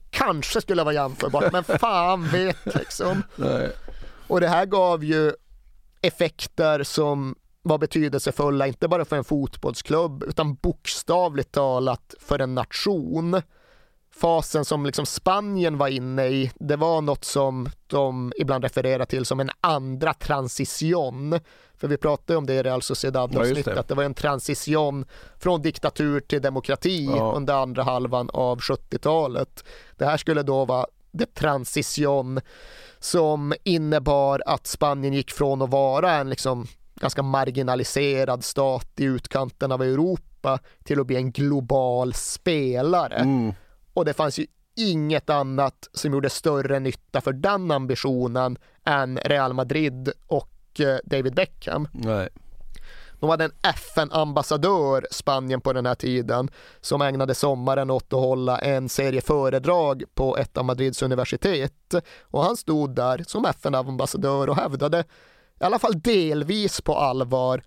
kanske 0.09 0.61
skulle 0.61 0.83
vara 0.83 0.93
jämförbart, 0.93 1.51
men 1.51 1.63
fan 1.79 2.27
vet 2.27 2.75
liksom. 2.75 3.23
Och 4.27 4.41
det 4.41 4.47
här 4.47 4.65
gav 4.65 5.03
ju 5.03 5.31
effekter 6.01 6.83
som 6.83 7.35
var 7.61 7.77
betydelsefulla, 7.77 8.67
inte 8.67 8.87
bara 8.87 9.05
för 9.05 9.15
en 9.15 9.23
fotbollsklubb, 9.23 10.23
utan 10.23 10.55
bokstavligt 10.55 11.51
talat 11.51 12.15
för 12.19 12.39
en 12.39 12.55
nation. 12.55 13.41
Fasen 14.15 14.65
som 14.65 14.85
liksom 14.85 15.05
Spanien 15.05 15.77
var 15.77 15.87
inne 15.87 16.27
i, 16.27 16.51
det 16.55 16.75
var 16.75 17.01
något 17.01 17.25
som 17.25 17.69
de 17.87 18.33
ibland 18.37 18.63
refererar 18.63 19.05
till 19.05 19.25
som 19.25 19.39
en 19.39 19.49
andra 19.61 20.13
transition. 20.13 21.39
För 21.77 21.87
vi 21.87 21.97
pratade 21.97 22.37
om 22.37 22.45
det 22.45 22.53
i 22.53 22.63
Real 22.63 22.77
Ja, 22.77 22.81
Sociedad-avsnittet, 22.81 23.65
det. 23.65 23.79
att 23.79 23.87
det 23.87 23.95
var 23.95 24.03
en 24.03 24.13
transition 24.13 25.05
från 25.39 25.61
diktatur 25.61 26.19
till 26.19 26.41
demokrati 26.41 27.05
Ja. 27.05 27.33
under 27.35 27.53
andra 27.53 27.83
halvan 27.83 28.29
av 28.33 28.59
70-talet. 28.59 29.63
Det 29.97 30.05
här 30.05 30.17
skulle 30.17 30.43
då 30.43 30.65
vara 30.65 30.85
det 31.11 31.33
transition 31.33 32.39
som 32.99 33.53
innebar 33.63 34.43
att 34.45 34.67
Spanien 34.67 35.13
gick 35.13 35.31
från 35.31 35.61
att 35.61 35.69
vara 35.69 36.11
en 36.11 36.29
liksom 36.29 36.67
ganska 36.95 37.23
marginaliserad 37.23 38.43
stat 38.43 38.87
i 38.97 39.03
utkanten 39.03 39.71
av 39.71 39.81
Europa 39.81 40.59
till 40.83 40.99
att 40.99 41.07
bli 41.07 41.15
en 41.15 41.31
global 41.31 42.13
spelare. 42.13 43.15
Mm. 43.15 43.53
Och 43.93 44.05
det 44.05 44.13
fanns 44.13 44.39
ju 44.39 44.45
inget 44.75 45.29
annat 45.29 45.89
som 45.93 46.13
gjorde 46.13 46.29
större 46.29 46.79
nytta 46.79 47.21
för 47.21 47.33
den 47.33 47.71
ambitionen 47.71 48.57
än 48.85 49.17
Real 49.17 49.53
Madrid 49.53 50.11
och 50.27 50.79
eh, 50.79 50.97
David 51.03 51.35
Beckham. 51.35 51.87
Nej. 51.91 52.29
De 53.21 53.29
hade 53.29 53.45
en 53.45 53.53
FN-ambassadör, 53.61 55.07
Spanien 55.11 55.61
på 55.61 55.73
den 55.73 55.85
här 55.85 55.95
tiden, 55.95 56.49
som 56.81 57.01
ägnade 57.01 57.35
sommaren 57.35 57.89
åt 57.89 58.13
att 58.13 58.19
hålla 58.19 58.57
en 58.57 58.89
serie 58.89 59.21
föredrag 59.21 60.03
på 60.13 60.37
ett 60.37 60.57
av 60.57 60.65
Madrids 60.65 61.01
universitet. 61.01 61.93
Och 62.21 62.43
han 62.43 62.57
stod 62.57 62.95
där 62.95 63.23
som 63.27 63.45
FN-ambassadör 63.45 64.49
och 64.49 64.55
hävdade, 64.55 64.99
i 65.59 65.63
alla 65.63 65.79
fall 65.79 66.01
delvis 66.01 66.81
på 66.81 66.95
allvar, 66.95 67.63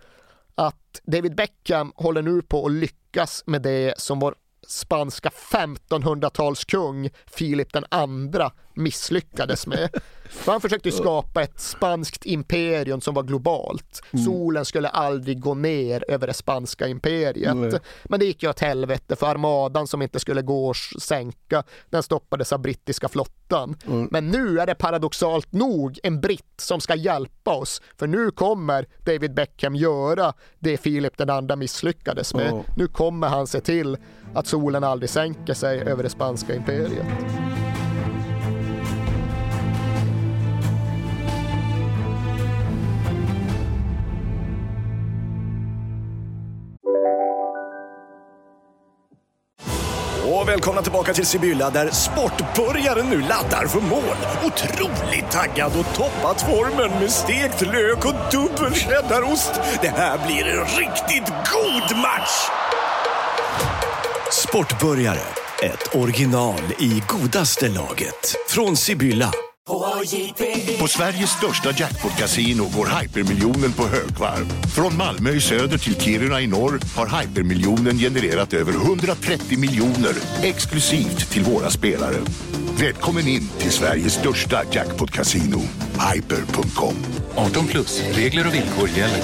att 0.54 1.00
David 1.04 1.34
Beckham 1.34 1.92
håller 1.96 2.22
nu 2.22 2.42
på 2.42 2.66
att 2.66 2.72
lyckas 2.72 3.42
med 3.46 3.62
det 3.62 3.94
som 3.98 4.20
vår 4.20 4.34
spanska 4.68 5.30
1500-talskung 5.50 7.10
Filip 7.26 7.72
den 7.72 7.84
andra 7.88 8.52
misslyckades 8.74 9.66
med. 9.66 9.90
För 10.30 10.52
han 10.52 10.60
försökte 10.60 10.92
skapa 10.92 11.42
ett 11.42 11.60
spanskt 11.60 12.26
imperium 12.26 13.00
som 13.00 13.14
var 13.14 13.22
globalt. 13.22 14.02
Mm. 14.12 14.24
Solen 14.24 14.64
skulle 14.64 14.88
aldrig 14.88 15.40
gå 15.40 15.54
ner 15.54 16.04
över 16.08 16.26
det 16.26 16.34
spanska 16.34 16.86
imperiet. 16.86 17.56
Nej. 17.56 17.80
Men 18.04 18.20
det 18.20 18.26
gick 18.26 18.42
ju 18.42 18.50
åt 18.50 18.60
helvete 18.60 19.16
för 19.16 19.26
armadan 19.26 19.86
som 19.86 20.02
inte 20.02 20.20
skulle 20.20 20.42
gå 20.42 20.70
att 20.70 21.02
sänka, 21.02 21.62
den 21.90 22.02
stoppades 22.02 22.52
av 22.52 22.58
brittiska 22.58 23.08
flottan. 23.08 23.76
Mm. 23.86 24.08
Men 24.10 24.28
nu 24.30 24.60
är 24.60 24.66
det 24.66 24.74
paradoxalt 24.74 25.52
nog 25.52 25.98
en 26.02 26.20
britt 26.20 26.54
som 26.60 26.80
ska 26.80 26.94
hjälpa 26.94 27.54
oss. 27.54 27.82
För 27.96 28.06
nu 28.06 28.30
kommer 28.30 28.86
David 29.04 29.34
Beckham 29.34 29.76
göra 29.76 30.32
det 30.58 30.76
Filip 30.76 31.16
den 31.16 31.30
andra 31.30 31.56
misslyckades 31.56 32.34
med. 32.34 32.50
Ja. 32.50 32.64
Nu 32.76 32.86
kommer 32.86 33.28
han 33.28 33.46
se 33.46 33.60
till 33.60 33.96
att 34.34 34.46
solen 34.46 34.84
aldrig 34.84 35.10
sänker 35.10 35.54
sig 35.54 35.80
över 35.80 36.02
det 36.02 36.10
spanska 36.10 36.54
imperiet. 36.54 37.06
Och 50.44 50.48
välkomna 50.48 50.82
tillbaka 50.82 51.12
till 51.12 51.26
Sibylla 51.26 51.70
där 51.70 51.90
sportbörjaren 51.90 53.06
nu 53.10 53.20
laddar 53.20 53.66
för 53.66 53.80
mål. 53.80 54.16
Otroligt 54.44 55.30
taggad 55.30 55.72
och 55.78 55.94
toppat 55.94 56.42
formen 56.42 57.00
med 57.00 57.10
stekt 57.10 57.60
lök 57.60 58.04
och 58.04 58.32
dubbel 58.32 58.74
cheddarost. 58.74 59.60
Det 59.82 59.88
här 59.88 60.26
blir 60.26 60.46
en 60.46 60.64
riktigt 60.64 61.32
god 61.52 61.96
match! 61.96 62.63
Sportbörjare, 64.34 65.26
ett 65.62 65.94
original 65.94 66.60
i 66.78 67.02
godaste 67.08 67.68
laget. 67.68 68.36
Från 68.48 68.76
Sibylla. 68.76 69.32
På 70.80 70.88
Sveriges 70.88 71.30
största 71.30 71.70
jackpot-kasino 71.70 72.64
går 72.76 73.00
hypermiljonen 73.00 73.72
på 73.72 73.82
högvarv. 73.82 74.46
Från 74.74 74.96
Malmö 74.96 75.30
i 75.30 75.40
söder 75.40 75.78
till 75.78 76.00
Kiruna 76.00 76.40
i 76.40 76.46
norr 76.46 76.80
har 76.96 77.20
hypermiljonen 77.20 77.98
genererat 77.98 78.52
över 78.52 78.72
130 78.72 79.58
miljoner 79.58 80.14
exklusivt 80.42 81.30
till 81.30 81.42
våra 81.42 81.70
spelare. 81.70 82.16
Välkommen 82.80 83.28
in 83.28 83.48
till 83.58 83.70
Sveriges 83.70 84.14
största 84.14 84.62
jackpot-kasino, 84.70 85.60
hyper.com. 86.14 86.94
18 87.34 87.66
plus, 87.66 88.02
regler 88.12 88.46
och 88.46 88.54
villkor 88.54 88.88
gäller. 88.88 89.22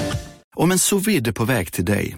Om 0.55 0.71
en 0.71 0.79
sous 0.79 1.33
på 1.35 1.45
väg 1.45 1.71
till 1.71 1.85
dig 1.85 2.17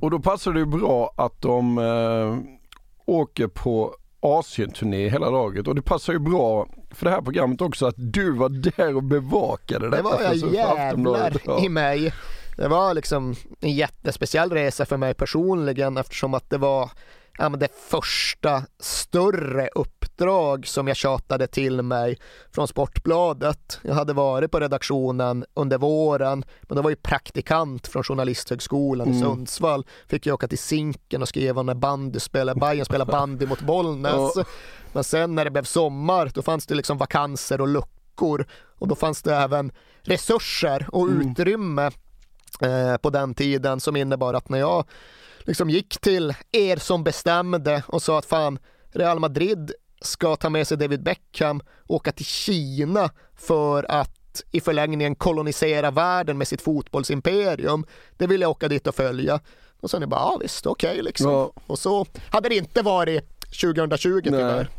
Och 0.00 0.10
då 0.10 0.18
passar 0.18 0.52
det 0.52 0.58
ju 0.58 0.66
bra 0.66 1.14
att 1.16 1.42
de 1.42 1.78
eh, 1.78 2.38
åker 3.06 3.46
på 3.46 3.94
Asienturné 4.20 5.08
hela 5.08 5.30
laget 5.30 5.68
och 5.68 5.74
det 5.74 5.82
passar 5.82 6.12
ju 6.12 6.18
bra 6.18 6.68
för 6.90 7.04
det 7.04 7.10
här 7.10 7.22
programmet 7.22 7.60
också 7.60 7.86
att 7.86 7.94
du 7.96 8.32
var 8.32 8.48
där 8.48 8.96
och 8.96 9.02
bevakade 9.02 9.84
Det 9.84 9.90
detta 9.90 10.02
var 10.02 10.22
jag 10.22 10.36
jävlar 10.36 11.64
i 11.64 11.68
mig. 11.68 12.12
Det 12.56 12.68
var 12.68 12.94
liksom 12.94 13.34
en 13.60 13.72
jättespeciell 13.72 14.50
resa 14.50 14.86
för 14.86 14.96
mig 14.96 15.14
personligen 15.14 15.96
eftersom 15.96 16.34
att 16.34 16.50
det 16.50 16.58
var 16.58 16.90
ja, 17.40 17.48
men 17.48 17.60
det 17.60 17.68
första 17.88 18.62
större 18.80 19.68
uppdrag 19.74 20.66
som 20.66 20.88
jag 20.88 20.96
tjatade 20.96 21.46
till 21.46 21.82
mig 21.82 22.18
från 22.54 22.68
Sportbladet. 22.68 23.80
Jag 23.82 23.94
hade 23.94 24.12
varit 24.12 24.50
på 24.50 24.60
redaktionen 24.60 25.44
under 25.54 25.78
våren, 25.78 26.44
men 26.62 26.76
då 26.76 26.82
var 26.82 26.90
jag 26.90 27.02
praktikant 27.02 27.88
från 27.88 28.02
Journalisthögskolan 28.02 29.08
i 29.08 29.10
Mm. 29.10 29.22
Sundsvall. 29.22 29.86
Fick 30.08 30.26
jag 30.26 30.34
åka 30.34 30.48
till 30.48 30.58
Zinken 30.58 31.22
och 31.22 31.28
skriva 31.28 31.62
när 31.62 31.74
bandy 31.74 32.20
spelade, 32.20 32.60
Bayern 32.60 32.84
spelade 32.84 33.12
bandy 33.12 33.46
mot 33.46 33.60
Bollnäs. 33.60 34.32
Ja. 34.36 34.44
Men 34.92 35.04
sen 35.04 35.34
när 35.34 35.44
det 35.44 35.50
blev 35.50 35.64
sommar, 35.64 36.30
då 36.34 36.42
fanns 36.42 36.66
det 36.66 36.74
liksom 36.74 36.98
vakanser 36.98 37.60
och 37.60 37.68
luckor 37.68 38.46
och 38.78 38.88
då 38.88 38.94
fanns 38.94 39.22
det 39.22 39.36
även 39.36 39.72
resurser 40.02 40.86
och 40.92 41.06
utrymme 41.06 41.90
eh, 42.60 42.96
på 42.96 43.10
den 43.10 43.34
tiden 43.34 43.80
som 43.80 43.96
innebar 43.96 44.34
att 44.34 44.48
när 44.48 44.58
jag 44.58 44.84
liksom 45.44 45.70
gick 45.70 46.00
till 46.00 46.34
er 46.52 46.76
som 46.76 47.04
bestämde 47.04 47.82
och 47.86 48.02
sa 48.02 48.18
att 48.18 48.26
fan 48.26 48.58
Real 48.92 49.18
Madrid 49.18 49.72
ska 50.00 50.36
ta 50.36 50.50
med 50.50 50.66
sig 50.66 50.76
David 50.76 51.02
Beckham 51.02 51.60
och 51.86 51.94
åka 51.94 52.12
till 52.12 52.24
Kina 52.24 53.10
för 53.36 53.90
att 53.90 54.42
i 54.50 54.60
förlängningen 54.60 55.14
kolonisera 55.14 55.90
världen 55.90 56.38
med 56.38 56.48
sitt 56.48 56.62
fotbollsimperium. 56.62 57.86
Det 58.16 58.26
vill 58.26 58.40
jag 58.40 58.50
åka 58.50 58.68
dit 58.68 58.86
och 58.86 58.94
följa. 58.94 59.40
Och 59.80 59.90
sen 59.90 59.98
är 60.02 60.06
det 60.06 60.10
bara, 60.10 60.20
ja 60.20 60.38
visst, 60.42 60.66
okej 60.66 61.02
liksom. 61.02 61.30
Ja. 61.30 61.52
Och 61.66 61.78
så 61.78 62.06
hade 62.30 62.48
det 62.48 62.56
inte 62.56 62.82
varit 62.82 63.40
2020 63.60 64.20
tyvärr. 64.24 64.70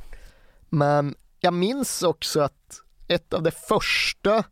Men 0.70 1.16
jag 1.40 1.54
minns 1.54 2.04
också 2.04 2.40
att 2.40 2.82
ett 3.08 3.34
av 3.34 3.44
de 3.44 3.52
första 3.52 4.44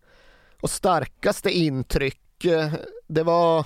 och 0.62 0.70
starkaste 0.70 1.52
intryck, 1.52 2.46
eh, 2.46 2.74
det 3.08 3.24
var 3.24 3.66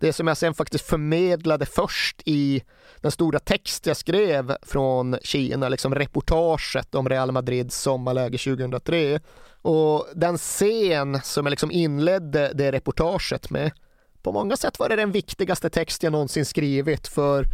det 0.00 0.12
som 0.12 0.26
jag 0.26 0.36
sen 0.36 0.54
faktiskt 0.54 0.86
förmedlade 0.86 1.66
först 1.66 2.22
i 2.24 2.62
den 3.00 3.10
stora 3.10 3.38
text 3.38 3.86
jag 3.86 3.96
skrev 3.96 4.56
från 4.62 5.18
Kina, 5.22 5.68
liksom 5.68 5.94
reportaget 5.94 6.94
om 6.94 7.08
Real 7.08 7.32
Madrids 7.32 7.76
sommarläge 7.76 8.38
2003. 8.38 9.20
Och 9.62 10.06
den 10.14 10.38
scen 10.38 11.20
som 11.22 11.46
jag 11.46 11.50
liksom 11.50 11.70
inledde 11.70 12.52
det 12.54 12.72
reportaget 12.72 13.50
med, 13.50 13.72
på 14.22 14.32
många 14.32 14.56
sätt 14.56 14.78
var 14.78 14.88
det 14.88 14.96
den 14.96 15.12
viktigaste 15.12 15.70
text 15.70 16.02
jag 16.02 16.12
någonsin 16.12 16.44
skrivit 16.44 17.08
för 17.08 17.46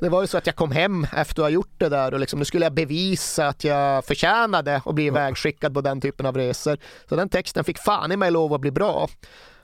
det 0.00 0.08
var 0.08 0.20
ju 0.20 0.26
så 0.26 0.38
att 0.38 0.46
jag 0.46 0.56
kom 0.56 0.70
hem 0.70 1.06
efter 1.16 1.42
att 1.42 1.44
ha 1.44 1.50
gjort 1.50 1.74
det 1.78 1.88
där 1.88 2.14
och 2.14 2.20
liksom, 2.20 2.38
nu 2.38 2.44
skulle 2.44 2.66
jag 2.66 2.72
bevisa 2.72 3.48
att 3.48 3.64
jag 3.64 4.04
förtjänade 4.04 4.82
att 4.84 4.94
bli 4.94 5.06
ivägskickad 5.06 5.74
på 5.74 5.80
den 5.80 6.00
typen 6.00 6.26
av 6.26 6.36
resor. 6.36 6.78
Så 7.08 7.16
den 7.16 7.28
texten 7.28 7.64
fick 7.64 7.78
fan 7.78 8.12
i 8.12 8.16
mig 8.16 8.30
lov 8.30 8.54
att 8.54 8.60
bli 8.60 8.70
bra. 8.70 9.08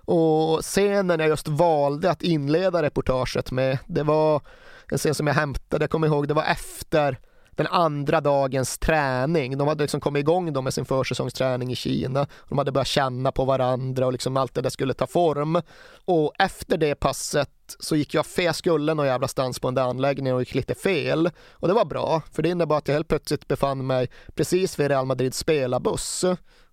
Och 0.06 0.62
scenen 0.62 1.20
jag 1.20 1.28
just 1.28 1.48
valde 1.48 2.10
att 2.10 2.22
inleda 2.22 2.82
reportaget 2.82 3.50
med, 3.50 3.78
det 3.86 4.02
var 4.02 4.42
en 4.90 4.98
scen 4.98 5.14
som 5.14 5.26
jag 5.26 5.34
hämtade, 5.34 5.82
jag 5.82 5.90
kommer 5.90 6.06
ihåg, 6.06 6.28
det 6.28 6.34
var 6.34 6.44
efter 6.44 7.18
den 7.56 7.66
andra 7.66 8.20
dagens 8.20 8.78
träning. 8.78 9.58
De 9.58 9.68
hade 9.68 9.84
liksom 9.84 10.00
kommit 10.00 10.20
igång 10.20 10.52
då 10.52 10.62
med 10.62 10.74
sin 10.74 10.84
försäsongsträning 10.84 11.72
i 11.72 11.76
Kina. 11.76 12.26
De 12.48 12.58
hade 12.58 12.72
börjat 12.72 12.86
känna 12.86 13.32
på 13.32 13.44
varandra 13.44 14.06
och 14.06 14.12
liksom 14.12 14.36
allt 14.36 14.54
det 14.54 14.60
där 14.60 14.70
skulle 14.70 14.94
ta 14.94 15.06
form. 15.06 15.62
Och 16.04 16.32
efter 16.38 16.76
det 16.76 16.94
passet 16.94 17.50
så 17.78 17.96
gick 17.96 18.14
jag, 18.14 18.26
fel, 18.26 18.44
jag 18.44 18.56
skulle 18.56 18.94
någon 18.94 19.06
jävla 19.06 19.28
stans 19.28 19.60
på 19.60 19.68
den 19.68 19.74
där 19.74 19.82
anläggningen 19.82 20.34
och 20.34 20.40
gick 20.40 20.54
lite 20.54 20.74
fel. 20.74 21.30
Och 21.52 21.68
det 21.68 21.74
var 21.74 21.84
bra, 21.84 22.22
för 22.32 22.42
det 22.42 22.48
innebar 22.48 22.78
att 22.78 22.88
jag 22.88 22.94
helt 22.94 23.08
plötsligt 23.08 23.48
befann 23.48 23.86
mig 23.86 24.10
precis 24.34 24.78
vid 24.78 24.88
Real 24.88 25.06
Madrids 25.06 25.38
spelarbuss. 25.38 26.24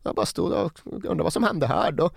Jag 0.04 0.16
bara 0.16 0.26
stod 0.26 0.52
och 0.52 0.80
undrade 0.86 1.24
vad 1.24 1.34
som 1.34 1.44
hände 1.44 1.68
här 1.68 1.92
då. 1.92 2.10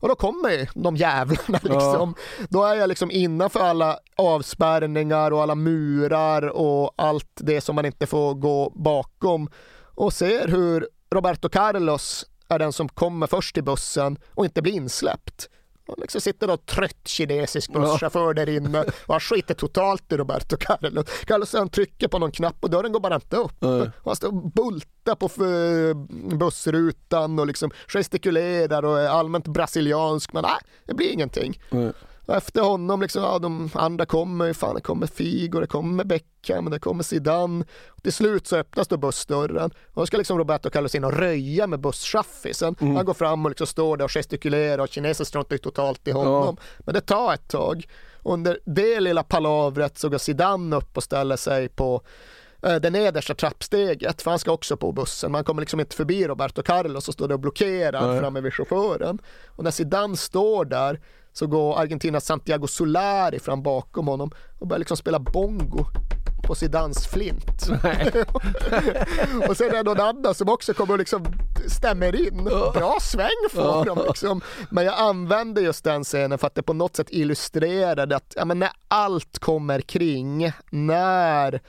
Och 0.00 0.08
då 0.08 0.14
kommer 0.14 0.70
de 0.82 0.96
jävlarna 0.96 1.58
liksom. 1.62 2.14
Då 2.48 2.64
är 2.64 2.74
jag 2.74 2.88
liksom 2.88 3.10
innanför 3.10 3.60
alla 3.60 3.98
avspärrningar 4.16 5.30
och 5.30 5.42
alla 5.42 5.54
murar 5.54 6.42
och 6.48 6.94
allt 6.96 7.30
det 7.34 7.60
som 7.60 7.74
man 7.74 7.84
inte 7.86 8.06
får 8.06 8.34
gå 8.34 8.72
bakom 8.74 9.48
och 9.94 10.12
ser 10.12 10.48
hur 10.48 10.88
Roberto 11.10 11.48
Carlos 11.48 12.24
är 12.48 12.58
den 12.58 12.72
som 12.72 12.88
kommer 12.88 13.26
först 13.26 13.56
i 13.56 13.62
bussen 13.62 14.18
och 14.34 14.44
inte 14.44 14.62
blir 14.62 14.72
insläppt. 14.72 15.48
Han 15.88 15.96
liksom 15.98 16.20
sitter 16.20 16.46
då 16.46 16.56
trött 16.56 17.08
kinesisk 17.08 17.72
busschaufför 17.72 18.34
där 18.34 18.48
inne 18.48 18.80
och 19.06 19.14
han 19.14 19.20
skiter 19.20 19.54
totalt 19.54 20.12
i 20.12 20.16
Roberto 20.16 20.56
Carlos. 20.60 21.06
Carlos 21.26 21.52
han 21.52 21.68
trycker 21.68 22.08
på 22.08 22.18
någon 22.18 22.32
knapp 22.32 22.56
och 22.60 22.70
dörren 22.70 22.92
går 22.92 23.00
bara 23.00 23.14
inte 23.14 23.36
upp. 23.36 23.54
Nej. 23.58 23.80
Och 23.80 23.90
han 24.04 24.16
står 24.16 24.28
och 24.28 24.50
bultar 24.52 25.14
på 25.14 25.26
f- 25.26 26.36
bussrutan 26.38 27.38
och 27.38 27.46
liksom 27.46 27.70
gestikulerar 27.88 28.82
och 28.84 29.00
är 29.00 29.08
allmänt 29.08 29.46
brasiliansk 29.46 30.32
men 30.32 30.42
nej, 30.42 30.58
det 30.86 30.94
blir 30.94 31.10
ingenting. 31.12 31.60
Och 31.70 31.92
efter 32.28 32.60
honom, 32.60 33.02
liksom, 33.02 33.22
ja, 33.22 33.38
de 33.38 33.70
andra 33.74 34.06
kommer, 34.06 34.52
fan 34.52 34.74
det 34.74 34.80
kommer 34.80 35.06
Figo, 35.06 35.60
det 35.60 35.66
kommer 35.66 36.04
Beckham, 36.04 36.70
det 36.70 36.78
kommer 36.78 37.02
Zidane. 37.02 37.64
Och 37.88 38.02
till 38.02 38.12
slut 38.12 38.46
så 38.46 38.56
öppnas 38.56 38.88
då 38.88 38.96
bussdörren 38.96 39.70
och 39.86 40.02
då 40.02 40.06
ska 40.06 40.16
liksom 40.16 40.38
Roberto 40.38 40.70
Carlos 40.70 40.94
in 40.94 41.04
och 41.04 41.12
röja 41.12 41.66
med 41.66 41.80
busschaffisen. 41.80 42.76
Han 42.78 43.04
går 43.04 43.14
fram 43.14 43.44
och 43.44 43.50
liksom 43.50 43.66
står 43.66 43.96
där 43.96 44.04
och 44.04 44.10
gestikulerar 44.10 44.78
och 44.78 44.88
kineser 44.88 45.24
struntar 45.24 45.54
ju 45.54 45.58
totalt 45.58 46.08
i 46.08 46.10
honom. 46.10 46.56
Men 46.78 46.94
det 46.94 47.00
tar 47.00 47.34
ett 47.34 47.48
tag. 47.48 47.86
Under 48.22 48.58
det 48.64 49.00
lilla 49.00 49.22
palavret 49.22 49.98
så 49.98 50.08
går 50.08 50.18
Zidane 50.18 50.76
upp 50.76 50.96
och 50.96 51.02
ställer 51.02 51.36
sig 51.36 51.68
på 51.68 52.02
eh, 52.62 52.74
det 52.76 52.90
nedersta 52.90 53.34
trappsteget, 53.34 54.22
för 54.22 54.30
han 54.30 54.38
ska 54.38 54.52
också 54.52 54.76
på 54.76 54.92
bussen. 54.92 55.32
Man 55.32 55.44
kommer 55.44 55.62
liksom 55.62 55.80
inte 55.80 55.96
förbi 55.96 56.26
Roberto 56.26 56.62
Carlos 56.62 57.08
och 57.08 57.14
står 57.14 57.28
där 57.28 57.34
och 57.34 57.40
blockerar 57.40 58.08
Nej. 58.08 58.20
framme 58.20 58.40
vid 58.40 58.54
chauffören. 58.54 59.18
Och 59.46 59.64
när 59.64 59.70
Zidane 59.70 60.16
står 60.16 60.64
där 60.64 61.00
så 61.36 61.46
går 61.46 61.78
Argentinas 61.78 62.26
Santiago 62.26 62.66
Solari 62.66 63.38
fram 63.38 63.62
bakom 63.62 64.06
honom 64.06 64.30
och 64.58 64.66
börjar 64.66 64.78
liksom 64.78 64.96
spela 64.96 65.18
bongo 65.18 65.84
på 66.46 66.54
Zidanes 66.54 67.06
flint. 67.06 67.62
och 69.48 69.56
sen 69.56 69.70
är 69.70 69.76
det 69.76 69.82
någon 69.82 70.00
annan 70.00 70.34
som 70.34 70.48
också 70.48 70.74
kommer 70.74 70.92
och 70.92 70.98
liksom 70.98 71.26
stämmer 71.68 72.26
in. 72.26 72.44
Bra 72.74 72.98
sväng 73.00 73.48
får 73.50 73.84
de 73.84 73.98
liksom. 74.06 74.40
Men 74.70 74.84
jag 74.84 74.98
använder 74.98 75.62
just 75.62 75.84
den 75.84 76.04
scenen 76.04 76.38
för 76.38 76.46
att 76.46 76.54
det 76.54 76.62
på 76.62 76.72
något 76.72 76.96
sätt 76.96 77.08
illustrerade 77.10 78.16
att 78.16 78.32
ja, 78.36 78.44
när 78.44 78.70
allt 78.88 79.38
kommer 79.38 79.80
kring, 79.80 80.52
när 80.70 81.60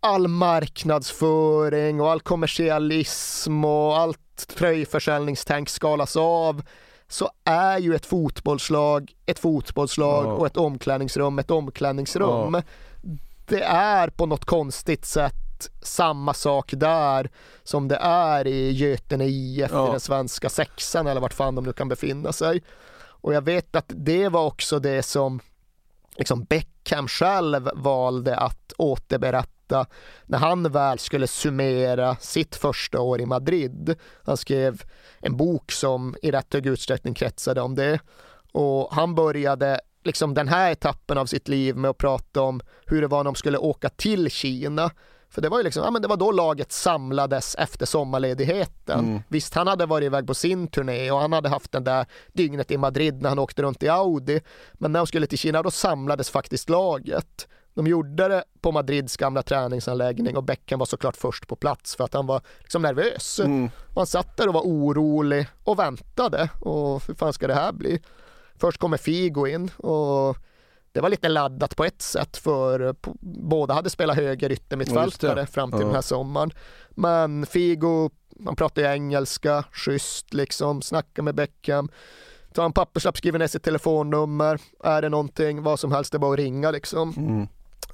all 0.00 0.28
marknadsföring 0.28 2.00
och 2.00 2.10
all 2.10 2.20
kommersialism 2.20 3.64
och 3.64 3.98
allt 3.98 4.46
tröjförsäljningstänk 4.56 5.68
skalas 5.68 6.16
av 6.16 6.62
så 7.12 7.30
är 7.44 7.78
ju 7.78 7.94
ett 7.94 8.06
fotbollslag 8.06 9.12
ett 9.26 9.38
fotbollslag 9.38 10.24
Ja. 10.26 10.32
och 10.32 10.46
ett 10.46 10.56
omklädningsrum 10.56 11.38
ett 11.38 11.50
omklädningsrum. 11.50 12.62
Det 13.46 13.62
är 13.64 14.08
på 14.08 14.26
något 14.26 14.44
konstigt 14.44 15.04
sätt 15.04 15.34
samma 15.82 16.34
sak 16.34 16.72
där 16.76 17.30
som 17.62 17.88
det 17.88 17.96
är 18.02 18.46
i 18.46 18.70
Götene 18.70 19.24
IF 19.24 19.70
i 19.70 19.74
den 19.74 20.00
svenska 20.00 20.48
sexan 20.48 21.06
eller 21.06 21.20
vart 21.20 21.32
fan 21.32 21.54
de 21.54 21.64
nu 21.64 21.72
kan 21.72 21.88
befinna 21.88 22.32
sig. 22.32 22.62
Och 22.98 23.34
jag 23.34 23.42
vet 23.44 23.76
att 23.76 23.92
det 23.96 24.28
var 24.28 24.44
också 24.44 24.78
det 24.78 25.02
som 25.02 25.40
liksom 26.16 26.44
Beckham 26.44 27.08
själv 27.08 27.70
valde 27.74 28.36
att 28.36 28.72
återberätta 28.78 29.61
när 30.26 30.38
han 30.38 30.72
väl 30.72 30.98
skulle 30.98 31.26
summera 31.26 32.16
sitt 32.20 32.56
första 32.56 33.00
år 33.00 33.20
i 33.20 33.26
Madrid. 33.26 33.94
Han 34.24 34.36
skrev 34.36 34.82
en 35.20 35.36
bok 35.36 35.72
som 35.72 36.16
i 36.22 36.30
rätt 36.30 36.54
hög 36.54 36.66
utsträckning 36.66 37.14
kretsade 37.14 37.60
om 37.60 37.74
det. 37.74 38.00
Och 38.52 38.94
han 38.94 39.14
började 39.14 39.80
liksom 40.04 40.34
den 40.34 40.48
här 40.48 40.70
etappen 40.70 41.18
av 41.18 41.26
sitt 41.26 41.48
liv 41.48 41.76
med 41.76 41.90
att 41.90 41.98
prata 41.98 42.42
om 42.42 42.60
hur 42.86 43.00
det 43.00 43.08
var 43.08 43.18
när 43.18 43.24
de 43.24 43.34
skulle 43.34 43.58
åka 43.58 43.88
till 43.88 44.30
Kina. 44.30 44.90
För 45.32 45.42
det 45.42 45.48
var 45.48 45.58
ju 45.58 45.64
liksom, 45.64 45.84
ja 45.84 45.90
men 45.90 46.02
det 46.02 46.08
var 46.08 46.16
då 46.16 46.32
laget 46.32 46.72
samlades 46.72 47.54
efter 47.54 47.86
sommarledigheten. 47.86 49.00
Mm. 49.00 49.22
Visst, 49.28 49.54
han 49.54 49.66
hade 49.66 49.86
varit 49.86 50.06
iväg 50.06 50.26
på 50.26 50.34
sin 50.34 50.68
turné 50.68 51.10
och 51.10 51.18
han 51.18 51.32
hade 51.32 51.48
haft 51.48 51.72
den 51.72 51.84
där 51.84 52.06
dygnet 52.32 52.70
i 52.70 52.78
Madrid 52.78 53.22
när 53.22 53.28
han 53.28 53.38
åkte 53.38 53.62
runt 53.62 53.82
i 53.82 53.88
Audi. 53.88 54.40
Men 54.72 54.92
när 54.92 55.00
de 55.00 55.06
skulle 55.06 55.26
till 55.26 55.38
Kina 55.38 55.62
då 55.62 55.70
samlades 55.70 56.30
faktiskt 56.30 56.68
laget. 56.68 57.48
De 57.74 57.86
gjorde 57.86 58.28
det 58.28 58.44
på 58.60 58.72
Madrids 58.72 59.16
gamla 59.16 59.42
träningsanläggning 59.42 60.36
och 60.36 60.44
Beckham 60.44 60.78
var 60.78 60.86
såklart 60.86 61.16
först 61.16 61.46
på 61.48 61.56
plats 61.56 61.96
för 61.96 62.04
att 62.04 62.14
han 62.14 62.26
var 62.26 62.40
liksom 62.60 62.82
nervös. 62.82 63.38
Och 63.88 63.96
han 63.96 64.06
satt 64.06 64.36
där 64.36 64.48
och 64.48 64.54
var 64.54 64.60
orolig 64.62 65.46
och 65.64 65.78
väntade. 65.78 66.48
Och 66.60 67.06
hur 67.06 67.14
fan 67.14 67.32
ska 67.32 67.46
det 67.46 67.54
här 67.54 67.72
bli? 67.72 68.00
Först 68.56 68.78
kommer 68.78 68.96
Figo 68.96 69.46
in 69.46 69.70
och 69.76 70.36
det 70.92 71.00
var 71.00 71.08
lite 71.08 71.28
laddat 71.28 71.76
på 71.76 71.84
ett 71.84 72.02
sätt 72.02 72.36
för 72.36 72.94
båda 73.48 73.74
hade 73.74 73.90
spelat 73.90 74.16
höger 74.16 74.52
yttermittfältare 74.52 75.46
fram 75.46 75.70
till 75.70 75.80
Ja. 75.80 75.86
den 75.86 75.94
här 75.94 76.02
sommaren. 76.02 76.50
Men 76.90 77.46
Figo, 77.46 78.10
han 78.44 78.56
pratar 78.56 78.82
ju 78.82 78.88
engelska, 78.88 79.64
schysst 79.72 80.34
liksom, 80.34 80.82
snackar 80.82 81.22
med 81.22 81.34
Beckham. 81.34 81.88
Tar 82.54 82.64
en 82.64 82.72
papperslapp, 82.72 83.16
skriver 83.16 83.38
ner 83.38 83.46
sitt 83.46 83.62
telefonnummer. 83.62 84.60
Är 84.84 85.02
det 85.02 85.08
någonting, 85.08 85.62
vad 85.62 85.80
som 85.80 85.92
helst, 85.92 86.12
det 86.12 86.16
är 86.16 86.20
bara 86.20 86.32
att 86.32 86.38
ringa 86.38 86.70
liksom. 86.70 87.14
Mm. 87.16 87.48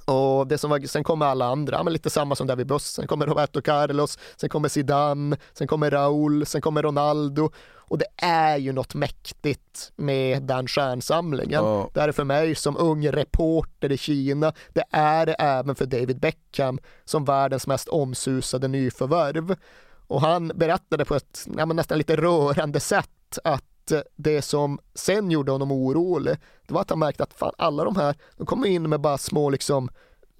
Och 0.09 0.47
det 0.47 0.59
som 0.59 0.71
var, 0.71 0.81
sen 0.87 1.05
kommer 1.05 1.27
alla 1.27 1.47
andra, 1.47 1.83
men 1.83 1.93
lite 1.93 2.11
samma 2.11 2.35
som 2.35 2.47
där 2.47 2.57
vid 2.57 2.67
bussen. 2.67 3.03
Sen 3.03 3.07
kommer 3.07 3.27
Roberto 3.27 3.61
Carlos, 3.61 4.19
sen 4.37 4.49
kommer 4.49 4.69
Zidane, 4.69 5.37
sen 5.53 5.67
kommer 5.67 5.91
Raúl, 5.91 6.47
sen 6.47 6.61
kommer 6.61 6.83
Ronaldo. 6.83 7.51
Och 7.89 7.99
det 7.99 8.07
är 8.17 8.57
ju 8.57 8.73
något 8.73 8.95
mäktigt 8.95 9.93
med 9.97 10.43
den 10.43 10.67
stjärnsamlingen. 10.67 11.65
Ja. 11.65 11.91
Det 11.95 12.01
är 12.01 12.13
för 12.13 12.25
mig 12.25 12.55
som 12.55 12.77
ung 12.77 13.09
reporter 13.09 13.93
i 13.93 13.97
Kina. 13.97 14.53
Det 14.73 14.85
är 14.91 15.27
det 15.27 15.33
även 15.33 15.75
för 15.75 15.87
David 15.87 16.21
Beckham 16.21 16.79
som 17.05 17.25
världens 17.25 17.67
mest 17.67 17.89
omsusade 17.89 18.69
nyförvärv. 18.69 19.57
Och 20.07 20.21
han 20.21 20.53
berättade 20.55 21.05
på 21.05 21.15
ett 21.15 21.47
ja, 21.57 21.65
nästan 21.65 21.99
lite 21.99 22.17
rörande 22.17 22.81
sätt 22.81 23.39
att 23.45 23.65
det 24.17 24.43
som 24.43 24.79
sen 24.95 25.31
gjorde 25.31 25.53
honom 25.53 25.73
orolig, 25.73 26.37
det 26.67 26.75
var 26.75 26.81
att 26.81 26.91
han 26.91 26.99
märkte 26.99 27.23
att 27.23 27.35
fan, 27.35 27.53
alla 27.59 27.85
de 27.85 27.97
här, 27.97 28.15
de 28.37 28.47
kommer 28.47 28.67
in 28.69 28.89
med 28.89 29.01
bara 29.01 29.19
små 29.19 29.51
liksom 29.51 29.89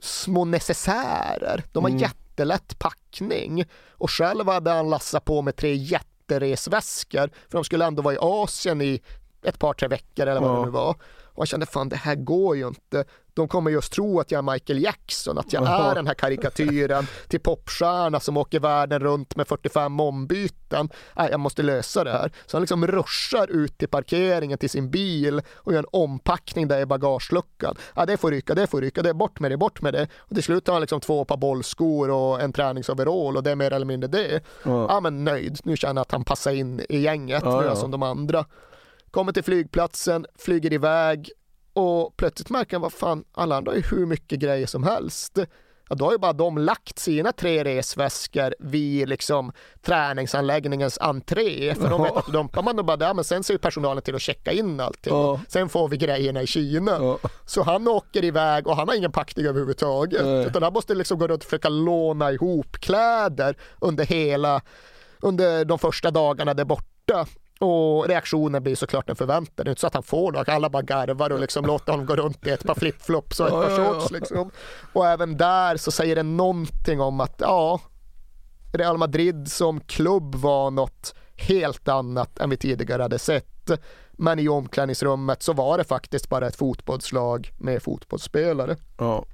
små 0.01 0.45
necessärer. 0.45 1.65
De 1.73 1.85
har 1.85 1.91
Mm. 1.91 2.01
jättelätt 2.03 2.79
packning 2.79 3.65
och 3.91 4.11
själv 4.11 4.49
hade 4.49 4.71
han 4.71 4.91
lassat 4.91 5.25
på 5.25 5.43
med 5.43 5.57
tre 5.57 5.75
jätteresväskor 5.75 7.31
för 7.49 7.59
de 7.59 7.65
skulle 7.65 7.85
ändå 7.85 8.03
vara 8.03 8.15
i 8.15 8.19
Asien 8.21 8.81
i 8.83 9.01
ett 9.43 9.59
par, 9.59 9.75
tre 9.75 9.89
veckor 9.89 10.27
eller 10.27 10.41
vad 10.41 10.51
Ja. 10.51 10.57
det 10.59 10.65
nu 10.65 10.71
var. 10.71 10.97
Och 11.39 11.43
jag 11.43 11.49
kände 11.49 11.67
fan 11.67 11.89
det 11.89 11.97
här 11.97 12.15
går 12.15 12.57
ju 12.57 12.69
inte. 12.69 13.05
De 13.35 13.49
kommer 13.49 13.71
just 13.71 13.93
tro 13.93 14.21
att 14.21 14.31
jag 14.31 14.39
är 14.39 14.53
Michael 14.53 14.83
Jackson, 14.83 15.39
att 15.39 15.53
jag 15.53 15.63
Ja. 15.65 15.91
är 15.91 15.95
den 15.95 16.07
här 16.07 16.15
karikatyren 16.15 17.07
till 17.29 17.41
popstjärna 17.41 18.21
som 18.21 18.37
åker 18.37 18.61
världen 18.61 19.01
runt 19.01 19.37
med 19.37 19.49
45 19.49 20.01
ombyten. 20.01 20.89
Nej, 21.17 21.29
jag 21.31 21.41
måste 21.41 21.63
lösa 21.63 22.05
det 22.05 22.11
här. 22.13 22.33
Så 22.47 22.57
han 22.57 22.63
liksom 22.63 22.87
ruschar 22.87 23.51
ut 23.51 23.79
till 23.79 23.89
parkeringen 23.89 24.59
till 24.59 24.71
sin 24.71 24.91
bil 24.91 25.41
och 25.55 25.73
gör 25.73 25.79
en 25.79 25.87
ompackning 25.93 26.69
där 26.69 26.81
i 26.81 26.87
bagageluckan. 26.87 27.77
Ja, 27.95 28.07
det 28.07 28.17
får 28.17 28.31
ryka, 28.31 28.55
det 28.55 28.67
får 28.67 28.81
ryka, 28.81 29.03
det 29.03 29.09
är 29.09 29.15
bort 29.15 29.41
med 29.41 29.51
det, 29.51 29.57
bort 29.57 29.83
med 29.83 29.95
det. 29.95 30.09
Och 30.17 30.35
till 30.35 30.43
slut 30.45 30.67
har 30.67 30.75
han 30.75 30.81
liksom 30.81 31.01
två 31.01 31.25
par 31.25 31.37
bollskor 31.37 32.11
och 32.11 32.41
en 32.41 32.53
träningsoverall 32.53 33.37
och 33.37 33.43
det 33.43 33.51
är 33.51 33.57
mer 33.57 33.73
eller 33.73 33.87
mindre 33.87 34.09
det. 34.09 34.41
Ja. 34.65 35.01
Men 35.01 35.25
nöjd. 35.25 35.59
Nu 35.65 35.77
känner 35.77 35.95
jag 35.95 36.03
att 36.03 36.13
han 36.13 36.25
passar 36.25 36.53
in 36.53 36.81
i 36.89 36.99
gänget, 36.99 37.43
Ja, 37.45 37.65
ja. 37.65 37.77
som 37.77 37.91
de 37.91 38.03
andra. 38.03 38.45
Kommer 39.11 39.33
till 39.33 39.45
flygplatsen, 39.45 40.27
flyger 40.39 40.73
iväg 40.73 41.31
och 41.73 42.17
plötsligt 42.17 42.51
märker 42.51 42.73
han 42.73 42.83
vad 42.83 42.93
fan, 42.93 43.25
alla 43.33 43.57
andra 43.57 43.73
har 43.73 43.77
ju 43.77 43.83
hur 43.83 44.07
mycket 44.07 44.39
grejer 44.39 44.67
som 44.67 44.83
helst. 44.83 45.39
Ja, 45.91 45.97
då 45.97 46.05
har 46.05 46.13
ju 46.13 46.19
bara 46.19 46.33
de 46.33 46.59
lagt 46.59 46.99
sina 46.99 47.33
tre 47.33 47.65
resväskor 47.65 48.55
vid 48.59 49.09
liksom 49.09 49.53
träningsanläggningens 49.83 50.99
entré. 50.99 51.75
För 51.75 51.91
de 51.91 52.03
vet 52.03 52.17
att 52.17 52.33
dumpar 52.33 52.63
man 52.63 52.77
då 52.77 52.83
bara 52.83 52.97
där, 52.97 53.15
men 53.15 53.25
sen 53.25 53.45
ser 53.45 53.55
ju 53.55 53.59
personalen 53.59 54.03
till 54.03 54.15
att 54.15 54.23
checka 54.23 54.53
in 54.53 54.81
allting. 54.81 55.15
Ja. 55.15 55.41
Sen 55.49 55.69
får 55.69 55.89
vi 55.89 55.97
grejerna 55.97 56.43
i 56.43 56.47
Kina. 56.47 57.19
Så 57.47 57.63
han 57.63 57.89
åker 57.89 58.25
iväg 58.25 58.67
och 58.67 58.77
han 58.77 58.89
har 58.89 58.95
ingen 58.95 59.13
packning 59.13 59.47
överhuvudtaget. 59.47 60.25
Nej. 60.25 60.47
Utan 60.47 60.63
han 60.63 60.73
måste 60.73 60.95
liksom 60.95 61.19
gå 61.19 61.27
runt 61.27 61.43
och 61.43 61.51
försöka 61.51 61.69
låna 61.69 62.33
ihop 62.33 62.73
kläder 62.73 63.57
under 63.81 64.05
hela, 64.05 64.61
under 65.23 65.65
de 65.65 65.79
första 65.79 66.11
dagarna 66.11 66.55
där 66.55 66.65
borta. 66.65 67.27
Och 67.59 68.09
reaktionen 68.09 68.63
blir 68.63 68.77
såklart 68.77 69.07
den 69.07 69.17
förväntade. 69.17 69.65
Det 69.65 69.69
är 69.69 69.71
inte 69.71 69.81
så 69.81 69.87
att 69.87 69.95
han 69.95 70.03
får 70.03 70.33
något. 70.33 70.49
Alla 70.49 70.71
bara 70.71 70.83
garvar 70.83 71.33
och 71.33 71.41
liksom 71.41 71.67
låter 71.67 71.93
honom 71.93 72.07
gå 72.07 72.17
runt 72.17 72.47
i 72.47 72.51
ett 72.51 72.65
par 72.65 72.75
flipflops 72.75 73.41
och 73.41 73.47
ett 73.47 73.53
par 73.53 73.77
shorts. 73.77 74.11
Liksom. 74.11 74.51
Och 74.93 75.07
även 75.07 75.37
där 75.37 75.77
så 75.77 75.91
säger 75.91 76.17
det 76.17 76.23
någonting 76.23 77.01
om 77.01 77.21
att 77.21 77.35
ja, 77.39 77.81
Real 78.73 78.99
Madrid 78.99 79.51
som 79.51 79.81
klubb 79.81 80.35
var 80.35 80.71
något 80.71 81.15
helt 81.37 81.89
annat 81.89 82.39
än 82.39 82.51
vi 82.51 82.57
tidigare 82.57 83.03
hade 83.03 83.19
sett. 83.19 83.71
Men 84.13 84.39
i 84.39 84.49
omklädningsrummet 84.49 85.43
så 85.43 85.53
var 85.53 85.79
det 85.79 85.85
faktiskt 85.85 86.29
bara 86.29 86.47
ett 86.47 86.57
fotbollslag 86.57 87.51
med 87.59 87.83
fotbollsspelare. 87.83 88.77
Ja. 88.99 89.25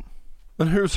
Men 0.57 0.69
hur, 0.69 0.91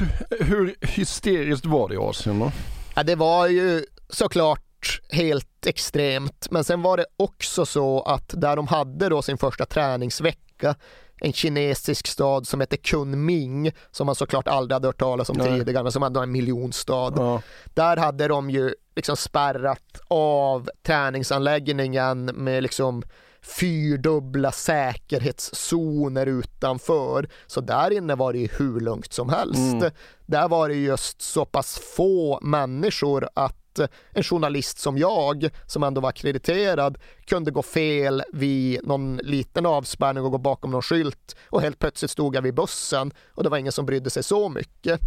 hur 0.43 0.75
hysteriskt 0.81 1.65
var 1.65 1.89
det 1.89 1.95
i 1.95 1.97
Asien 1.97 2.39
då? 2.39 2.51
Ja, 2.95 3.03
det 3.03 3.15
var 3.15 3.47
ju 3.47 3.85
såklart 4.09 5.01
helt 5.09 5.56
extremt, 5.67 6.47
men 6.51 6.63
sen 6.63 6.81
var 6.81 6.97
det 6.97 7.05
också 7.17 7.65
så 7.65 8.01
att 8.01 8.33
där 8.37 8.55
de 8.55 8.67
hade 8.67 9.09
då 9.09 9.21
sin 9.21 9.37
första 9.37 9.65
träningsvecka 9.65 10.75
en 11.21 11.33
kinesisk 11.33 12.07
stad 12.07 12.47
som 12.47 12.61
heter 12.61 12.77
Kunming 12.77 13.71
som 13.91 14.05
man 14.05 14.15
såklart 14.15 14.47
aldrig 14.47 14.75
hade 14.75 14.87
hört 14.87 14.99
talas 14.99 15.29
om 15.29 15.37
Nej. 15.37 15.59
tidigare 15.59 15.83
men 15.83 15.91
som 15.91 16.03
är 16.03 16.23
en 16.23 16.31
miljonstad. 16.31 17.41
Där 17.73 17.97
hade 17.97 18.27
de 18.27 18.49
ju 18.49 18.73
liksom 18.95 19.17
spärrat 19.17 20.01
av 20.07 20.69
träningsanläggningen 20.83 22.25
med 22.25 22.63
liksom 22.63 23.03
fyrdubbla 23.41 24.51
säkerhetszoner 24.51 26.25
utanför. 26.25 27.29
Så 27.47 27.61
där 27.61 27.91
inne 27.91 28.15
var 28.15 28.33
det 28.33 28.39
ju 28.39 28.47
hur 28.57 28.79
lugnt 28.79 29.13
som 29.13 29.29
helst. 29.29 29.73
Mm. 29.73 29.91
Där 30.25 30.47
var 30.47 30.69
det 30.69 30.75
just 30.75 31.21
så 31.21 31.45
pass 31.45 31.79
få 31.95 32.39
människor 32.41 33.29
att 33.33 33.79
en 34.11 34.23
journalist 34.23 34.79
som 34.79 34.97
jag, 34.97 35.49
som 35.65 35.83
ändå 35.83 36.01
var 36.01 36.09
akkrediterad, 36.09 36.97
kunde 37.25 37.51
gå 37.51 37.61
fel 37.61 38.23
vid 38.33 38.87
någon 38.87 39.17
liten 39.17 39.65
avspärrning 39.65 40.23
och 40.23 40.31
gå 40.31 40.37
bakom 40.37 40.71
någon 40.71 40.81
skylt 40.81 41.35
och 41.49 41.61
helt 41.61 41.79
plötsligt 41.79 42.11
stod 42.11 42.35
jag 42.35 42.41
vid 42.41 42.53
bussen 42.55 43.13
och 43.33 43.43
det 43.43 43.49
var 43.49 43.57
ingen 43.57 43.71
som 43.71 43.85
brydde 43.85 44.09
sig 44.09 44.23
så 44.23 44.49
mycket. 44.49 44.99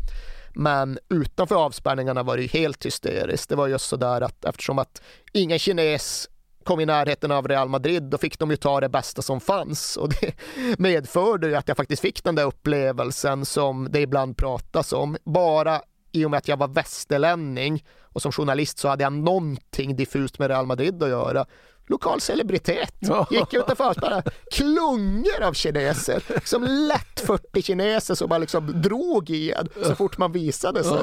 Men 0.55 0.98
utanför 1.09 1.55
avspärrningarna 1.55 2.23
var 2.23 2.36
det 2.36 2.47
helt 2.47 2.86
hysteriskt. 2.86 3.48
Det 3.48 3.57
var 3.57 3.69
just 3.69 3.89
sådär 3.89 4.20
att 4.20 4.44
eftersom 4.44 4.78
att 4.78 5.02
ingen 5.32 5.59
kines 5.59 6.28
kom 6.65 6.81
i 6.81 6.87
närheten 6.87 7.31
av 7.31 7.49
Real 7.49 7.69
Madrid, 7.69 8.03
då 8.03 8.19
fick 8.19 8.39
de 8.39 8.51
ju 8.51 8.57
ta 8.57 8.81
det 8.81 8.89
bästa 8.89 9.23
som 9.23 9.41
fanns 9.41 9.97
och 9.97 10.09
det 10.09 10.35
medförde 10.78 11.49
ju 11.49 11.55
att 11.55 11.69
jag 11.69 11.77
faktiskt 11.77 12.03
fick 12.03 12.24
den 12.24 12.35
där 12.35 12.45
upplevelsen 12.45 13.45
som 13.45 13.89
det 13.91 14.01
ibland 14.01 14.37
pratas 14.37 14.93
om. 14.93 15.16
Bara 15.24 15.82
i 16.12 16.24
och 16.24 16.31
med 16.31 16.39
att 16.39 16.49
jag 16.49 16.57
var 16.57 16.69
västerlänning 16.69 17.85
och 18.03 18.23
som 18.23 18.32
journalist 18.32 18.78
så 18.78 18.89
hade 18.89 19.05
jag 19.05 19.12
någonting 19.12 19.97
diffust 19.97 20.39
med 20.39 20.49
Real 20.49 20.66
Madrid 20.66 21.03
att 21.03 21.09
göra. 21.09 21.47
Lokal 21.87 22.20
celebritet. 22.20 22.95
Gick 23.31 23.55
utanför 23.55 24.01
bara 24.01 24.23
klungor 24.53 25.43
av 25.43 25.53
kineser. 25.53 26.23
Som 26.45 26.62
lätt 26.62 27.20
40 27.20 27.62
kineser 27.62 28.15
som 28.15 28.28
bara 28.28 28.39
liksom 28.39 28.82
drog 28.82 29.31
i 29.31 29.53
en 29.53 29.69
så 29.85 29.95
fort 29.95 30.19
man 30.19 30.32
visade 30.32 30.85
sig. 30.85 30.99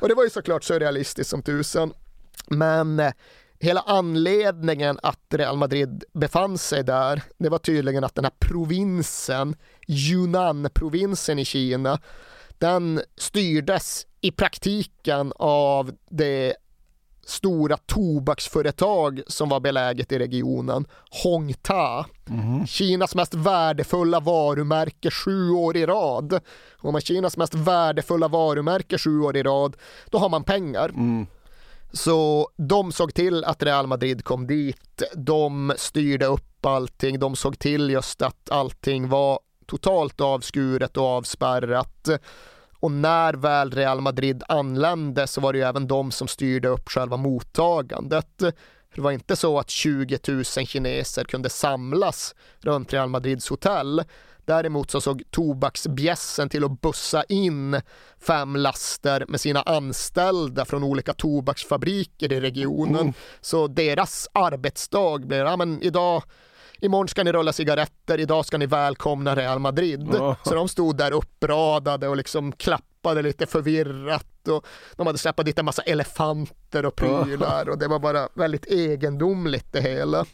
Och 0.00 0.08
det 0.08 0.14
var 0.14 0.24
ju 0.24 0.30
såklart 0.30 0.64
surrealistiskt 0.64 1.30
som 1.30 1.42
tusen. 1.42 1.92
Men 2.46 3.00
eh, 3.00 3.12
hela 3.64 3.80
anledningen 3.80 4.98
att 5.02 5.34
Real 5.34 5.56
Madrid 5.56 6.04
befann 6.12 6.58
sig 6.58 6.84
där, 6.84 7.22
det 7.38 7.48
var 7.48 7.58
tydligen 7.58 8.04
att 8.04 8.14
den 8.14 8.24
här 8.24 8.32
provinsen, 8.38 9.56
Yunnan-provinsen 9.88 11.38
i 11.38 11.44
Kina, 11.44 11.98
den 12.58 13.00
styrdes 13.16 14.06
i 14.20 14.30
praktiken 14.30 15.32
av 15.36 15.92
det 16.10 16.54
stora 17.26 17.76
tobaksföretag 17.76 19.22
som 19.26 19.48
var 19.48 19.60
beläget 19.60 20.12
i 20.12 20.18
regionen, 20.18 20.86
Hongta. 21.22 22.06
Mm. 22.28 22.66
Kinas 22.66 23.14
mest 23.14 23.34
värdefulla 23.34 24.20
varumärke 24.20 25.10
sju 25.10 25.50
år 25.50 25.76
i 25.76 25.86
rad. 25.86 26.40
Om 26.78 26.92
man 26.92 27.00
Kinas 27.00 27.36
mest 27.36 27.54
värdefulla 27.54 28.28
varumärke 28.28 28.98
sju 28.98 29.20
år 29.20 29.36
i 29.36 29.42
rad, 29.42 29.76
då 30.10 30.18
har 30.18 30.28
man 30.28 30.44
pengar. 30.44 30.88
Mm. 30.88 31.26
Så 31.94 32.48
de 32.56 32.92
såg 32.92 33.14
till 33.14 33.44
att 33.44 33.62
Real 33.62 33.86
Madrid 33.86 34.24
kom 34.24 34.46
dit. 34.46 35.02
De 35.14 35.72
styrde 35.76 36.26
upp 36.26 36.66
allting. 36.66 37.18
De 37.18 37.36
såg 37.36 37.58
till 37.58 37.90
just 37.90 38.22
att 38.22 38.50
allting 38.50 39.08
var 39.08 39.38
totalt 39.66 40.20
avskuret 40.20 40.96
och 40.96 41.04
avspärrat. 41.04 42.08
Och 42.80 42.90
när 42.90 43.34
väl 43.34 43.70
Real 43.70 44.00
Madrid 44.00 44.42
anlände 44.48 45.26
så 45.26 45.40
var 45.40 45.52
det 45.52 45.58
ju 45.58 45.64
även 45.64 45.86
de 45.86 46.10
som 46.10 46.28
styrde 46.28 46.68
upp 46.68 46.88
själva 46.88 47.16
mottagandet. 47.16 48.38
Det 48.94 49.00
var 49.00 49.10
inte 49.10 49.36
så 49.36 49.58
att 49.58 49.70
20 49.70 50.18
000 50.28 50.44
kineser 50.44 51.24
kunde 51.24 51.50
samlas 51.50 52.34
runt 52.60 52.92
Real 52.92 53.08
Madrids 53.08 53.48
hotell. 53.48 54.04
Däremot 54.44 54.90
så 54.90 55.00
såg 55.00 55.22
tobaksbjässen 55.30 56.48
till 56.48 56.64
att 56.64 56.80
bussa 56.80 57.24
in 57.28 57.80
fem 58.26 58.56
laster 58.56 59.24
med 59.28 59.40
sina 59.40 59.62
anställda 59.62 60.64
från 60.64 60.84
olika 60.84 61.12
tobaksfabriker 61.12 62.32
i 62.32 62.40
regionen. 62.40 63.00
Mm. 63.00 63.12
Så 63.40 63.66
deras 63.66 64.28
arbetsdag 64.32 65.26
blev, 65.26 65.46
ja 65.46 65.56
men 65.56 65.82
idag 65.82 66.22
imorgon 66.80 67.08
ska 67.08 67.24
ni 67.24 67.32
rulla 67.32 67.52
cigaretter, 67.52 68.20
idag 68.20 68.46
ska 68.46 68.58
ni 68.58 68.66
välkomna 68.66 69.36
Real 69.36 69.58
Madrid. 69.58 70.14
Oh. 70.14 70.34
Så 70.44 70.54
de 70.54 70.68
stod 70.68 70.96
där 70.96 71.12
uppradade 71.12 72.08
och 72.08 72.16
liksom 72.16 72.52
klappade 72.52 73.22
lite 73.22 73.46
förvirrat 73.46 74.48
och 74.48 74.66
de 74.96 75.06
hade 75.06 75.18
släppt 75.18 75.44
dit 75.44 75.58
en 75.58 75.64
massa 75.64 75.82
elefanter 75.82 76.86
och 76.86 76.96
prylar 76.96 77.64
oh. 77.68 77.70
och 77.70 77.78
det 77.78 77.88
var 77.88 77.98
bara 77.98 78.28
väldigt 78.34 78.66
egendomligt 78.66 79.72
det 79.72 79.80
hela 79.80 80.24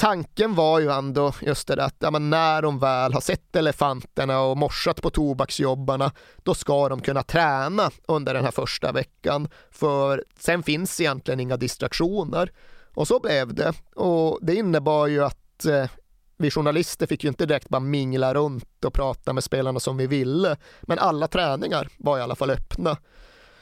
tanken 0.00 0.54
var 0.54 0.80
ju 0.80 0.90
ändå 0.90 1.32
just 1.40 1.68
det 1.68 1.74
där 1.74 1.82
att 1.82 1.96
ja, 1.98 2.10
när 2.10 2.62
de 2.62 2.78
väl 2.78 3.12
har 3.12 3.20
sett 3.20 3.56
elefanterna 3.56 4.40
och 4.40 4.56
morsat 4.56 5.02
på 5.02 5.10
tobaksjobbarna, 5.10 6.12
då 6.36 6.54
ska 6.54 6.88
de 6.88 7.00
kunna 7.00 7.22
träna 7.22 7.90
under 8.08 8.34
den 8.34 8.44
här 8.44 8.50
första 8.50 8.92
veckan. 8.92 9.48
För 9.70 10.24
sen 10.38 10.62
finns 10.62 11.00
egentligen 11.00 11.40
inga 11.40 11.56
distraktioner. 11.56 12.52
Och 12.94 13.08
så 13.08 13.20
blev 13.20 13.54
det. 13.54 13.72
Och 13.94 14.38
det 14.42 14.54
innebar 14.54 15.06
ju 15.06 15.24
att 15.24 15.64
eh, 15.64 15.90
vi 16.36 16.50
journalister 16.50 17.06
fick 17.06 17.24
ju 17.24 17.28
inte 17.28 17.46
direkt 17.46 17.68
bara 17.68 17.80
mingla 17.80 18.34
runt 18.34 18.84
och 18.84 18.94
prata 18.94 19.32
med 19.32 19.44
spelarna 19.44 19.80
som 19.80 19.96
vi 19.96 20.06
ville. 20.06 20.56
Men 20.82 20.98
alla 20.98 21.28
träningar 21.28 21.88
var 21.98 22.18
i 22.18 22.22
alla 22.22 22.36
fall 22.36 22.50
öppna. 22.50 22.96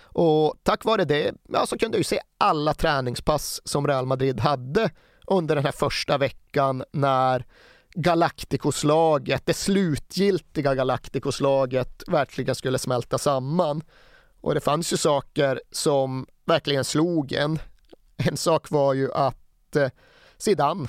Och 0.03 0.55
tack 0.63 0.85
vare 0.85 1.05
det 1.05 1.33
ja, 1.49 1.67
så 1.67 1.79
kunde 1.79 1.97
jag 1.97 2.01
ju 2.01 2.05
se 2.05 2.21
alla 2.39 2.75
träningspass 2.75 3.61
som 3.65 3.87
Real 3.87 4.07
Madrid 4.07 4.41
hade 4.41 4.91
under 5.31 5.55
den 5.55 5.65
här 5.65 5.73
första 5.73 6.19
veckan 6.19 6.85
när 6.93 7.45
Galacticoslaget, 7.95 9.47
det 9.47 9.55
slutgiltiga 9.55 10.75
Galacticoslaget 10.75 12.03
verkligen 12.07 12.55
skulle 12.55 12.79
smälta 12.79 13.19
samman. 13.19 13.83
Och 14.41 14.55
det 14.55 14.61
fanns 14.61 14.93
ju 14.93 14.97
saker 14.97 15.61
som 15.73 16.27
verkligen 16.45 16.85
slog 16.85 17.33
en. 17.33 17.59
En 18.17 18.37
sak 18.37 18.71
var 18.71 18.95
ju 18.95 19.13
att 19.13 19.77
eh, 19.77 19.89
Zidane 20.39 20.89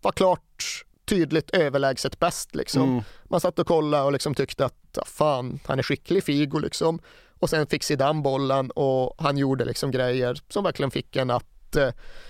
var 0.00 0.12
klart 0.12 0.84
tydligt 1.04 1.50
överlägset 1.50 2.18
bäst 2.18 2.54
liksom. 2.54 2.82
Mm. 2.82 3.02
Man 3.24 3.40
satt 3.40 3.58
och 3.58 3.66
kollade 3.66 4.04
och 4.04 4.12
liksom 4.12 4.34
tyckte 4.34 4.64
att 4.64 4.98
fan, 5.06 5.60
han 5.66 5.78
är 5.78 5.82
skicklig 5.82 6.24
Figo 6.24 6.58
liksom. 6.58 7.00
Och 7.38 7.50
sen 7.50 7.66
fick 7.66 7.82
Zidane 7.82 8.22
bollen 8.22 8.70
och 8.70 9.14
han 9.18 9.38
gjorde 9.38 9.64
liksom 9.64 9.90
grejer 9.90 10.38
som 10.48 10.64
verkligen 10.64 10.90
fick 10.90 11.16
en 11.16 11.30
att 11.30 11.55
eh, 11.74 11.88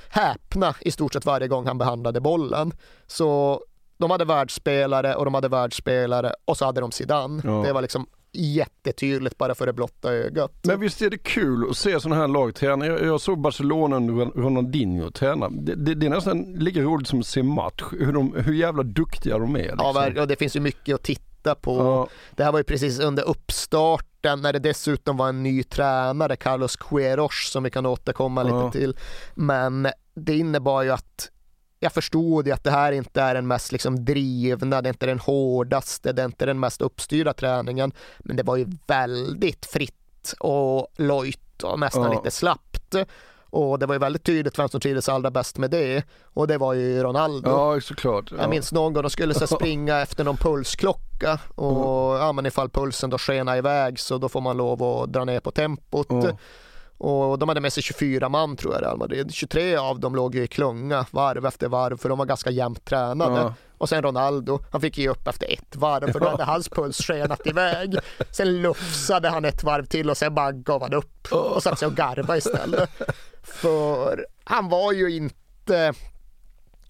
häpna 0.09 0.75
i 0.81 0.91
stort 0.91 1.13
sett 1.13 1.27
varje 1.27 1.49
gång 1.49 1.67
han 1.67 1.79
behandlade 1.79 2.21
bollen. 2.21 2.73
Så 3.07 3.61
de 3.99 4.11
hade 4.11 4.25
världsspelare 4.25 5.15
och 5.15 5.25
de 5.25 5.35
hade 5.35 5.49
världsspelare 5.49 6.33
och 6.45 6.57
så 6.57 6.65
hade 6.65 6.81
de 6.81 6.93
Zidane. 6.93 7.43
Ja. 7.45 7.51
Det 7.67 7.73
var 7.73 7.83
liksom 7.83 8.07
jättetydligt 8.37 9.39
bara 9.39 9.55
för 9.55 9.67
det 9.67 9.73
blotta 9.73 10.13
ögat. 10.13 10.53
Men 10.63 10.81
visst 10.81 11.03
är 11.03 11.11
det 11.11 11.19
kul 11.19 11.71
att 11.71 11.77
se 11.77 12.01
sådana 12.01 12.21
här 12.21 12.29
lag 12.29 12.55
träna. 12.55 12.87
Jag, 12.87 13.03
jag 13.03 13.21
såg 13.21 13.41
Barcelona 13.41 13.97
under 13.97 14.13
Ronaldinho 14.15 15.11
träna. 15.11 15.49
Det, 15.49 15.75
det, 15.75 15.95
det, 15.95 16.07
är 16.07 16.11
nästan 16.11 16.43
lika 16.43 16.81
roligt 16.81 17.09
som 17.09 17.21
att 17.21 17.27
se 17.27 17.43
match, 17.43 17.83
hur, 17.93 18.13
de, 18.13 18.35
hur 18.37 18.55
jävla 18.55 18.83
duktiga 18.83 19.39
de 19.39 19.57
är. 19.57 19.63
Liksom. 19.63 20.13
Ja, 20.17 20.27
det 20.27 20.37
finns 20.37 20.57
ju 20.57 20.61
mycket 20.61 20.95
att 20.95 21.03
titta 21.03 21.36
på. 21.55 21.77
Ja. 21.77 22.09
Det 22.31 22.45
här 22.45 22.53
var 22.53 22.59
ju 22.59 22.65
precis 22.65 23.01
under 23.01 23.23
uppstarten 23.23 24.43
när 24.43 24.53
det 24.53 24.59
dessutom 24.59 25.17
var 25.17 25.29
en 25.29 25.43
ny 25.43 25.63
tränare, 25.63 26.37
Carlos 26.37 26.77
Queiroz, 26.77 27.51
som 27.51 27.63
vi 27.63 27.71
kan 27.71 27.87
återkomma 27.87 28.49
ja. 28.49 28.67
lite 28.67 28.79
till. 28.79 28.97
Men 29.35 29.89
det 30.15 30.37
innebar 30.37 30.83
ju 30.83 30.91
att 30.91 31.31
jag 31.81 31.93
förstod 31.93 32.47
ju 32.47 32.53
att 32.53 32.65
det 32.65 32.71
här 32.71 32.93
inte 32.93 33.23
är 33.23 33.35
den 33.35 33.47
mest 33.47 33.73
liksom 33.73 34.05
drivna, 34.05 34.83
det 34.83 34.89
är 34.89 34.93
inte 34.93 35.07
den 35.07 35.19
hårdaste, 35.19 36.13
det 36.13 36.23
är 36.23 36.27
inte 36.27 36.47
den 36.47 36.61
mest 36.61 36.83
uppstyrda 36.83 37.33
träningen. 37.33 37.93
Men 38.19 38.37
det 38.37 38.43
var 38.43 38.57
ju 38.57 38.67
väldigt 38.87 39.67
fritt 39.67 40.35
och 40.39 40.89
lojt 40.97 41.63
och 41.63 41.79
nästan 41.79 42.03
ja. 42.03 42.13
lite 42.13 42.31
slappt. 42.31 42.95
Och 43.51 43.79
det 43.79 43.87
var 43.87 43.95
ju 43.95 43.99
väldigt 43.99 44.25
tydligt 44.25 44.59
vem 44.59 44.69
som 44.69 44.81
trivdes 44.81 45.09
allra 45.09 45.31
bäst 45.31 45.59
med 45.59 45.71
det. 45.71 46.05
Och 46.25 46.47
det 46.47 46.59
var 46.59 46.73
ju 46.73 47.03
Ronaldo. 47.03 47.51
Ja, 47.51 47.81
såklart. 47.81 48.25
Ja. 48.31 48.37
Jag 48.41 48.51
minns 48.51 48.73
någon 48.73 48.93
gång 48.93 49.03
de 49.03 49.11
skulle 49.11 49.35
så 49.35 49.47
springa 49.57 50.01
efter 50.01 50.25
någon 50.25 50.37
pulsklocka 50.37 51.39
och 51.55 52.11
mm. 52.11 52.23
ja, 52.23 52.33
men 52.33 52.47
ifall 52.47 52.71
pulsen 52.71 53.11
då 53.11 53.19
skenar 53.19 53.57
iväg 53.57 54.01
så 54.01 54.19
då 54.19 54.29
får 54.29 54.41
man 54.41 54.57
lov 54.57 54.83
att 54.83 55.13
dra 55.13 55.25
ner 55.25 55.41
på 55.41 55.51
tempot. 55.51 56.11
Mm. 56.11 56.37
Och 56.99 57.39
de 57.39 57.49
hade 57.49 57.61
med 57.61 57.73
sig 57.73 57.83
24 57.83 58.29
man 58.29 58.57
tror 58.57 58.75
jag 58.75 58.83
Real 58.83 58.99
Madrid. 58.99 59.35
23 59.35 59.77
av 59.77 60.01
dem 60.01 60.15
låg 60.15 60.35
i 60.35 60.47
klunga 60.47 61.07
varv 61.11 61.47
efter 61.47 61.69
varv 61.69 61.97
för 61.97 62.09
de 62.09 62.19
var 62.19 62.27
ganska 62.27 62.51
jämnt 62.51 62.85
tränade. 62.85 63.41
Ja. 63.41 63.55
Och 63.79 63.89
sen 63.89 64.03
Ronaldo, 64.03 64.61
han 64.73 64.81
fick 64.81 64.99
ge 64.99 65.09
upp 65.09 65.29
efter 65.29 65.53
ett 65.53 65.77
varv 65.77 66.13
för 66.13 66.21
då 66.21 66.29
hade 66.29 66.45
hans 66.45 66.69
puls 66.69 66.99
skenat 66.99 67.47
iväg. 67.47 67.99
Sen 68.31 68.63
lufsade 68.63 69.29
han 69.29 69.45
ett 69.45 69.65
varv 69.65 69.87
till 69.87 70.11
och 70.11 70.17
sen 70.17 70.35
bara 70.35 70.53
gav 70.53 70.83
han 70.83 70.95
upp 70.95 71.33
och 71.33 71.63
satte 71.63 71.77
sig 71.77 71.87
och 71.89 71.95
garva 71.95 72.37
istället. 72.37 72.91
För 73.47 74.27
han 74.45 74.69
var 74.69 74.93
ju 74.93 75.17
inte 75.17 75.95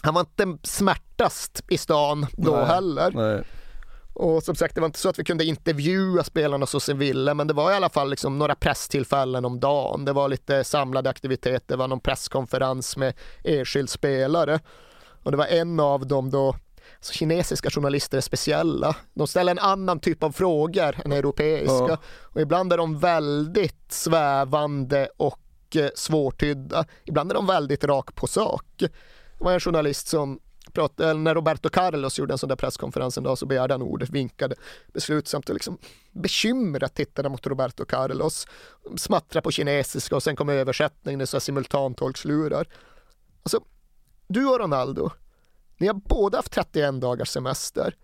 han 0.02 0.14
var 0.14 0.20
inte 0.20 0.68
smärtast 0.68 1.64
i 1.68 1.78
stan 1.78 2.26
då 2.32 2.56
nej, 2.56 2.66
heller. 2.66 3.10
Nej. 3.14 3.42
Och 4.12 4.42
som 4.42 4.54
sagt, 4.54 4.74
det 4.74 4.80
var 4.80 4.86
inte 4.86 4.98
så 4.98 5.08
att 5.08 5.18
vi 5.18 5.24
kunde 5.24 5.44
intervjua 5.44 6.24
spelarna 6.24 6.66
så 6.66 6.80
som 6.80 6.98
vi 6.98 7.06
ville, 7.06 7.34
men 7.34 7.46
det 7.46 7.54
var 7.54 7.72
i 7.72 7.74
alla 7.74 7.88
fall 7.88 8.10
liksom 8.10 8.38
några 8.38 8.54
presstillfällen 8.54 9.44
om 9.44 9.60
dagen. 9.60 10.04
Det 10.04 10.12
var 10.12 10.28
lite 10.28 10.64
samlade 10.64 11.10
aktiviteter, 11.10 11.66
det 11.66 11.76
var 11.76 11.88
någon 11.88 12.00
presskonferens 12.00 12.96
med 12.96 13.14
enskild 13.44 13.90
spelare. 13.90 14.60
Och 15.22 15.30
det 15.30 15.36
var 15.36 15.46
en 15.46 15.80
av 15.80 16.06
dem 16.06 16.30
då, 16.30 16.56
så 17.00 17.12
kinesiska 17.12 17.70
journalister 17.70 18.16
är 18.16 18.22
speciella. 18.22 18.96
De 19.14 19.26
ställer 19.26 19.52
en 19.52 19.58
annan 19.58 20.00
typ 20.00 20.22
av 20.22 20.32
frågor 20.32 20.96
än 21.04 21.12
europeiska. 21.12 21.86
Ja. 21.88 21.98
Och 22.22 22.40
ibland 22.40 22.72
är 22.72 22.76
de 22.76 22.98
väldigt 22.98 23.92
svävande 23.92 25.08
och 25.16 25.40
mycket 25.66 25.98
svårtydda. 25.98 26.84
Ibland 27.04 27.30
är 27.30 27.34
de 27.34 27.46
väldigt 27.46 27.84
rak 27.84 28.14
på 28.14 28.26
sak. 28.26 28.64
Det 28.76 28.90
var 29.38 29.52
en 29.52 29.60
journalist 29.60 30.08
som 30.08 30.40
pratade, 30.72 31.14
när 31.14 31.34
Roberto 31.34 31.68
Carlos 31.68 32.18
gjorde 32.18 32.34
en 32.34 32.38
sån 32.38 32.48
där 32.48 32.56
presskonferens 32.56 33.18
en 33.18 33.24
dag 33.24 33.38
så 33.38 33.46
begärde 33.46 33.74
han 33.74 33.82
ordet, 33.82 34.10
vinkade 34.10 34.54
beslutsamt 34.92 35.48
och 35.48 35.54
liksom 35.54 35.78
bekymrat 36.12 36.94
tittade 36.94 37.28
mot 37.28 37.46
Roberto 37.46 37.84
Carlos, 37.84 38.46
smattrade 38.96 39.42
på 39.42 39.50
kinesiska 39.50 40.16
och 40.16 40.22
sen 40.22 40.36
kom 40.36 40.48
översättningen 40.48 41.20
i 41.20 41.26
simultantolkslurar. 41.26 42.66
Alltså, 43.42 43.60
du 44.28 44.46
och 44.46 44.58
Ronaldo, 44.58 45.10
ni 45.78 45.86
har 45.86 45.94
båda 45.94 46.38
haft 46.38 46.52
31 46.52 47.00
dagars 47.00 47.28
semester 47.28 47.94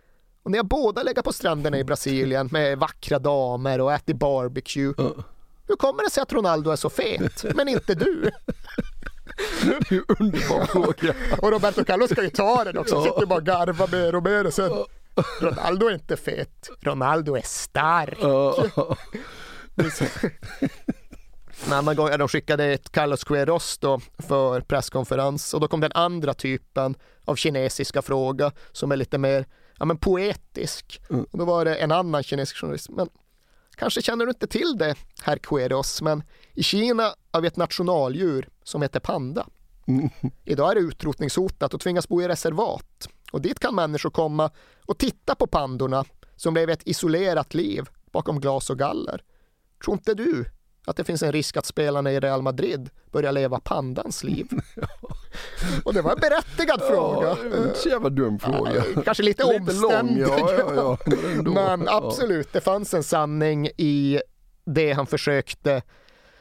och 0.42 0.50
ni 0.50 0.58
har 0.58 0.64
båda 0.64 1.02
legat 1.02 1.24
på 1.24 1.32
stränderna 1.32 1.78
i 1.78 1.84
Brasilien 1.84 2.48
med 2.52 2.78
vackra 2.78 3.18
damer 3.18 3.80
och 3.80 3.92
ätit 3.92 4.16
barbecue. 4.16 4.94
Hur 5.66 5.76
kommer 5.76 6.02
det 6.04 6.10
sig 6.10 6.22
att 6.22 6.32
Ronaldo 6.32 6.70
är 6.70 6.76
så 6.76 6.90
fet, 6.90 7.44
men 7.54 7.68
inte 7.68 7.94
du? 7.94 8.30
Det 9.62 9.68
är 9.68 9.92
ju 9.92 10.02
underbar 10.18 10.66
fråga. 10.66 11.14
Och 11.38 11.50
Roberto 11.50 11.84
Carlos 11.84 12.10
ska 12.10 12.22
ju 12.22 12.30
ta 12.30 12.64
den 12.64 12.78
också, 12.78 13.02
sitter 13.02 13.26
bara 13.26 13.38
och 13.38 13.46
garvar 13.46 14.20
mer 14.20 14.46
och 14.46 14.54
sen 14.54 14.70
Ronaldo 15.40 15.86
är 15.86 15.94
inte 15.94 16.16
fet, 16.16 16.70
Ronaldo 16.80 17.36
är 17.36 17.42
stark. 17.42 18.18
En 21.66 21.72
annan 21.72 21.96
gång 21.96 22.10
de 22.18 22.28
skickade 22.28 22.64
ett 22.64 22.92
Carlos 22.92 23.24
Queiroz 23.24 23.78
då 23.78 24.00
för 24.18 24.60
presskonferens 24.60 25.54
och 25.54 25.60
då 25.60 25.68
kom 25.68 25.80
den 25.80 25.92
andra 25.94 26.34
typen 26.34 26.94
av 27.24 27.36
kinesiska 27.36 28.02
fråga 28.02 28.52
som 28.72 28.92
är 28.92 28.96
lite 28.96 29.18
mer 29.18 29.46
ja, 29.78 29.84
men 29.84 29.96
poetisk. 29.98 31.00
Mm. 31.10 31.26
Och 31.30 31.38
då 31.38 31.44
var 31.44 31.64
det 31.64 31.74
en 31.74 31.92
annan 31.92 32.22
kinesisk 32.22 32.56
journalist. 32.56 32.90
Men 32.90 33.08
kanske 33.76 34.02
känner 34.02 34.26
du 34.26 34.30
inte 34.30 34.46
till 34.46 34.76
det, 34.78 34.94
herr 35.22 35.36
Queiroz, 35.36 36.02
men 36.02 36.22
i 36.54 36.62
Kina 36.62 37.14
har 37.30 37.40
vi 37.40 37.48
ett 37.48 37.56
nationaldjur 37.56 38.48
som 38.62 38.82
heter 38.82 39.00
panda. 39.00 39.46
Mm. 39.86 40.10
Idag 40.44 40.70
är 40.70 40.74
det 40.74 40.80
utrotningshotat 40.80 41.74
och 41.74 41.80
tvingas 41.80 42.08
bo 42.08 42.22
i 42.22 42.28
reservat. 42.28 43.08
Och 43.32 43.40
dit 43.42 43.58
kan 43.58 43.74
människor 43.74 44.10
komma 44.10 44.50
och 44.86 44.98
titta 44.98 45.34
på 45.34 45.46
pandorna 45.46 46.04
som 46.36 46.54
lever 46.54 46.72
ett 46.72 46.86
isolerat 46.88 47.54
liv 47.54 47.84
bakom 48.12 48.40
glas 48.40 48.70
och 48.70 48.78
galler. 48.78 49.22
Tror 49.84 49.94
inte 49.94 50.14
du 50.14 50.44
att 50.86 50.96
det 50.96 51.04
finns 51.04 51.22
en 51.22 51.32
risk 51.32 51.56
att 51.56 51.66
spelarna 51.66 52.12
i 52.12 52.20
Real 52.20 52.42
Madrid 52.42 52.90
börjar 53.12 53.32
leva 53.32 53.60
pandans 53.60 54.24
liv? 54.24 54.48
och 55.84 55.94
det 55.94 56.02
var 56.02 56.12
en 56.12 56.20
berättigad 56.20 56.82
fråga. 56.82 57.36
Inte 57.44 57.78
så 57.78 57.88
jävla 57.88 58.08
dum 58.08 58.38
fråga. 58.38 58.84
Kanske 59.04 59.22
lite, 59.22 59.44
Lite 59.44 59.56
omständig. 59.60 60.26
lång, 60.26 60.38
ja, 60.38 60.72
ja, 60.74 60.98
men. 61.04 61.54
Men 61.54 61.88
absolut, 61.88 62.52
det 62.52 62.60
fanns 62.60 62.94
en 62.94 63.02
sanning 63.02 63.68
i 63.76 64.20
det 64.64 64.92
han 64.92 65.06
försökte 65.06 65.82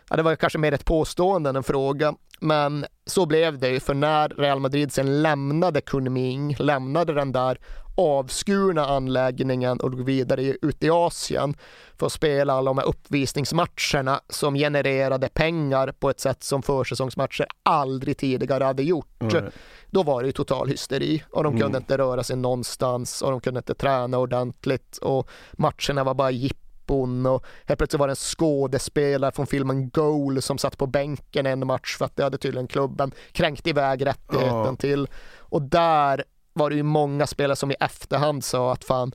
Ja, 0.10 0.18
det 0.18 0.24
var 0.24 0.36
kanske 0.36 0.60
mer 0.60 0.72
ett 0.72 0.86
påstående 0.86 1.50
än 1.50 1.56
en 1.56 1.64
fråga, 1.64 2.14
men 2.40 2.86
så 3.06 3.26
blev 3.26 3.60
det 3.60 3.70
ju 3.70 3.80
för 3.80 3.94
när 3.94 4.30
Real 4.30 4.60
Madrid 4.60 4.92
sen 4.94 5.22
lämnade 5.22 5.82
Kunming, 5.82 6.56
lämnade 6.60 7.14
den 7.14 7.32
där 7.32 7.58
avskurna 7.96 8.86
anläggningen 8.86 9.80
och 9.80 9.92
drog 9.92 10.06
vidare 10.06 10.42
ut 10.44 10.84
i 10.84 10.90
Asien 10.90 11.56
för 11.98 12.06
att 12.06 12.12
spela 12.12 12.54
alla 12.54 12.70
de 12.70 12.78
här 12.78 12.86
uppvisningsmatcherna 12.88 14.22
som 14.30 14.56
genererade 14.56 15.30
pengar 15.30 15.92
på 16.00 16.10
ett 16.10 16.20
sätt 16.20 16.44
som 16.44 16.62
försäsongsmatcher 16.62 17.46
aldrig 17.64 18.18
tidigare 18.18 18.64
hade 18.64 18.84
gjort. 18.84 19.08
Nej. 19.20 19.44
Då 19.90 20.04
var 20.04 20.22
det 20.22 20.26
ju 20.26 20.32
total 20.32 20.68
hysteri 20.70 21.24
och 21.32 21.44
de 21.44 21.52
kunde 21.54 21.66
Mm. 21.66 21.78
inte 21.82 21.98
röra 21.98 22.24
sig 22.24 22.36
någonstans 22.36 23.22
och 23.22 23.32
de 23.32 23.42
kunde 23.42 23.58
inte 23.58 23.74
träna 23.76 24.18
ordentligt 24.18 24.98
och 24.98 25.30
matcherna 25.54 26.04
var 26.04 26.14
bara 26.14 26.32
jippon 26.32 27.26
och 27.26 27.46
helt 27.66 27.78
plötsligt 27.78 28.00
var 28.00 28.08
det 28.08 28.12
en 28.12 28.16
skådespelare 28.16 29.32
från 29.32 29.48
filmen 29.48 29.90
Goal 29.90 30.42
som 30.42 30.58
satt 30.58 30.78
på 30.78 30.88
bänken 30.88 31.46
en 31.46 31.68
match 31.68 31.98
för 31.98 32.06
att 32.06 32.16
det 32.16 32.24
hade 32.24 32.38
tydligen 32.38 32.68
klubben 32.68 33.12
kränkt 33.32 33.68
iväg 33.68 34.06
rättigheten 34.06 34.50
Ja. 34.66 34.76
till. 34.76 35.08
Och 35.40 35.62
där 35.62 36.24
var 36.54 36.70
det 36.70 36.76
ju 36.76 36.84
många 36.84 37.28
spelare 37.28 37.56
som 37.56 37.72
i 37.72 37.76
efterhand 37.80 38.44
sa 38.44 38.72
att 38.74 38.84
fan, 38.84 39.12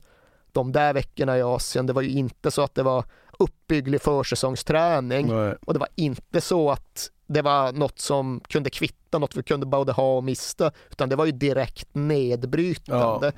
de 0.51 0.71
där 0.71 0.93
veckorna 0.93 1.37
i 1.37 1.41
Asien, 1.41 1.85
det 1.85 1.93
var 1.93 2.01
ju 2.01 2.09
inte 2.09 2.51
så 2.51 2.61
att 2.61 2.75
det 2.75 2.83
var 2.83 3.03
uppbygglig 3.39 4.01
försäsongsträning 4.01 5.27
Nej. 5.27 5.55
och 5.65 5.73
det 5.73 5.79
var 5.79 5.89
inte 5.95 6.41
så 6.41 6.71
att 6.71 7.11
det 7.27 7.41
var 7.41 7.71
något 7.71 7.99
som 7.99 8.41
kunde 8.47 8.69
kvitta, 8.69 9.17
något 9.19 9.35
vi 9.35 9.43
kunde 9.43 9.65
både 9.65 9.91
ha 9.91 10.17
och 10.17 10.23
mista, 10.23 10.71
utan 10.91 11.09
det 11.09 11.15
var 11.15 11.25
ju 11.25 11.31
direkt 11.31 11.87
nedbrytande. 11.93 13.31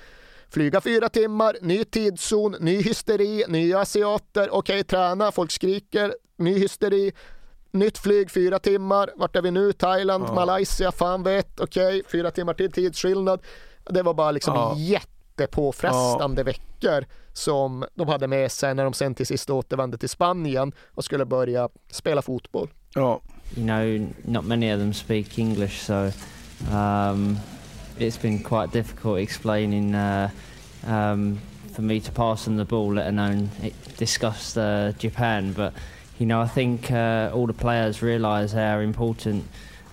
Flyga 0.50 0.82
fyra 0.82 1.10
timmar, 1.10 1.58
ny 1.62 1.84
tidszon, 1.84 2.56
ny 2.60 2.82
hysteri, 2.82 3.44
nya 3.48 3.80
asiater, 3.80 4.50
okej 4.56 4.84
träna, 4.84 5.32
folk 5.32 5.52
skriker, 5.52 6.16
ny 6.38 6.60
hysteri, 6.60 7.12
nytt 7.72 7.98
flyg 7.98 8.32
fyra 8.32 8.60
timmar, 8.60 9.10
vart 9.16 9.36
är 9.36 9.42
vi 9.42 9.52
nu? 9.52 9.74
Thailand, 9.74 10.24
Ja. 10.28 10.34
Malaysia, 10.34 10.92
fan 10.92 11.24
vet, 11.24 11.60
okej, 11.60 12.04
fyra 12.12 12.32
timmar 12.32 12.54
till 12.54 12.72
tidsskillnad. 12.72 13.42
Det 13.90 14.02
var 14.04 14.14
bara 14.14 14.32
liksom 14.32 14.56
Ja. 14.56 14.76
jättepåfrestande 14.78 16.44
veckor 16.44 17.06
som 17.34 17.86
de 17.96 18.08
hade 18.08 18.28
med 18.28 18.52
sig 18.52 18.74
när 18.76 18.84
de 18.84 18.94
sen 18.94 19.16
till 19.16 19.26
sist 19.26 19.50
återvände 19.50 19.98
till 19.98 20.10
Spanien 20.10 20.72
och 20.96 21.04
skulle 21.04 21.26
börja 21.26 21.70
spela 21.92 22.22
fotboll. 22.22 22.70
Ja. 22.96 23.22
You 23.56 23.66
know, 23.66 24.10
not 24.26 24.46
many 24.46 24.74
of 24.74 24.80
them 24.80 24.94
speak 24.94 25.40
English, 25.40 25.84
so 25.86 25.94
um, 26.72 27.38
it's 27.98 28.22
been 28.22 28.44
quite 28.44 28.72
difficult 28.74 29.20
explaining 29.20 29.96
uh, 29.96 30.30
um, 30.88 31.40
for 31.76 31.82
me 31.82 32.00
to 32.00 32.12
pass 32.12 32.44
them 32.46 32.58
the 32.58 32.66
ball, 32.66 32.94
let 32.94 33.08
alone 33.08 33.50
discuss 33.98 34.58
uh, 34.58 34.92
Japan. 35.00 35.54
But 35.54 35.74
you 36.20 36.26
know, 36.28 36.42
I 36.42 36.48
think 36.48 36.92
uh, 36.92 37.32
all 37.34 37.48
the 37.48 37.54
players 37.54 38.04
realise 38.04 38.54
how 38.54 38.80
important 38.80 39.44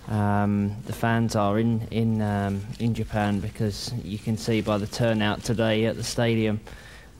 um, 0.07 0.75
the 0.85 0.93
fans 0.93 1.35
are 1.35 1.59
in 1.59 1.87
in 1.91 2.21
um, 2.21 2.61
in 2.79 2.93
Japan 2.93 3.39
because 3.39 3.93
you 4.03 4.19
can 4.19 4.37
see 4.37 4.61
by 4.61 4.77
the 4.77 4.87
turnout 4.87 5.43
today 5.43 5.85
at 5.85 5.95
the 5.95 6.03
stadium 6.03 6.59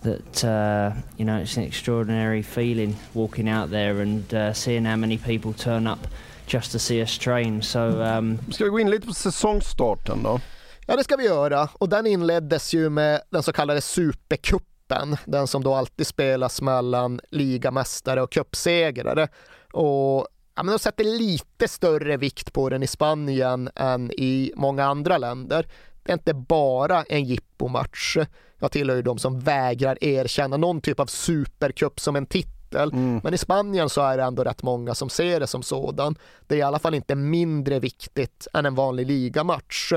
that 0.02 0.44
uh, 0.44 0.94
you 1.18 1.26
know 1.26 1.38
it's 1.38 1.58
an 1.58 1.64
extraordinary 1.64 2.44
feeling 2.44 2.96
walking 3.14 3.50
out 3.50 3.70
there 3.70 4.02
and 4.02 4.34
uh, 4.34 4.54
seeing 4.54 4.86
how 4.86 4.96
many 4.96 5.18
people 5.18 5.54
turn 5.54 5.88
up 5.88 6.08
just 6.46 6.72
to 6.72 6.80
see 6.80 7.02
us 7.02 7.18
train. 7.18 7.62
So 7.62 8.02
um, 8.02 8.40
Ska 8.52 8.64
vi 8.64 8.70
gå 8.70 8.80
in 8.80 8.90
lite 8.90 9.08
på 9.08 9.14
säsongstarten 9.14 10.24
då? 10.24 10.40
Ja, 10.86 10.96
det 10.96 11.04
ska 11.04 11.16
vi 11.16 11.26
göra 11.26 11.70
och 11.74 11.90
den 11.90 12.08
inleddes 12.08 12.74
ju 12.74 12.90
med 12.90 13.22
den 13.30 13.44
så 13.44 13.54
kallade 13.54 13.82
Supercupen, 13.82 15.18
den 15.26 15.48
som 15.48 15.64
då 15.64 15.74
alltid 15.74 16.08
spelas 16.08 16.62
mellan 16.62 17.20
ligamästare 17.32 18.22
och 18.22 18.32
cupsegrare. 18.32 19.28
Och 19.74 20.28
ja, 20.58 20.64
men 20.64 20.74
de 20.74 20.80
sätter 20.80 21.04
lite 21.04 21.68
större 21.68 22.18
vikt 22.18 22.54
på 22.54 22.70
den 22.70 22.84
i 22.84 22.88
Spanien 22.88 23.70
än 23.76 24.12
i 24.12 24.52
många 24.56 24.86
andra 24.86 25.18
länder. 25.18 25.68
Det 26.04 26.12
är 26.12 26.14
inte 26.14 26.34
bara 26.34 27.04
en 27.04 27.26
jippomatch. 27.26 28.18
Jag 28.60 28.72
tillhör 28.72 28.96
ju 28.96 29.02
de 29.02 29.18
som 29.18 29.40
vägrar 29.40 30.04
erkänna 30.04 30.58
någon 30.58 30.82
typ 30.82 31.00
av 31.00 31.06
supercup 31.06 32.00
som 32.00 32.16
en 32.16 32.26
titel. 32.26 32.94
Men 33.24 33.34
i 33.34 33.38
Spanien 33.38 33.90
så 33.90 34.02
är 34.02 34.18
det 34.18 34.24
ändå 34.24 34.44
rätt 34.44 34.64
många 34.64 34.96
som 34.96 35.10
ser 35.10 35.40
det 35.40 35.48
som 35.48 35.64
sådan. 35.64 36.16
Det 36.48 36.56
är 36.56 36.60
i 36.60 36.62
alla 36.62 36.80
fall 36.80 36.94
inte 36.94 37.16
mindre 37.16 37.80
viktigt 37.80 38.48
än 38.54 38.66
en 38.66 38.76
vanlig 38.76 39.08
ligamatch. 39.08 39.94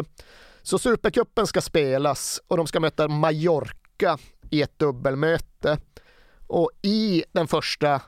Så 0.62 0.78
Supercupen 0.78 1.46
ska 1.46 1.60
spelas 1.60 2.40
och 2.48 2.56
de 2.56 2.66
ska 2.66 2.80
möta 2.80 3.08
Mallorca 3.08 4.18
i 4.50 4.62
ett 4.62 4.78
dubbelmöte. 4.78 5.78
Och 6.46 6.70
i 6.82 7.24
den 7.32 7.48
första 7.48 8.00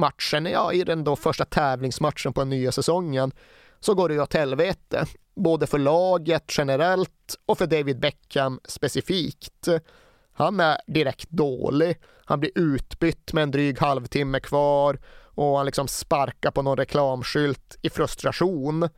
matchen, 0.00 0.46
ja 0.46 0.72
i 0.72 0.84
den 0.84 1.04
då 1.04 1.16
första 1.16 1.44
tävlingsmatchen 1.44 2.32
på 2.32 2.40
den 2.40 2.48
nya 2.48 2.72
säsongen, 2.72 3.32
så 3.80 3.94
går 3.94 4.08
det 4.08 4.14
ju 4.14 4.22
åt 4.22 4.34
helvete. 4.34 5.06
Både 5.34 5.66
för 5.66 5.78
laget 5.78 6.44
generellt 6.48 7.36
och 7.46 7.58
för 7.58 7.66
David 7.66 8.00
Beckham 8.00 8.60
specifikt. 8.64 9.68
Han 10.32 10.60
är 10.60 10.78
direkt 10.86 11.30
dålig. 11.30 11.98
Han 12.24 12.40
blir 12.40 12.50
utbytt 12.54 13.32
med 13.32 13.42
en 13.42 13.50
dryg 13.50 13.78
halvtimme 13.78 14.40
kvar 14.40 14.98
och 15.34 15.56
han 15.56 15.66
liksom 15.66 15.88
sparkar 15.88 16.50
på 16.50 16.62
någon 16.62 16.76
reklamskylt 16.76 17.76
i 17.82 17.90
frustration. 17.90 18.88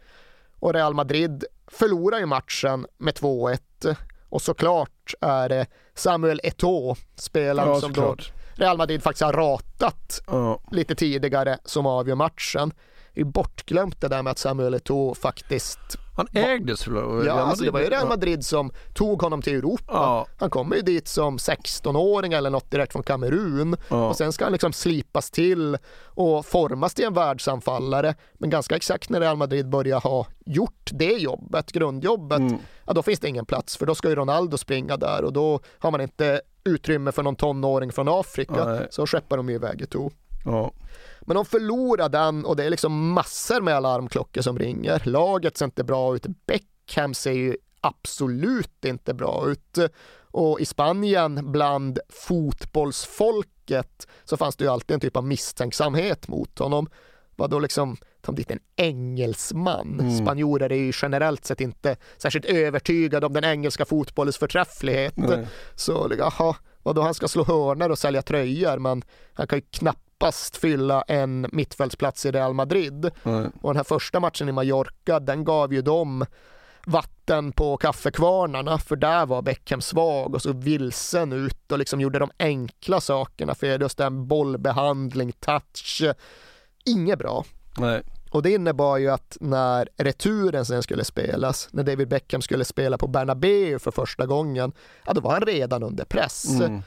Och 0.59 0.74
Real 0.74 0.95
Madrid 0.95 1.45
förlorar 1.66 2.19
ju 2.19 2.27
matchen 2.27 2.87
med 2.99 3.15
2-1 3.15 3.97
och 4.29 4.43
såklart 4.43 5.15
är 5.20 5.49
det 5.49 5.66
Samuel 5.95 6.41
Eto'o, 6.45 6.97
spelaren 7.15 7.69
Ja, 7.69 7.81
som 7.81 7.93
då. 7.93 8.16
Real 8.62 8.76
Madrid 8.76 9.02
faktiskt 9.02 9.22
har 9.24 9.32
ratat 9.32 10.20
Ja. 10.26 10.60
lite 10.70 10.94
tidigare 10.94 11.59
som 11.64 11.86
avgör 11.86 12.14
matchen. 12.14 12.72
Det 13.14 13.20
är 13.20 13.24
bortglömt 13.24 14.01
det 14.01 14.09
där 14.09 14.22
med 14.22 14.30
att 14.30 14.39
Samuel 14.39 14.74
Eto'o 14.74 15.14
faktiskt 15.14 15.78
Han 16.16 16.26
ägdes 16.32 16.86
väl 16.89 16.97
av 16.97 17.24
Ja, 17.26 17.32
alltså 17.32 17.64
det 17.64 17.70
var 17.70 17.80
ju 17.80 17.86
Real. 17.86 18.09
Madrid 18.09 18.44
som 18.44 18.70
tog 18.94 19.22
honom 19.22 19.43
till 19.43 19.55
Europa. 19.56 19.84
Ja. 19.93 20.26
Han 20.39 20.51
kommer 20.51 20.76
ju 20.76 20.82
dit 20.82 21.09
som 21.09 21.39
16-åring 21.39 22.32
eller 22.32 22.51
något 22.51 22.70
direkt 22.70 22.93
från 22.93 23.02
Kamerun 23.02 23.76
Ja. 23.89 24.09
och 24.09 24.16
sen 24.16 24.32
ska 24.32 24.44
han 24.44 24.52
liksom 24.52 24.72
slipas 24.72 25.30
till 25.30 25.78
och 26.05 26.47
formas 26.47 26.94
till 26.94 27.05
en 27.05 27.14
världsanfallare. 27.14 28.14
Men 28.34 28.51
ganska 28.51 28.76
exakt 28.76 29.10
när 29.10 29.20
Real 29.20 29.36
Madrid 29.36 29.68
börjar 29.68 30.01
ha 30.01 30.26
gjort 30.47 30.90
det 30.93 31.12
jobbet, 31.12 31.72
grundjobbet, 31.72 32.39
Mm. 32.39 32.59
ja 32.86 32.93
då 32.93 33.02
finns 33.02 33.20
det 33.20 33.28
ingen 33.28 33.47
plats 33.47 33.76
för 33.76 33.86
då 33.86 33.94
ska 33.94 34.09
ju 34.09 34.14
Ronaldo 34.14 34.59
springa 34.59 34.97
där 34.97 35.24
och 35.24 35.32
då 35.32 35.60
har 35.78 35.90
man 35.90 36.01
inte 36.01 36.40
utrymme 36.64 37.12
för 37.12 37.22
någon 37.22 37.36
tonåring 37.36 37.93
från 37.93 38.09
Afrika. 38.09 38.64
Nej. 38.64 38.86
Så 38.90 39.06
skeppar 39.06 39.36
de 39.36 39.48
ju 39.48 39.55
iväg 39.55 39.82
Eto'o. 39.82 40.10
Ja. 40.44 40.72
Men 41.20 41.34
de 41.34 41.44
förlorar 41.44 42.09
den 42.09 42.44
och 42.44 42.56
det 42.56 42.64
är 42.64 42.70
liksom 42.70 43.12
massor 43.12 43.60
med 43.60 43.74
alarmklockor 43.74 44.43
som 44.43 44.59
ringer. 44.59 45.02
Laget 45.05 45.56
ser 45.56 45.64
inte 45.64 45.84
bra 45.84 46.14
ut. 46.14 46.26
Beckham 46.47 47.14
ser 47.14 47.32
ju 47.32 47.56
absolut 47.80 48.84
inte 48.84 49.14
bra 49.14 49.51
ut. 49.51 49.78
Och 50.20 50.60
i 50.60 50.64
Spanien 50.64 51.52
bland 51.52 51.98
fotbollsfolket 52.09 54.06
så 54.24 54.36
fanns 54.36 54.56
det 54.56 54.64
ju 54.64 54.70
alltid 54.70 54.94
en 54.94 55.01
typ 55.01 55.16
av 55.16 55.24
misstänksamhet 55.24 56.28
mot 56.28 56.59
honom. 56.59 56.89
Vad 57.36 57.51
då 57.51 57.59
liksom 57.59 57.97
ta 58.23 58.32
dit 58.32 58.51
en 58.51 58.59
engelsman. 58.77 60.01
Mm. 60.01 60.19
Spanjorer 60.19 60.73
är 60.73 60.77
ju 60.77 60.93
generellt 61.03 61.44
sett 61.44 61.61
inte 61.61 61.97
särskilt 62.16 62.44
övertygade 62.44 63.27
om 63.27 63.32
den 63.32 63.44
engelska 63.44 63.85
fotbollens 63.85 64.39
förträfflighet. 64.39 65.16
Nej. 65.16 65.47
Så 65.74 66.12
jaha, 66.19 66.57
vadå 66.82 67.03
han 67.03 67.15
ska 67.15 67.28
slå 67.28 67.44
hörnor 67.44 67.90
och 67.90 67.99
sälja 67.99 68.23
tröjor 68.23 68.78
men 68.78 69.03
han 69.35 69.47
kan 69.47 69.59
ju 69.59 69.65
knappast 69.70 70.57
fylla 70.57 71.03
en 71.03 71.47
mittfältsplats 71.53 72.27
i 72.27 72.31
Real 72.31 72.55
Madrid. 72.55 73.11
Nej. 73.23 73.47
Och 73.61 73.70
den 73.70 73.77
här 73.77 73.85
första 73.85 74.20
matchen 74.20 74.49
i 74.49 74.53
Mallorca, 74.53 75.20
den 75.20 75.44
gav 75.44 75.74
ju 75.74 75.82
dem 75.82 76.24
vatten 76.86 77.53
på 77.53 77.77
kaffekvarnarna 77.77 78.78
för 78.78 78.97
där 78.97 79.27
var 79.27 79.43
Beckham 79.43 79.81
svag 79.81 80.35
och 80.35 80.43
så 80.43 80.53
vilsen 80.53 81.32
ut 81.32 81.73
och 81.73 81.78
liksom 81.78 82.01
gjorde 82.01 82.19
de 82.19 82.31
enkla 82.39 83.01
sakerna 83.01 83.55
för 83.55 83.81
just 83.81 83.99
den 83.99 84.27
bollbehandling, 84.27 85.32
touch, 85.32 86.03
inget 86.85 87.19
bra. 87.19 87.44
Nej. 87.78 88.03
Och 88.31 88.43
det 88.43 88.51
innebar 88.51 88.97
ju 88.97 89.09
att 89.09 89.36
när 89.40 89.89
returen 89.97 90.65
sen 90.65 90.82
skulle 90.82 91.05
spelas, 91.05 91.69
när 91.73 91.82
David 91.82 92.09
Beckham 92.09 92.43
skulle 92.43 92.65
spela 92.65 92.99
på 92.99 93.07
Bernabeu 93.07 93.78
för 93.78 93.90
första 93.90 94.27
gången, 94.27 94.73
ja 95.07 95.12
då 95.12 95.20
var 95.20 95.32
han 95.32 95.43
redan 95.43 95.82
under 95.82 96.05
press. 96.05 96.61
Mm. 96.61 96.82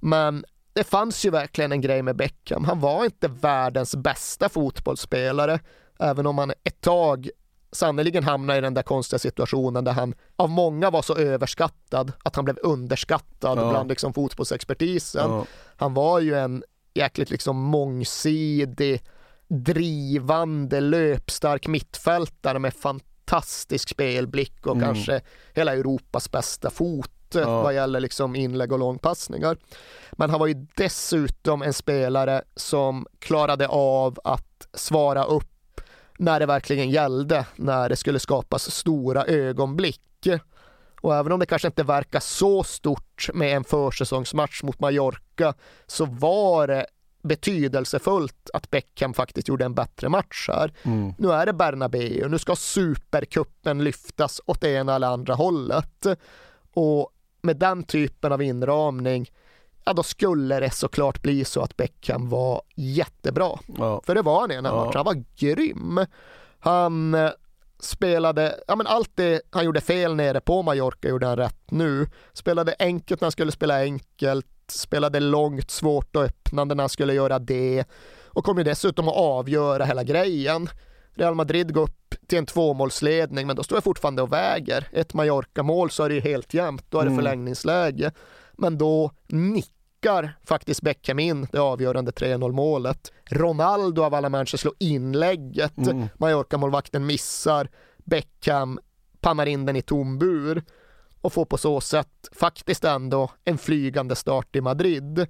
Men 0.00 0.44
det 0.72 0.84
fanns 0.84 1.24
ju 1.24 1.30
verkligen 1.30 1.72
en 1.72 1.80
grej 1.80 2.02
med 2.02 2.16
Beckham. 2.16 2.64
Han 2.64 2.80
var 2.80 3.04
inte 3.04 3.28
världens 3.28 3.96
bästa 3.96 4.48
fotbollsspelare, 4.48 5.60
även 5.98 6.26
om 6.26 6.38
han 6.38 6.52
ett 6.64 6.80
tag 6.80 7.30
sannerligen 7.72 8.24
hamnade 8.24 8.58
i 8.58 8.62
den 8.62 8.74
där 8.74 8.82
konstiga 8.82 9.18
situationen 9.18 9.84
där 9.84 9.92
han 9.92 10.14
av 10.36 10.50
många 10.50 10.90
var 10.90 11.02
så 11.02 11.16
överskattad 11.16 12.12
att 12.24 12.36
han 12.36 12.44
blev 12.44 12.58
underskattad 12.62 13.58
Ja. 13.58 13.70
bland 13.70 13.88
liksom 13.88 14.12
fotbollsexpertisen. 14.12 15.30
Ja. 15.30 15.46
Han 15.76 15.94
var 15.94 16.20
ju 16.20 16.34
en 16.34 16.64
jäkligt 16.94 17.30
liksom 17.30 17.56
mångsidig, 17.56 19.02
drivande, 19.48 20.80
löpstark 20.80 21.66
mittfältare 21.66 22.58
med 22.58 22.74
fantastisk 22.74 23.88
spelblick 23.88 24.66
och 24.66 24.76
Mm. 24.76 24.84
kanske 24.86 25.20
hela 25.54 25.72
Europas 25.74 26.30
bästa 26.30 26.70
fot 26.70 27.10
Ja. 27.34 27.62
vad 27.62 27.74
gäller 27.74 28.00
liksom 28.00 28.36
inlägg 28.36 28.72
och 28.72 28.78
långpassningar. 28.78 29.56
Men 30.12 30.30
han 30.30 30.40
var 30.40 30.46
ju 30.46 30.66
dessutom 30.76 31.62
en 31.62 31.72
spelare 31.72 32.42
som 32.56 33.06
klarade 33.18 33.68
av 33.68 34.18
att 34.24 34.66
svara 34.74 35.24
upp 35.24 35.80
när 36.18 36.40
det 36.40 36.46
verkligen 36.46 36.90
gällde, 36.90 37.46
när 37.56 37.88
det 37.88 37.96
skulle 37.96 38.18
skapas 38.18 38.70
stora 38.70 39.24
ögonblick. 39.24 40.00
Och 41.00 41.14
även 41.16 41.32
om 41.32 41.40
det 41.40 41.46
kanske 41.46 41.68
inte 41.68 41.82
verkar 41.82 42.20
så 42.20 42.64
stort 42.64 43.30
med 43.34 43.56
en 43.56 43.64
försäsongsmatch 43.64 44.62
mot 44.62 44.80
Mallorca 44.80 45.54
så 45.86 46.04
var 46.04 46.66
det 46.66 46.86
betydelsefullt 47.26 48.50
att 48.52 48.70
Beckham 48.70 49.14
faktiskt 49.14 49.48
gjorde 49.48 49.64
en 49.64 49.74
bättre 49.74 50.08
match 50.08 50.48
här. 50.52 50.72
Mm. 50.82 51.14
Nu 51.18 51.32
är 51.32 51.46
det 51.46 51.52
Bernabeu, 51.52 52.28
nu 52.28 52.38
ska 52.38 52.56
supercupen 52.56 53.84
lyftas 53.84 54.40
åt 54.46 54.60
det 54.60 54.70
ena 54.70 54.94
eller 54.94 55.06
andra 55.06 55.34
hållet. 55.34 56.06
Och 56.74 57.10
med 57.42 57.56
den 57.56 57.82
typen 57.84 58.32
av 58.32 58.42
inramning, 58.42 59.30
ja 59.84 59.92
då 59.92 60.02
skulle 60.02 60.60
det 60.60 60.70
såklart 60.70 61.22
bli 61.22 61.44
så 61.44 61.60
att 61.62 61.76
Beckham 61.76 62.28
var 62.28 62.62
jättebra. 62.74 63.58
Ja. 63.78 64.00
För 64.06 64.14
det 64.14 64.22
var 64.22 64.40
han 64.40 64.50
i 64.50 64.54
den 64.54 64.66
här 64.66 64.72
Ja. 64.72 64.84
matchen, 64.84 64.96
han 64.96 65.04
var 65.04 65.24
grym. 65.36 66.00
Han 66.58 67.14
eh, 67.14 67.30
spelade, 67.78 68.60
ja 68.68 68.76
men 68.76 68.86
allt 68.86 69.10
det 69.14 69.42
han 69.50 69.64
gjorde 69.64 69.80
fel 69.80 70.14
nere 70.14 70.40
på 70.40 70.62
Mallorca 70.62 71.08
gjorde 71.08 71.26
han 71.26 71.36
rätt 71.36 71.70
nu. 71.70 72.06
Spelade 72.32 72.74
enkelt 72.78 73.20
när 73.20 73.26
han 73.26 73.32
skulle 73.32 73.52
spela 73.52 73.80
enkelt, 73.82 74.46
spelade 74.70 75.20
långt, 75.20 75.70
svårt 75.70 76.16
och 76.16 76.22
öppnande 76.22 76.74
när 76.74 76.82
han 76.82 76.88
skulle 76.88 77.14
göra 77.14 77.38
det. 77.38 77.84
Och 78.24 78.44
kom 78.44 78.58
ju 78.58 78.64
dessutom 78.64 79.08
att 79.08 79.16
avgöra 79.16 79.84
hela 79.84 80.04
grejen. 80.04 80.68
Real 81.14 81.34
Madrid 81.34 81.74
går 81.74 81.82
upp 81.82 82.14
till 82.26 82.38
en 82.38 82.46
tvåmålsledning, 82.46 83.46
men 83.46 83.56
då 83.56 83.62
står 83.62 83.76
jag 83.76 83.84
fortfarande 83.84 84.22
och 84.22 84.32
väger. 84.32 84.88
Ett 84.92 85.14
Mallorca-mål 85.14 85.90
så 85.90 86.02
är 86.02 86.08
det 86.08 86.14
ju 86.14 86.20
helt 86.20 86.54
jämnt, 86.54 86.84
då 86.90 86.98
är 86.98 87.02
det 87.02 87.10
Mm. 87.10 87.18
förlängningsläge. 87.24 88.12
Men 88.52 88.78
då 88.78 89.10
nickar 89.26 90.38
faktiskt 90.44 90.82
Beckham 90.82 91.18
in 91.18 91.46
det 91.52 91.58
avgörande 91.58 92.10
3-0 92.12 92.52
målet. 92.52 93.12
Ronaldo 93.30 94.02
av 94.02 94.14
alla 94.14 94.28
människor 94.28 94.58
slår 94.58 94.74
inlägget. 94.78 95.76
Mm. 95.78 96.08
Mallorca-målvakten 96.18 97.06
missar. 97.06 97.68
Beckham 98.04 98.78
pannar 99.20 99.46
in 99.46 99.66
den 99.66 99.76
i 99.76 99.82
tom 99.82 100.18
bur 100.18 100.62
och 101.26 101.32
får 101.32 101.44
på 101.44 101.58
så 101.58 101.80
sätt 101.80 102.28
faktiskt 102.32 102.84
ändå 102.84 103.30
en 103.44 103.58
flygande 103.58 104.16
start 104.16 104.56
i 104.56 104.60
Madrid. 104.60 105.26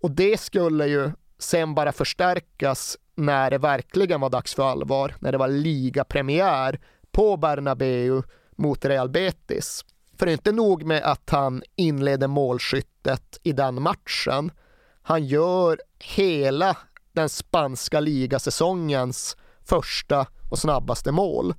Och 0.00 0.10
det 0.10 0.40
skulle 0.40 0.86
ju 0.86 1.10
sen 1.38 1.74
bara 1.74 1.92
förstärkas 1.92 2.96
när 3.14 3.50
det 3.50 3.58
verkligen 3.58 4.20
var 4.20 4.30
dags 4.30 4.54
för 4.54 4.62
allvar, 4.62 5.14
när 5.18 5.32
det 5.32 5.38
var 5.38 5.48
ligapremiär 5.48 6.80
på 7.10 7.36
Bernabeu 7.36 8.22
mot 8.56 8.84
Real 8.84 9.08
Betis. 9.08 9.84
För 10.18 10.26
det 10.26 10.32
är 10.32 10.34
inte 10.34 10.52
nog 10.52 10.84
med 10.84 11.02
att 11.02 11.30
han 11.30 11.62
inleder 11.76 12.28
målskyttet 12.28 13.38
i 13.42 13.52
den 13.52 13.82
matchen. 13.82 14.50
Han 15.02 15.26
gör 15.26 15.78
hela 15.98 16.76
den 17.12 17.28
spanska 17.28 18.00
ligasäsongens 18.00 19.36
första 19.64 20.26
och 20.50 20.58
snabbaste 20.58 21.12
mål. 21.12 21.54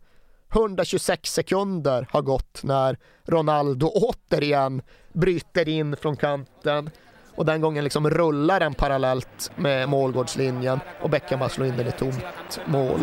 126 0.54 1.34
sekunder 1.34 2.08
har 2.12 2.22
gått 2.22 2.64
när 2.64 2.98
Ronaldo 3.26 3.88
återigen 3.88 4.82
bryter 5.14 5.70
in 5.70 5.96
från 5.96 6.16
kanten 6.16 6.90
och 7.36 7.46
den 7.46 7.62
gången 7.62 7.84
liksom 7.84 8.10
rullar 8.10 8.60
den 8.60 8.74
parallellt 8.74 9.52
med 9.56 9.90
målgårdslinjen 9.90 10.80
och 11.02 11.10
Beckham 11.10 11.40
bara 11.40 11.50
slår 11.50 11.68
in 11.68 11.78
den 11.78 11.88
i 11.88 11.92
tomt 11.92 12.60
mål. 12.66 13.00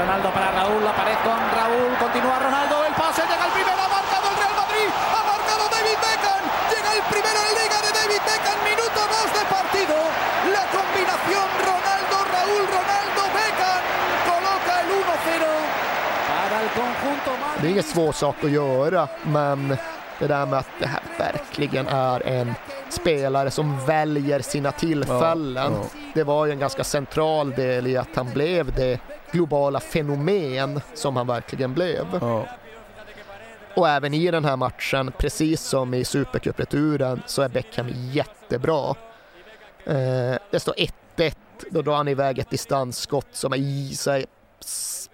Ronaldo 0.00 0.28
para 0.36 0.50
Raúl, 0.58 0.86
aparece 0.92 1.22
con 1.28 1.40
Raúl, 1.58 1.92
continúa 2.04 2.36
Ronaldo, 2.46 2.76
el 2.88 2.94
pase, 3.02 3.22
llega 3.30 3.44
el 3.48 3.52
primero, 3.56 3.80
ha 3.86 3.90
marcado 3.98 4.26
el 4.32 4.36
Real 4.42 4.54
Madrid, 4.62 4.90
ha 5.16 5.22
marcado 5.32 5.62
David 5.76 5.98
Beckham, 6.06 6.42
llega 6.72 6.90
el 6.98 7.02
primero 7.12 7.38
en 7.46 7.52
Liga 7.60 7.78
de 7.86 7.90
David 8.00 8.22
Beckham, 8.28 8.58
minuto 8.70 9.00
2 9.06 9.38
de 9.38 9.44
partido, 9.56 9.96
la 10.56 10.64
combinación 10.76 11.46
Ronaldo-Raúl, 11.70 12.62
Ronaldo-Beckham 12.76 13.82
coloca 14.30 14.72
el 14.82 14.88
1-0 15.06 15.86
para 16.30 16.56
el 16.64 16.68
conjunto 16.80 17.06
det 17.60 17.66
är 17.66 17.70
ingen 17.70 17.82
svår 17.82 18.12
sak 18.12 18.44
att 18.44 18.50
göra, 18.50 19.08
men 19.22 19.76
det 20.18 20.26
där 20.26 20.46
med 20.46 20.58
att 20.58 20.68
det 20.78 20.86
här 20.86 21.02
verkligen 21.18 21.88
är 21.88 22.26
en 22.26 22.54
spelare 22.88 23.50
som 23.50 23.86
väljer 23.86 24.40
sina 24.40 24.72
tillfällen. 24.72 25.72
Ja, 25.72 25.84
ja. 25.92 26.00
Det 26.14 26.24
var 26.24 26.46
ju 26.46 26.52
en 26.52 26.58
ganska 26.58 26.84
central 26.84 27.50
del 27.50 27.86
i 27.86 27.96
att 27.96 28.16
han 28.16 28.30
blev 28.32 28.72
det 28.74 29.00
globala 29.30 29.80
fenomen 29.80 30.80
som 30.94 31.16
han 31.16 31.26
verkligen 31.26 31.74
blev. 31.74 32.06
Och 33.74 33.88
även 33.88 34.14
i 34.14 34.30
den 34.30 34.44
här 34.44 34.56
matchen, 34.56 35.12
precis 35.18 35.60
som 35.60 35.94
i 35.94 36.04
Supercup-returen, 36.04 37.22
så 37.26 37.42
är 37.42 37.48
Beckham 37.48 37.88
jättebra. 37.92 38.94
Eh, 39.84 40.38
det 40.50 40.60
står 40.60 40.74
1-1, 41.16 41.34
då 41.70 41.82
drar 41.82 41.96
han 41.96 42.08
iväg 42.08 42.38
ett 42.38 42.50
distansskott 42.50 43.28
som 43.32 43.52
är 43.52 43.56
i 43.56 43.94
sig 43.94 44.26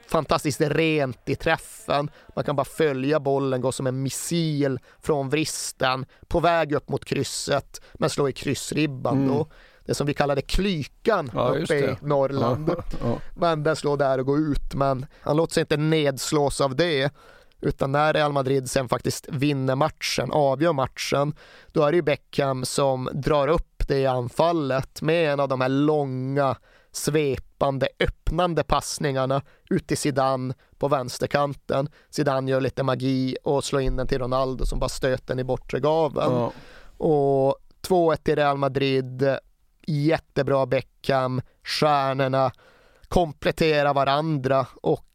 fantastiskt 0.09 0.61
rent 0.61 1.29
i 1.29 1.35
träffen. 1.35 2.11
Man 2.35 2.45
kan 2.45 2.57
bara 2.57 2.65
följa 2.65 3.21
bollen, 3.21 3.61
gå 3.61 3.73
som 3.73 3.87
en 3.87 4.03
missil 4.03 4.79
från 5.01 5.29
vristen 5.29 6.07
på 6.29 6.41
väg 6.41 6.73
upp 6.73 6.89
mot 6.89 7.05
krysset, 7.05 7.81
men 7.95 8.11
slå 8.11 8.29
i 8.29 8.33
kryssribban 8.33 9.17
Mm. 9.17 9.29
då. 9.29 9.47
Det 9.85 9.95
som 9.95 10.07
vi 10.07 10.15
kallade 10.15 10.43
klykan 10.43 11.31
Ja, 11.35 11.49
uppe 11.49 11.75
i. 11.75 11.97
Norrland. 12.01 12.71
Ja, 12.77 12.85
ja. 13.05 13.19
Men 13.37 13.63
den 13.63 13.77
slår 13.77 13.97
där 13.97 14.19
och 14.19 14.27
går 14.27 14.39
ut, 14.39 14.75
men 14.75 15.07
han 15.21 15.37
låter 15.37 15.55
sig 15.55 15.61
inte 15.61 15.77
nedslås 15.77 16.61
av 16.61 16.77
det. 16.77 17.11
Utan 17.61 17.93
när 17.93 18.13
Real 18.13 18.33
Madrid 18.33 18.71
sen 18.71 18.89
faktiskt 18.89 19.29
vinner 19.29 19.75
matchen, 19.77 20.33
avgör 20.33 20.73
matchen, 20.73 21.35
då 21.73 21.83
är 21.83 21.93
det 21.93 21.97
ju 21.97 22.03
Beckham 22.03 22.65
som 22.65 23.09
drar 23.13 23.49
upp 23.49 23.89
det 23.89 23.99
i 23.99 24.07
anfallet 24.07 25.03
med 25.03 25.33
en 25.33 25.41
av 25.41 25.49
de 25.49 25.61
här 25.61 25.69
långa, 25.69 26.57
svepande, 26.93 27.89
öppnande 28.01 28.63
passningarna 28.63 29.43
ut 29.71 29.87
till 29.87 29.99
Zidane 29.99 30.55
på 30.79 30.89
vänsterkanten. 30.89 31.89
Zidane 32.11 32.51
gör 32.51 32.61
lite 32.61 32.83
magi 32.83 33.37
och 33.45 33.65
slår 33.65 33.83
in 33.83 33.97
den 33.97 34.07
till 34.07 34.19
Ronaldo 34.19 34.67
som 34.67 34.79
bara 34.79 34.89
stöter 34.89 35.27
den 35.27 35.39
i 35.39 35.45
bortre 35.45 35.81
gaveln. 35.81 36.35
Ja. 36.35 36.53
Och 36.97 37.57
2-1 37.83 38.17
till 38.17 38.37
Real 38.37 38.57
Madrid, 38.57 39.37
jättebra 39.87 40.67
Beckham, 40.67 41.43
stjärnorna 41.63 42.53
kompletterar 43.09 43.95
varandra 43.95 44.67
och 44.83 45.09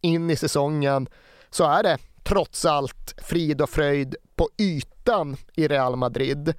in 0.00 0.30
i 0.30 0.36
säsongen 0.36 1.08
så 1.50 1.64
är 1.64 1.82
det 1.82 1.98
trots 2.24 2.64
allt 2.64 3.14
frid 3.22 3.62
och 3.62 3.70
fröjd 3.70 4.16
på 4.36 4.48
ytan 4.58 5.36
i 5.56 5.68
Real 5.68 5.96
Madrid. 5.96 6.54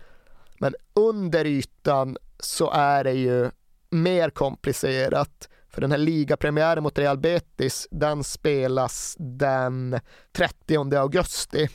Men 0.59 0.75
under 0.93 1.45
ytan 1.45 2.17
så 2.39 2.71
är 2.71 3.03
det 3.03 3.13
ju 3.13 3.51
mer 3.95 4.30
komplicerat. 4.30 5.49
För 5.69 5.81
den 5.81 5.91
här 5.91 5.97
ligapremiären 5.97 6.84
mot 6.84 6.99
Real 6.99 7.17
Betis, 7.17 7.88
den 7.91 8.23
spelas 8.23 9.15
den 9.19 9.99
30 10.35 10.95
augusti. 10.97 11.69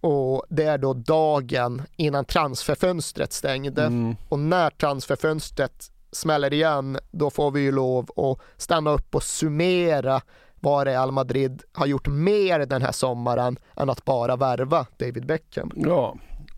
Och 0.00 0.44
det 0.48 0.64
är 0.64 0.78
då 0.78 0.94
dagen 0.94 1.82
innan 1.96 2.24
transferfönstret 2.24 3.32
stängde. 3.32 3.84
Mm. 3.84 4.16
Och 4.28 4.38
när 4.38 4.70
transferfönstret 4.70 5.90
smäller 6.12 6.52
igen, 6.52 6.98
då 7.10 7.30
får 7.30 7.50
vi 7.50 7.60
ju 7.60 7.72
lov 7.72 8.10
att 8.16 8.62
stanna 8.62 8.90
upp 8.90 9.14
och 9.14 9.22
summera 9.22 10.20
vad 10.60 10.86
Real 10.86 11.12
Madrid 11.12 11.62
har 11.72 11.86
gjort 11.86 12.08
mer 12.08 12.58
den 12.58 12.82
här 12.82 12.92
sommaren 12.92 13.56
än 13.76 13.90
att 13.90 14.04
bara 14.04 14.36
värva 14.36 14.86
David 14.96 15.26
Beckham. 15.26 15.70
Ja, 15.76 16.16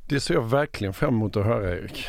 det 0.08 0.20
ser 0.20 0.34
jag 0.34 0.42
verkligen 0.42 0.92
fram 0.94 1.14
emot 1.14 1.36
att 1.36 1.44
höra 1.44 1.70
Erik. 1.70 2.06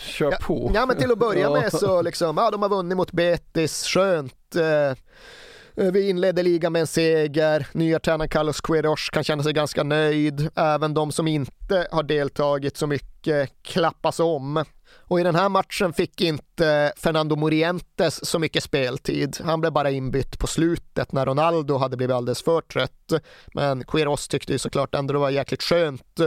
Kör 0.00 0.30
på. 0.30 0.70
Ja 0.74 0.86
men 0.86 0.96
till 0.96 1.12
att 1.12 1.18
börja 1.18 1.40
Ja. 1.40 1.50
med 1.60 1.72
så 1.72 2.02
liksom, 2.02 2.36
ja 2.36 2.50
de 2.50 2.62
har 2.62 2.68
vunnit 2.68 2.96
mot 2.96 3.12
Betis, 3.12 3.84
skönt. 3.86 4.56
Eh, 4.56 4.96
Eh, 5.76 5.92
Vi 5.92 6.08
inledde 6.08 6.42
ligan 6.42 6.72
med 6.72 6.80
en 6.80 6.86
seger. 6.86 7.66
Nya 7.72 7.98
tränaren 8.00 8.28
Carlos 8.28 8.60
Queiroz 8.60 9.10
kan 9.10 9.24
känna 9.24 9.42
sig 9.42 9.52
ganska 9.52 9.82
nöjd. 9.82 10.48
Även 10.56 10.94
de 10.94 11.12
som 11.12 11.28
inte 11.28 11.88
har 11.92 12.02
deltagit 12.02 12.76
så 12.76 12.86
mycket 12.86 13.50
klappas 13.62 14.20
om. 14.20 14.64
Och 15.10 15.20
i 15.20 15.22
den 15.22 15.34
här 15.34 15.48
matchen 15.48 15.92
fick 15.92 16.20
inte 16.20 16.92
Fernando 16.96 17.36
Morientes 17.36 18.26
så 18.26 18.38
mycket 18.38 18.62
speltid. 18.62 19.38
Han 19.44 19.60
blev 19.60 19.72
bara 19.72 19.90
inbytt 19.90 20.38
på 20.38 20.46
slutet 20.46 21.12
när 21.12 21.26
Ronaldo 21.26 21.76
hade 21.76 21.96
blivit 21.96 22.16
alldeles 22.16 22.42
för 22.42 22.60
trött. 22.60 23.12
Men 23.54 23.84
Queiroz 23.84 24.28
tyckte 24.28 24.52
ju 24.52 24.58
såklart 24.58 24.94
ändå 24.94 25.12
det 25.12 25.18
var 25.18 25.30
jäkligt 25.30 25.62
skönt. 25.62 26.20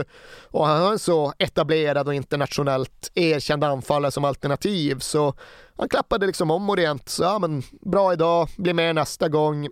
Och 0.50 0.66
han 0.66 0.82
har 0.82 0.92
en 0.92 0.98
så 0.98 1.32
etablerad 1.38 2.08
och 2.08 2.14
internationellt 2.14 3.10
erkänd 3.14 3.64
anfallare 3.64 4.10
som 4.10 4.24
alternativ 4.24 4.98
så 4.98 5.34
han 5.76 5.88
klappade 5.88 6.26
liksom 6.26 6.50
om 6.50 6.62
Morientes. 6.62 7.18
Ja 7.18 7.38
men 7.38 7.62
bra 7.80 8.12
idag, 8.12 8.48
blir 8.56 8.74
med 8.74 8.94
nästa 8.94 9.28
gång. 9.28 9.68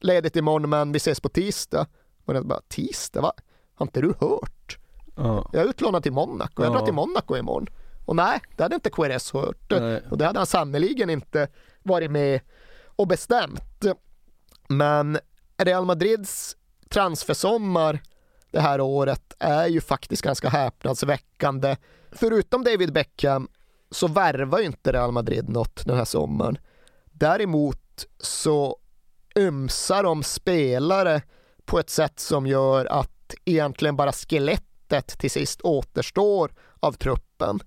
Ledigt 0.00 0.36
imorgon 0.36 0.70
men 0.70 0.92
vi 0.92 0.96
ses 0.96 1.20
på 1.20 1.28
tisdag. 1.28 1.86
Jag 2.26 2.46
bara 2.46 2.60
tisdag? 2.68 3.20
Va? 3.20 3.32
Har 3.74 3.86
inte 3.86 4.00
du 4.00 4.14
hört? 4.20 4.78
Ja. 5.16 5.50
Jag 5.52 5.62
är 5.62 5.68
utlånad 5.68 6.02
till 6.02 6.12
Monaco, 6.12 6.62
jag 6.62 6.72
drar 6.72 6.84
till 6.84 6.94
Monaco 6.94 7.36
imorgon. 7.36 7.66
Och 8.04 8.16
nej, 8.16 8.40
det 8.56 8.62
hade 8.62 8.74
inte 8.74 8.90
Querez 8.90 9.32
hört. 9.32 9.70
Nej. 9.70 10.02
Och 10.10 10.18
det 10.18 10.26
hade 10.26 10.38
han 10.38 10.46
sannerligen 10.46 11.10
inte 11.10 11.48
varit 11.82 12.10
med 12.10 12.40
och 12.96 13.06
bestämt. 13.06 13.84
Men 14.68 15.18
Real 15.56 15.84
Madrids 15.84 16.56
transfersommar 16.88 18.00
det 18.50 18.60
här 18.60 18.80
året 18.80 19.34
är 19.38 19.66
ju 19.66 19.80
faktiskt 19.80 20.22
ganska 20.22 20.48
häpnadsväckande. 20.48 21.76
Förutom 22.12 22.64
David 22.64 22.92
Beckham 22.92 23.48
så 23.90 24.08
värvar 24.08 24.58
ju 24.58 24.64
inte 24.64 24.92
Real 24.92 25.12
Madrid 25.12 25.48
något 25.48 25.86
den 25.86 25.96
här 25.96 26.04
sommaren. 26.04 26.58
Däremot 27.04 28.06
så 28.18 28.78
ömsar 29.36 30.02
de 30.02 30.22
spelare 30.22 31.22
på 31.64 31.78
ett 31.78 31.90
sätt 31.90 32.20
som 32.20 32.46
gör 32.46 32.86
att 32.86 33.34
egentligen 33.44 33.96
bara 33.96 34.12
skelettet 34.12 35.18
till 35.18 35.30
sist 35.30 35.60
återstår 35.60 36.52
av 36.80 36.92
truppen. 36.92 37.60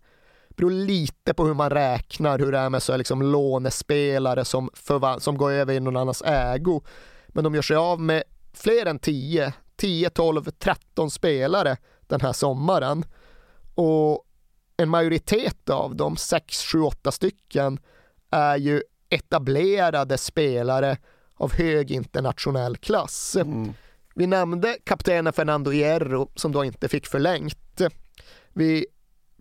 Beror 0.58 0.72
lite 0.72 1.34
på 1.34 1.46
hur 1.46 1.54
man 1.54 1.70
räknar, 1.70 2.40
hur 2.40 2.52
det 2.52 2.58
är 2.58 2.70
med 2.70 2.84
så 2.84 2.94
här 2.94 2.98
liksom 2.98 3.22
lånespelare 3.22 4.46
som, 4.46 4.70
som 5.20 5.38
går 5.38 5.52
över 5.52 5.74
i 5.74 5.80
någon 5.80 5.98
annans 5.98 6.22
ägo. 6.26 6.82
Men 7.28 7.44
de 7.44 7.56
gör 7.56 7.62
sig 7.62 7.76
av 7.76 8.02
med 8.02 8.24
fler 8.54 8.86
än 8.86 9.00
10, 9.00 9.54
10, 9.76 10.10
12, 10.10 10.44
13 10.44 11.12
spelare 11.12 11.78
den 12.08 12.22
här 12.22 12.34
sommaren. 12.34 13.06
Och 13.76 14.24
en 14.78 14.90
majoritet 14.90 15.70
av 15.70 15.96
dem, 15.96 16.18
6, 16.18 16.64
7, 16.64 16.82
8 16.82 17.12
stycken, 17.12 17.80
är 18.32 18.58
ju 18.58 18.82
etablerade 19.10 20.18
spelare 20.18 20.98
av 21.34 21.54
hög 21.54 21.92
internationell 21.92 22.78
klass. 22.78 23.38
Vi 24.16 24.28
nämnde 24.28 24.78
kaptenen 24.84 25.34
Fernando 25.34 25.72
Hierro 25.72 26.32
som 26.36 26.52
då 26.52 26.66
inte 26.66 26.88
fick 26.88 27.08
förlängt. 27.08 27.82
Vi 28.54 28.86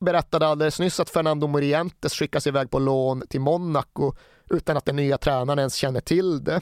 berättade 0.01 0.47
alldeles 0.47 0.81
nyss 0.81 1.01
att 1.01 1.11
Fernando 1.11 1.47
Morientes 1.47 2.13
skickas 2.15 2.47
iväg 2.47 2.71
på 2.71 2.79
lån 2.79 3.23
till 3.29 3.41
Monaco 3.41 4.13
utan 4.51 4.77
att 4.77 4.85
den 4.85 4.97
nya 4.97 5.19
tränaren 5.19 5.59
ens 5.59 5.75
känner 5.75 6.01
till 6.01 6.45
det. 6.45 6.61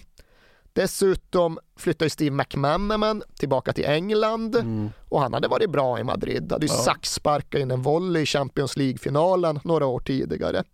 Dessutom 0.72 1.58
flyttar 1.76 2.08
Steve 2.08 2.36
McManaman 2.36 3.22
tillbaka 3.38 3.72
till 3.72 3.84
England 3.84 4.56
och 5.08 5.20
han 5.20 5.34
hade 5.34 5.48
varit 5.48 5.70
bra 5.70 5.98
i 6.00 6.04
Madrid. 6.04 6.52
Hade 6.52 6.66
ju 6.66 6.72
Ja. 6.72 6.78
saxsparkat 6.78 7.60
in 7.60 7.70
en 7.70 7.82
volley 7.82 8.22
i 8.22 8.26
Champions 8.26 8.76
League-finalen 8.76 9.60
några 9.64 9.86
år 9.86 10.00
tidigare. 10.00 10.64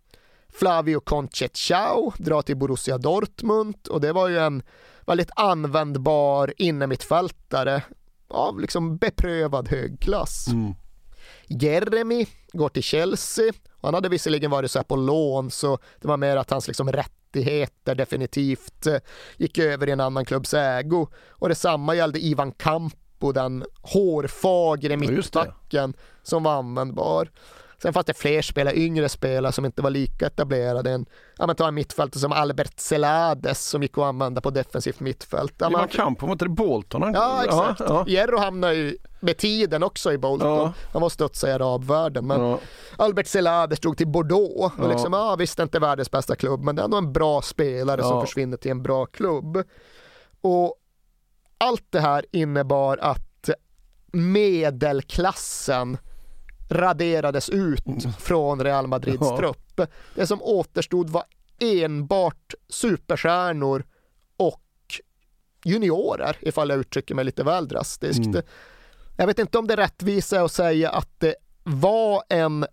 Flavio 0.53 0.99
Conceição 0.99 2.11
drar 2.17 2.41
till 2.41 2.57
Borussia 2.57 2.97
Dortmund 2.97 3.75
och 3.89 4.01
det 4.01 4.13
var 4.13 4.27
ju 4.27 4.39
en 4.39 4.63
väldigt 5.07 5.31
användbar 5.35 6.53
innermittfältare 6.57 7.83
av 8.27 8.59
liksom 8.59 8.97
beprövad 8.97 9.67
högklass. 9.69 10.45
Jeremy 11.51 12.25
går 12.53 12.69
till 12.69 12.83
Chelsea. 12.83 13.53
Han 13.81 13.93
hade 13.93 14.09
visserligen 14.09 14.51
varit 14.51 14.71
så 14.71 14.79
här 14.79 14.83
på 14.83 14.95
lån 14.95 15.51
så 15.51 15.79
det 16.01 16.07
var 16.07 16.17
mer 16.17 16.37
att 16.37 16.49
hans 16.49 16.67
liksom 16.67 16.91
rättigheter 16.91 17.95
definitivt 17.95 18.87
eh, 18.87 18.97
gick 19.37 19.57
över 19.57 19.89
i 19.89 19.91
en 19.91 19.99
annan 19.99 20.25
klubbs 20.25 20.53
ägo. 20.53 21.07
Och 21.29 21.49
detsamma 21.49 21.95
gällde 21.95 22.19
Ivan 22.19 22.51
Campo, 22.51 23.31
den 23.31 23.65
hårfagre 23.81 24.97
mittbacken 24.97 25.93
som 26.23 26.43
var 26.43 26.53
användbar. 26.53 27.29
Sen 27.81 27.93
fanns 27.93 28.05
det 28.05 28.13
fler 28.13 28.41
spelare, 28.41 28.75
yngre 28.77 29.09
spelare 29.09 29.51
som 29.51 29.65
inte 29.65 29.81
var 29.81 29.89
lika 29.89 30.27
etablerade. 30.27 30.91
En, 30.91 31.05
ja, 31.37 31.47
men 31.47 31.55
ta 31.55 31.67
en 31.67 31.73
mittfältare 31.75 32.19
som 32.19 32.31
Albert 32.31 32.79
Celades 32.79 33.65
som 33.67 33.81
gick 33.81 33.97
att 33.97 34.03
använda 34.03 34.41
på 34.41 34.49
defensivt 34.49 34.99
mittfält. 34.99 35.53
Ja, 35.57 35.69
Ivan 35.69 35.81
men- 35.81 35.89
Campo, 35.89 36.25
var 36.25 36.33
inte 36.33 36.45
det 36.45 36.49
Bolton? 36.49 37.11
Ja, 37.13 37.43
exakt. 37.45 37.79
Ja, 37.79 38.03
Hierro 38.07 38.37
hamnade 38.37 38.73
ju 38.73 38.97
med 39.19 39.37
tiden 39.37 39.83
också 39.83 40.13
i 40.13 40.17
Bolton. 40.17 40.47
Ja. 40.49 40.73
Han 40.93 41.01
var 41.01 41.09
studsa 41.09 41.49
i 41.49 41.51
arabvärlden. 41.51 42.27
Men 42.27 42.41
Ja. 42.41 42.59
Albert 42.97 43.27
Celades 43.27 43.79
drog 43.79 43.97
till 43.97 44.07
Bordeaux. 44.07 44.77
Och 44.79 44.89
liksom, 44.89 45.13
ja, 45.13 45.35
visst 45.35 45.59
inte 45.59 45.79
världens 45.79 46.11
bästa 46.11 46.35
klubb, 46.35 46.63
men 46.63 46.75
det 46.75 46.81
är 46.81 46.83
ändå 46.83 46.97
en 46.97 47.13
bra 47.13 47.41
spelare 47.41 48.03
som 48.03 48.21
försvinner 48.25 48.57
till 48.57 48.71
en 48.71 48.83
bra 48.83 49.05
klubb. 49.05 49.63
Och 50.41 50.75
allt 51.57 51.85
det 51.89 51.99
här 51.99 52.25
innebar 52.31 52.97
att 52.97 53.49
medelklassen 54.13 55.97
raderades 56.71 57.49
ut 57.49 57.83
från 58.19 58.63
Real 58.63 58.87
Madrids 58.87 59.17
Ja. 59.21 59.37
trupp. 59.37 59.81
Det 60.15 60.27
som 60.27 60.41
återstod 60.41 61.09
var 61.09 61.23
enbart 61.59 62.53
superstjärnor 62.69 63.83
och 64.37 64.61
juniorer, 65.65 66.37
ifall 66.41 66.69
jag 66.69 66.79
uttrycker 66.79 67.15
mig 67.15 67.25
lite 67.25 67.43
väl 67.43 67.67
drastiskt. 67.67 68.25
Mm. 68.25 68.41
Jag 69.17 69.27
vet 69.27 69.39
inte 69.39 69.57
om 69.57 69.67
det 69.67 69.73
är 69.73 69.77
rättvisa 69.77 70.41
att 70.41 70.51
säga 70.51 70.89
att 70.89 71.19
det 71.19 71.35
var 71.63 72.23
en 72.29 72.65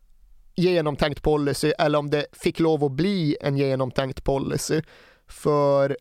genomtänkt 0.54 1.22
policy 1.22 1.72
eller 1.78 1.98
om 1.98 2.10
det 2.10 2.26
fick 2.32 2.58
lov 2.60 2.84
att 2.84 2.92
bli 2.92 3.36
en 3.40 3.56
genomtänkt 3.56 4.24
policy. 4.24 4.82
För 5.26 5.96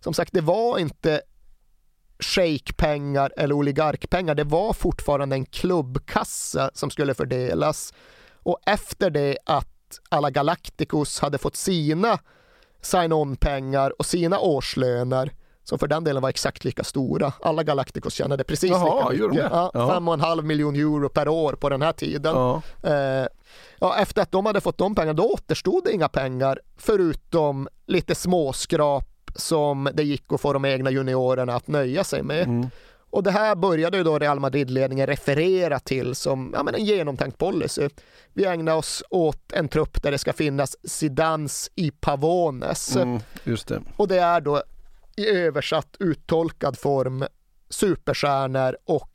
som 0.00 0.14
sagt, 0.14 0.32
det 0.32 0.40
var 0.40 0.78
inte 0.78 1.22
shejkpengar 2.20 3.32
eller 3.36 3.54
oligarkpengar. 3.54 4.34
Det 4.34 4.44
var 4.44 4.72
fortfarande 4.72 5.36
en 5.36 5.46
klubbkassa 5.46 6.70
som 6.74 6.90
skulle 6.90 7.14
fördelas. 7.14 7.94
Och 8.42 8.58
efter 8.66 9.10
det 9.10 9.38
att 9.46 10.00
alla 10.08 10.30
Galacticos 10.30 11.20
hade 11.20 11.38
fått 11.38 11.56
sina 11.56 12.18
sign-on-pengar 12.82 13.92
och 13.98 14.06
sina 14.06 14.38
årslöner 14.38 15.32
som 15.64 15.78
för 15.78 15.86
den 15.86 16.04
delen 16.04 16.22
var 16.22 16.28
exakt 16.28 16.64
lika 16.64 16.84
stora. 16.84 17.32
Alla 17.40 17.62
Galacticos 17.62 18.14
tjänade 18.14 18.44
precis 18.44 18.70
Jaha, 18.70 19.10
lika 19.10 19.28
mycket. 19.28 19.48
Ja. 19.50 19.90
Fem 19.94 20.08
och 20.08 20.14
en 20.14 20.20
halv 20.20 20.44
miljon 20.44 20.76
euro 20.76 21.08
per 21.08 21.28
år 21.28 21.52
på 21.52 21.68
den 21.68 21.82
här 21.82 21.92
tiden. 21.92 22.34
Ja. 22.34 22.62
Eh, 22.82 23.26
ja, 23.78 23.96
efter 23.98 24.22
att 24.22 24.32
de 24.32 24.46
hade 24.46 24.60
fått 24.60 24.78
de 24.78 24.94
pengarna, 24.94 25.12
då 25.12 25.30
återstod 25.30 25.84
det 25.84 25.92
inga 25.92 26.08
pengar 26.08 26.60
förutom 26.76 27.68
lite 27.86 28.14
småskrap 28.14 29.17
som 29.40 29.88
det 29.94 30.02
gick 30.02 30.32
att 30.32 30.40
få 30.40 30.52
de 30.52 30.64
egna 30.64 30.90
juniorerna 30.90 31.54
att 31.54 31.68
nöja 31.68 32.04
sig 32.04 32.22
med. 32.22 32.42
Mm. 32.42 32.66
Och 33.10 33.22
det 33.22 33.30
här 33.30 33.54
började 33.54 33.96
ju 33.96 34.04
då 34.04 34.18
Real 34.18 34.40
Madrid-ledningen 34.40 35.06
referera 35.06 35.78
till 35.78 36.14
som 36.14 36.50
ja, 36.54 36.62
men 36.62 36.74
en 36.74 36.84
genomtänkt 36.84 37.38
policy. 37.38 37.88
Vi 38.32 38.44
ägnar 38.44 38.76
oss 38.76 39.02
åt 39.10 39.52
en 39.52 39.68
trupp 39.68 40.02
där 40.02 40.10
det 40.10 40.18
ska 40.18 40.32
finnas 40.32 40.76
Zidans 40.84 41.70
i 41.74 41.90
Pavones. 41.90 42.96
Mm, 42.96 43.20
det. 43.44 43.82
Och 43.96 44.08
det 44.08 44.18
är 44.18 44.40
då 44.40 44.62
i 45.16 45.28
översatt 45.28 45.96
uttolkad 45.98 46.78
form 46.78 47.24
superstjärnor 47.70 48.76
och 48.84 49.10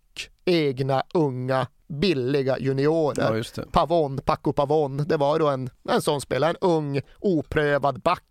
egna 0.46 1.04
unga 1.14 1.68
billiga 1.88 2.60
juniorer. 2.60 3.46
Ja. 3.56 3.64
Pavon, 3.72 4.18
Paco 4.26 4.54
Pavon, 4.54 4.98
det 4.98 5.18
var 5.18 5.40
då 5.40 5.48
en, 5.48 5.70
en 5.90 6.02
sån 6.02 6.22
spelare, 6.22 6.50
en 6.50 6.58
ung 6.62 7.02
oprövad 7.20 8.02
back 8.02 8.24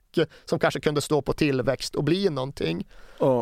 som 0.45 0.59
kanske 0.59 0.81
kunde 0.81 1.01
stå 1.01 1.23
på 1.23 1.33
tillväxt 1.33 1.95
och 1.95 2.05
bli 2.05 2.31
någonting. 2.31 2.89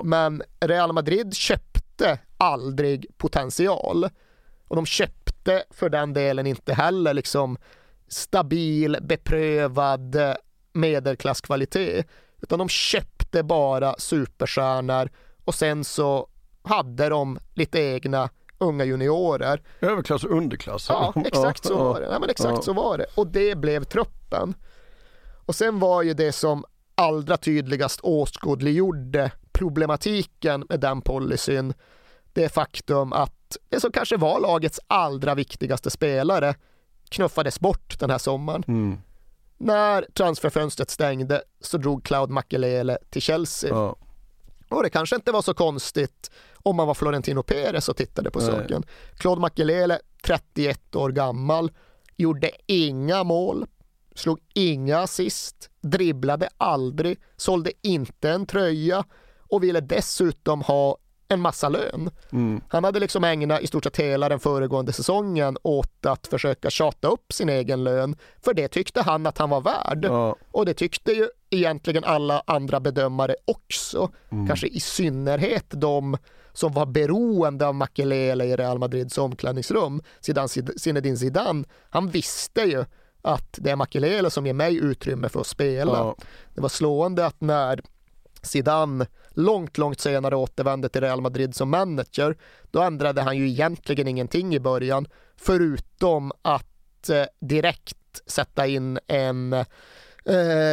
Men 0.04 0.42
Real 0.60 0.92
Madrid 0.92 1.34
köpte 1.34 2.18
aldrig 2.38 3.06
potential. 3.18 4.08
Och 4.68 4.76
de 4.76 4.86
köpte 4.86 5.64
för 5.70 5.88
den 5.88 6.12
delen 6.12 6.46
inte 6.46 6.74
heller 6.74 7.14
liksom 7.14 7.58
stabil, 8.08 8.96
beprövad 9.02 10.14
eh, 10.14 10.34
medelklasskvalitet. 10.72 12.06
Utan 12.42 12.58
de 12.58 12.68
köpte 12.68 13.42
bara 13.42 13.94
superstjärnor 13.98 15.10
och 15.44 15.54
sen 15.54 15.84
så 15.84 16.28
hade 16.62 17.08
de 17.08 17.38
lite 17.54 17.80
egna 17.80 18.28
unga 18.58 18.84
juniorer. 18.84 19.62
Överklass 19.80 20.24
och 20.24 20.30
underklass. 20.30 20.86
Ja, 20.88 21.12
exakt 21.26 21.64
så 21.64 21.76
var 21.76 22.00
det. 22.00 22.06
Ja, 22.06 22.18
men 22.18 22.30
exakt 22.30 22.56
ja. 22.56 22.62
så 22.62 22.72
var 22.72 22.98
det. 22.98 23.06
Och 23.14 23.26
det 23.26 23.54
blev 23.54 23.84
truppen. 23.84 24.54
Och 25.50 25.56
sen 25.56 25.78
var 25.78 26.02
ju 26.02 26.14
det 26.14 26.32
som 26.32 26.64
allra 26.94 27.36
tydligast 27.36 28.00
åskådliggjorde 28.02 29.30
problematiken 29.52 30.64
med 30.68 30.80
den 30.80 31.02
policyn 31.02 31.74
det 32.32 32.48
faktum 32.48 33.12
att 33.12 33.56
det 33.68 33.80
som 33.80 33.92
kanske 33.92 34.16
var 34.16 34.40
lagets 34.40 34.80
allra 34.86 35.34
viktigaste 35.34 35.90
spelare 35.90 36.54
knuffades 37.08 37.60
bort 37.60 38.00
den 38.00 38.10
här 38.10 38.18
sommaren. 38.18 38.64
Mm. 38.68 38.98
När 39.58 40.06
transferfönstret 40.14 40.90
stängde 40.90 41.42
så 41.60 41.78
drog 41.78 42.04
Cloud 42.04 42.30
Makelele 42.30 42.98
till 43.10 43.22
Chelsea. 43.22 43.70
Ja. 43.70 43.96
Och 44.68 44.82
det 44.82 44.90
kanske 44.90 45.16
inte 45.16 45.32
var 45.32 45.42
så 45.42 45.54
konstigt 45.54 46.30
om 46.62 46.76
man 46.76 46.86
var 46.86 46.94
Florentino 46.94 47.42
Perez 47.42 47.88
och 47.88 47.96
tittade 47.96 48.30
på 48.30 48.38
Nej. 48.38 48.48
saken. 48.48 48.82
Claude 49.16 49.40
Makelele, 49.40 49.98
31 50.24 50.96
år 50.96 51.10
gammal, 51.10 51.72
gjorde 52.16 52.50
inga 52.66 53.24
mål, 53.24 53.66
slog 54.20 54.38
inga 54.54 54.98
assist, 54.98 55.70
dribblade 55.80 56.48
aldrig, 56.58 57.18
sålde 57.36 57.72
inte 57.82 58.30
en 58.30 58.46
tröja 58.46 59.04
och 59.48 59.62
ville 59.62 59.80
dessutom 59.80 60.62
ha 60.62 60.96
en 61.28 61.40
massa 61.40 61.68
lön. 61.68 62.10
Mm. 62.32 62.60
Han 62.68 62.84
hade 62.84 63.00
liksom 63.00 63.24
ägnat 63.24 63.60
i 63.60 63.66
stort 63.66 63.84
sett 63.84 63.96
hela 63.96 64.28
den 64.28 64.40
föregående 64.40 64.92
säsongen 64.92 65.56
åt 65.62 66.06
att 66.06 66.26
försöka 66.26 66.70
tjata 66.70 67.08
upp 67.08 67.32
sin 67.32 67.48
egen 67.48 67.84
lön, 67.84 68.16
för 68.44 68.54
det 68.54 68.68
tyckte 68.68 69.02
han 69.02 69.26
att 69.26 69.38
han 69.38 69.50
var 69.50 69.60
värd. 69.60 70.04
Ja. 70.04 70.36
Och 70.50 70.66
det 70.66 70.74
tyckte 70.74 71.12
ju 71.12 71.28
egentligen 71.50 72.04
alla 72.04 72.42
andra 72.46 72.80
bedömare 72.80 73.36
också. 73.44 74.10
Mm. 74.30 74.46
Kanske 74.46 74.66
i 74.66 74.80
synnerhet 74.80 75.66
de 75.68 76.16
som 76.52 76.72
var 76.72 76.86
beroende 76.86 77.66
av 77.66 77.74
Makelele 77.74 78.44
i 78.44 78.56
Real 78.56 78.78
Madrids 78.78 79.18
omklädningsrum. 79.18 80.02
Zidane, 80.20 80.48
Zinedine 80.76 81.16
Zidane, 81.16 81.64
han 81.90 82.08
visste 82.08 82.60
ju 82.60 82.84
att 83.22 83.58
det 83.60 83.70
är 83.70 83.76
Makelele 83.76 84.30
som 84.30 84.46
ger 84.46 84.52
mig 84.52 84.76
utrymme 84.76 85.28
för 85.28 85.40
att 85.40 85.46
spela. 85.46 85.92
Ja. 85.92 86.16
Det 86.54 86.60
var 86.60 86.68
slående 86.68 87.26
att 87.26 87.40
när 87.40 87.80
Zidane 88.42 89.06
långt, 89.30 89.78
långt 89.78 90.00
senare 90.00 90.36
återvände 90.36 90.88
till 90.88 91.00
Real 91.00 91.20
Madrid 91.20 91.54
som 91.54 91.70
manager, 91.70 92.36
då 92.70 92.82
ändrade 92.82 93.22
han 93.22 93.36
ju 93.36 93.48
egentligen 93.48 94.08
ingenting 94.08 94.54
i 94.54 94.60
början, 94.60 95.06
förutom 95.36 96.32
att 96.42 97.08
eh, 97.10 97.24
direkt 97.40 97.96
sätta 98.26 98.66
in 98.66 98.98
en 99.06 99.52
eh, 99.52 99.66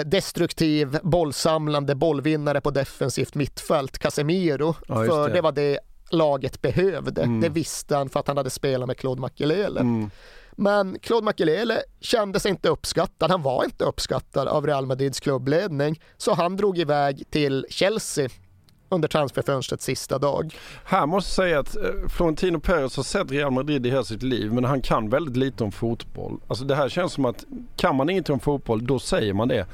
destruktiv, 0.06 1.00
bollsamlande 1.04 1.96
bollvinnare 1.96 2.62
på 2.62 2.72
defensivt 2.72 3.36
mittfält, 3.36 4.00
Casemiro, 4.00 4.76
Ja, 4.88 4.96
för 4.96 5.28
det. 5.28 5.34
det 5.34 5.42
var 5.42 5.52
det 5.52 5.80
laget 6.10 6.62
behövde. 6.62 7.22
Mm. 7.22 7.42
Det 7.42 7.50
visste 7.50 7.96
han 7.96 8.10
för 8.10 8.20
att 8.20 8.28
han 8.28 8.38
hade 8.38 8.50
spelat 8.50 8.88
med 8.88 8.98
Claude 8.98 9.22
Makelele. 9.22 9.80
Mm. 9.80 10.10
Men 10.60 11.00
Claude 11.00 11.26
Makelele 11.26 11.82
kände 12.00 12.40
sig 12.40 12.52
inte 12.52 12.70
uppskattad. 12.70 13.32
Han 13.32 13.42
var 13.42 13.64
inte 13.64 13.84
uppskattad 13.84 14.48
av 14.48 14.68
Real 14.68 14.86
Madrids 14.86 15.20
klubbledning, 15.20 16.02
så 16.18 16.34
han 16.34 16.56
drog 16.56 16.78
iväg 16.78 17.24
till 17.30 17.66
Chelsea 17.70 18.30
under 18.90 19.08
transferfönstrets 19.08 19.86
sista 19.86 20.20
dag. 20.20 20.56
Här 20.86 21.06
måste 21.06 21.42
jag 21.42 21.48
säga 21.48 21.60
att 21.60 21.76
eh, 21.76 22.10
Florentino 22.10 22.60
Perez 22.60 22.98
har 22.98 23.04
sett 23.04 23.32
Real 23.32 23.52
Madrid 23.52 23.86
i 23.86 23.90
hela 23.90 24.04
sitt 24.04 24.24
liv 24.24 24.54
men 24.54 24.64
han 24.64 24.82
kan 24.82 25.10
väldigt 25.10 25.38
lite 25.38 25.64
om 25.64 25.72
fotboll. 25.72 26.40
Alltså 26.48 26.66
det 26.66 26.76
här 26.76 26.90
känns 26.90 27.14
som 27.14 27.26
att 27.26 27.46
kan 27.76 27.96
man 27.96 28.10
ingenting 28.10 28.34
om 28.34 28.40
fotboll 28.40 28.88
då 28.88 29.00
säger 29.00 29.34
man 29.34 29.48
det. 29.48 29.66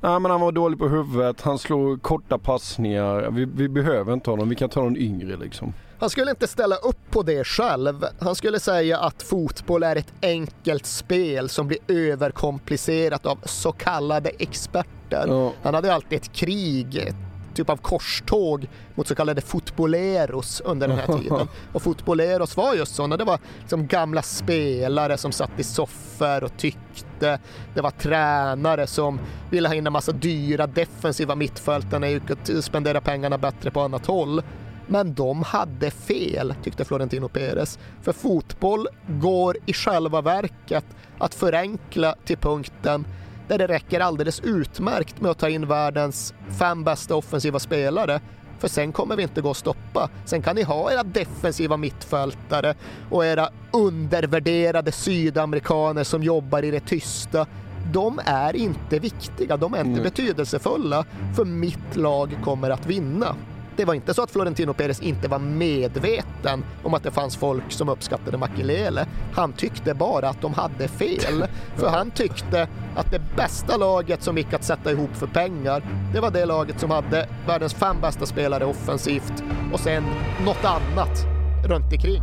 Nej 0.00 0.20
men 0.20 0.30
han 0.30 0.40
var 0.40 0.52
dålig 0.52 0.78
på 0.78 0.88
huvudet, 0.88 1.40
han 1.40 1.58
slog 1.58 2.02
korta 2.02 2.38
passningar. 2.38 3.30
Vi, 3.30 3.44
vi 3.44 3.68
behöver 3.68 4.12
inte 4.12 4.30
honom, 4.30 4.48
vi 4.48 4.56
kan 4.56 4.68
ta 4.68 4.80
någon 4.80 4.96
yngre 4.96 5.36
liksom. 5.36 5.72
Han 5.98 6.10
skulle 6.10 6.30
inte 6.30 6.46
ställa 6.46 6.76
upp 6.76 7.10
på 7.10 7.22
det 7.22 7.44
själv. 7.44 8.04
Han 8.20 8.34
skulle 8.34 8.60
säga 8.60 8.98
att 8.98 9.22
fotboll 9.22 9.82
är 9.82 9.96
ett 9.96 10.12
enkelt 10.22 10.86
spel 10.86 11.48
som 11.48 11.66
blir 11.68 11.78
överkomplicerat 11.88 13.26
av 13.26 13.38
så 13.44 13.72
kallade 13.72 14.30
experter. 14.38 15.24
Ja. 15.28 15.52
Han 15.62 15.74
hade 15.74 15.94
alltid 15.94 16.18
ett 16.18 16.32
krig, 16.32 16.96
ett 16.96 17.16
typ 17.54 17.70
av 17.70 17.76
korståg 17.76 18.68
mot 18.94 19.08
så 19.08 19.14
kallade 19.14 19.40
fotbolleros 19.40 20.62
under 20.64 20.88
den 20.88 20.98
här 20.98 21.06
tiden. 21.18 21.48
Och 21.72 21.82
fotbolleros 21.82 22.56
var 22.56 22.74
just 22.74 22.94
sådana, 22.94 23.16
det 23.16 23.24
var 23.24 23.38
liksom 23.60 23.86
gamla 23.86 24.22
spelare 24.22 25.18
som 25.18 25.32
satt 25.32 25.50
i 25.58 25.64
soffor 25.64 26.44
och 26.44 26.56
tyckte. 26.56 27.38
Det 27.74 27.80
var 27.80 27.90
tränare 27.90 28.86
som 28.86 29.20
ville 29.50 29.68
ha 29.68 29.74
in 29.74 29.86
en 29.86 29.92
massa 29.92 30.12
dyra 30.12 30.66
defensiva 30.66 31.34
mittfältare 31.34 32.20
att 32.30 32.64
spendera 32.64 33.00
pengarna 33.00 33.38
bättre 33.38 33.70
på 33.70 33.80
annat 33.80 34.06
håll. 34.06 34.42
Men 34.88 35.14
de 35.14 35.42
hade 35.42 35.90
fel, 35.90 36.54
tyckte 36.62 36.84
Florentino 36.84 37.28
Perez. 37.28 37.78
För 38.02 38.12
fotboll 38.12 38.88
går 39.08 39.56
i 39.66 39.72
själva 39.72 40.20
verket 40.20 40.84
att 41.18 41.34
förenkla 41.34 42.14
till 42.24 42.38
punkten 42.38 43.06
där 43.48 43.58
det 43.58 43.66
räcker 43.66 44.00
alldeles 44.00 44.40
utmärkt 44.40 45.20
med 45.20 45.30
att 45.30 45.38
ta 45.38 45.48
in 45.48 45.66
världens 45.66 46.34
fem 46.58 46.84
bästa 46.84 47.14
offensiva 47.14 47.58
spelare. 47.58 48.20
För 48.58 48.68
sen 48.68 48.92
kommer 48.92 49.16
vi 49.16 49.22
inte 49.22 49.40
gå 49.40 49.50
att 49.50 49.56
stoppa. 49.56 50.08
Sen 50.24 50.42
kan 50.42 50.56
ni 50.56 50.62
ha 50.62 50.92
era 50.92 51.02
defensiva 51.02 51.76
mittfältare 51.76 52.74
och 53.10 53.24
era 53.24 53.48
undervärderade 53.72 54.92
sydamerikaner 54.92 56.04
som 56.04 56.22
jobbar 56.22 56.64
i 56.64 56.70
det 56.70 56.80
tysta. 56.80 57.46
De 57.92 58.20
är 58.24 58.56
inte 58.56 58.98
viktiga, 58.98 59.56
de 59.56 59.74
är 59.74 59.78
inte 59.78 59.90
Nej. 59.90 60.02
betydelsefulla, 60.02 61.04
för 61.36 61.44
mitt 61.44 61.96
lag 61.96 62.38
kommer 62.44 62.70
att 62.70 62.86
vinna. 62.86 63.34
Det 63.78 63.84
var 63.84 63.94
inte 63.94 64.14
så 64.14 64.22
att 64.22 64.30
Florentino 64.30 64.74
Perez 64.74 65.00
inte 65.00 65.28
var 65.28 65.38
medveten 65.38 66.64
om 66.82 66.94
att 66.94 67.02
det 67.02 67.10
fanns 67.10 67.36
folk 67.36 67.72
som 67.72 67.88
uppskattade 67.88 68.38
Makelele. 68.38 69.06
Han 69.34 69.52
tyckte 69.52 69.94
bara 69.94 70.28
att 70.28 70.40
de 70.40 70.54
hade 70.54 70.88
fel. 70.88 71.46
För 71.76 71.88
han 71.88 72.10
tyckte 72.10 72.68
att 72.96 73.10
det 73.10 73.20
bästa 73.36 73.76
laget 73.76 74.22
som 74.22 74.38
gick 74.38 74.52
att 74.52 74.64
sätta 74.64 74.90
ihop 74.90 75.16
för 75.16 75.26
pengar, 75.26 75.82
det 76.14 76.20
var 76.20 76.30
det 76.30 76.44
laget 76.44 76.80
som 76.80 76.90
hade 76.90 77.28
världens 77.46 77.74
fem 77.74 77.96
bästa 78.00 78.26
spelare 78.26 78.64
offensivt 78.64 79.44
och 79.72 79.80
sen 79.80 80.04
något 80.44 80.64
annat 80.64 81.26
runt 81.64 81.92
omkring. 81.92 82.22